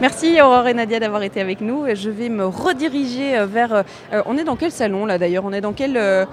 Merci 0.00 0.40
Aurore 0.40 0.66
et 0.66 0.74
Nadia 0.74 0.98
d'avoir 1.00 1.22
été 1.22 1.40
avec 1.40 1.60
nous. 1.60 1.86
Et 1.86 1.94
Je 1.96 2.10
vais 2.10 2.28
me 2.28 2.44
rediriger 2.46 3.38
euh, 3.38 3.46
vers. 3.46 3.72
euh, 3.72 3.82
euh, 4.12 4.22
on 4.26 4.36
est 4.36 4.44
dans 4.44 4.56
quel 4.56 4.72
salon 4.72 5.06
là 5.06 5.18
d'ailleurs? 5.18 5.44
On 5.44 5.52
est 5.52 5.60
dans 5.60 5.72
quel. 5.72 5.96
euh, 5.96 6.24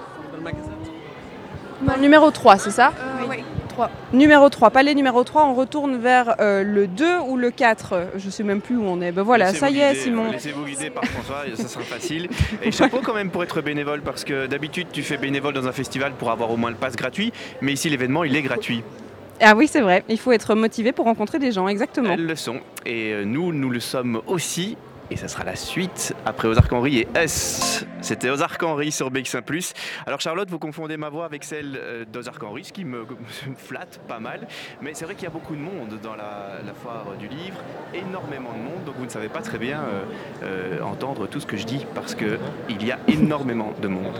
Numéro 1.98 2.30
3, 2.30 2.58
c'est 2.58 2.70
ça? 2.70 2.92
Oui, 3.28 3.36
3. 3.70 3.90
Numéro 4.12 4.48
3, 4.50 4.68
palais 4.70 4.94
numéro 4.94 5.24
3, 5.24 5.46
on 5.46 5.54
retourne 5.54 5.96
vers 5.96 6.34
euh, 6.40 6.62
le 6.62 6.86
2 6.86 7.20
ou 7.26 7.36
le 7.38 7.50
4. 7.50 7.94
Je 8.16 8.28
sais 8.28 8.42
même 8.42 8.60
plus 8.60 8.76
où 8.76 8.84
on 8.84 9.00
est. 9.00 9.12
Ben 9.12 9.22
voilà, 9.22 9.54
ça 9.54 9.70
y 9.70 9.80
est, 9.80 9.90
guider, 9.92 10.00
Simon. 10.00 10.30
Laissez-vous 10.30 10.64
guider 10.66 10.90
par 10.90 11.04
François, 11.04 11.44
ça 11.54 11.68
sera 11.68 11.84
facile. 11.84 12.28
Et 12.62 12.70
chapeau 12.70 13.00
quand 13.02 13.14
même 13.14 13.30
pour 13.30 13.42
être 13.44 13.62
bénévole, 13.62 14.02
parce 14.02 14.24
que 14.24 14.46
d'habitude 14.46 14.88
tu 14.92 15.02
fais 15.02 15.16
bénévole 15.16 15.54
dans 15.54 15.66
un 15.68 15.72
festival 15.72 16.12
pour 16.12 16.30
avoir 16.30 16.50
au 16.50 16.56
moins 16.58 16.70
le 16.70 16.76
pass 16.76 16.96
gratuit, 16.96 17.32
mais 17.62 17.72
ici 17.72 17.88
l'événement 17.88 18.24
il 18.24 18.36
est 18.36 18.42
gratuit. 18.42 18.82
Ah 19.40 19.54
oui, 19.56 19.66
c'est 19.68 19.80
vrai, 19.80 20.04
il 20.08 20.18
faut 20.18 20.32
être 20.32 20.54
motivé 20.54 20.92
pour 20.92 21.06
rencontrer 21.06 21.38
des 21.38 21.50
gens, 21.50 21.66
exactement. 21.66 22.12
Elles 22.12 22.26
le 22.26 22.36
sont. 22.36 22.60
Et 22.84 23.12
euh, 23.12 23.24
nous, 23.24 23.52
nous 23.52 23.70
le 23.70 23.80
sommes 23.80 24.20
aussi. 24.26 24.76
Et 25.10 25.16
ça 25.16 25.28
sera 25.28 25.44
la 25.44 25.56
suite 25.56 26.14
après 26.24 26.46
Ozark 26.46 26.72
Henry 26.72 26.98
et 26.98 27.08
S. 27.14 27.86
C'était 28.02 28.30
Ozark 28.30 28.62
Henry 28.62 28.90
sur 28.92 29.10
BX1+. 29.10 29.74
Alors 30.06 30.20
Charlotte, 30.20 30.48
vous 30.50 30.58
confondez 30.58 30.96
ma 30.96 31.08
voix 31.10 31.24
avec 31.26 31.44
celle 31.44 31.76
euh, 31.76 32.04
d'Ozark 32.10 32.42
Henry, 32.42 32.64
ce 32.64 32.72
qui 32.72 32.84
me, 32.84 33.00
me 33.46 33.54
flatte 33.56 34.00
pas 34.08 34.18
mal. 34.18 34.46
Mais 34.80 34.92
c'est 34.94 35.04
vrai 35.04 35.14
qu'il 35.14 35.24
y 35.24 35.26
a 35.26 35.30
beaucoup 35.30 35.54
de 35.54 35.60
monde 35.60 35.98
dans 36.02 36.14
la, 36.16 36.58
la 36.66 36.72
foire 36.72 37.06
du 37.18 37.28
livre, 37.28 37.56
énormément 37.94 38.52
de 38.52 38.58
monde, 38.62 38.84
donc 38.86 38.94
vous 38.98 39.04
ne 39.04 39.10
savez 39.10 39.28
pas 39.28 39.40
très 39.42 39.58
bien 39.58 39.80
euh, 39.80 40.02
euh, 40.44 40.82
entendre 40.82 41.26
tout 41.26 41.40
ce 41.40 41.46
que 41.46 41.56
je 41.56 41.64
dis 41.64 41.86
parce 41.94 42.14
que 42.14 42.38
il 42.68 42.84
y 42.86 42.90
a 42.92 42.98
énormément 43.08 43.72
de 43.80 43.88
monde. 43.88 44.14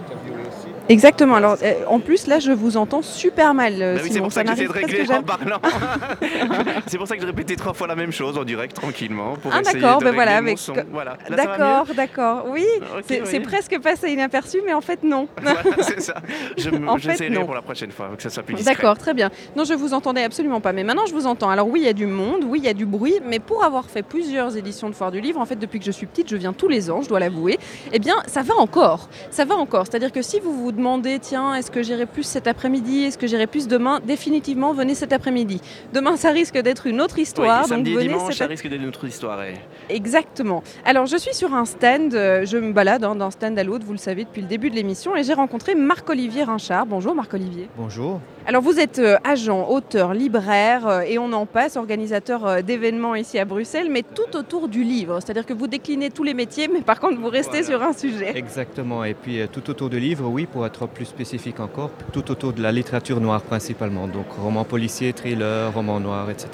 Exactement, 0.88 1.36
alors 1.36 1.56
euh, 1.62 1.74
en 1.86 2.00
plus 2.00 2.26
là 2.26 2.38
je 2.38 2.52
vous 2.52 2.76
entends 2.76 3.02
super 3.02 3.54
mal. 3.54 3.78
Bah 3.78 4.00
oui, 4.02 4.10
c'est 4.12 4.20
pour 4.20 4.32
ça 4.32 4.42
que 4.44 4.50
j'essaie 4.50 4.66
de 4.66 4.72
régler 4.72 5.04
presque 5.04 5.12
en 5.12 5.22
parlant. 5.22 5.60
c'est 6.86 6.98
pour 6.98 7.06
ça 7.06 7.16
que 7.16 7.22
je 7.22 7.26
répétais 7.26 7.56
trois 7.56 7.72
fois 7.74 7.86
la 7.86 7.96
même 7.96 8.12
chose 8.12 8.36
en 8.36 8.44
direct, 8.44 8.74
tranquillement. 8.76 9.36
Pour 9.36 9.52
Ah 9.54 9.60
essayer 9.60 9.80
d'accord, 9.80 9.98
de 10.00 10.04
ben 10.04 10.10
régler 10.10 10.24
voilà, 10.24 10.40
mon 10.42 10.46
avec- 10.48 10.58
son. 10.58 10.74
Voilà. 10.90 11.16
Là, 11.28 11.36
ça 11.36 11.46
va 11.46 11.56
D'accord, 11.58 11.94
d'accord, 11.94 12.46
oui, 12.50 12.66
c'est 13.06 13.20
oui. 13.22 13.26
c'est 13.30 13.40
presque 13.78 13.82
passé 14.00 14.12
inaperçu, 14.12 14.58
mais 14.64 14.72
en 14.72 14.80
fait 14.80 15.02
non. 15.02 15.28
C'est 15.80 16.00
ça. 16.00 16.14
Je 16.56 16.70
me- 16.70 16.88
En 16.88 16.96
fait, 16.96 17.10
J'essaierai 17.10 17.30
non. 17.34 17.44
pour 17.44 17.54
la 17.54 17.62
prochaine 17.62 17.90
fois, 17.90 18.10
que 18.16 18.22
ça 18.22 18.30
soit 18.30 18.42
plus 18.42 18.54
discret. 18.54 18.74
D'accord, 18.74 18.98
très 18.98 19.14
bien. 19.14 19.30
Non, 19.56 19.64
je 19.64 19.74
vous 19.74 19.94
entendais 19.94 20.22
absolument 20.22 20.60
pas, 20.60 20.72
mais 20.72 20.84
maintenant 20.84 21.06
je 21.06 21.12
vous 21.12 21.26
entends. 21.26 21.50
Alors 21.50 21.68
oui, 21.68 21.80
il 21.80 21.86
y 21.86 21.88
a 21.88 21.92
du 21.92 22.06
monde, 22.06 22.44
oui, 22.46 22.58
il 22.60 22.64
y 22.64 22.68
a 22.68 22.74
du 22.74 22.86
bruit, 22.86 23.14
mais 23.24 23.38
pour 23.38 23.64
avoir 23.64 23.86
fait 23.90 24.02
plusieurs 24.02 24.56
éditions 24.56 24.88
de 24.90 24.94
Foire 24.94 25.10
du 25.10 25.20
Livre, 25.20 25.40
en 25.40 25.46
fait, 25.46 25.56
depuis 25.56 25.78
que 25.78 25.84
je 25.84 25.90
suis 25.90 26.06
petite, 26.06 26.28
je 26.28 26.36
viens 26.36 26.52
tous 26.52 26.68
les 26.68 26.90
ans, 26.90 27.02
je 27.02 27.08
dois 27.08 27.20
l'avouer, 27.20 27.58
eh 27.92 27.98
bien, 27.98 28.16
ça 28.26 28.42
va 28.42 28.54
encore. 28.56 29.08
Ça 29.30 29.44
va 29.44 29.54
encore. 29.56 29.86
C'est-à-dire 29.86 30.12
que 30.12 30.22
si 30.22 30.40
vous 30.40 30.52
vous 30.52 30.72
demandez, 30.72 31.18
tiens, 31.20 31.54
est-ce 31.54 31.70
que 31.70 31.82
j'irai 31.82 32.06
plus 32.06 32.22
cet 32.24 32.46
après-midi, 32.46 33.04
est-ce 33.04 33.18
que 33.18 33.26
j'irai 33.26 33.46
plus 33.46 33.68
demain, 33.68 34.00
définitivement, 34.04 34.72
venez 34.72 34.94
cet 34.94 35.12
après-midi. 35.12 35.60
Demain, 35.92 36.16
ça 36.16 36.30
risque 36.30 36.58
d'être 36.58 36.86
une 36.86 37.00
autre 37.00 37.14
Oui, 37.16 37.22
histoire. 37.22 37.64
et 37.64 37.68
samedi 37.68 37.92
donc 37.94 38.02
et 38.02 38.06
dimanche, 38.08 38.34
ça 38.36 38.46
risque 38.46 38.68
d'être 38.68 38.80
une 38.80 38.88
autre 38.88 39.04
histoire. 39.06 39.42
eh. 39.42 39.54
Exactement. 39.94 40.62
Alors, 40.84 41.06
je 41.06 41.16
suis 41.16 41.34
sur 41.34 41.54
un 41.54 41.64
stand, 41.64 42.14
euh, 42.14 42.44
je 42.44 42.56
me 42.56 42.72
balade 42.72 43.04
hein, 43.04 43.14
d'un 43.16 43.30
stand 43.30 43.58
à 43.60 43.64
l'autre, 43.64 43.84
vous 43.84 43.92
le 43.92 43.98
savez 43.98 44.24
depuis 44.24 44.40
le 44.40 44.48
début 44.48 44.70
de 44.70 44.74
l'émission, 44.74 45.14
et 45.14 45.22
j'ai 45.22 45.34
rencontré 45.34 45.74
Marc-Olivier 45.74 46.44
Rinchard. 46.44 46.86
Bonjour 46.86 47.14
Marc-Olivier. 47.14 47.68
Bonjour. 47.76 48.20
Alors 48.46 48.62
vous 48.62 48.80
êtes 48.80 48.98
euh, 48.98 49.18
agent, 49.22 49.68
auteur, 49.68 50.14
libraire, 50.14 50.86
euh, 50.86 51.00
et 51.02 51.18
on 51.18 51.30
en 51.34 51.44
passe, 51.44 51.76
organisateur 51.76 52.46
euh, 52.46 52.62
d'événements 52.62 53.14
ici 53.14 53.38
à 53.38 53.44
Bruxelles, 53.44 53.88
mais 53.90 54.02
tout 54.02 54.34
autour 54.34 54.68
du 54.68 54.82
livre. 54.82 55.20
C'est-à-dire 55.20 55.44
que 55.44 55.52
vous 55.52 55.66
déclinez 55.66 56.08
tous 56.08 56.22
les 56.22 56.32
métiers, 56.32 56.68
mais 56.72 56.80
par 56.80 57.00
contre 57.00 57.20
vous 57.20 57.28
restez 57.28 57.62
sur 57.62 57.82
un 57.82 57.92
sujet. 57.92 58.32
Exactement. 58.34 59.04
Et 59.04 59.12
puis 59.12 59.40
tout 59.52 59.68
autour 59.68 59.90
du 59.90 60.00
livre, 60.00 60.26
oui, 60.26 60.46
pour 60.46 60.64
être 60.64 60.88
plus 60.88 61.04
spécifique 61.04 61.60
encore, 61.60 61.90
tout 62.14 62.30
autour 62.30 62.54
de 62.54 62.62
la 62.62 62.72
littérature 62.72 63.20
noire 63.20 63.42
principalement. 63.42 64.08
Donc 64.08 64.32
romans 64.42 64.64
policiers, 64.64 65.12
thrillers, 65.12 65.70
romans 65.74 66.00
noirs, 66.00 66.30
etc. 66.30 66.48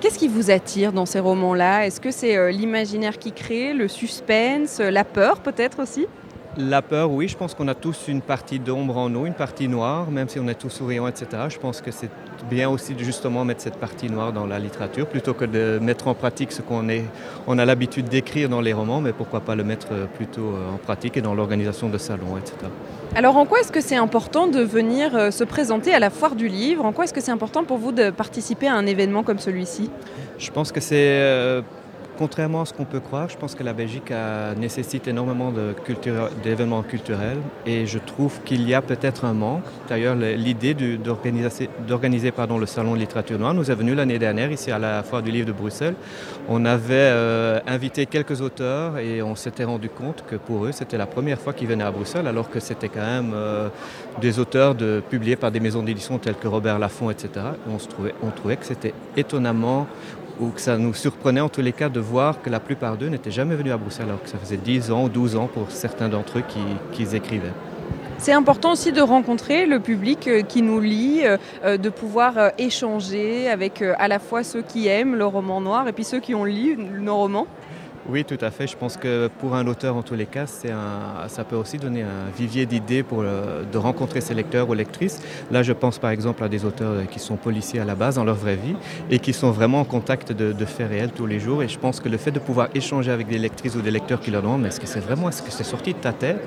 Qu'est-ce 0.00 0.18
qui 0.18 0.28
vous 0.28 0.50
attire 0.50 0.92
dans 0.92 1.06
ces 1.06 1.20
romans-là? 1.20 1.86
Est-ce 1.86 2.00
que 2.00 2.10
c'est 2.10 2.50
l'imaginaire 2.50 3.16
qui 3.16 3.30
crée, 3.30 3.74
le 3.74 3.86
suspense, 3.86 4.80
la 4.80 5.04
peur 5.04 5.38
peut-être 5.38 5.80
aussi? 5.80 6.08
La 6.60 6.82
peur, 6.82 7.12
oui, 7.12 7.28
je 7.28 7.36
pense 7.36 7.54
qu'on 7.54 7.68
a 7.68 7.74
tous 7.76 8.08
une 8.08 8.20
partie 8.20 8.58
d'ombre 8.58 8.96
en 8.96 9.08
nous, 9.08 9.26
une 9.26 9.34
partie 9.34 9.68
noire, 9.68 10.10
même 10.10 10.28
si 10.28 10.40
on 10.40 10.48
est 10.48 10.56
tous 10.56 10.70
souriants, 10.70 11.06
etc. 11.06 11.44
Je 11.50 11.56
pense 11.56 11.80
que 11.80 11.92
c'est 11.92 12.10
bien 12.50 12.68
aussi 12.68 12.94
de 12.94 13.04
justement 13.04 13.44
mettre 13.44 13.60
cette 13.60 13.76
partie 13.76 14.10
noire 14.10 14.32
dans 14.32 14.44
la 14.44 14.58
littérature, 14.58 15.06
plutôt 15.06 15.34
que 15.34 15.44
de 15.44 15.78
mettre 15.80 16.08
en 16.08 16.14
pratique 16.14 16.50
ce 16.50 16.60
qu'on 16.60 16.88
est, 16.88 17.04
on 17.46 17.60
a 17.60 17.64
l'habitude 17.64 18.08
d'écrire 18.08 18.48
dans 18.48 18.60
les 18.60 18.72
romans, 18.72 19.00
mais 19.00 19.12
pourquoi 19.12 19.38
pas 19.38 19.54
le 19.54 19.62
mettre 19.62 20.08
plutôt 20.14 20.48
euh, 20.48 20.74
en 20.74 20.78
pratique 20.78 21.16
et 21.16 21.20
dans 21.20 21.32
l'organisation 21.32 21.90
de 21.90 21.98
salons, 21.98 22.36
etc. 22.36 22.56
Alors 23.14 23.36
en 23.36 23.46
quoi 23.46 23.60
est-ce 23.60 23.70
que 23.70 23.80
c'est 23.80 23.96
important 23.96 24.48
de 24.48 24.60
venir 24.60 25.14
euh, 25.14 25.30
se 25.30 25.44
présenter 25.44 25.94
à 25.94 26.00
la 26.00 26.10
foire 26.10 26.34
du 26.34 26.48
livre? 26.48 26.84
En 26.84 26.90
quoi 26.90 27.04
est-ce 27.04 27.14
que 27.14 27.20
c'est 27.20 27.30
important 27.30 27.62
pour 27.62 27.78
vous 27.78 27.92
de 27.92 28.10
participer 28.10 28.66
à 28.66 28.74
un 28.74 28.86
événement 28.86 29.22
comme 29.22 29.38
celui-ci? 29.38 29.90
Je 30.38 30.50
pense 30.50 30.72
que 30.72 30.80
c'est, 30.80 31.20
euh, 31.20 31.62
contrairement 32.18 32.62
à 32.62 32.64
ce 32.66 32.72
qu'on 32.74 32.84
peut 32.84 33.00
croire, 33.00 33.28
je 33.28 33.36
pense 33.36 33.54
que 33.54 33.62
la 33.62 33.72
Belgique 33.72 34.12
nécessite 34.58 35.06
énormément 35.08 35.52
d'événements 36.42 36.82
culturels 36.82 37.38
et 37.64 37.86
je 37.86 37.98
trouve 37.98 38.40
qu'il 38.44 38.68
y 38.68 38.74
a 38.74 38.82
peut-être 38.82 39.24
un 39.24 39.34
manque. 39.34 39.62
D'ailleurs, 39.88 40.16
le- 40.16 40.32
l'idée 40.34 40.74
d'organiser 40.74 41.68
le 42.58 42.66
Salon 42.66 42.94
de 42.94 42.98
littérature 42.98 43.38
noire 43.38 43.54
nous 43.54 43.70
est 43.70 43.74
venue 43.74 43.94
l'année 43.94 44.18
dernière 44.18 44.50
ici 44.50 44.70
à 44.70 44.78
la 44.78 45.02
Foire 45.02 45.22
du 45.22 45.30
livre 45.30 45.46
de 45.46 45.52
Bruxelles. 45.52 45.94
On 46.48 46.64
avait 46.64 46.94
euh, 46.94 47.60
invité 47.66 48.06
quelques 48.06 48.40
auteurs 48.40 48.98
et 48.98 49.22
on 49.22 49.34
s'était 49.36 49.64
rendu 49.64 49.88
compte 49.88 50.24
que 50.28 50.36
pour 50.36 50.64
eux, 50.64 50.72
c'était 50.72 50.98
la 50.98 51.06
première 51.06 51.38
fois 51.40 51.52
qu'ils 51.52 51.68
venaient 51.68 51.84
à 51.84 51.90
Bruxelles 51.90 52.26
alors 52.26 52.50
que 52.50 52.60
c'était 52.60 52.88
quand 52.88 53.00
même 53.00 53.32
euh, 53.34 53.68
des 54.20 54.38
auteurs 54.38 54.74
de, 54.74 55.02
publiés 55.08 55.36
par 55.36 55.50
des 55.50 55.60
maisons 55.60 55.82
d'édition 55.82 56.18
telles 56.18 56.34
que 56.36 56.48
Robert 56.48 56.78
Laffont, 56.78 57.10
etc. 57.10 57.28
On 58.22 58.30
trouvait 58.30 58.56
que 58.56 58.64
c'était 58.66 58.94
étonnamment 59.16 59.86
ou 60.40 60.48
que 60.48 60.60
ça 60.60 60.76
nous 60.78 60.94
surprenait 60.94 61.40
en 61.40 61.48
tous 61.48 61.60
les 61.60 61.72
cas 61.72 61.88
de 61.88 62.00
voir 62.00 62.42
que 62.42 62.50
la 62.50 62.60
plupart 62.60 62.96
d'eux 62.96 63.08
n'étaient 63.08 63.30
jamais 63.30 63.54
venus 63.54 63.72
à 63.72 63.76
Bruxelles 63.76 64.06
alors 64.06 64.22
que 64.22 64.28
ça 64.28 64.38
faisait 64.38 64.56
10 64.56 64.90
ans 64.90 65.04
ou 65.04 65.08
12 65.08 65.36
ans 65.36 65.48
pour 65.52 65.70
certains 65.70 66.08
d'entre 66.08 66.38
eux 66.38 66.44
qui, 66.46 66.60
qu'ils 66.92 67.14
écrivaient. 67.14 67.52
C'est 68.18 68.32
important 68.32 68.72
aussi 68.72 68.90
de 68.90 69.00
rencontrer 69.00 69.64
le 69.64 69.78
public 69.78 70.26
euh, 70.26 70.42
qui 70.42 70.60
nous 70.60 70.80
lit, 70.80 71.20
euh, 71.24 71.36
euh, 71.64 71.76
de 71.76 71.88
pouvoir 71.88 72.50
échanger 72.58 73.48
avec 73.48 73.80
à 73.80 74.08
la 74.08 74.18
fois 74.18 74.42
ceux 74.42 74.62
qui 74.62 74.88
aiment 74.88 75.14
le 75.14 75.24
roman 75.24 75.60
noir 75.60 75.86
et 75.86 75.92
puis 75.92 76.02
ceux 76.02 76.18
qui 76.18 76.34
ont 76.34 76.44
lu 76.44 76.76
nos 76.76 77.16
romans. 77.16 77.46
Oui, 78.10 78.24
tout 78.24 78.38
à 78.40 78.50
fait. 78.50 78.66
Je 78.66 78.74
pense 78.74 78.96
que 78.96 79.28
pour 79.38 79.54
un 79.54 79.66
auteur, 79.66 79.94
en 79.94 80.02
tous 80.02 80.14
les 80.14 80.24
cas, 80.24 80.46
un, 80.64 81.28
ça 81.28 81.44
peut 81.44 81.56
aussi 81.56 81.76
donner 81.76 82.02
un 82.02 82.30
vivier 82.34 82.64
d'idées 82.64 83.02
pour 83.02 83.22
de 83.22 83.78
rencontrer 83.78 84.22
ses 84.22 84.32
lecteurs 84.32 84.70
ou 84.70 84.72
lectrices. 84.72 85.20
Là, 85.50 85.62
je 85.62 85.74
pense 85.74 85.98
par 85.98 86.10
exemple 86.10 86.42
à 86.42 86.48
des 86.48 86.64
auteurs 86.64 87.06
qui 87.10 87.18
sont 87.18 87.36
policiers 87.36 87.80
à 87.80 87.84
la 87.84 87.94
base 87.94 88.14
dans 88.14 88.24
leur 88.24 88.36
vraie 88.36 88.56
vie 88.56 88.76
et 89.10 89.18
qui 89.18 89.34
sont 89.34 89.50
vraiment 89.50 89.80
en 89.80 89.84
contact 89.84 90.32
de, 90.32 90.64
faits 90.64 90.88
réels 90.88 91.10
tous 91.10 91.26
les 91.26 91.38
jours. 91.38 91.62
Et 91.62 91.68
je 91.68 91.78
pense 91.78 92.00
que 92.00 92.08
le 92.08 92.16
fait 92.16 92.30
de 92.30 92.38
pouvoir 92.38 92.68
échanger 92.74 93.10
avec 93.10 93.28
des 93.28 93.38
lectrices 93.38 93.74
ou 93.74 93.82
des 93.82 93.90
lecteurs 93.90 94.20
qui 94.20 94.30
leur 94.30 94.40
demandent 94.40 94.64
est-ce 94.64 94.80
que 94.80 94.86
c'est 94.86 95.00
vraiment, 95.00 95.28
est-ce 95.28 95.42
que 95.42 95.50
c'est 95.50 95.62
sorti 95.64 95.92
de 95.92 95.98
ta 95.98 96.12
tête? 96.12 96.38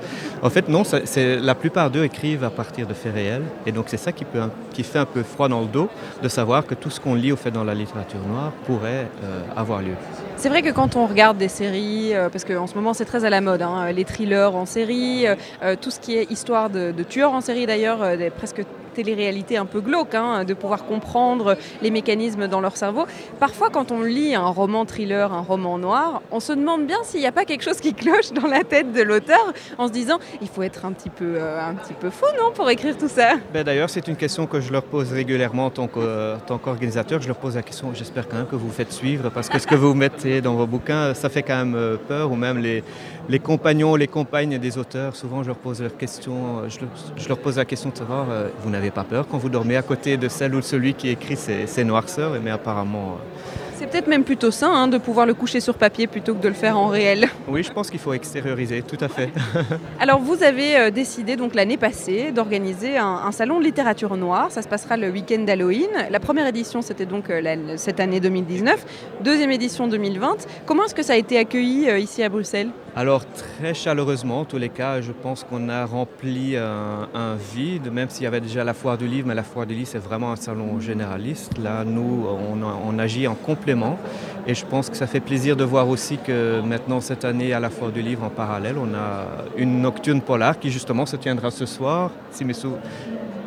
En 0.42 0.50
fait, 0.50 0.68
non. 0.68 0.82
c'est, 0.84 1.38
la 1.38 1.54
plupart 1.54 1.90
d'eux 1.90 2.02
écrivent 2.04 2.42
à 2.42 2.50
partir 2.50 2.88
de 2.88 2.94
faits 2.94 3.14
réels. 3.14 3.44
Et 3.66 3.72
donc, 3.72 3.84
c'est 3.86 3.98
ça 3.98 4.10
qui, 4.10 4.24
peut, 4.24 4.40
qui 4.72 4.82
fait 4.82 4.98
un 4.98 5.06
peu 5.06 5.22
froid 5.22 5.48
dans 5.48 5.60
le 5.60 5.68
dos 5.68 5.88
de 6.22 6.28
savoir 6.28 6.66
que 6.66 6.74
tout 6.74 6.90
ce 6.90 6.98
qu'on 6.98 7.14
lit 7.14 7.30
au 7.30 7.36
fait 7.36 7.52
dans 7.52 7.64
la 7.64 7.74
littérature 7.74 8.20
noire 8.28 8.50
pourrait 8.66 9.06
euh, 9.22 9.42
avoir 9.56 9.80
lieu. 9.80 9.94
C'est 10.36 10.48
vrai 10.48 10.62
que 10.62 10.70
quand 10.70 10.96
on 10.96 11.06
regarde 11.06 11.38
des 11.38 11.51
séries, 11.52 12.14
euh, 12.14 12.28
parce 12.28 12.44
qu'en 12.44 12.66
ce 12.66 12.74
moment 12.74 12.94
c'est 12.94 13.04
très 13.04 13.24
à 13.24 13.30
la 13.30 13.40
mode, 13.40 13.62
hein, 13.62 13.92
les 13.92 14.04
thrillers 14.04 14.56
en 14.56 14.66
série, 14.66 15.26
euh, 15.26 15.36
euh, 15.62 15.76
tout 15.80 15.90
ce 15.90 16.00
qui 16.00 16.16
est 16.16 16.30
histoire 16.30 16.70
de, 16.70 16.92
tueurs 17.02 17.32
en 17.32 17.40
série 17.40 17.66
d'ailleurs, 17.66 17.98
presque 18.36 18.62
télé-réalité 18.92 19.56
un 19.56 19.66
peu 19.66 19.80
glauque, 19.80 20.14
hein, 20.14 20.44
de 20.44 20.54
pouvoir 20.54 20.84
comprendre 20.84 21.56
les 21.82 21.90
mécanismes 21.90 22.48
dans 22.48 22.60
leur 22.60 22.76
cerveau. 22.76 23.06
Parfois 23.40 23.70
quand 23.70 23.90
on 23.90 24.02
lit 24.02 24.34
un 24.34 24.46
roman 24.46 24.84
thriller, 24.84 25.32
un 25.32 25.40
roman 25.40 25.78
noir, 25.78 26.22
on 26.30 26.40
se 26.40 26.52
demande 26.52 26.86
bien 26.86 26.98
s'il 27.02 27.20
n'y 27.20 27.26
a 27.26 27.32
pas 27.32 27.44
quelque 27.44 27.64
chose 27.64 27.80
qui 27.80 27.94
cloche 27.94 28.32
dans 28.32 28.46
la 28.46 28.64
tête 28.64 28.92
de 28.92 29.02
l'auteur 29.02 29.52
en 29.78 29.88
se 29.88 29.92
disant 29.92 30.18
il 30.40 30.48
faut 30.48 30.62
être 30.62 30.84
un 30.84 30.92
petit 30.92 31.10
peu, 31.10 31.34
euh, 31.36 31.60
un 31.60 31.74
petit 31.74 31.94
peu 31.94 32.10
fou 32.10 32.26
non 32.38 32.52
pour 32.52 32.68
écrire 32.70 32.96
tout 32.96 33.08
ça? 33.08 33.34
Ben, 33.52 33.64
D'ailleurs, 33.64 33.90
c'est 33.90 34.08
une 34.08 34.16
question 34.16 34.46
que 34.46 34.60
je 34.60 34.72
leur 34.72 34.82
pose 34.82 35.12
régulièrement 35.12 35.66
en 35.66 35.70
tant 35.70 35.88
euh, 35.96 36.36
qu'organisateur. 36.62 37.20
Je 37.20 37.28
leur 37.28 37.36
pose 37.36 37.56
la 37.56 37.62
question, 37.62 37.92
j'espère 37.94 38.28
quand 38.28 38.36
même 38.36 38.46
que 38.46 38.56
vous 38.56 38.66
vous 38.66 38.72
faites 38.72 38.92
suivre, 38.92 39.30
parce 39.30 39.48
que 39.48 39.58
ce 39.58 39.66
que 39.66 39.74
vous 39.74 39.94
mettez 39.94 40.40
dans 40.40 40.54
vos 40.54 40.66
bouquins, 40.66 41.14
ça 41.14 41.28
fait 41.28 41.42
quand 41.42 41.56
même 41.56 41.74
euh, 41.74 41.96
peur, 41.96 42.30
ou 42.30 42.36
même 42.36 42.58
les, 42.58 42.82
les 43.28 43.38
compagnons, 43.38 43.94
les 43.96 44.08
compagnes 44.08 44.58
des 44.58 44.78
auteurs, 44.78 45.14
souvent 45.16 45.42
je 45.42 45.48
leur 45.48 45.56
pose, 45.56 45.80
leur 45.82 45.96
question, 45.96 46.32
euh, 46.64 46.68
je, 46.68 46.80
leur, 46.80 46.88
je 47.16 47.28
leur 47.28 47.38
pose 47.38 47.56
la 47.56 47.64
question 47.64 47.90
de 47.90 47.96
savoir, 47.96 48.26
euh, 48.30 48.48
vous 48.62 48.70
n'avez 48.70 48.90
pas 48.90 49.04
peur 49.04 49.26
quand 49.30 49.38
vous 49.38 49.48
dormez 49.48 49.76
à 49.76 49.82
côté 49.82 50.16
de 50.16 50.28
celle 50.28 50.54
ou 50.54 50.58
de 50.60 50.64
celui 50.64 50.94
qui 50.94 51.08
écrit 51.08 51.36
ces, 51.36 51.66
ces 51.66 51.84
noirceurs, 51.84 52.32
mais 52.42 52.50
apparemment... 52.50 53.16
euh, 53.18 53.48
C'est 53.78 53.86
peut-être 53.88 54.06
même 54.08 54.24
plutôt 54.24 54.50
sain 54.50 54.72
hein, 54.72 54.88
de 54.88 54.98
pouvoir 54.98 55.24
le 55.26 55.34
coucher 55.34 55.60
sur 55.60 55.74
papier 55.74 56.06
plutôt 56.06 56.34
que 56.34 56.42
de 56.42 56.48
le 56.48 56.54
faire 56.54 56.76
en 56.78 56.88
réel. 56.88 57.28
oui, 57.48 57.62
je 57.62 57.72
pense 57.72 57.90
qu'il 57.90 58.00
faut 58.00 58.12
extérioriser, 58.12 58.82
tout 58.82 58.98
à 59.00 59.08
fait. 59.08 59.30
Alors 60.00 60.20
vous 60.20 60.42
avez 60.42 60.90
décidé 60.90 61.36
donc 61.36 61.54
l'année 61.54 61.76
passée 61.76 62.32
d'organiser 62.32 62.96
un, 62.98 63.20
un 63.26 63.32
salon 63.32 63.58
de 63.60 63.64
littérature 63.64 64.16
noire. 64.16 64.48
Ça 64.50 64.62
se 64.62 64.68
passera 64.68 64.96
le 64.96 65.10
week-end 65.10 65.40
d'Halloween. 65.44 65.88
La 66.10 66.20
première 66.20 66.46
édition 66.48 66.82
c'était 66.82 67.06
donc 67.06 67.28
la- 67.28 67.76
cette 67.76 67.98
année 68.00 68.20
2019, 68.20 68.84
deuxième 69.22 69.50
édition 69.52 69.88
2020. 69.88 70.46
Comment 70.66 70.84
est-ce 70.84 70.94
que 70.94 71.02
ça 71.02 71.14
a 71.14 71.16
été 71.16 71.38
accueilli 71.38 71.88
ici 72.00 72.22
à 72.22 72.28
Bruxelles? 72.28 72.70
Alors 72.94 73.24
très 73.24 73.72
chaleureusement, 73.72 74.40
en 74.40 74.44
tous 74.44 74.58
les 74.58 74.68
cas, 74.68 75.00
je 75.00 75.12
pense 75.12 75.44
qu'on 75.44 75.70
a 75.70 75.86
rempli 75.86 76.58
un, 76.58 77.08
un 77.14 77.36
vide, 77.54 77.90
même 77.90 78.10
s'il 78.10 78.24
y 78.24 78.26
avait 78.26 78.42
déjà 78.42 78.64
la 78.64 78.74
foire 78.74 78.98
du 78.98 79.06
livre, 79.06 79.28
mais 79.28 79.34
la 79.34 79.42
foire 79.42 79.64
du 79.64 79.74
livre 79.74 79.88
c'est 79.90 79.98
vraiment 80.02 80.30
un 80.30 80.36
salon 80.36 80.78
généraliste. 80.78 81.56
Là, 81.56 81.84
nous, 81.84 82.26
on, 82.26 82.98
agit 82.98 83.26
en 83.26 83.34
complément 83.34 83.98
et 84.46 84.54
je 84.54 84.66
pense 84.66 84.90
que 84.90 84.96
ça 84.96 85.06
fait 85.06 85.20
plaisir 85.20 85.56
de 85.56 85.64
voir 85.64 85.88
aussi 85.88 86.18
que 86.18 86.60
maintenant 86.60 87.00
cette 87.00 87.24
année 87.24 87.54
à 87.54 87.60
la 87.60 87.70
foire 87.70 87.90
du 87.90 88.02
livre 88.02 88.24
en 88.24 88.28
parallèle, 88.28 88.76
on 88.78 88.94
a 88.94 89.26
une 89.56 89.80
nocturne 89.80 90.20
polar 90.20 90.58
qui 90.58 90.70
justement 90.70 91.06
se 91.06 91.16
tiendra 91.16 91.50
ce 91.50 91.64
soir, 91.64 92.10
si 92.30 92.44
mes 92.44 92.52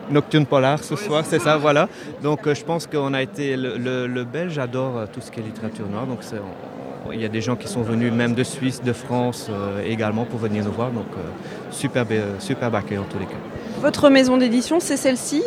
Nocturne 0.09 0.45
polar 0.45 0.83
ce 0.83 0.95
soir, 0.95 1.23
c'est 1.25 1.39
ça, 1.39 1.57
voilà. 1.57 1.89
Donc 2.21 2.45
euh, 2.45 2.53
je 2.53 2.63
pense 2.63 2.85
qu'on 2.85 3.13
a 3.13 3.21
été, 3.23 3.57
le, 3.57 4.05
le- 4.07 4.23
Belge 4.23 4.59
adore 4.59 4.97
euh, 4.97 5.05
tout 5.11 5.19
ce 5.19 5.31
qui 5.31 5.39
est 5.39 5.43
littérature 5.43 5.87
noire, 5.87 6.05
donc 6.05 6.19
il 7.13 7.21
y 7.21 7.25
a 7.25 7.29
des 7.29 7.41
gens 7.41 7.55
qui 7.55 7.67
sont 7.67 7.81
venus 7.81 8.11
même 8.11 8.33
de 8.33 8.43
Suisse, 8.43 8.81
de 8.81 8.93
France 8.93 9.47
euh, 9.49 9.83
également 9.85 10.25
pour 10.25 10.39
venir 10.39 10.63
nous 10.63 10.71
voir, 10.71 10.91
donc 10.91 11.05
euh, 11.17 11.21
superbe, 11.71 12.11
euh, 12.11 12.39
superbe 12.39 12.75
accueil 12.75 12.97
en 12.97 13.03
tous 13.03 13.19
les 13.19 13.25
cas. 13.25 13.37
Votre 13.81 14.09
maison 14.09 14.37
d'édition, 14.37 14.79
c'est 14.79 14.97
celle-ci. 14.97 15.43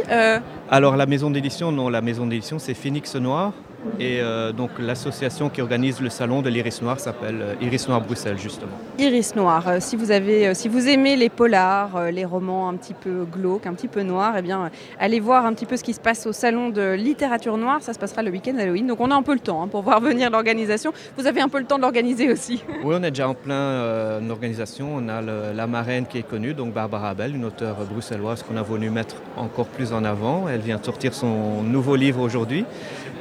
Alors 0.71 0.97
la 0.97 1.07
maison 1.07 1.31
d'édition, 1.31 1.73
non, 1.73 1.89
la 1.89 2.01
maison 2.01 2.27
d'édition 2.27 2.59
c'est 2.59 2.75
Phoenix 2.75 3.15
Noir 3.17 3.53
et 4.01 4.21
euh, 4.21 4.53
donc 4.53 4.71
l'association 4.79 5.49
qui 5.49 5.63
organise 5.63 6.01
le 6.01 6.11
salon 6.11 6.43
de 6.43 6.49
l'Iris 6.51 6.81
Noir 6.83 6.99
s'appelle 6.99 7.39
euh, 7.41 7.55
Iris 7.61 7.89
Noir 7.89 8.01
Bruxelles 8.01 8.39
justement. 8.39 8.73
Iris 8.99 9.35
Noir. 9.37 9.65
Euh, 9.69 9.77
Si 9.81 9.95
vous, 9.97 10.11
avez, 10.11 10.49
euh, 10.49 10.55
si 10.55 10.69
vous 10.69 10.89
aimez 10.89 11.15
les 11.17 11.29
polars, 11.29 12.11
les 12.11 12.25
romans 12.25 12.69
un 12.69 12.75
petit 12.75 12.95
peu 12.95 13.25
glauques, 13.25 13.67
un 13.67 13.75
petit 13.75 13.89
peu 13.89 14.03
noirs, 14.03 14.35
eh 14.39 14.43
bien, 14.43 14.71
allez 14.99 15.21
voir 15.21 15.47
un 15.47 15.53
petit 15.55 15.67
peu 15.67 15.77
ce 15.77 15.85
qui 15.85 15.93
se 15.95 16.01
passe 16.01 16.27
au 16.27 16.33
salon 16.33 16.71
de 16.71 16.95
littérature 16.95 17.57
noire. 17.57 17.79
Ça 17.81 17.93
se 17.93 17.99
passera 17.99 18.23
le 18.23 18.31
week-end 18.31 18.57
Halloween. 18.59 18.87
Donc 18.87 19.01
on 19.01 19.11
a 19.11 19.15
un 19.15 19.23
peu 19.23 19.33
le 19.35 19.41
temps 19.41 19.63
hein, 19.63 19.69
pour 19.69 19.83
voir 19.83 20.01
venir 20.01 20.31
l'organisation. 20.31 20.93
Vous 21.17 21.27
avez 21.27 21.41
un 21.41 21.49
peu 21.49 21.59
le 21.59 21.65
temps 21.65 21.77
de 21.77 21.83
l'organiser 21.83 22.31
aussi. 22.33 22.63
Oui, 22.85 22.95
on 22.99 23.03
est 23.03 23.11
déjà 23.11 23.29
en 23.29 23.35
plein 23.35 24.29
organisation. 24.31 24.89
On 24.97 25.09
a 25.09 25.21
le- 25.23 25.53
la 25.55 25.67
marraine 25.67 26.07
qui 26.07 26.19
est 26.19 26.23
connue, 26.29 26.55
donc 26.55 26.73
Barbara 26.73 27.15
Bell, 27.15 27.35
une 27.35 27.45
auteure 27.45 27.77
bruxelloise 27.91 28.43
qu'on 28.43 28.57
a 28.57 28.63
voulu 28.63 28.91
mettre 28.91 29.17
encore 29.37 29.67
plus 29.67 29.93
en 29.93 30.05
avant. 30.05 30.49
Elle 30.49 30.61
vient 30.61 30.79
de 30.79 30.85
sortir 30.85 31.13
son 31.15 31.63
nouveau 31.63 31.97
livre 31.97 32.21
aujourd'hui. 32.21 32.65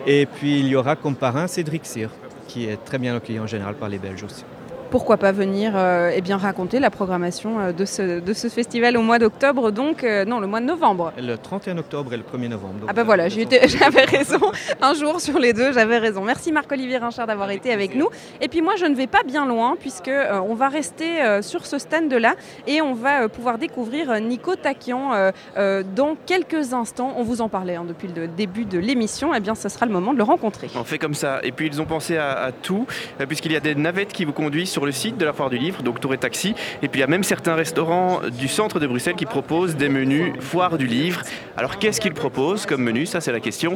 Et 0.09 0.25
puis 0.25 0.46
il 0.47 0.67
y 0.67 0.75
aura 0.75 0.95
comme 0.95 1.15
parrain 1.15 1.47
Cédric 1.47 1.85
Cyr, 1.85 2.09
qui 2.47 2.65
est 2.65 2.77
très 2.83 2.97
bien 2.97 3.15
accueilli 3.15 3.39
en 3.39 3.47
général 3.47 3.75
par 3.75 3.89
les 3.89 3.99
Belges 3.99 4.23
aussi. 4.23 4.43
Pourquoi 4.89 5.17
pas 5.17 5.31
venir 5.31 5.73
euh, 5.75 6.11
eh 6.15 6.21
bien, 6.21 6.37
raconter 6.37 6.79
la 6.79 6.89
programmation 6.89 7.59
euh, 7.59 7.71
de 7.71 7.85
ce, 7.85 8.19
de 8.19 8.33
ce 8.33 8.47
festival 8.47 8.95
au 8.97 9.01
mois 9.01 9.19
d'octobre, 9.19 9.71
donc 9.71 10.03
euh, 10.03 10.23
non, 10.25 10.39
le 10.39 10.47
mois 10.47 10.59
de 10.61 10.65
novembre. 10.65 11.11
Le 11.21 11.35
31 11.37 11.77
octobre 11.77 12.13
et 12.13 12.17
le 12.17 12.23
1er 12.23 12.47
novembre. 12.47 12.75
donc 12.81 12.89
Ah 12.89 12.93
bah 12.93 13.03
voilà, 13.03 13.27
j'avais 13.29 14.05
raison. 14.05 14.39
Un 14.81 14.93
jour 14.93 15.19
sur 15.19 15.39
les 15.39 15.53
deux, 15.53 15.73
j'avais 15.73 15.97
raison. 15.97 16.23
Merci 16.23 16.51
Marc-Olivier 16.51 16.97
Rinchard 16.97 17.27
d'avoir 17.27 17.51
été 17.51 17.71
avec 17.73 17.95
nous. 17.95 18.07
Et 18.41 18.47
puis 18.47 18.61
moi, 18.61 18.73
je 18.77 18.85
ne 18.85 18.95
vais 18.95 19.07
pas 19.07 19.23
bien 19.23 19.45
loin 19.45 19.75
puisque 19.79 20.07
euh, 20.07 20.39
on 20.47 20.53
va 20.55 20.69
rester 20.69 21.21
euh, 21.21 21.41
sur 21.41 21.65
ce 21.65 21.79
stand-là 21.79 22.35
et 22.65 22.81
on 22.81 22.93
va 22.93 23.23
euh, 23.23 23.27
pouvoir 23.27 23.57
découvrir 23.57 24.19
Nico 24.21 24.55
Takian 24.55 25.13
euh, 25.13 25.31
euh, 25.57 25.83
dans 25.95 26.15
quelques 26.25 26.73
instants. 26.73 27.13
On 27.17 27.23
vous 27.23 27.41
en 27.41 27.49
parlait 27.49 27.75
hein, 27.75 27.85
depuis 27.87 28.07
le 28.07 28.27
début 28.27 28.65
de 28.65 28.79
l'émission. 28.79 29.33
Eh 29.35 29.39
bien, 29.39 29.55
ce 29.55 29.67
sera 29.69 29.85
le 29.85 29.91
moment 29.91 30.13
de 30.13 30.17
le 30.17 30.23
rencontrer. 30.23 30.69
On 30.75 30.83
fait 30.83 30.97
comme 30.97 31.13
ça. 31.13 31.39
Et 31.43 31.51
puis 31.51 31.67
ils 31.67 31.81
ont 31.81 31.85
pensé 31.85 32.17
à, 32.17 32.31
à 32.31 32.51
tout, 32.51 32.85
puisqu'il 33.27 33.51
y 33.51 33.55
a 33.55 33.59
des 33.59 33.75
navettes 33.75 34.13
qui 34.13 34.23
vous 34.25 34.33
conduisent 34.33 34.69
sur 34.77 34.85
le 34.85 34.91
site 34.91 35.17
de 35.17 35.25
la 35.25 35.33
foire 35.33 35.49
du 35.49 35.57
livre, 35.57 35.81
donc 35.81 35.99
Tour 35.99 36.13
et 36.13 36.19
Taxi. 36.19 36.53
Et 36.83 36.87
puis 36.87 36.99
il 36.99 37.01
y 37.01 37.03
a 37.03 37.07
même 37.07 37.23
certains 37.23 37.55
restaurants 37.55 38.21
du 38.29 38.47
centre 38.47 38.79
de 38.79 38.85
Bruxelles 38.85 39.15
qui 39.15 39.25
proposent 39.25 39.75
des 39.75 39.89
menus 39.89 40.33
foire 40.39 40.77
du 40.77 40.85
livre. 40.85 41.23
Alors 41.57 41.79
qu'est-ce 41.79 41.99
qu'ils 41.99 42.13
proposent 42.13 42.67
comme 42.67 42.83
menu? 42.83 43.07
Ça 43.07 43.19
c'est 43.19 43.31
la 43.31 43.39
question. 43.39 43.75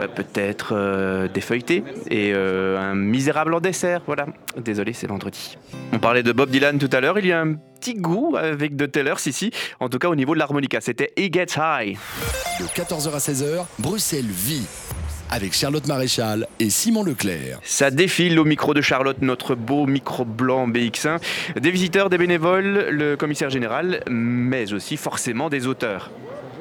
Euh, 0.00 0.06
Peut-être 0.06 0.74
euh, 0.76 1.28
des 1.28 1.40
feuilletés 1.40 1.82
et 2.10 2.32
euh, 2.34 2.78
un 2.78 2.94
misérable 2.94 3.54
en 3.54 3.60
dessert. 3.60 4.02
Voilà. 4.04 4.26
Désolé, 4.62 4.92
c'est 4.92 5.06
vendredi. 5.06 5.56
On 5.94 5.98
parlait 5.98 6.22
de 6.22 6.32
Bob 6.32 6.50
Dylan 6.50 6.78
tout 6.78 6.90
à 6.92 7.00
l'heure. 7.00 7.18
Il 7.18 7.26
y 7.26 7.32
a 7.32 7.40
un 7.40 7.54
petit 7.54 7.94
goût 7.94 8.36
avec 8.36 8.76
de 8.76 8.84
Taylor 8.84 9.16
ici, 9.24 9.50
en 9.80 9.88
tout 9.88 9.98
cas 9.98 10.08
au 10.08 10.14
niveau 10.14 10.34
de 10.34 10.40
l'harmonica. 10.40 10.82
C'était 10.82 11.10
He 11.16 11.32
Gets 11.32 11.56
High. 11.56 11.96
De 12.60 12.66
14h 12.66 13.14
à 13.14 13.18
16h, 13.18 13.64
Bruxelles 13.78 14.26
vit. 14.28 14.66
Avec 15.30 15.52
Charlotte 15.52 15.86
Maréchal 15.88 16.46
et 16.60 16.70
Simon 16.70 17.02
Leclerc. 17.02 17.58
Ça 17.64 17.90
défile 17.90 18.38
au 18.38 18.44
micro 18.44 18.72
de 18.72 18.80
Charlotte, 18.80 19.16
notre 19.20 19.54
beau 19.56 19.86
micro 19.86 20.24
blanc 20.24 20.68
BX1. 20.68 21.18
Des 21.58 21.70
visiteurs, 21.72 22.08
des 22.08 22.18
bénévoles, 22.18 22.88
le 22.90 23.16
commissaire 23.16 23.50
général, 23.50 24.00
mais 24.08 24.72
aussi 24.72 24.96
forcément 24.96 25.48
des 25.48 25.66
auteurs. 25.66 26.10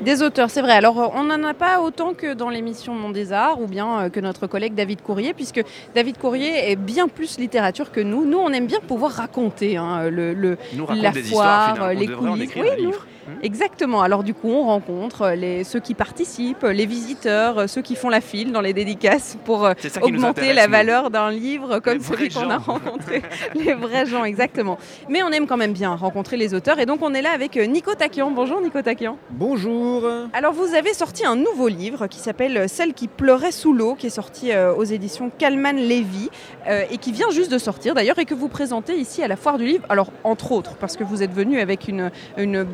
Des 0.01 0.23
auteurs, 0.23 0.49
c'est 0.49 0.61
vrai. 0.61 0.71
Alors, 0.71 1.13
on 1.15 1.23
n'en 1.25 1.43
a 1.43 1.53
pas 1.53 1.79
autant 1.81 2.13
que 2.13 2.33
dans 2.33 2.49
l'émission 2.49 2.95
Monde 2.95 3.13
des 3.13 3.31
Arts 3.31 3.61
ou 3.61 3.67
bien 3.67 3.99
euh, 4.01 4.09
que 4.09 4.19
notre 4.19 4.47
collègue 4.47 4.73
David 4.73 5.01
Courrier, 5.03 5.33
puisque 5.33 5.61
David 5.93 6.17
Courrier 6.17 6.71
est 6.71 6.75
bien 6.75 7.07
plus 7.07 7.37
littérature 7.37 7.91
que 7.91 8.01
nous. 8.01 8.25
Nous, 8.25 8.39
on 8.39 8.49
aime 8.51 8.65
bien 8.65 8.79
pouvoir 8.85 9.11
raconter 9.11 9.77
hein, 9.77 10.09
le, 10.09 10.33
le- 10.33 10.57
Nous 10.75 10.85
raconte 10.85 11.03
la 11.03 11.11
des 11.11 11.21
histoires, 11.21 11.77
foire, 11.77 11.93
les 11.93 12.07
coulisses. 12.07 12.43
écrire 12.45 12.63
Oui, 12.65 12.69
un 12.85 12.87
nous-. 12.87 12.95
Exactement. 13.41 14.01
Alors 14.01 14.23
du 14.23 14.33
coup, 14.33 14.49
on 14.49 14.63
rencontre 14.63 15.29
les, 15.29 15.63
ceux 15.63 15.79
qui 15.79 15.93
participent, 15.93 16.63
les 16.63 16.85
visiteurs, 16.85 17.69
ceux 17.69 17.81
qui 17.81 17.95
font 17.95 18.09
la 18.09 18.21
file 18.21 18.51
dans 18.51 18.61
les 18.61 18.73
dédicaces 18.73 19.37
pour 19.45 19.65
euh, 19.65 19.73
augmenter 20.01 20.53
la 20.53 20.67
valeur 20.67 21.09
d'un 21.09 21.31
livre 21.31 21.79
comme 21.79 21.97
Les 21.97 22.03
celui 22.03 22.29
qu'on 22.29 22.49
a 22.49 22.57
rencontré. 22.57 23.21
les 23.55 23.73
vrais 23.73 24.05
gens, 24.05 24.23
exactement. 24.23 24.77
Mais 25.09 25.23
on 25.23 25.29
aime 25.29 25.47
quand 25.47 25.57
même 25.57 25.73
bien 25.73 25.95
rencontrer 25.95 26.37
les 26.37 26.53
auteurs. 26.53 26.79
Et 26.79 26.85
donc 26.85 27.01
on 27.01 27.13
est 27.13 27.21
là 27.21 27.31
avec 27.31 27.57
euh, 27.57 27.65
Nico 27.65 27.93
Takian. 27.93 28.31
Bonjour 28.31 28.61
Nico 28.61 28.81
Takian. 28.81 29.17
Bonjour. 29.31 30.03
Alors 30.33 30.53
vous 30.53 30.73
avez 30.75 30.93
sorti 30.93 31.25
un 31.25 31.35
nouveau 31.35 31.67
livre 31.67 32.07
qui 32.07 32.19
s'appelle 32.19 32.67
Celle 32.69 32.93
qui 32.93 33.07
pleurait 33.07 33.51
sous 33.51 33.73
l'eau, 33.73 33.95
qui 33.95 34.07
est 34.07 34.11
sorti 34.11 34.51
euh, 34.51 34.73
aux 34.73 34.83
éditions 34.83 35.31
Calman 35.37 35.73
Lévy 35.73 36.29
euh, 36.67 36.83
et 36.89 36.97
qui 36.97 37.11
vient 37.11 37.29
juste 37.31 37.51
de 37.51 37.57
sortir 37.57 37.93
d'ailleurs 37.93 38.19
et 38.19 38.25
que 38.25 38.33
vous 38.33 38.47
présentez 38.47 38.95
ici 38.95 39.23
à 39.23 39.27
la 39.27 39.35
Foire 39.35 39.57
du 39.57 39.65
Livre. 39.65 39.85
Alors 39.89 40.11
entre 40.23 40.51
autres 40.51 40.75
parce 40.75 40.97
que 40.97 41.03
vous 41.03 41.23
êtes 41.23 41.33
venu 41.33 41.59
avec 41.59 41.87
une, 41.87 42.11
une 42.37 42.65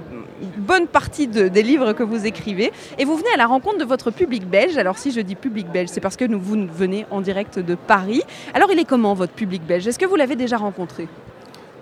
bonne 0.58 0.88
partie 0.88 1.28
de- 1.28 1.48
des 1.48 1.64
livres 1.64 1.94
que 1.94 2.04
vous 2.04 2.26
écrivez 2.26 2.72
et 2.98 3.06
vous 3.06 3.16
venez 3.16 3.30
à 3.34 3.38
la 3.38 3.46
rencontre 3.48 3.78
de 3.78 3.86
votre 3.86 4.12
public 4.12 4.48
belge. 4.48 4.78
Alors 4.78 4.98
si 4.98 5.12
je 5.12 5.22
dis 5.22 5.36
public 5.36 5.68
belge, 5.72 5.90
c'est 5.92 6.02
parce 6.02 6.16
que 6.18 6.26
nous, 6.26 6.40
vous 6.40 6.58
venez 6.72 7.06
en 7.12 7.22
direct 7.22 7.60
de 7.60 7.76
Paris. 7.76 8.22
Alors 8.54 8.70
il 8.72 8.80
est 8.80 8.86
comment 8.86 9.14
votre 9.14 9.34
public 9.34 9.64
belge? 9.66 9.88
Est-ce 9.88 10.00
que 10.00 10.06
vous 10.06 10.16
l'avez 10.16 10.36
déjà 10.36 10.58
rencontré? 10.58 11.08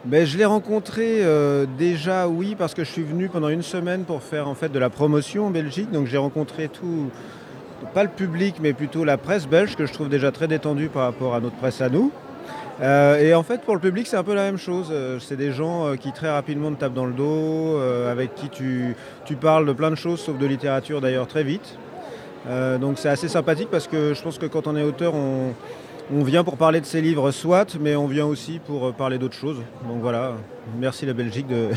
Ben, 0.05 0.25
je 0.25 0.37
l'ai 0.37 0.45
rencontré 0.45 1.19
euh, 1.21 1.65
déjà, 1.77 2.29
oui, 2.29 2.55
parce 2.57 2.73
que 2.73 2.83
je 2.85 2.89
suis 2.91 3.03
venu 3.03 3.27
pendant 3.27 3.49
une 3.49 3.63
semaine 3.63 4.03
pour 4.05 4.23
faire 4.23 4.47
en 4.47 4.55
fait 4.55 4.71
de 4.71 4.79
la 4.79 4.89
promotion 4.89 5.47
en 5.47 5.49
Belgique. 5.49 5.91
Donc 5.91 6.07
j'ai 6.07 6.17
rencontré 6.17 6.69
tout, 6.69 7.09
pas 7.93 8.03
le 8.03 8.09
public, 8.09 8.55
mais 8.61 8.71
plutôt 8.73 9.03
la 9.03 9.17
presse 9.17 9.47
belge, 9.47 9.75
que 9.75 9.85
je 9.85 9.91
trouve 9.91 10.07
déjà 10.07 10.31
très 10.31 10.47
détendue 10.47 10.87
par 10.87 11.03
rapport 11.03 11.35
à 11.35 11.41
notre 11.41 11.55
presse 11.57 11.81
à 11.81 11.89
nous. 11.89 12.11
Euh, 12.81 13.19
et 13.19 13.33
en 13.33 13.43
fait, 13.43 13.61
pour 13.61 13.73
le 13.73 13.79
public, 13.81 14.05
c'est 14.07 14.17
un 14.17 14.23
peu 14.23 14.35
la 14.35 14.43
même 14.43 14.57
chose. 14.57 14.89
Euh, 14.91 15.19
C'est 15.19 15.35
des 15.35 15.51
gens 15.51 15.87
euh, 15.87 15.95
qui 15.95 16.11
très 16.11 16.29
rapidement 16.29 16.71
te 16.71 16.79
tapent 16.79 16.93
dans 16.93 17.05
le 17.05 17.13
dos, 17.13 17.79
avec 18.09 18.35
qui 18.35 18.49
tu, 18.49 18.95
tu 19.25 19.35
parles 19.35 19.65
de 19.65 19.73
plein 19.73 19.89
de 19.89 19.95
choses, 19.95 20.19
sauf 20.19 20.37
de 20.37 20.45
littérature 20.45 21.01
d'ailleurs 21.01 21.27
très 21.27 21.43
vite. 21.43 21.77
Donc 22.79 22.97
c'est 22.97 23.09
assez 23.09 23.27
sympathique 23.27 23.67
parce 23.69 23.87
que 23.87 24.13
je 24.13 24.21
pense 24.21 24.37
que 24.37 24.45
quand 24.45 24.67
on 24.67 24.77
est 24.77 24.83
auteur, 24.83 25.13
on, 25.15 25.53
on 26.13 26.23
vient 26.23 26.43
pour 26.43 26.57
parler 26.57 26.79
de 26.79 26.85
ses 26.85 27.01
livres, 27.01 27.31
soit, 27.31 27.77
mais 27.79 27.95
on 27.95 28.07
vient 28.07 28.25
aussi 28.25 28.59
pour 28.59 28.87
euh, 28.87 28.91
parler 28.91 29.17
d'autres 29.17 29.35
choses. 29.35 29.57
Donc 29.87 30.01
voilà, 30.01 30.33
merci 30.79 31.05
la 31.05 31.13
Belgique 31.13 31.47
de, 31.47 31.69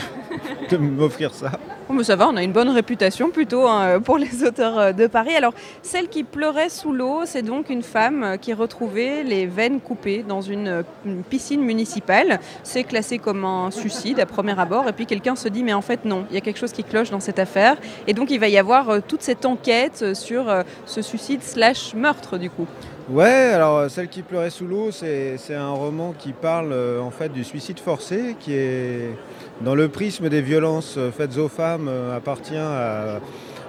m'offrir 0.78 1.35
ça. 1.35 1.53
Oh, 1.89 1.93
mais 1.93 2.05
ça 2.05 2.14
va, 2.14 2.28
on 2.28 2.37
a 2.37 2.43
une 2.45 2.53
bonne 2.53 2.68
réputation 2.68 3.31
plutôt 3.31 3.66
hein, 3.66 4.01
pour 4.01 4.18
les 4.18 4.45
auteurs 4.47 4.78
euh, 4.78 4.93
de 4.93 5.09
Paris. 5.09 5.35
Alors, 5.35 5.53
celle 5.83 6.09
qui 6.09 6.22
pleurait 6.22 6.68
sous 6.68 6.93
l'eau, 6.93 7.22
c'est 7.24 7.43
donc 7.43 7.70
une 7.70 7.83
femme 7.83 8.22
euh, 8.22 8.37
qui 8.37 8.53
retrouvait 8.53 9.24
les 9.24 9.47
veines 9.47 9.81
coupées 9.81 10.24
dans 10.26 10.41
une, 10.41 10.85
une 11.05 11.24
piscine 11.24 11.62
municipale. 11.62 12.39
C'est 12.62 12.85
classé 12.85 13.18
comme 13.18 13.45
un 13.45 13.72
suicide 13.72 14.20
à 14.20 14.26
premier 14.26 14.59
abord. 14.59 14.87
Et 14.89 14.93
puis 14.93 15.07
quelqu'un 15.07 15.35
se 15.35 15.49
dit, 15.49 15.64
mais 15.64 15.74
en 15.74 15.83
fait, 15.83 16.05
non, 16.05 16.24
il 16.31 16.35
y 16.35 16.39
a 16.39 16.41
quelque 16.41 16.59
chose 16.59 16.72
qui 16.72 16.85
cloche 16.85 17.11
dans 17.11 17.20
cette 17.20 17.41
affaire. 17.41 17.78
Et 18.07 18.12
donc, 18.12 18.31
il 18.31 18.39
va 18.39 18.49
y 18.49 18.59
avoir 18.59 19.03
toute 19.03 19.22
cette 19.22 19.45
enquête 19.45 20.14
sur 20.14 20.45
ce 20.87 21.03
suicide 21.03 21.43
slash 21.43 21.95
meurtre, 21.95 22.39
du 22.39 22.49
coup. 22.49 22.66
Ouais, 23.11 23.24
alors 23.26 23.78
euh, 23.78 23.88
Celle 23.88 24.06
qui 24.06 24.22
pleurait 24.22 24.50
sous 24.50 24.68
l'eau, 24.68 24.92
c'est 24.92 25.36
un 25.50 25.70
roman 25.70 26.14
qui 26.16 26.32
parle 26.32 26.72
euh, 26.72 27.00
en 27.00 27.11
fait 27.11 27.30
du 27.30 27.42
suicide 27.42 27.80
forcé, 27.80 28.36
qui 28.38 28.54
est 28.54 29.16
dans 29.62 29.74
le 29.74 29.88
prisme 29.88 30.28
des 30.28 30.40
violences 30.40 30.94
euh, 30.96 31.11
faites 31.11 31.36
aux 31.36 31.48
femmes, 31.48 31.90
appartient 32.14 32.54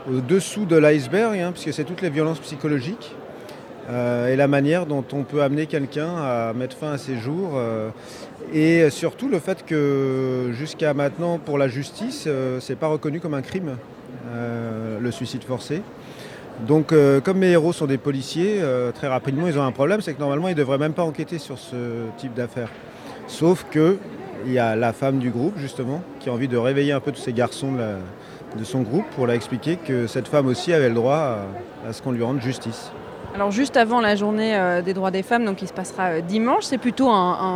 au 0.07 0.21
dessous 0.21 0.65
de 0.65 0.75
l'iceberg, 0.75 1.39
hein, 1.39 1.53
puisque 1.53 1.73
c'est 1.73 1.85
toutes 1.85 2.03
les 2.03 2.11
violences 2.11 2.39
psychologiques. 2.39 3.15
et 3.89 4.35
la 4.35 4.47
manière 4.47 4.85
dont 4.85 5.03
on 5.11 5.23
peut 5.23 5.41
amener 5.41 5.65
quelqu'un 5.65 6.15
à 6.17 6.53
mettre 6.53 6.77
fin 6.77 6.91
à 6.91 6.97
ses 6.99 7.17
jours. 7.17 7.59
et 8.53 8.89
surtout 8.91 9.27
le 9.27 9.39
fait 9.39 9.65
que 9.65 10.51
jusqu'à 10.53 10.93
maintenant, 10.93 11.39
pour 11.39 11.57
la 11.57 11.67
justice, 11.67 12.27
c'est 12.59 12.77
pas 12.77 12.87
reconnu 12.87 13.19
comme 13.19 13.33
un 13.33 13.41
crime, 13.41 13.77
le 15.01 15.11
suicide 15.11 15.43
forcé. 15.43 15.81
Donc, 16.67 16.91
euh, 16.91 17.21
comme 17.21 17.39
mes 17.39 17.49
héros 17.51 17.73
sont 17.73 17.87
des 17.87 17.97
policiers, 17.97 18.57
euh, 18.59 18.91
très 18.91 19.07
rapidement, 19.07 19.47
ils 19.47 19.57
ont 19.57 19.63
un 19.63 19.71
problème, 19.71 20.01
c'est 20.01 20.13
que 20.13 20.19
normalement, 20.19 20.47
ils 20.47 20.51
ne 20.53 20.57
devraient 20.59 20.77
même 20.77 20.93
pas 20.93 21.03
enquêter 21.03 21.39
sur 21.39 21.57
ce 21.57 21.75
type 22.17 22.33
d'affaires. 22.33 22.69
Sauf 23.27 23.65
que 23.71 23.97
il 24.45 24.53
y 24.53 24.59
a 24.59 24.75
la 24.75 24.93
femme 24.93 25.19
du 25.19 25.29
groupe, 25.29 25.53
justement, 25.57 26.01
qui 26.19 26.29
a 26.29 26.33
envie 26.33 26.47
de 26.47 26.57
réveiller 26.57 26.91
un 26.93 26.99
peu 26.99 27.11
tous 27.11 27.21
ces 27.21 27.33
garçons 27.33 27.71
de, 27.73 27.77
la- 27.79 28.59
de 28.59 28.63
son 28.63 28.81
groupe 28.81 29.05
pour 29.15 29.27
leur 29.27 29.35
expliquer 29.35 29.75
que 29.77 30.07
cette 30.07 30.27
femme 30.27 30.47
aussi 30.47 30.73
avait 30.73 30.89
le 30.89 30.95
droit 30.95 31.15
à, 31.85 31.89
à 31.89 31.93
ce 31.93 32.01
qu'on 32.01 32.11
lui 32.11 32.23
rende 32.23 32.41
justice. 32.41 32.91
Alors, 33.33 33.51
juste 33.51 33.77
avant 33.77 34.01
la 34.01 34.15
journée 34.15 34.55
euh, 34.55 34.81
des 34.81 34.93
droits 34.93 35.11
des 35.11 35.23
femmes, 35.23 35.45
donc 35.45 35.57
qui 35.57 35.67
se 35.67 35.73
passera 35.73 36.21
dimanche, 36.21 36.63
c'est 36.63 36.77
plutôt 36.79 37.09
un, 37.09 37.13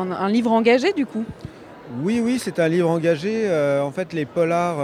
un- 0.09 0.11
un 0.11 0.29
livre 0.29 0.51
engagé, 0.51 0.93
du 0.93 1.05
coup? 1.05 1.25
Oui, 2.01 2.21
oui, 2.23 2.39
c'est 2.39 2.59
un 2.59 2.67
livre 2.67 2.89
engagé. 2.89 3.47
En 3.81 3.91
fait, 3.91 4.11
les 4.13 4.25
polars, 4.25 4.77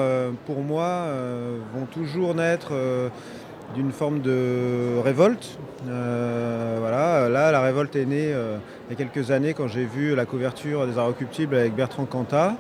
pour 0.45 0.59
moi, 0.61 1.07
vont 1.75 1.85
toujours 1.91 2.35
naître 2.35 2.71
d'une 3.73 3.91
forme 3.91 4.21
de 4.21 4.97
révolte. 5.03 5.57
Euh, 5.87 6.77
voilà, 6.79 7.29
là, 7.29 7.51
la 7.51 7.61
révolte 7.61 7.95
est 7.95 8.05
née 8.05 8.31
euh, 8.33 8.57
il 8.89 8.97
y 8.97 9.01
a 9.01 9.05
quelques 9.05 9.31
années 9.31 9.53
quand 9.53 9.67
j'ai 9.67 9.85
vu 9.85 10.15
la 10.15 10.25
couverture 10.25 10.85
des 10.85 10.97
Inrecuptibles 10.97 11.55
avec 11.55 11.75
Bertrand 11.75 12.05
Cantat. 12.05 12.55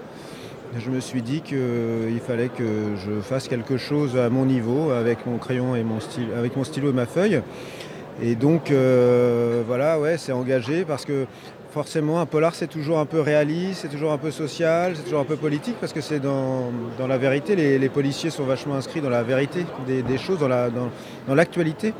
Je 0.77 0.89
me 0.89 1.01
suis 1.01 1.21
dit 1.21 1.41
qu'il 1.41 2.21
fallait 2.25 2.47
que 2.47 2.95
je 2.95 3.19
fasse 3.19 3.49
quelque 3.49 3.77
chose 3.77 4.17
à 4.17 4.29
mon 4.29 4.45
niveau 4.45 4.91
avec 4.91 5.25
mon 5.25 5.37
crayon 5.37 5.75
et 5.75 5.83
mon 5.83 5.99
stylo, 5.99 6.27
avec 6.37 6.55
mon 6.55 6.63
stylo 6.63 6.91
et 6.91 6.93
ma 6.93 7.05
feuille. 7.05 7.41
Et 8.23 8.35
donc, 8.35 8.71
euh, 8.71 9.63
voilà, 9.67 9.99
ouais, 9.99 10.17
c'est 10.17 10.31
engagé 10.31 10.85
parce 10.85 11.05
que 11.05 11.25
forcément, 11.71 12.19
un 12.19 12.25
polar, 12.25 12.53
c'est 12.53 12.67
toujours 12.67 12.99
un 12.99 13.05
peu 13.05 13.21
réaliste, 13.21 13.81
c'est 13.81 13.87
toujours 13.87 14.11
un 14.11 14.17
peu 14.17 14.29
social, 14.31 14.93
c'est 14.95 15.03
toujours 15.03 15.21
un 15.21 15.25
peu 15.25 15.37
politique 15.37 15.75
parce 15.79 15.93
que 15.93 16.01
c'est 16.01 16.19
dans, 16.19 16.71
la 17.07 17.17
vérité. 17.17 17.55
Les, 17.55 17.89
policiers 17.89 18.29
sont 18.29 18.43
vachement 18.43 18.75
inscrits 18.75 19.01
dans 19.01 19.09
la 19.09 19.23
vérité 19.23 19.65
des, 19.87 20.17
choses, 20.17 20.39
dans 20.39 20.47
la- 20.47 20.69
dans- 20.69 20.89
dans 21.27 21.35
l'actualité. 21.35 21.93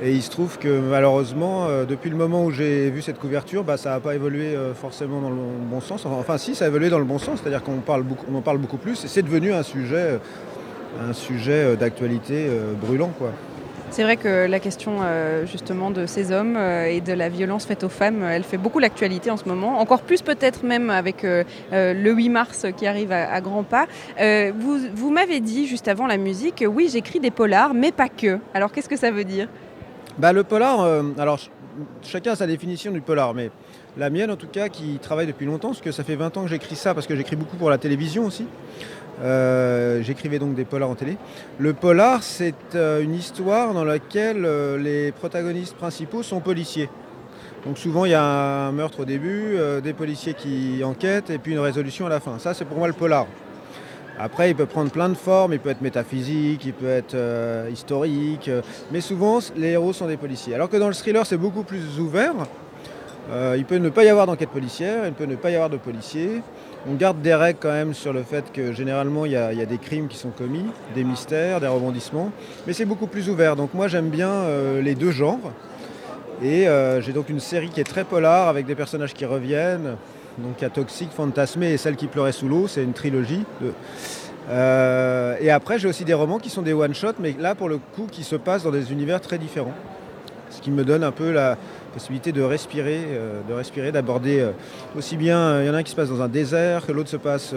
et 0.00 0.12
il 0.12 0.22
se 0.22 0.30
trouve 0.30 0.58
que 0.58 0.78
malheureusement, 0.80 1.66
euh, 1.66 1.84
depuis 1.84 2.08
le 2.08 2.16
moment 2.16 2.44
où 2.44 2.52
j'ai 2.52 2.88
vu 2.90 3.02
cette 3.02 3.18
couverture, 3.18 3.64
bah, 3.64 3.76
ça 3.76 3.90
n'a 3.90 4.00
pas 4.00 4.14
évolué 4.14 4.54
euh, 4.54 4.72
forcément 4.72 5.20
dans 5.20 5.30
le 5.30 5.36
bon 5.36 5.80
sens. 5.80 6.06
Enfin, 6.06 6.38
si, 6.38 6.54
ça 6.54 6.66
a 6.66 6.68
évolué 6.68 6.88
dans 6.88 7.00
le 7.00 7.04
bon 7.04 7.18
sens, 7.18 7.40
c'est-à-dire 7.40 7.62
qu'on 7.64 7.78
en 7.78 8.40
parle 8.42 8.58
beaucoup 8.58 8.76
plus 8.76 9.04
et 9.04 9.08
c'est 9.08 9.22
devenu 9.22 9.52
un 9.52 9.64
sujet, 9.64 10.18
euh, 11.00 11.76
d'actualité 11.76 12.48
brûlant. 12.80 13.12
Quoi. 13.18 13.32
C'est 13.90 14.02
vrai 14.02 14.16
que 14.16 14.46
la 14.46 14.60
question 14.60 14.98
euh, 15.02 15.44
justement 15.46 15.90
de 15.90 16.06
ces 16.06 16.30
hommes 16.30 16.56
euh, 16.56 16.84
et 16.86 17.00
de 17.00 17.12
la 17.12 17.28
violence 17.28 17.64
faite 17.66 17.82
aux 17.84 17.88
femmes, 17.88 18.22
euh, 18.22 18.30
elle 18.30 18.44
fait 18.44 18.58
beaucoup 18.58 18.78
l'actualité 18.78 19.30
en 19.30 19.36
ce 19.36 19.46
moment. 19.48 19.80
Encore 19.80 20.02
plus 20.02 20.22
peut-être 20.22 20.62
même 20.64 20.90
avec 20.90 21.22
le 21.22 21.44
8 22.12 22.28
mars 22.28 22.66
qui 22.76 22.86
arrive 22.86 23.12
à, 23.12 23.40
grands 23.40 23.64
pas. 23.64 23.86
Vous 24.54 25.10
m'avez 25.10 25.40
dit 25.40 25.66
juste 25.66 25.88
avant 25.88 26.06
la 26.06 26.16
musique, 26.16 26.64
oui 26.68 26.88
j'écris 26.92 27.18
des 27.20 27.30
polars, 27.30 27.74
mais 27.74 27.90
pas 27.92 28.08
que. 28.08 28.38
Alors 28.54 28.72
qu'est-ce 28.72 28.88
que 28.88 28.96
ça 28.96 29.10
veut 29.10 29.24
dire? 29.24 29.48
Bah, 30.18 30.32
le 30.32 30.44
polar, 30.44 30.80
alors 31.18 31.38
ch- 31.38 31.50
chacun 32.02 32.32
a 32.32 32.36
sa 32.36 32.46
définition 32.46 32.90
du 32.92 33.00
polar, 33.00 33.34
mais 33.34 33.50
la 33.96 34.10
mienne 34.10 34.30
en 34.30 34.36
tout 34.36 34.48
cas, 34.48 34.68
qui 34.68 34.98
travaille 35.00 35.26
depuis 35.26 35.46
longtemps, 35.46 35.68
parce 35.68 35.80
que 35.80 35.92
ça 35.92 36.04
fait 36.04 36.16
20 36.16 36.36
ans 36.36 36.42
que 36.42 36.48
j'écris 36.48 36.76
ça, 36.76 36.94
parce 36.94 37.06
que 37.06 37.16
j'écris 37.16 37.36
beaucoup 37.36 37.56
pour 37.56 37.70
la 37.70 37.78
télévision 37.78 38.24
aussi. 38.26 38.46
Euh, 39.22 40.02
J'écrivais 40.02 40.38
donc 40.38 40.54
des 40.54 40.64
polars 40.64 40.90
en 40.90 40.94
télé. 40.94 41.16
Le 41.58 41.72
polar, 41.72 42.22
c'est 42.22 42.54
euh, 42.74 43.02
une 43.02 43.14
histoire 43.14 43.74
dans 43.74 43.84
laquelle 43.84 44.44
euh, 44.44 44.78
les 44.78 45.12
protagonistes 45.12 45.74
principaux 45.76 46.22
sont 46.22 46.40
policiers. 46.40 46.88
Donc 47.66 47.78
souvent 47.78 48.04
il 48.04 48.12
y 48.12 48.14
a 48.14 48.22
un 48.22 48.72
meurtre 48.72 49.00
au 49.00 49.04
début, 49.04 49.56
des 49.82 49.92
policiers 49.92 50.32
qui 50.32 50.80
enquêtent 50.84 51.28
et 51.28 51.38
puis 51.38 51.52
une 51.52 51.58
résolution 51.58 52.06
à 52.06 52.08
la 52.08 52.20
fin. 52.20 52.38
Ça 52.38 52.54
c'est 52.54 52.64
pour 52.64 52.78
moi 52.78 52.86
le 52.86 52.94
polar. 52.94 53.26
Après, 54.16 54.50
il 54.50 54.56
peut 54.56 54.66
prendre 54.66 54.90
plein 54.92 55.08
de 55.08 55.14
formes, 55.14 55.52
il 55.52 55.58
peut 55.58 55.70
être 55.70 55.82
métaphysique, 55.82 56.64
il 56.64 56.72
peut 56.72 56.88
être 56.88 57.16
historique, 57.70 58.48
mais 58.92 59.00
souvent 59.00 59.40
les 59.56 59.70
héros 59.70 59.92
sont 59.92 60.06
des 60.06 60.16
policiers. 60.16 60.54
Alors 60.54 60.70
que 60.70 60.76
dans 60.76 60.86
le 60.86 60.94
thriller, 60.94 61.26
c'est 61.26 61.36
beaucoup 61.36 61.64
plus 61.64 61.98
ouvert. 61.98 62.34
Il 63.56 63.64
peut 63.64 63.76
ne 63.76 63.90
pas 63.90 64.04
y 64.04 64.08
avoir 64.08 64.26
d'enquête 64.26 64.50
policière, 64.50 65.04
il 65.06 65.12
peut 65.12 65.26
ne 65.26 65.36
pas 65.36 65.50
y 65.50 65.56
avoir 65.56 65.68
de 65.68 65.78
policiers. 65.78 66.42
On 66.90 66.94
garde 66.94 67.20
des 67.20 67.34
règles 67.34 67.58
quand 67.60 67.72
même 67.72 67.92
sur 67.92 68.14
le 68.14 68.22
fait 68.22 68.50
que 68.50 68.72
généralement 68.72 69.26
il 69.26 69.32
y, 69.32 69.36
a, 69.36 69.52
des 69.52 69.76
crimes 69.76 70.08
qui 70.08 70.16
sont 70.16 70.30
commis, 70.30 70.64
des 70.94 71.04
mystères, 71.04 71.60
des 71.60 71.66
rebondissements, 71.66 72.32
mais 72.66 72.72
c'est 72.72 72.86
beaucoup 72.86 73.06
plus 73.06 73.28
ouvert. 73.28 73.56
Donc 73.56 73.74
moi 73.74 73.88
j'aime 73.88 74.08
bien 74.08 74.30
euh, 74.30 74.80
les 74.80 74.94
deux 74.94 75.10
genres. 75.10 75.52
Et 76.42 76.66
euh, 76.66 77.02
j'ai 77.02 77.12
donc 77.12 77.28
une 77.28 77.40
série 77.40 77.68
qui 77.68 77.80
est 77.80 77.84
très 77.84 78.04
polar 78.04 78.48
avec 78.48 78.64
des 78.64 78.74
personnages 78.74 79.12
qui 79.12 79.26
reviennent. 79.26 79.96
Donc 80.38 80.54
il 80.58 80.62
y 80.62 80.64
a 80.64 80.70
Toxic, 80.70 81.10
Fantasmé 81.10 81.72
et 81.72 81.76
Celle 81.76 81.96
qui 81.96 82.06
pleurait 82.06 82.32
sous 82.32 82.48
l'eau, 82.48 82.68
c'est 82.68 82.82
une 82.82 82.94
trilogie. 82.94 83.44
Euh, 84.48 85.36
et 85.40 85.50
après 85.50 85.78
j'ai 85.78 85.88
aussi 85.88 86.06
des 86.06 86.14
romans 86.14 86.38
qui 86.38 86.48
sont 86.48 86.62
des 86.62 86.72
one-shots, 86.72 87.16
mais 87.20 87.34
là 87.38 87.54
pour 87.54 87.68
le 87.68 87.76
coup 87.76 88.06
qui 88.10 88.24
se 88.24 88.36
passent 88.36 88.62
dans 88.62 88.70
des 88.70 88.92
univers 88.92 89.20
très 89.20 89.36
différents. 89.36 89.74
Ce 90.48 90.62
qui 90.62 90.70
me 90.70 90.84
donne 90.84 91.04
un 91.04 91.12
peu 91.12 91.32
la 91.32 91.58
possibilité 91.92 92.32
de 92.32 92.42
respirer, 92.42 93.00
euh, 93.08 93.40
de 93.48 93.54
respirer, 93.54 93.92
d'aborder 93.92 94.40
euh, 94.40 94.50
aussi 94.96 95.16
bien, 95.16 95.38
euh, 95.38 95.62
il 95.64 95.66
y 95.66 95.70
en 95.70 95.74
a 95.74 95.78
un 95.78 95.82
qui 95.82 95.90
se 95.90 95.96
passe 95.96 96.08
dans 96.10 96.22
un 96.22 96.28
désert, 96.28 96.86
que 96.86 96.92
l'autre 96.92 97.08
se 97.10 97.16
passe 97.16 97.54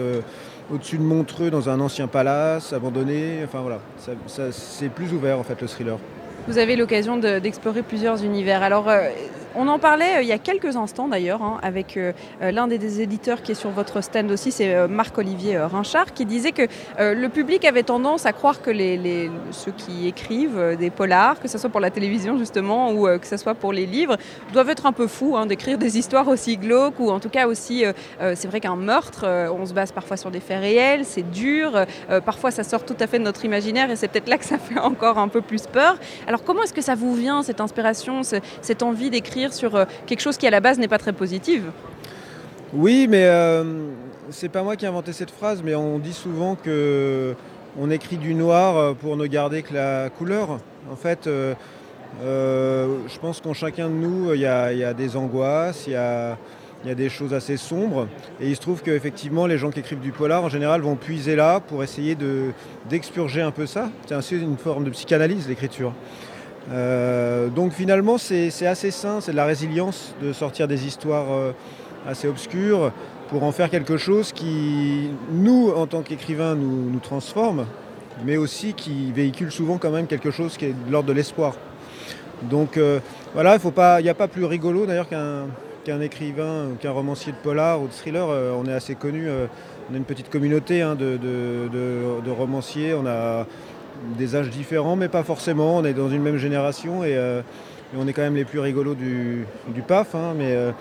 au-dessus 0.72 0.98
de 0.98 1.02
Montreux 1.02 1.50
dans 1.50 1.68
un 1.68 1.80
ancien 1.80 2.06
palace 2.06 2.72
abandonné. 2.72 3.38
Enfin 3.44 3.60
voilà, 3.60 3.78
c'est 4.50 4.88
plus 4.88 5.12
ouvert 5.12 5.38
en 5.38 5.42
fait 5.42 5.60
le 5.60 5.66
thriller. 5.68 5.98
Vous 6.48 6.58
avez 6.58 6.76
l'occasion 6.76 7.16
de- 7.18 7.38
d'explorer 7.38 7.82
plusieurs 7.82 8.24
univers. 8.24 8.62
Alors, 8.62 8.86
on 9.54 9.68
en 9.68 9.78
parlait 9.78 10.16
euh, 10.16 10.22
il 10.22 10.28
y 10.28 10.32
a 10.32 10.38
quelques 10.38 10.76
instants 10.76 11.08
d'ailleurs, 11.08 11.42
hein, 11.42 11.58
avec 11.62 11.96
euh, 11.96 12.12
euh, 12.42 12.50
l'un 12.50 12.66
des, 12.66 13.00
éditeurs 13.00 13.42
qui 13.42 13.52
est 13.52 13.56
sur 13.56 13.70
votre 13.70 14.02
stand 14.02 14.30
aussi, 14.30 14.52
c'est 14.52 14.88
Marc-Olivier 14.88 15.58
Rinchard, 15.58 16.12
qui 16.12 16.26
disait 16.26 16.52
que 16.52 16.62
le 16.98 17.28
public 17.28 17.64
avait 17.64 17.84
tendance 17.84 18.26
à 18.26 18.32
croire 18.32 18.60
que 18.60 18.70
ceux 19.50 19.72
qui 19.72 20.08
écrivent 20.08 20.76
des 20.78 20.90
polars, 20.90 21.40
que 21.40 21.48
ce 21.48 21.58
soit 21.58 21.70
pour 21.70 21.80
la 21.80 21.90
télévision 21.90 22.36
justement 22.36 22.92
ou 22.92 23.06
que 23.06 23.26
ce 23.26 23.36
soit 23.36 23.54
pour 23.54 23.72
les 23.72 23.86
livres, 23.86 24.16
doivent 24.52 24.68
être 24.68 24.84
un 24.84 24.92
peu 24.92 25.06
fous 25.06 25.36
hein, 25.36 25.46
d'écrire 25.46 25.78
des 25.78 25.96
histoires 25.96 26.28
aussi 26.28 26.56
glauques 26.56 26.98
ou 26.98 27.10
en 27.10 27.20
tout 27.20 27.28
cas 27.28 27.46
aussi, 27.46 27.84
c'est 28.20 28.46
vrai 28.48 28.60
qu'un 28.60 28.76
meurtre, 28.76 29.24
on 29.58 29.64
se 29.64 29.72
base 29.72 29.92
parfois 29.92 30.16
sur 30.16 30.30
des 30.30 30.40
faits 30.40 30.60
réels, 30.60 31.04
c'est 31.04 31.30
dur, 31.30 31.86
parfois 32.24 32.50
ça 32.50 32.64
sort 32.64 32.84
tout 32.84 32.96
à 33.00 33.06
fait 33.06 33.18
de 33.18 33.24
notre 33.24 33.44
imaginaire 33.44 33.90
et 33.90 33.96
c'est 33.96 34.08
peut-être 34.08 34.28
là 34.28 34.38
que 34.38 34.44
ça 34.44 34.58
fait 34.58 34.78
encore 34.78 35.18
un 35.18 35.28
peu 35.28 35.40
plus 35.40 35.66
peur. 35.66 35.96
Alors 36.26 36.44
comment 36.44 36.62
est-ce 36.62 36.74
que 36.74 36.82
ça 36.82 36.94
vous 36.94 37.14
vient, 37.14 37.42
cette 37.42 37.60
inspiration, 37.60 38.22
ce- 38.22 38.36
cette 38.60 38.82
envie 38.82 39.10
d'écrire 39.10 39.41
sur 39.50 39.74
euh, 39.74 39.84
quelque 40.06 40.20
chose 40.20 40.36
qui 40.36 40.46
à 40.46 40.50
la 40.50 40.60
base 40.60 40.78
n'est 40.78 40.88
pas 40.88 40.98
très 40.98 41.12
positive 41.12 41.64
Oui, 42.72 43.06
mais 43.08 43.24
euh, 43.24 43.64
c'est 44.30 44.48
pas 44.48 44.62
moi 44.62 44.76
qui 44.76 44.84
ai 44.84 44.88
inventé 44.88 45.12
cette 45.12 45.30
phrase, 45.30 45.62
mais 45.64 45.74
on 45.74 45.98
dit 45.98 46.12
souvent 46.12 46.54
que 46.54 47.34
on 47.80 47.90
écrit 47.90 48.18
du 48.18 48.34
noir 48.34 48.76
euh, 48.76 48.92
pour 48.92 49.16
ne 49.16 49.26
garder 49.26 49.62
que 49.62 49.74
la 49.74 50.10
couleur. 50.10 50.58
En 50.90 50.96
fait, 50.96 51.26
je 51.26 53.18
pense 53.20 53.40
qu'en 53.40 53.54
chacun 53.54 53.88
de 53.88 53.94
nous, 53.94 54.34
il 54.34 54.40
y, 54.40 54.46
a 54.46 54.94
des 54.94 55.16
angoisses, 55.16 55.84
il 55.86 55.94
y 55.94 55.96
a, 55.96 56.36
des 56.84 57.08
choses 57.08 57.32
assez 57.32 57.56
sombres. 57.56 58.08
Et 58.40 58.48
il 58.48 58.56
se 58.56 58.60
trouve 58.60 58.82
qu'effectivement, 58.82 59.46
les 59.46 59.56
gens 59.56 59.70
qui 59.70 59.80
écrivent 59.80 60.00
du 60.00 60.12
polar, 60.12 60.44
en 60.44 60.48
général, 60.50 60.82
vont 60.82 60.96
puiser 60.96 61.36
là 61.36 61.60
pour 61.60 61.82
essayer 61.82 62.14
de- 62.14 62.50
d'expurger 62.90 63.40
un 63.40 63.52
peu 63.52 63.64
ça. 63.66 63.90
C'est 64.06 64.16
aussi 64.16 64.36
une 64.38 64.58
forme 64.58 64.84
de 64.84 64.90
psychanalyse, 64.90 65.48
l'écriture. 65.48 65.94
Euh, 66.70 67.48
donc 67.48 67.72
finalement, 67.72 68.18
c'est 68.18 68.66
assez 68.66 68.90
sain, 68.90 69.20
c'est 69.20 69.32
de 69.32 69.36
la 69.36 69.44
résilience 69.44 70.14
de 70.22 70.32
sortir 70.32 70.68
des 70.68 70.86
histoires 70.86 71.32
euh, 71.32 71.52
assez 72.06 72.28
obscures 72.28 72.92
pour 73.28 73.44
en 73.44 73.52
faire 73.52 73.70
quelque 73.70 73.96
chose 73.96 74.32
qui, 74.32 75.08
nous, 75.32 75.70
en 75.74 75.86
tant 75.86 76.02
qu'écrivains, 76.02 76.54
nous, 76.54 76.98
transforme, 77.00 77.66
mais 78.24 78.36
aussi 78.36 78.74
qui 78.74 79.10
véhicule 79.12 79.50
souvent 79.50 79.78
quand 79.78 79.90
même 79.90 80.06
quelque 80.06 80.30
chose 80.30 80.56
qui 80.56 80.66
est 80.66 80.74
de 80.86 80.92
l'ordre 80.92 81.08
de 81.08 81.14
l'espoir. 81.14 81.54
Donc 82.42 82.76
euh, 82.76 83.00
voilà, 83.34 83.56
il 83.98 84.02
n'y 84.02 84.08
a 84.08 84.14
pas 84.14 84.28
plus 84.28 84.44
rigolo 84.44 84.86
d'ailleurs 84.86 85.08
qu'un 85.08 86.00
écrivain 86.00 86.66
ou 86.66 86.74
qu'un 86.76 86.90
romancier 86.90 87.32
de 87.32 87.38
polar 87.38 87.80
ou 87.80 87.86
de 87.86 87.92
thriller. 87.92 88.28
On 88.28 88.66
est 88.66 88.72
assez 88.72 88.94
connu, 88.94 89.28
on 89.90 89.94
a 89.94 89.96
une 89.96 90.04
petite 90.04 90.28
communauté 90.28 90.82
hein, 90.82 90.94
de- 90.94 91.16
de 91.18 92.30
romanciers, 92.30 92.94
on 92.94 93.06
a 93.06 93.46
des 94.18 94.36
âges 94.36 94.50
différents, 94.50 94.96
mais 94.96 95.08
pas 95.08 95.22
forcément. 95.22 95.78
On 95.78 95.84
est 95.84 95.94
dans 95.94 96.10
une 96.10 96.22
même 96.22 96.38
génération 96.38 97.04
et, 97.04 97.16
euh, 97.16 97.42
on 97.96 98.08
est 98.08 98.12
quand 98.12 98.22
même 98.22 98.36
les 98.36 98.44
plus 98.44 98.58
rigolos 98.58 98.94
du, 98.94 99.46
PAF. 99.86 100.14
hein, 100.14 100.34
mais, 100.36 100.52
euh, 100.52 100.72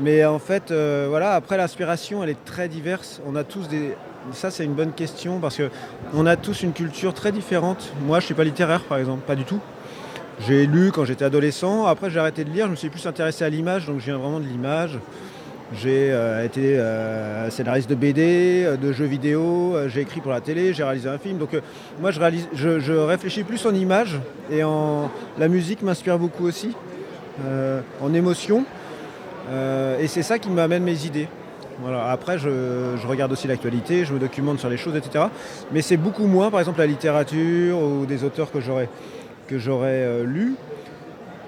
mais 0.00 0.24
en 0.24 0.38
fait, 0.38 0.70
euh, 0.70 1.06
voilà, 1.08 1.32
après 1.32 1.56
l'inspiration, 1.56 2.22
elle 2.22 2.30
est 2.30 2.44
très 2.44 2.68
diverse. 2.68 3.20
On 3.26 3.36
a 3.36 3.44
tous 3.44 3.68
des. 3.68 3.94
Ça, 4.32 4.50
c'est 4.50 4.64
une 4.64 4.74
bonne 4.74 4.92
question 4.92 5.38
parce 5.38 5.56
que 5.56 5.70
on 6.12 6.26
a 6.26 6.36
tous 6.36 6.62
une 6.62 6.72
culture 6.72 7.14
très 7.14 7.32
différente. 7.32 7.92
Moi, 8.06 8.20
je 8.20 8.26
suis 8.26 8.34
pas 8.34 8.44
littéraire, 8.44 8.82
par 8.82 8.98
exemple, 8.98 9.22
pas 9.26 9.36
du 9.36 9.44
tout. 9.44 9.60
J'ai 10.46 10.66
lu 10.66 10.92
quand 10.92 11.04
j'étais 11.04 11.24
adolescent. 11.24 11.86
Après, 11.86 12.10
j'ai 12.10 12.20
arrêté 12.20 12.44
de 12.44 12.50
lire. 12.50 12.66
Je 12.66 12.72
me 12.72 12.76
suis 12.76 12.90
plus 12.90 13.06
intéressé 13.06 13.44
à 13.44 13.48
l'image, 13.48 13.86
donc 13.86 14.00
je 14.00 14.04
viens 14.04 14.18
vraiment 14.18 14.38
de 14.38 14.44
l'image. 14.44 14.98
J'ai 15.74 16.12
euh, 16.12 16.46
été 16.46 16.78
euh, 16.78 17.50
scénariste 17.50 17.90
de 17.90 17.94
BD, 17.94 18.64
euh, 18.64 18.76
de 18.78 18.90
jeux 18.90 19.04
vidéo, 19.04 19.76
j'ai 19.88 20.00
écrit 20.00 20.22
pour 20.22 20.30
la 20.30 20.40
télé, 20.40 20.72
j'ai 20.72 20.82
réalisé 20.82 21.10
un 21.10 21.18
film. 21.18 21.36
Donc 21.36 21.50
moi 22.00 22.10
je, 22.10 22.92
réfléchis 22.92 23.44
plus 23.44 23.66
en 23.66 23.74
images 23.74 24.18
et 24.50 24.64
en 24.64 25.10
la 25.38 25.48
musique 25.48 25.82
m'inspire 25.82 26.18
beaucoup 26.18 26.46
aussi, 26.46 26.74
en 28.02 28.14
émotion. 28.14 28.64
Et 30.00 30.06
c'est 30.06 30.22
ça 30.22 30.38
qui 30.38 30.48
m'amène 30.48 30.84
mes 30.84 31.04
idées. 31.04 31.28
Voilà. 31.80 32.10
Après 32.10 32.38
je, 32.38 32.48
je 33.00 33.06
regarde 33.06 33.30
aussi 33.32 33.46
l'actualité, 33.46 34.04
je 34.04 34.12
me 34.14 34.18
documente 34.18 34.58
sur 34.58 34.68
les 34.68 34.76
choses, 34.78 34.96
etc. 34.96 35.26
Mais 35.70 35.82
c'est 35.82 35.96
beaucoup 35.96 36.26
moins 36.26 36.50
par 36.50 36.60
exemple 36.60 36.78
la 36.78 36.86
littérature 36.86 37.78
ou 37.78 38.06
des 38.06 38.24
auteurs 38.24 38.50
que 38.50 38.60
j'aurais 38.60 38.88
que 39.46 39.58
j'aurais 39.58 40.24
lus. 40.24 40.54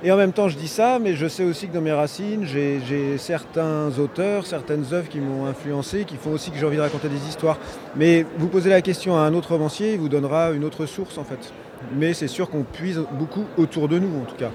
Et 0.02 0.10
en 0.10 0.16
même 0.16 0.32
temps, 0.32 0.48
je 0.48 0.56
dis 0.56 0.68
ça, 0.68 0.98
mais 0.98 1.14
je 1.14 1.26
sais 1.26 1.44
aussi 1.44 1.68
que 1.68 1.74
dans 1.74 1.82
mes 1.82 1.92
racines, 1.92 2.46
j'ai 2.46 3.18
certains 3.18 3.90
auteurs, 3.98 4.46
certaines 4.46 4.84
œuvres 4.92 5.08
qui 5.10 5.18
m'ont 5.18 5.44
influencé, 5.44 6.04
qui 6.04 6.16
font 6.16 6.30
aussi 6.30 6.50
que 6.50 6.56
j'ai 6.56 6.64
envie 6.64 6.78
de 6.78 6.82
raconter 6.82 7.08
des 7.08 7.28
histoires. 7.28 7.58
Mais 7.96 8.24
vous 8.38 8.48
posez 8.48 8.70
la 8.70 8.80
question 8.80 9.16
à 9.16 9.20
un 9.20 9.34
autre 9.34 9.50
romancier, 9.52 9.92
il 9.92 9.98
vous 9.98 10.08
donnera 10.08 10.52
une 10.52 10.64
autre 10.64 10.86
source 10.86 11.18
en 11.18 11.24
fait. 11.24 11.52
Mais 11.94 12.14
c'est 12.14 12.28
sûr 12.28 12.48
qu'on 12.48 12.62
puise 12.62 13.02
beaucoup 13.12 13.44
autour 13.58 13.88
de 13.88 13.98
nous 13.98 14.22
en 14.22 14.24
tout 14.24 14.36
cas. 14.36 14.50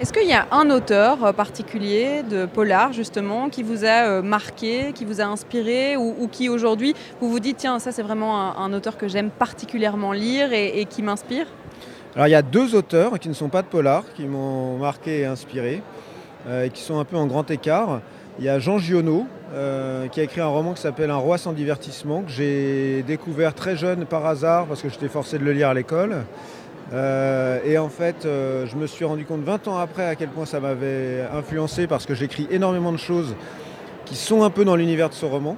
Est-ce 0.00 0.12
qu'il 0.12 0.28
y 0.28 0.32
a 0.34 0.46
un 0.50 0.68
auteur 0.70 1.24
euh, 1.24 1.32
particulier 1.32 2.22
de 2.28 2.44
polar 2.44 2.92
justement 2.92 3.48
qui 3.48 3.62
vous 3.62 3.84
a 3.84 4.06
euh, 4.08 4.22
marqué, 4.22 4.92
qui 4.94 5.04
vous 5.04 5.20
a 5.20 5.24
inspiré 5.24 5.96
ou, 5.96 6.28
qui 6.30 6.48
aujourd'hui 6.48 6.94
vous 7.20 7.30
vous 7.30 7.40
dites 7.40 7.58
tiens 7.58 7.78
ça 7.78 7.92
c'est 7.92 8.02
vraiment 8.02 8.58
un, 8.58 8.72
auteur 8.72 8.98
que 8.98 9.06
j'aime 9.06 9.30
particulièrement 9.30 10.12
lire 10.12 10.52
et 10.52 10.86
qui 10.90 11.02
m'inspire? 11.02 11.46
Alors 12.14 12.26
il 12.26 12.30
y 12.30 12.34
a 12.34 12.42
deux 12.42 12.74
auteurs 12.74 13.18
qui 13.18 13.30
ne 13.30 13.34
sont 13.34 13.48
pas 13.48 13.62
de 13.62 13.68
polar, 13.68 14.04
qui 14.14 14.26
m'ont 14.26 14.76
marqué 14.76 15.20
et 15.20 15.24
inspiré, 15.24 15.82
euh, 16.46 16.64
et 16.66 16.70
qui 16.70 16.82
sont 16.82 16.98
un 16.98 17.06
peu 17.06 17.16
en 17.16 17.26
grand 17.26 17.50
écart. 17.50 18.02
Il 18.38 18.44
y 18.44 18.50
a 18.50 18.58
Jean 18.58 18.76
Giono, 18.76 19.26
euh, 19.54 20.08
qui 20.08 20.20
a 20.20 20.22
écrit 20.22 20.42
un 20.42 20.46
roman 20.46 20.74
qui 20.74 20.82
s'appelle 20.82 21.10
Un 21.10 21.16
roi 21.16 21.38
sans 21.38 21.52
divertissement, 21.52 22.20
que 22.20 22.30
j'ai 22.30 23.02
découvert 23.06 23.54
très 23.54 23.76
jeune 23.76 24.04
par 24.04 24.26
hasard, 24.26 24.66
parce 24.66 24.82
que 24.82 24.90
j'étais 24.90 25.08
forcé 25.08 25.38
de 25.38 25.44
le 25.44 25.52
lire 25.52 25.70
à 25.70 25.74
l'école. 25.74 26.24
Euh, 26.92 27.60
et 27.64 27.78
en 27.78 27.88
fait, 27.88 28.24
je 28.24 28.76
me 28.76 28.86
suis 28.86 29.06
rendu 29.06 29.24
compte 29.24 29.42
20 29.42 29.68
ans 29.68 29.78
après 29.78 30.06
à 30.06 30.14
quel 30.14 30.28
point 30.28 30.44
ça 30.44 30.60
m'avait 30.60 31.24
influencé, 31.32 31.86
parce 31.86 32.04
que 32.04 32.14
j'écris 32.14 32.46
énormément 32.50 32.92
de 32.92 32.98
choses 32.98 33.34
qui 34.04 34.16
sont 34.16 34.42
un 34.42 34.50
peu 34.50 34.66
dans 34.66 34.76
l'univers 34.76 35.08
de 35.08 35.14
ce 35.14 35.24
roman. 35.24 35.56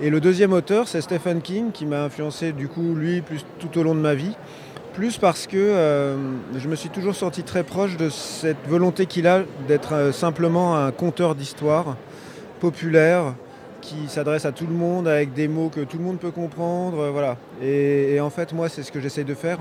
Et 0.00 0.10
le 0.10 0.20
deuxième 0.20 0.52
auteur, 0.52 0.86
c'est 0.86 1.00
Stephen 1.00 1.42
King, 1.42 1.72
qui 1.72 1.84
m'a 1.84 2.04
influencé 2.04 2.52
du 2.52 2.68
coup, 2.68 2.94
lui, 2.94 3.22
plus 3.22 3.44
tout 3.58 3.76
au 3.76 3.82
long 3.82 3.96
de 3.96 4.00
ma 4.00 4.14
vie. 4.14 4.36
Plus 4.98 5.16
parce 5.16 5.46
que 5.46 5.56
euh, 5.56 6.16
je 6.56 6.66
me 6.66 6.74
suis 6.74 6.88
toujours 6.88 7.14
senti 7.14 7.44
très 7.44 7.62
proche 7.62 7.96
de 7.96 8.08
cette 8.08 8.66
volonté 8.66 9.06
qu'il 9.06 9.28
a 9.28 9.42
d'être 9.68 9.94
euh, 9.94 10.10
simplement 10.10 10.76
un 10.76 10.90
conteur 10.90 11.36
d'histoire 11.36 11.96
populaire 12.58 13.34
qui 13.80 14.08
s'adresse 14.08 14.44
à 14.44 14.50
tout 14.50 14.66
le 14.66 14.74
monde 14.74 15.06
avec 15.06 15.34
des 15.34 15.46
mots 15.46 15.68
que 15.68 15.82
tout 15.82 15.98
le 15.98 16.02
monde 16.02 16.18
peut 16.18 16.32
comprendre. 16.32 16.98
euh, 16.98 17.10
voilà. 17.12 17.36
Et, 17.62 18.18
en 18.20 18.28
fait, 18.28 18.52
moi, 18.52 18.68
c'est 18.68 18.82
ce 18.82 18.90
que 18.90 18.98
j'essaye 18.98 19.24
de 19.24 19.34
faire. 19.34 19.60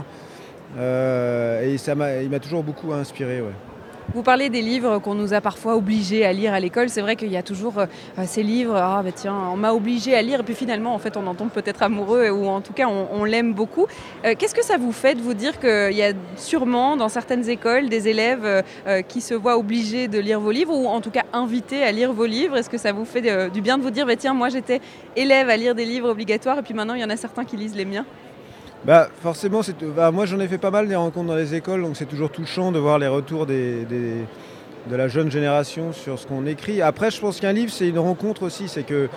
Et 0.75 1.77
ça 1.77 1.93
m'a, 1.93 2.15
il 2.15 2.31
m'a 2.31 2.39
toujours 2.39 2.63
beaucoup 2.63 2.91
inspiré. 2.93 3.39
Ouais. 3.39 3.76
Vous 4.13 4.23
parlez 4.23 4.49
des 4.49 4.61
livres 4.61 4.99
qu'on 4.99 5.15
nous 5.15 5.33
a 5.33 5.41
parfois 5.41 5.75
obligés 5.75 6.25
à 6.25 6.31
lire 6.31 6.53
à 6.53 6.61
l'école. 6.61 6.87
C'est 6.87 7.01
vrai 7.01 7.17
qu'il 7.17 7.29
y 7.29 7.35
a 7.35 7.43
toujours 7.43 7.79
euh, 7.79 7.85
ces 8.25 8.41
livres, 8.41 8.75
ah 8.75 9.01
bah 9.03 9.11
tiens, 9.13 9.35
on 9.51 9.57
m'a 9.57 9.73
obligé 9.73 10.15
à 10.15 10.21
lire, 10.21 10.39
et 10.39 10.43
puis 10.43 10.55
finalement, 10.55 10.95
en 10.95 10.97
fait, 10.97 11.17
on 11.17 11.27
en 11.27 11.35
tombe 11.35 11.49
peut-être 11.49 11.83
amoureux, 11.83 12.29
ou 12.29 12.47
en 12.47 12.61
tout 12.61 12.71
cas, 12.71 12.87
on, 12.87 13.25
l'aime 13.25 13.53
beaucoup. 13.53 13.85
Euh, 14.23 14.33
Qu'est-ce 14.39 14.55
que 14.55 14.63
ça 14.63 14.77
vous 14.77 14.93
fait 14.93 15.13
de 15.13 15.21
vous 15.21 15.33
dire 15.33 15.59
qu'il 15.59 15.91
y 15.91 16.03
a 16.03 16.13
sûrement 16.37 16.95
dans 16.95 17.09
certaines 17.09 17.49
écoles 17.49 17.89
des 17.89 18.07
élèves 18.07 18.63
euh, 18.87 19.01
qui 19.01 19.19
se 19.19 19.33
voient 19.33 19.57
obligés 19.57 20.07
de 20.07 20.19
lire 20.19 20.39
vos 20.39 20.51
livres, 20.51 20.73
ou 20.73 20.87
en 20.87 21.01
tout 21.01 21.11
cas 21.11 21.25
invités 21.33 21.83
à 21.83 21.91
lire 21.91 22.13
vos 22.13 22.25
livres? 22.25 22.55
Est-ce 22.55 22.69
que 22.69 22.77
ça 22.77 22.93
vous 22.93 23.03
fait 23.03 23.49
du 23.49 23.61
bien 23.61 23.77
de 23.77 23.83
vous 23.83 23.91
dire, 23.91 24.05
bah, 24.05 24.15
tiens, 24.15 24.33
moi 24.33 24.47
j'étais 24.47 24.79
élève 25.17 25.49
à 25.49 25.57
lire 25.57 25.75
des 25.75 25.85
livres 25.85 26.09
obligatoires, 26.09 26.59
et 26.59 26.61
puis 26.61 26.73
maintenant, 26.73 26.93
il 26.93 27.01
y 27.01 27.05
en 27.05 27.09
a 27.09 27.17
certains 27.17 27.43
qui 27.43 27.57
lisent 27.57 27.75
les 27.75 27.85
miens? 27.85 28.05
Bah, 28.87 29.09
forcément, 29.21 29.59
bah, 29.97 30.11
moi 30.11 30.25
j'en 30.25 30.39
ai 30.39 30.47
fait 30.47 30.57
pas 30.57 30.71
mal 30.71 30.87
des 30.87 30.95
rencontres 30.95 31.27
dans 31.27 31.35
les 31.35 31.53
écoles, 31.53 31.81
donc 31.81 31.97
c'est 31.97 32.05
toujours 32.05 32.31
touchant 32.31 32.71
de 32.71 32.79
voir 32.79 32.99
les 32.99 33.07
retours 33.07 33.45
de 33.45 33.85
la 34.89 35.09
jeune 35.09 35.29
génération 35.29 35.91
sur 35.91 36.17
ce 36.17 36.25
qu'on 36.25 36.45
écrit. 36.45 36.81
Après, 36.81 37.11
je 37.11 37.19
pense 37.19 37.41
qu'un 37.41 37.51
livre, 37.51 37.69
c'est 37.69 37.89
une 37.89 37.99
rencontre 37.99 38.43
aussi. 38.43 38.69
C'est 38.69 38.83
que 38.83 39.09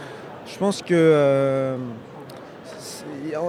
je 0.44 0.58
pense 0.58 0.82
que 0.82 0.86
euh, 0.92 1.76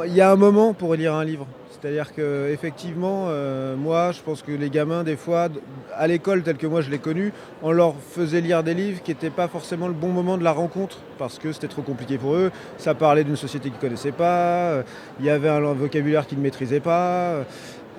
y 0.10 0.22
a 0.22 0.32
un 0.32 0.36
moment 0.36 0.74
pour 0.76 0.94
lire 0.94 1.16
un 1.16 1.26
livre. 1.26 1.48
C'est-à-dire 1.82 2.14
que 2.14 2.50
effectivement, 2.52 3.26
euh, 3.30 3.76
moi, 3.76 4.12
je 4.12 4.22
pense 4.22 4.44
que 4.44 4.52
les 4.52 4.70
gamins, 4.70 5.04
des 5.04 5.16
fois, 5.16 5.48
à 5.96 6.06
l'école 6.06 6.44
tel 6.44 6.58
que 6.58 6.68
moi 6.68 6.82
je 6.82 6.92
l'ai 6.92 7.00
connu, 7.00 7.34
on 7.64 7.72
leur 7.72 7.96
faisait 7.96 8.40
lire 8.40 8.62
des 8.62 8.76
livres 8.76 9.02
qui 9.02 9.10
n'étaient 9.10 9.32
pas 9.32 9.48
forcément 9.48 9.88
le 9.88 9.96
bon 9.96 10.10
moment 10.10 10.38
de 10.38 10.44
la 10.44 10.52
rencontre 10.52 11.00
parce 11.18 11.40
que 11.40 11.52
c'était 11.52 11.68
trop 11.68 11.82
compliqué 11.82 12.20
pour 12.20 12.36
eux. 12.36 12.52
Ça 12.78 12.94
parlait 12.94 13.24
d'une 13.24 13.36
société 13.36 13.70
qu'ils 13.70 13.78
ne 13.78 13.82
connaissaient 13.82 14.12
pas, 14.12 14.70
euh, 14.70 14.84
il 15.20 15.26
y 15.26 15.32
avait 15.32 15.50
un 15.50 15.60
vocabulaire 15.74 16.28
qu'ils 16.28 16.38
ne 16.38 16.44
maîtrisaient 16.44 16.82
pas. 16.82 17.46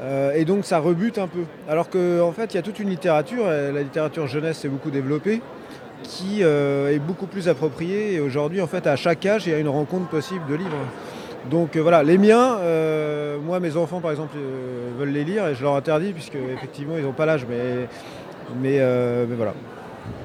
euh, 0.01 0.33
et 0.33 0.45
donc 0.45 0.65
ça 0.65 0.79
rebute 0.79 1.19
un 1.19 1.27
peu. 1.27 1.43
Alors 1.69 1.91
qu'en 1.91 2.29
en 2.29 2.33
fait, 2.33 2.55
il 2.55 2.59
y 2.59 2.61
a 2.61 2.63
toute 2.63 2.79
une 2.79 2.89
littérature, 2.89 3.47
la 3.49 3.83
littérature 3.83 4.29
jeunesse 4.29 4.59
s'est 4.59 4.69
beaucoup 4.69 4.91
développée, 4.91 5.43
qui 6.05 6.43
est 6.43 6.99
beaucoup 7.01 7.27
plus 7.27 7.49
appropriée. 7.49 8.15
Et 8.15 8.21
aujourd'hui, 8.21 8.61
en 8.61 8.69
fait, 8.69 8.87
à 8.87 8.95
chaque 8.95 9.27
âge, 9.27 9.47
il 9.47 9.53
y 9.53 9.57
a 9.57 9.59
une 9.59 9.69
rencontre 9.69 10.09
possible 10.09 10.47
de 10.49 10.55
livres. 10.55 10.87
Donc 11.51 11.77
euh, 11.77 11.81
voilà, 11.81 12.03
les 12.03 12.19
miens, 12.19 12.57
euh, 12.61 13.39
moi 13.41 13.59
mes 13.59 13.77
enfants 13.77 14.01
par 14.01 14.11
exemple 14.13 14.37
euh, 14.37 14.91
veulent 14.97 15.11
les 15.11 15.25
lire 15.25 15.49
et 15.49 15.55
je 15.55 15.63
leur 15.63 15.75
interdis 15.75 16.13
puisque 16.13 16.37
effectivement 16.37 16.95
ils 16.97 17.03
n'ont 17.03 17.13
pas 17.13 17.27
l'âge, 17.27 17.47
mais, 17.49 17.89
mais, 18.61 18.79
mais 19.29 19.35
voilà. 19.35 19.55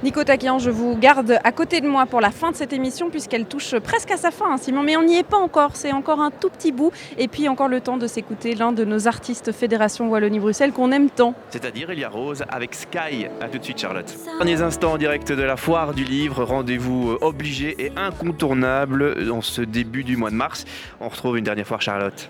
Nico 0.03 0.23
Taquian, 0.23 0.59
je 0.59 0.69
vous 0.69 0.95
garde 0.95 1.39
à 1.43 1.51
côté 1.51 1.81
de 1.81 1.87
moi 1.87 2.05
pour 2.05 2.21
la 2.21 2.29
fin 2.29 2.51
de 2.51 2.55
cette 2.55 2.71
émission 2.71 3.09
puisqu'elle 3.09 3.45
touche 3.45 3.77
presque 3.79 4.11
à 4.11 4.17
sa 4.17 4.29
fin, 4.29 4.51
hein, 4.51 4.57
Simon. 4.57 4.83
Mais 4.83 4.95
on 4.95 5.03
n'y 5.03 5.17
est 5.17 5.23
pas 5.23 5.37
encore, 5.37 5.75
c'est 5.75 5.91
encore 5.91 6.21
un 6.21 6.29
tout 6.29 6.49
petit 6.49 6.71
bout. 6.71 6.91
Et 7.17 7.27
puis 7.27 7.49
encore 7.49 7.67
le 7.67 7.81
temps 7.81 7.97
de 7.97 8.05
s'écouter 8.05 8.53
l'un 8.53 8.71
de 8.71 8.85
nos 8.85 9.07
artistes 9.07 9.51
Fédération 9.51 10.07
Wallonie-Bruxelles 10.09 10.71
qu'on 10.71 10.91
aime 10.91 11.09
tant. 11.09 11.33
C'est-à-dire 11.49 11.89
Elia 11.89 12.09
Rose 12.09 12.43
avec 12.49 12.75
Sky. 12.75 13.25
A 13.41 13.47
tout 13.47 13.57
de 13.57 13.63
suite 13.63 13.79
Charlotte. 13.79 14.13
Derniers 14.37 14.61
instants 14.61 14.93
en 14.93 14.97
direct 14.97 15.31
de 15.31 15.43
la 15.43 15.57
foire 15.57 15.93
du 15.93 16.03
livre. 16.03 16.43
Rendez-vous 16.43 17.11
euh, 17.11 17.17
obligé 17.21 17.75
et 17.79 17.91
incontournable 17.95 19.25
dans 19.25 19.41
ce 19.41 19.61
début 19.61 20.03
du 20.03 20.15
mois 20.15 20.29
de 20.29 20.35
mars. 20.35 20.65
On 21.01 21.09
retrouve 21.09 21.37
une 21.37 21.43
dernière 21.43 21.65
fois 21.65 21.79
Charlotte. 21.79 22.29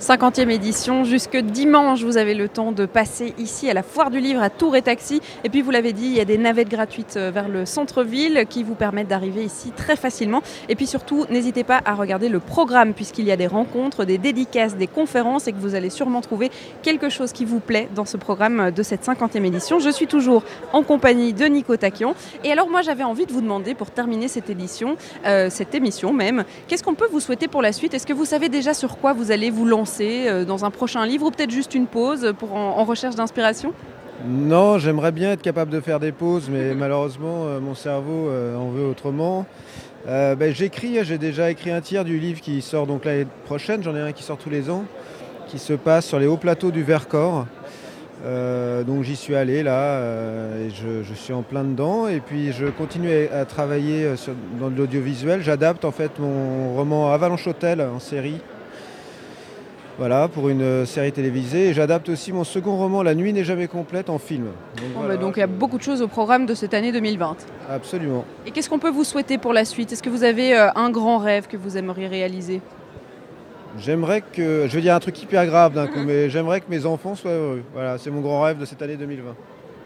50e 0.00 0.48
édition. 0.48 1.02
Jusque 1.02 1.36
dimanche, 1.36 2.04
vous 2.04 2.18
avez 2.18 2.34
le 2.34 2.48
temps 2.48 2.70
de 2.70 2.86
passer 2.86 3.34
ici 3.36 3.68
à 3.68 3.74
la 3.74 3.82
Foire 3.82 4.10
du 4.10 4.20
Livre 4.20 4.40
à 4.40 4.48
Tours 4.48 4.76
et 4.76 4.82
Taxi. 4.82 5.20
Et 5.42 5.48
puis, 5.48 5.60
vous 5.60 5.72
l'avez 5.72 5.92
dit, 5.92 6.06
il 6.06 6.12
y 6.12 6.20
a 6.20 6.24
des 6.24 6.38
navettes 6.38 6.68
gratuites 6.68 7.16
euh, 7.16 7.32
vers 7.32 7.48
le 7.48 7.66
centre-ville 7.66 8.44
qui 8.48 8.62
vous 8.62 8.76
permettent 8.76 9.08
d'arriver 9.08 9.42
ici 9.42 9.72
très 9.76 9.96
facilement. 9.96 10.40
Et 10.68 10.76
puis 10.76 10.86
surtout, 10.86 11.24
n'hésitez 11.30 11.64
pas 11.64 11.80
à 11.84 11.94
regarder 11.94 12.28
le 12.28 12.38
programme 12.38 12.94
puisqu'il 12.94 13.24
y 13.24 13.32
a 13.32 13.36
des 13.36 13.48
rencontres, 13.48 14.04
des 14.04 14.18
dédicaces, 14.18 14.76
des 14.76 14.86
conférences 14.86 15.48
et 15.48 15.52
que 15.52 15.58
vous 15.58 15.74
allez 15.74 15.90
sûrement 15.90 16.20
trouver 16.20 16.52
quelque 16.82 17.08
chose 17.08 17.32
qui 17.32 17.44
vous 17.44 17.58
plaît 17.58 17.88
dans 17.96 18.04
ce 18.04 18.16
programme 18.16 18.70
de 18.70 18.82
cette 18.84 19.04
50e 19.04 19.44
édition. 19.44 19.80
Je 19.80 19.90
suis 19.90 20.06
toujours 20.06 20.44
en 20.72 20.84
compagnie 20.84 21.32
de 21.32 21.44
Nico 21.46 21.76
Taquian. 21.76 22.14
Et 22.44 22.52
alors, 22.52 22.70
moi, 22.70 22.82
j'avais 22.82 23.04
envie 23.04 23.26
de 23.26 23.32
vous 23.32 23.40
demander 23.40 23.74
pour 23.74 23.90
terminer 23.90 24.28
cette 24.28 24.48
édition, 24.48 24.96
euh, 25.26 25.50
cette 25.50 25.74
émission 25.74 26.12
même, 26.12 26.44
qu'est-ce 26.68 26.84
qu'on 26.84 26.94
peut 26.94 27.08
vous 27.10 27.20
souhaiter 27.20 27.48
pour 27.48 27.62
la 27.62 27.72
suite? 27.72 27.94
Est-ce 27.94 28.06
que 28.06 28.12
vous 28.12 28.26
savez 28.26 28.48
déjà 28.48 28.74
sur 28.74 28.98
quoi 28.98 29.12
vous 29.12 29.32
allez 29.32 29.50
vous 29.50 29.64
lancer? 29.64 29.87
Euh, 30.00 30.44
dans 30.44 30.64
un 30.64 30.70
prochain 30.70 31.06
livre 31.06 31.26
ou 31.26 31.30
peut-être 31.30 31.50
juste 31.50 31.74
une 31.74 31.86
pause 31.86 32.32
en, 32.52 32.84
recherche 32.84 33.14
d'inspiration? 33.14 33.72
Non, 34.26 34.78
j'aimerais 34.78 35.12
bien 35.12 35.32
être 35.32 35.42
capable 35.42 35.70
de 35.70 35.80
faire 35.80 36.00
des 36.00 36.12
pauses, 36.12 36.48
mais 36.50 36.74
malheureusement 36.76 37.44
euh, 37.46 37.60
mon 37.60 37.74
cerveau 37.74 38.28
euh, 38.28 38.56
en 38.56 38.70
veut 38.70 38.86
autrement. 38.86 39.46
Ben, 40.06 40.54
J'écris, 40.54 41.04
j'ai 41.04 41.18
déjà 41.18 41.50
écrit 41.50 41.70
un 41.70 41.82
tiers 41.82 42.04
du 42.04 42.18
livre 42.18 42.40
qui 42.40 42.62
sort 42.62 42.86
donc 42.86 43.04
l'année 43.04 43.26
prochaine, 43.44 43.82
j'en 43.82 43.94
ai 43.94 44.00
un 44.00 44.12
qui 44.12 44.22
sort 44.22 44.38
tous 44.38 44.48
les 44.48 44.70
ans, 44.70 44.84
qui 45.48 45.58
se 45.58 45.74
passe 45.74 46.06
sur 46.06 46.18
les 46.18 46.26
hauts 46.26 46.38
plateaux 46.38 46.70
du 46.70 46.82
Vercors. 46.82 47.44
Donc 48.24 49.02
j'y 49.02 49.16
suis 49.16 49.34
allé 49.34 49.62
là, 49.62 50.00
et 50.56 50.70
je, 50.70 51.12
suis 51.12 51.34
en 51.34 51.42
plein 51.42 51.62
dedans. 51.62 52.08
Et 52.08 52.20
puis 52.20 52.52
je 52.52 52.66
continue 52.66 53.10
à, 53.26 53.44
travailler 53.44 54.14
dans 54.58 54.70
l'audiovisuel. 54.70 55.42
J'adapte 55.42 55.84
en 55.84 55.92
fait 55.92 56.18
mon 56.18 56.74
roman 56.74 57.12
Avalanche 57.12 57.46
Hotel 57.46 57.82
en 57.82 57.98
série. 57.98 58.40
Voilà, 59.98 60.28
pour 60.28 60.48
une 60.48 60.62
euh, 60.62 60.86
série 60.86 61.10
télévisée. 61.10 61.70
Et 61.70 61.74
j'adapte 61.74 62.08
aussi 62.08 62.32
mon 62.32 62.44
second 62.44 62.76
roman 62.76 63.02
La 63.02 63.16
nuit 63.16 63.32
n'est 63.32 63.42
jamais 63.42 63.66
complète 63.66 64.08
en 64.08 64.18
film. 64.18 64.44
Donc, 64.76 64.86
voilà. 64.94 65.16
bah, 65.16 65.20
Donc 65.20 65.36
il 65.36 65.40
y 65.40 65.42
a 65.42 65.48
beaucoup 65.48 65.76
de 65.76 65.82
choses 65.82 66.02
au 66.02 66.06
programme 66.08 66.46
de 66.46 66.54
cette 66.54 66.72
année 66.72 66.92
2020. 66.92 67.36
Absolument. 67.68 68.24
Et 68.46 68.52
qu'est-ce 68.52 68.70
qu'on 68.70 68.78
peut 68.78 68.90
vous 68.90 69.02
souhaiter 69.02 69.38
pour 69.38 69.52
la 69.52 69.64
suite? 69.64 69.92
Est-ce 69.92 70.02
que 70.02 70.08
vous 70.10 70.22
avez 70.22 70.56
euh, 70.56 70.68
un 70.76 70.90
grand 70.90 71.18
rêve 71.18 71.48
que 71.48 71.56
vous 71.56 71.76
aimeriez 71.76 72.06
réaliser? 72.06 72.60
J'aimerais 73.80 74.22
que, 74.22 74.66
je 74.68 74.74
veux 74.76 74.80
dire 74.80 74.94
un 74.94 75.00
truc 75.00 75.20
hyper 75.20 75.44
grave 75.46 75.74
d'un 75.74 75.86
coup, 75.88 76.00
mais 76.04 76.30
j'aimerais 76.30 76.60
que 76.60 76.70
mes 76.70 76.86
enfants 76.86 77.14
soient 77.16 77.32
heureux. 77.32 77.62
Voilà, 77.74 77.98
c'est 77.98 78.10
mon 78.10 78.20
grand 78.20 78.42
rêve 78.42 78.58
de 78.58 78.64
cette 78.64 78.80
année 78.82 78.96
2020. 78.96 79.34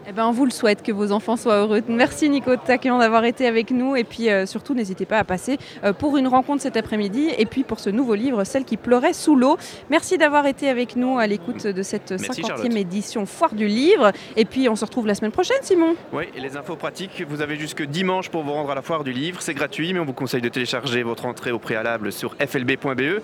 Eh 0.05 0.11
ben, 0.11 0.25
on 0.27 0.31
vous 0.31 0.43
le 0.43 0.51
souhaite 0.51 0.83
que 0.83 0.91
vos 0.91 1.13
enfants 1.13 1.37
soient 1.37 1.59
heureux. 1.59 1.81
Merci 1.87 2.29
Nico 2.29 2.57
Taquillon 2.57 2.97
d'avoir 2.97 3.23
été 3.23 3.47
avec 3.47 3.71
nous 3.71 3.95
et 3.95 4.03
puis 4.03 4.29
euh, 4.29 4.45
surtout 4.45 4.73
n'hésitez 4.73 5.05
pas 5.05 5.17
à 5.17 5.23
passer 5.23 5.57
euh, 5.85 5.93
pour 5.93 6.17
une 6.17 6.27
rencontre 6.27 6.61
cet 6.61 6.75
après-midi 6.75 7.29
et 7.37 7.45
puis 7.45 7.63
pour 7.63 7.79
ce 7.79 7.89
nouveau 7.89 8.13
livre, 8.13 8.43
Celle 8.43 8.65
qui 8.65 8.75
pleurait 8.75 9.13
sous 9.13 9.37
l'eau. 9.37 9.57
Merci 9.89 10.17
d'avoir 10.17 10.45
été 10.45 10.67
avec 10.67 10.97
nous 10.97 11.19
à 11.19 11.25
l'écoute 11.25 11.65
de 11.65 11.83
cette 11.83 12.11
Merci, 12.11 12.41
50e 12.41 12.47
Charlotte. 12.47 12.75
édition 12.75 13.25
Foire 13.25 13.53
du 13.53 13.65
Livre 13.67 14.11
et 14.35 14.43
puis 14.43 14.67
on 14.67 14.75
se 14.75 14.83
retrouve 14.83 15.07
la 15.07 15.15
semaine 15.15 15.31
prochaine 15.31 15.57
Simon. 15.61 15.95
Oui, 16.11 16.25
et 16.35 16.41
les 16.41 16.57
infos 16.57 16.75
pratiques, 16.75 17.23
vous 17.25 17.41
avez 17.41 17.55
jusque 17.55 17.83
dimanche 17.83 18.29
pour 18.29 18.43
vous 18.43 18.51
rendre 18.51 18.71
à 18.71 18.75
la 18.75 18.81
foire 18.81 19.05
du 19.05 19.13
livre. 19.13 19.41
C'est 19.41 19.53
gratuit, 19.53 19.93
mais 19.93 19.99
on 20.01 20.05
vous 20.05 20.11
conseille 20.13 20.41
de 20.41 20.49
télécharger 20.49 21.03
votre 21.03 21.25
entrée 21.25 21.51
au 21.51 21.59
préalable 21.59 22.11
sur 22.11 22.35
flb.be. 22.35 23.21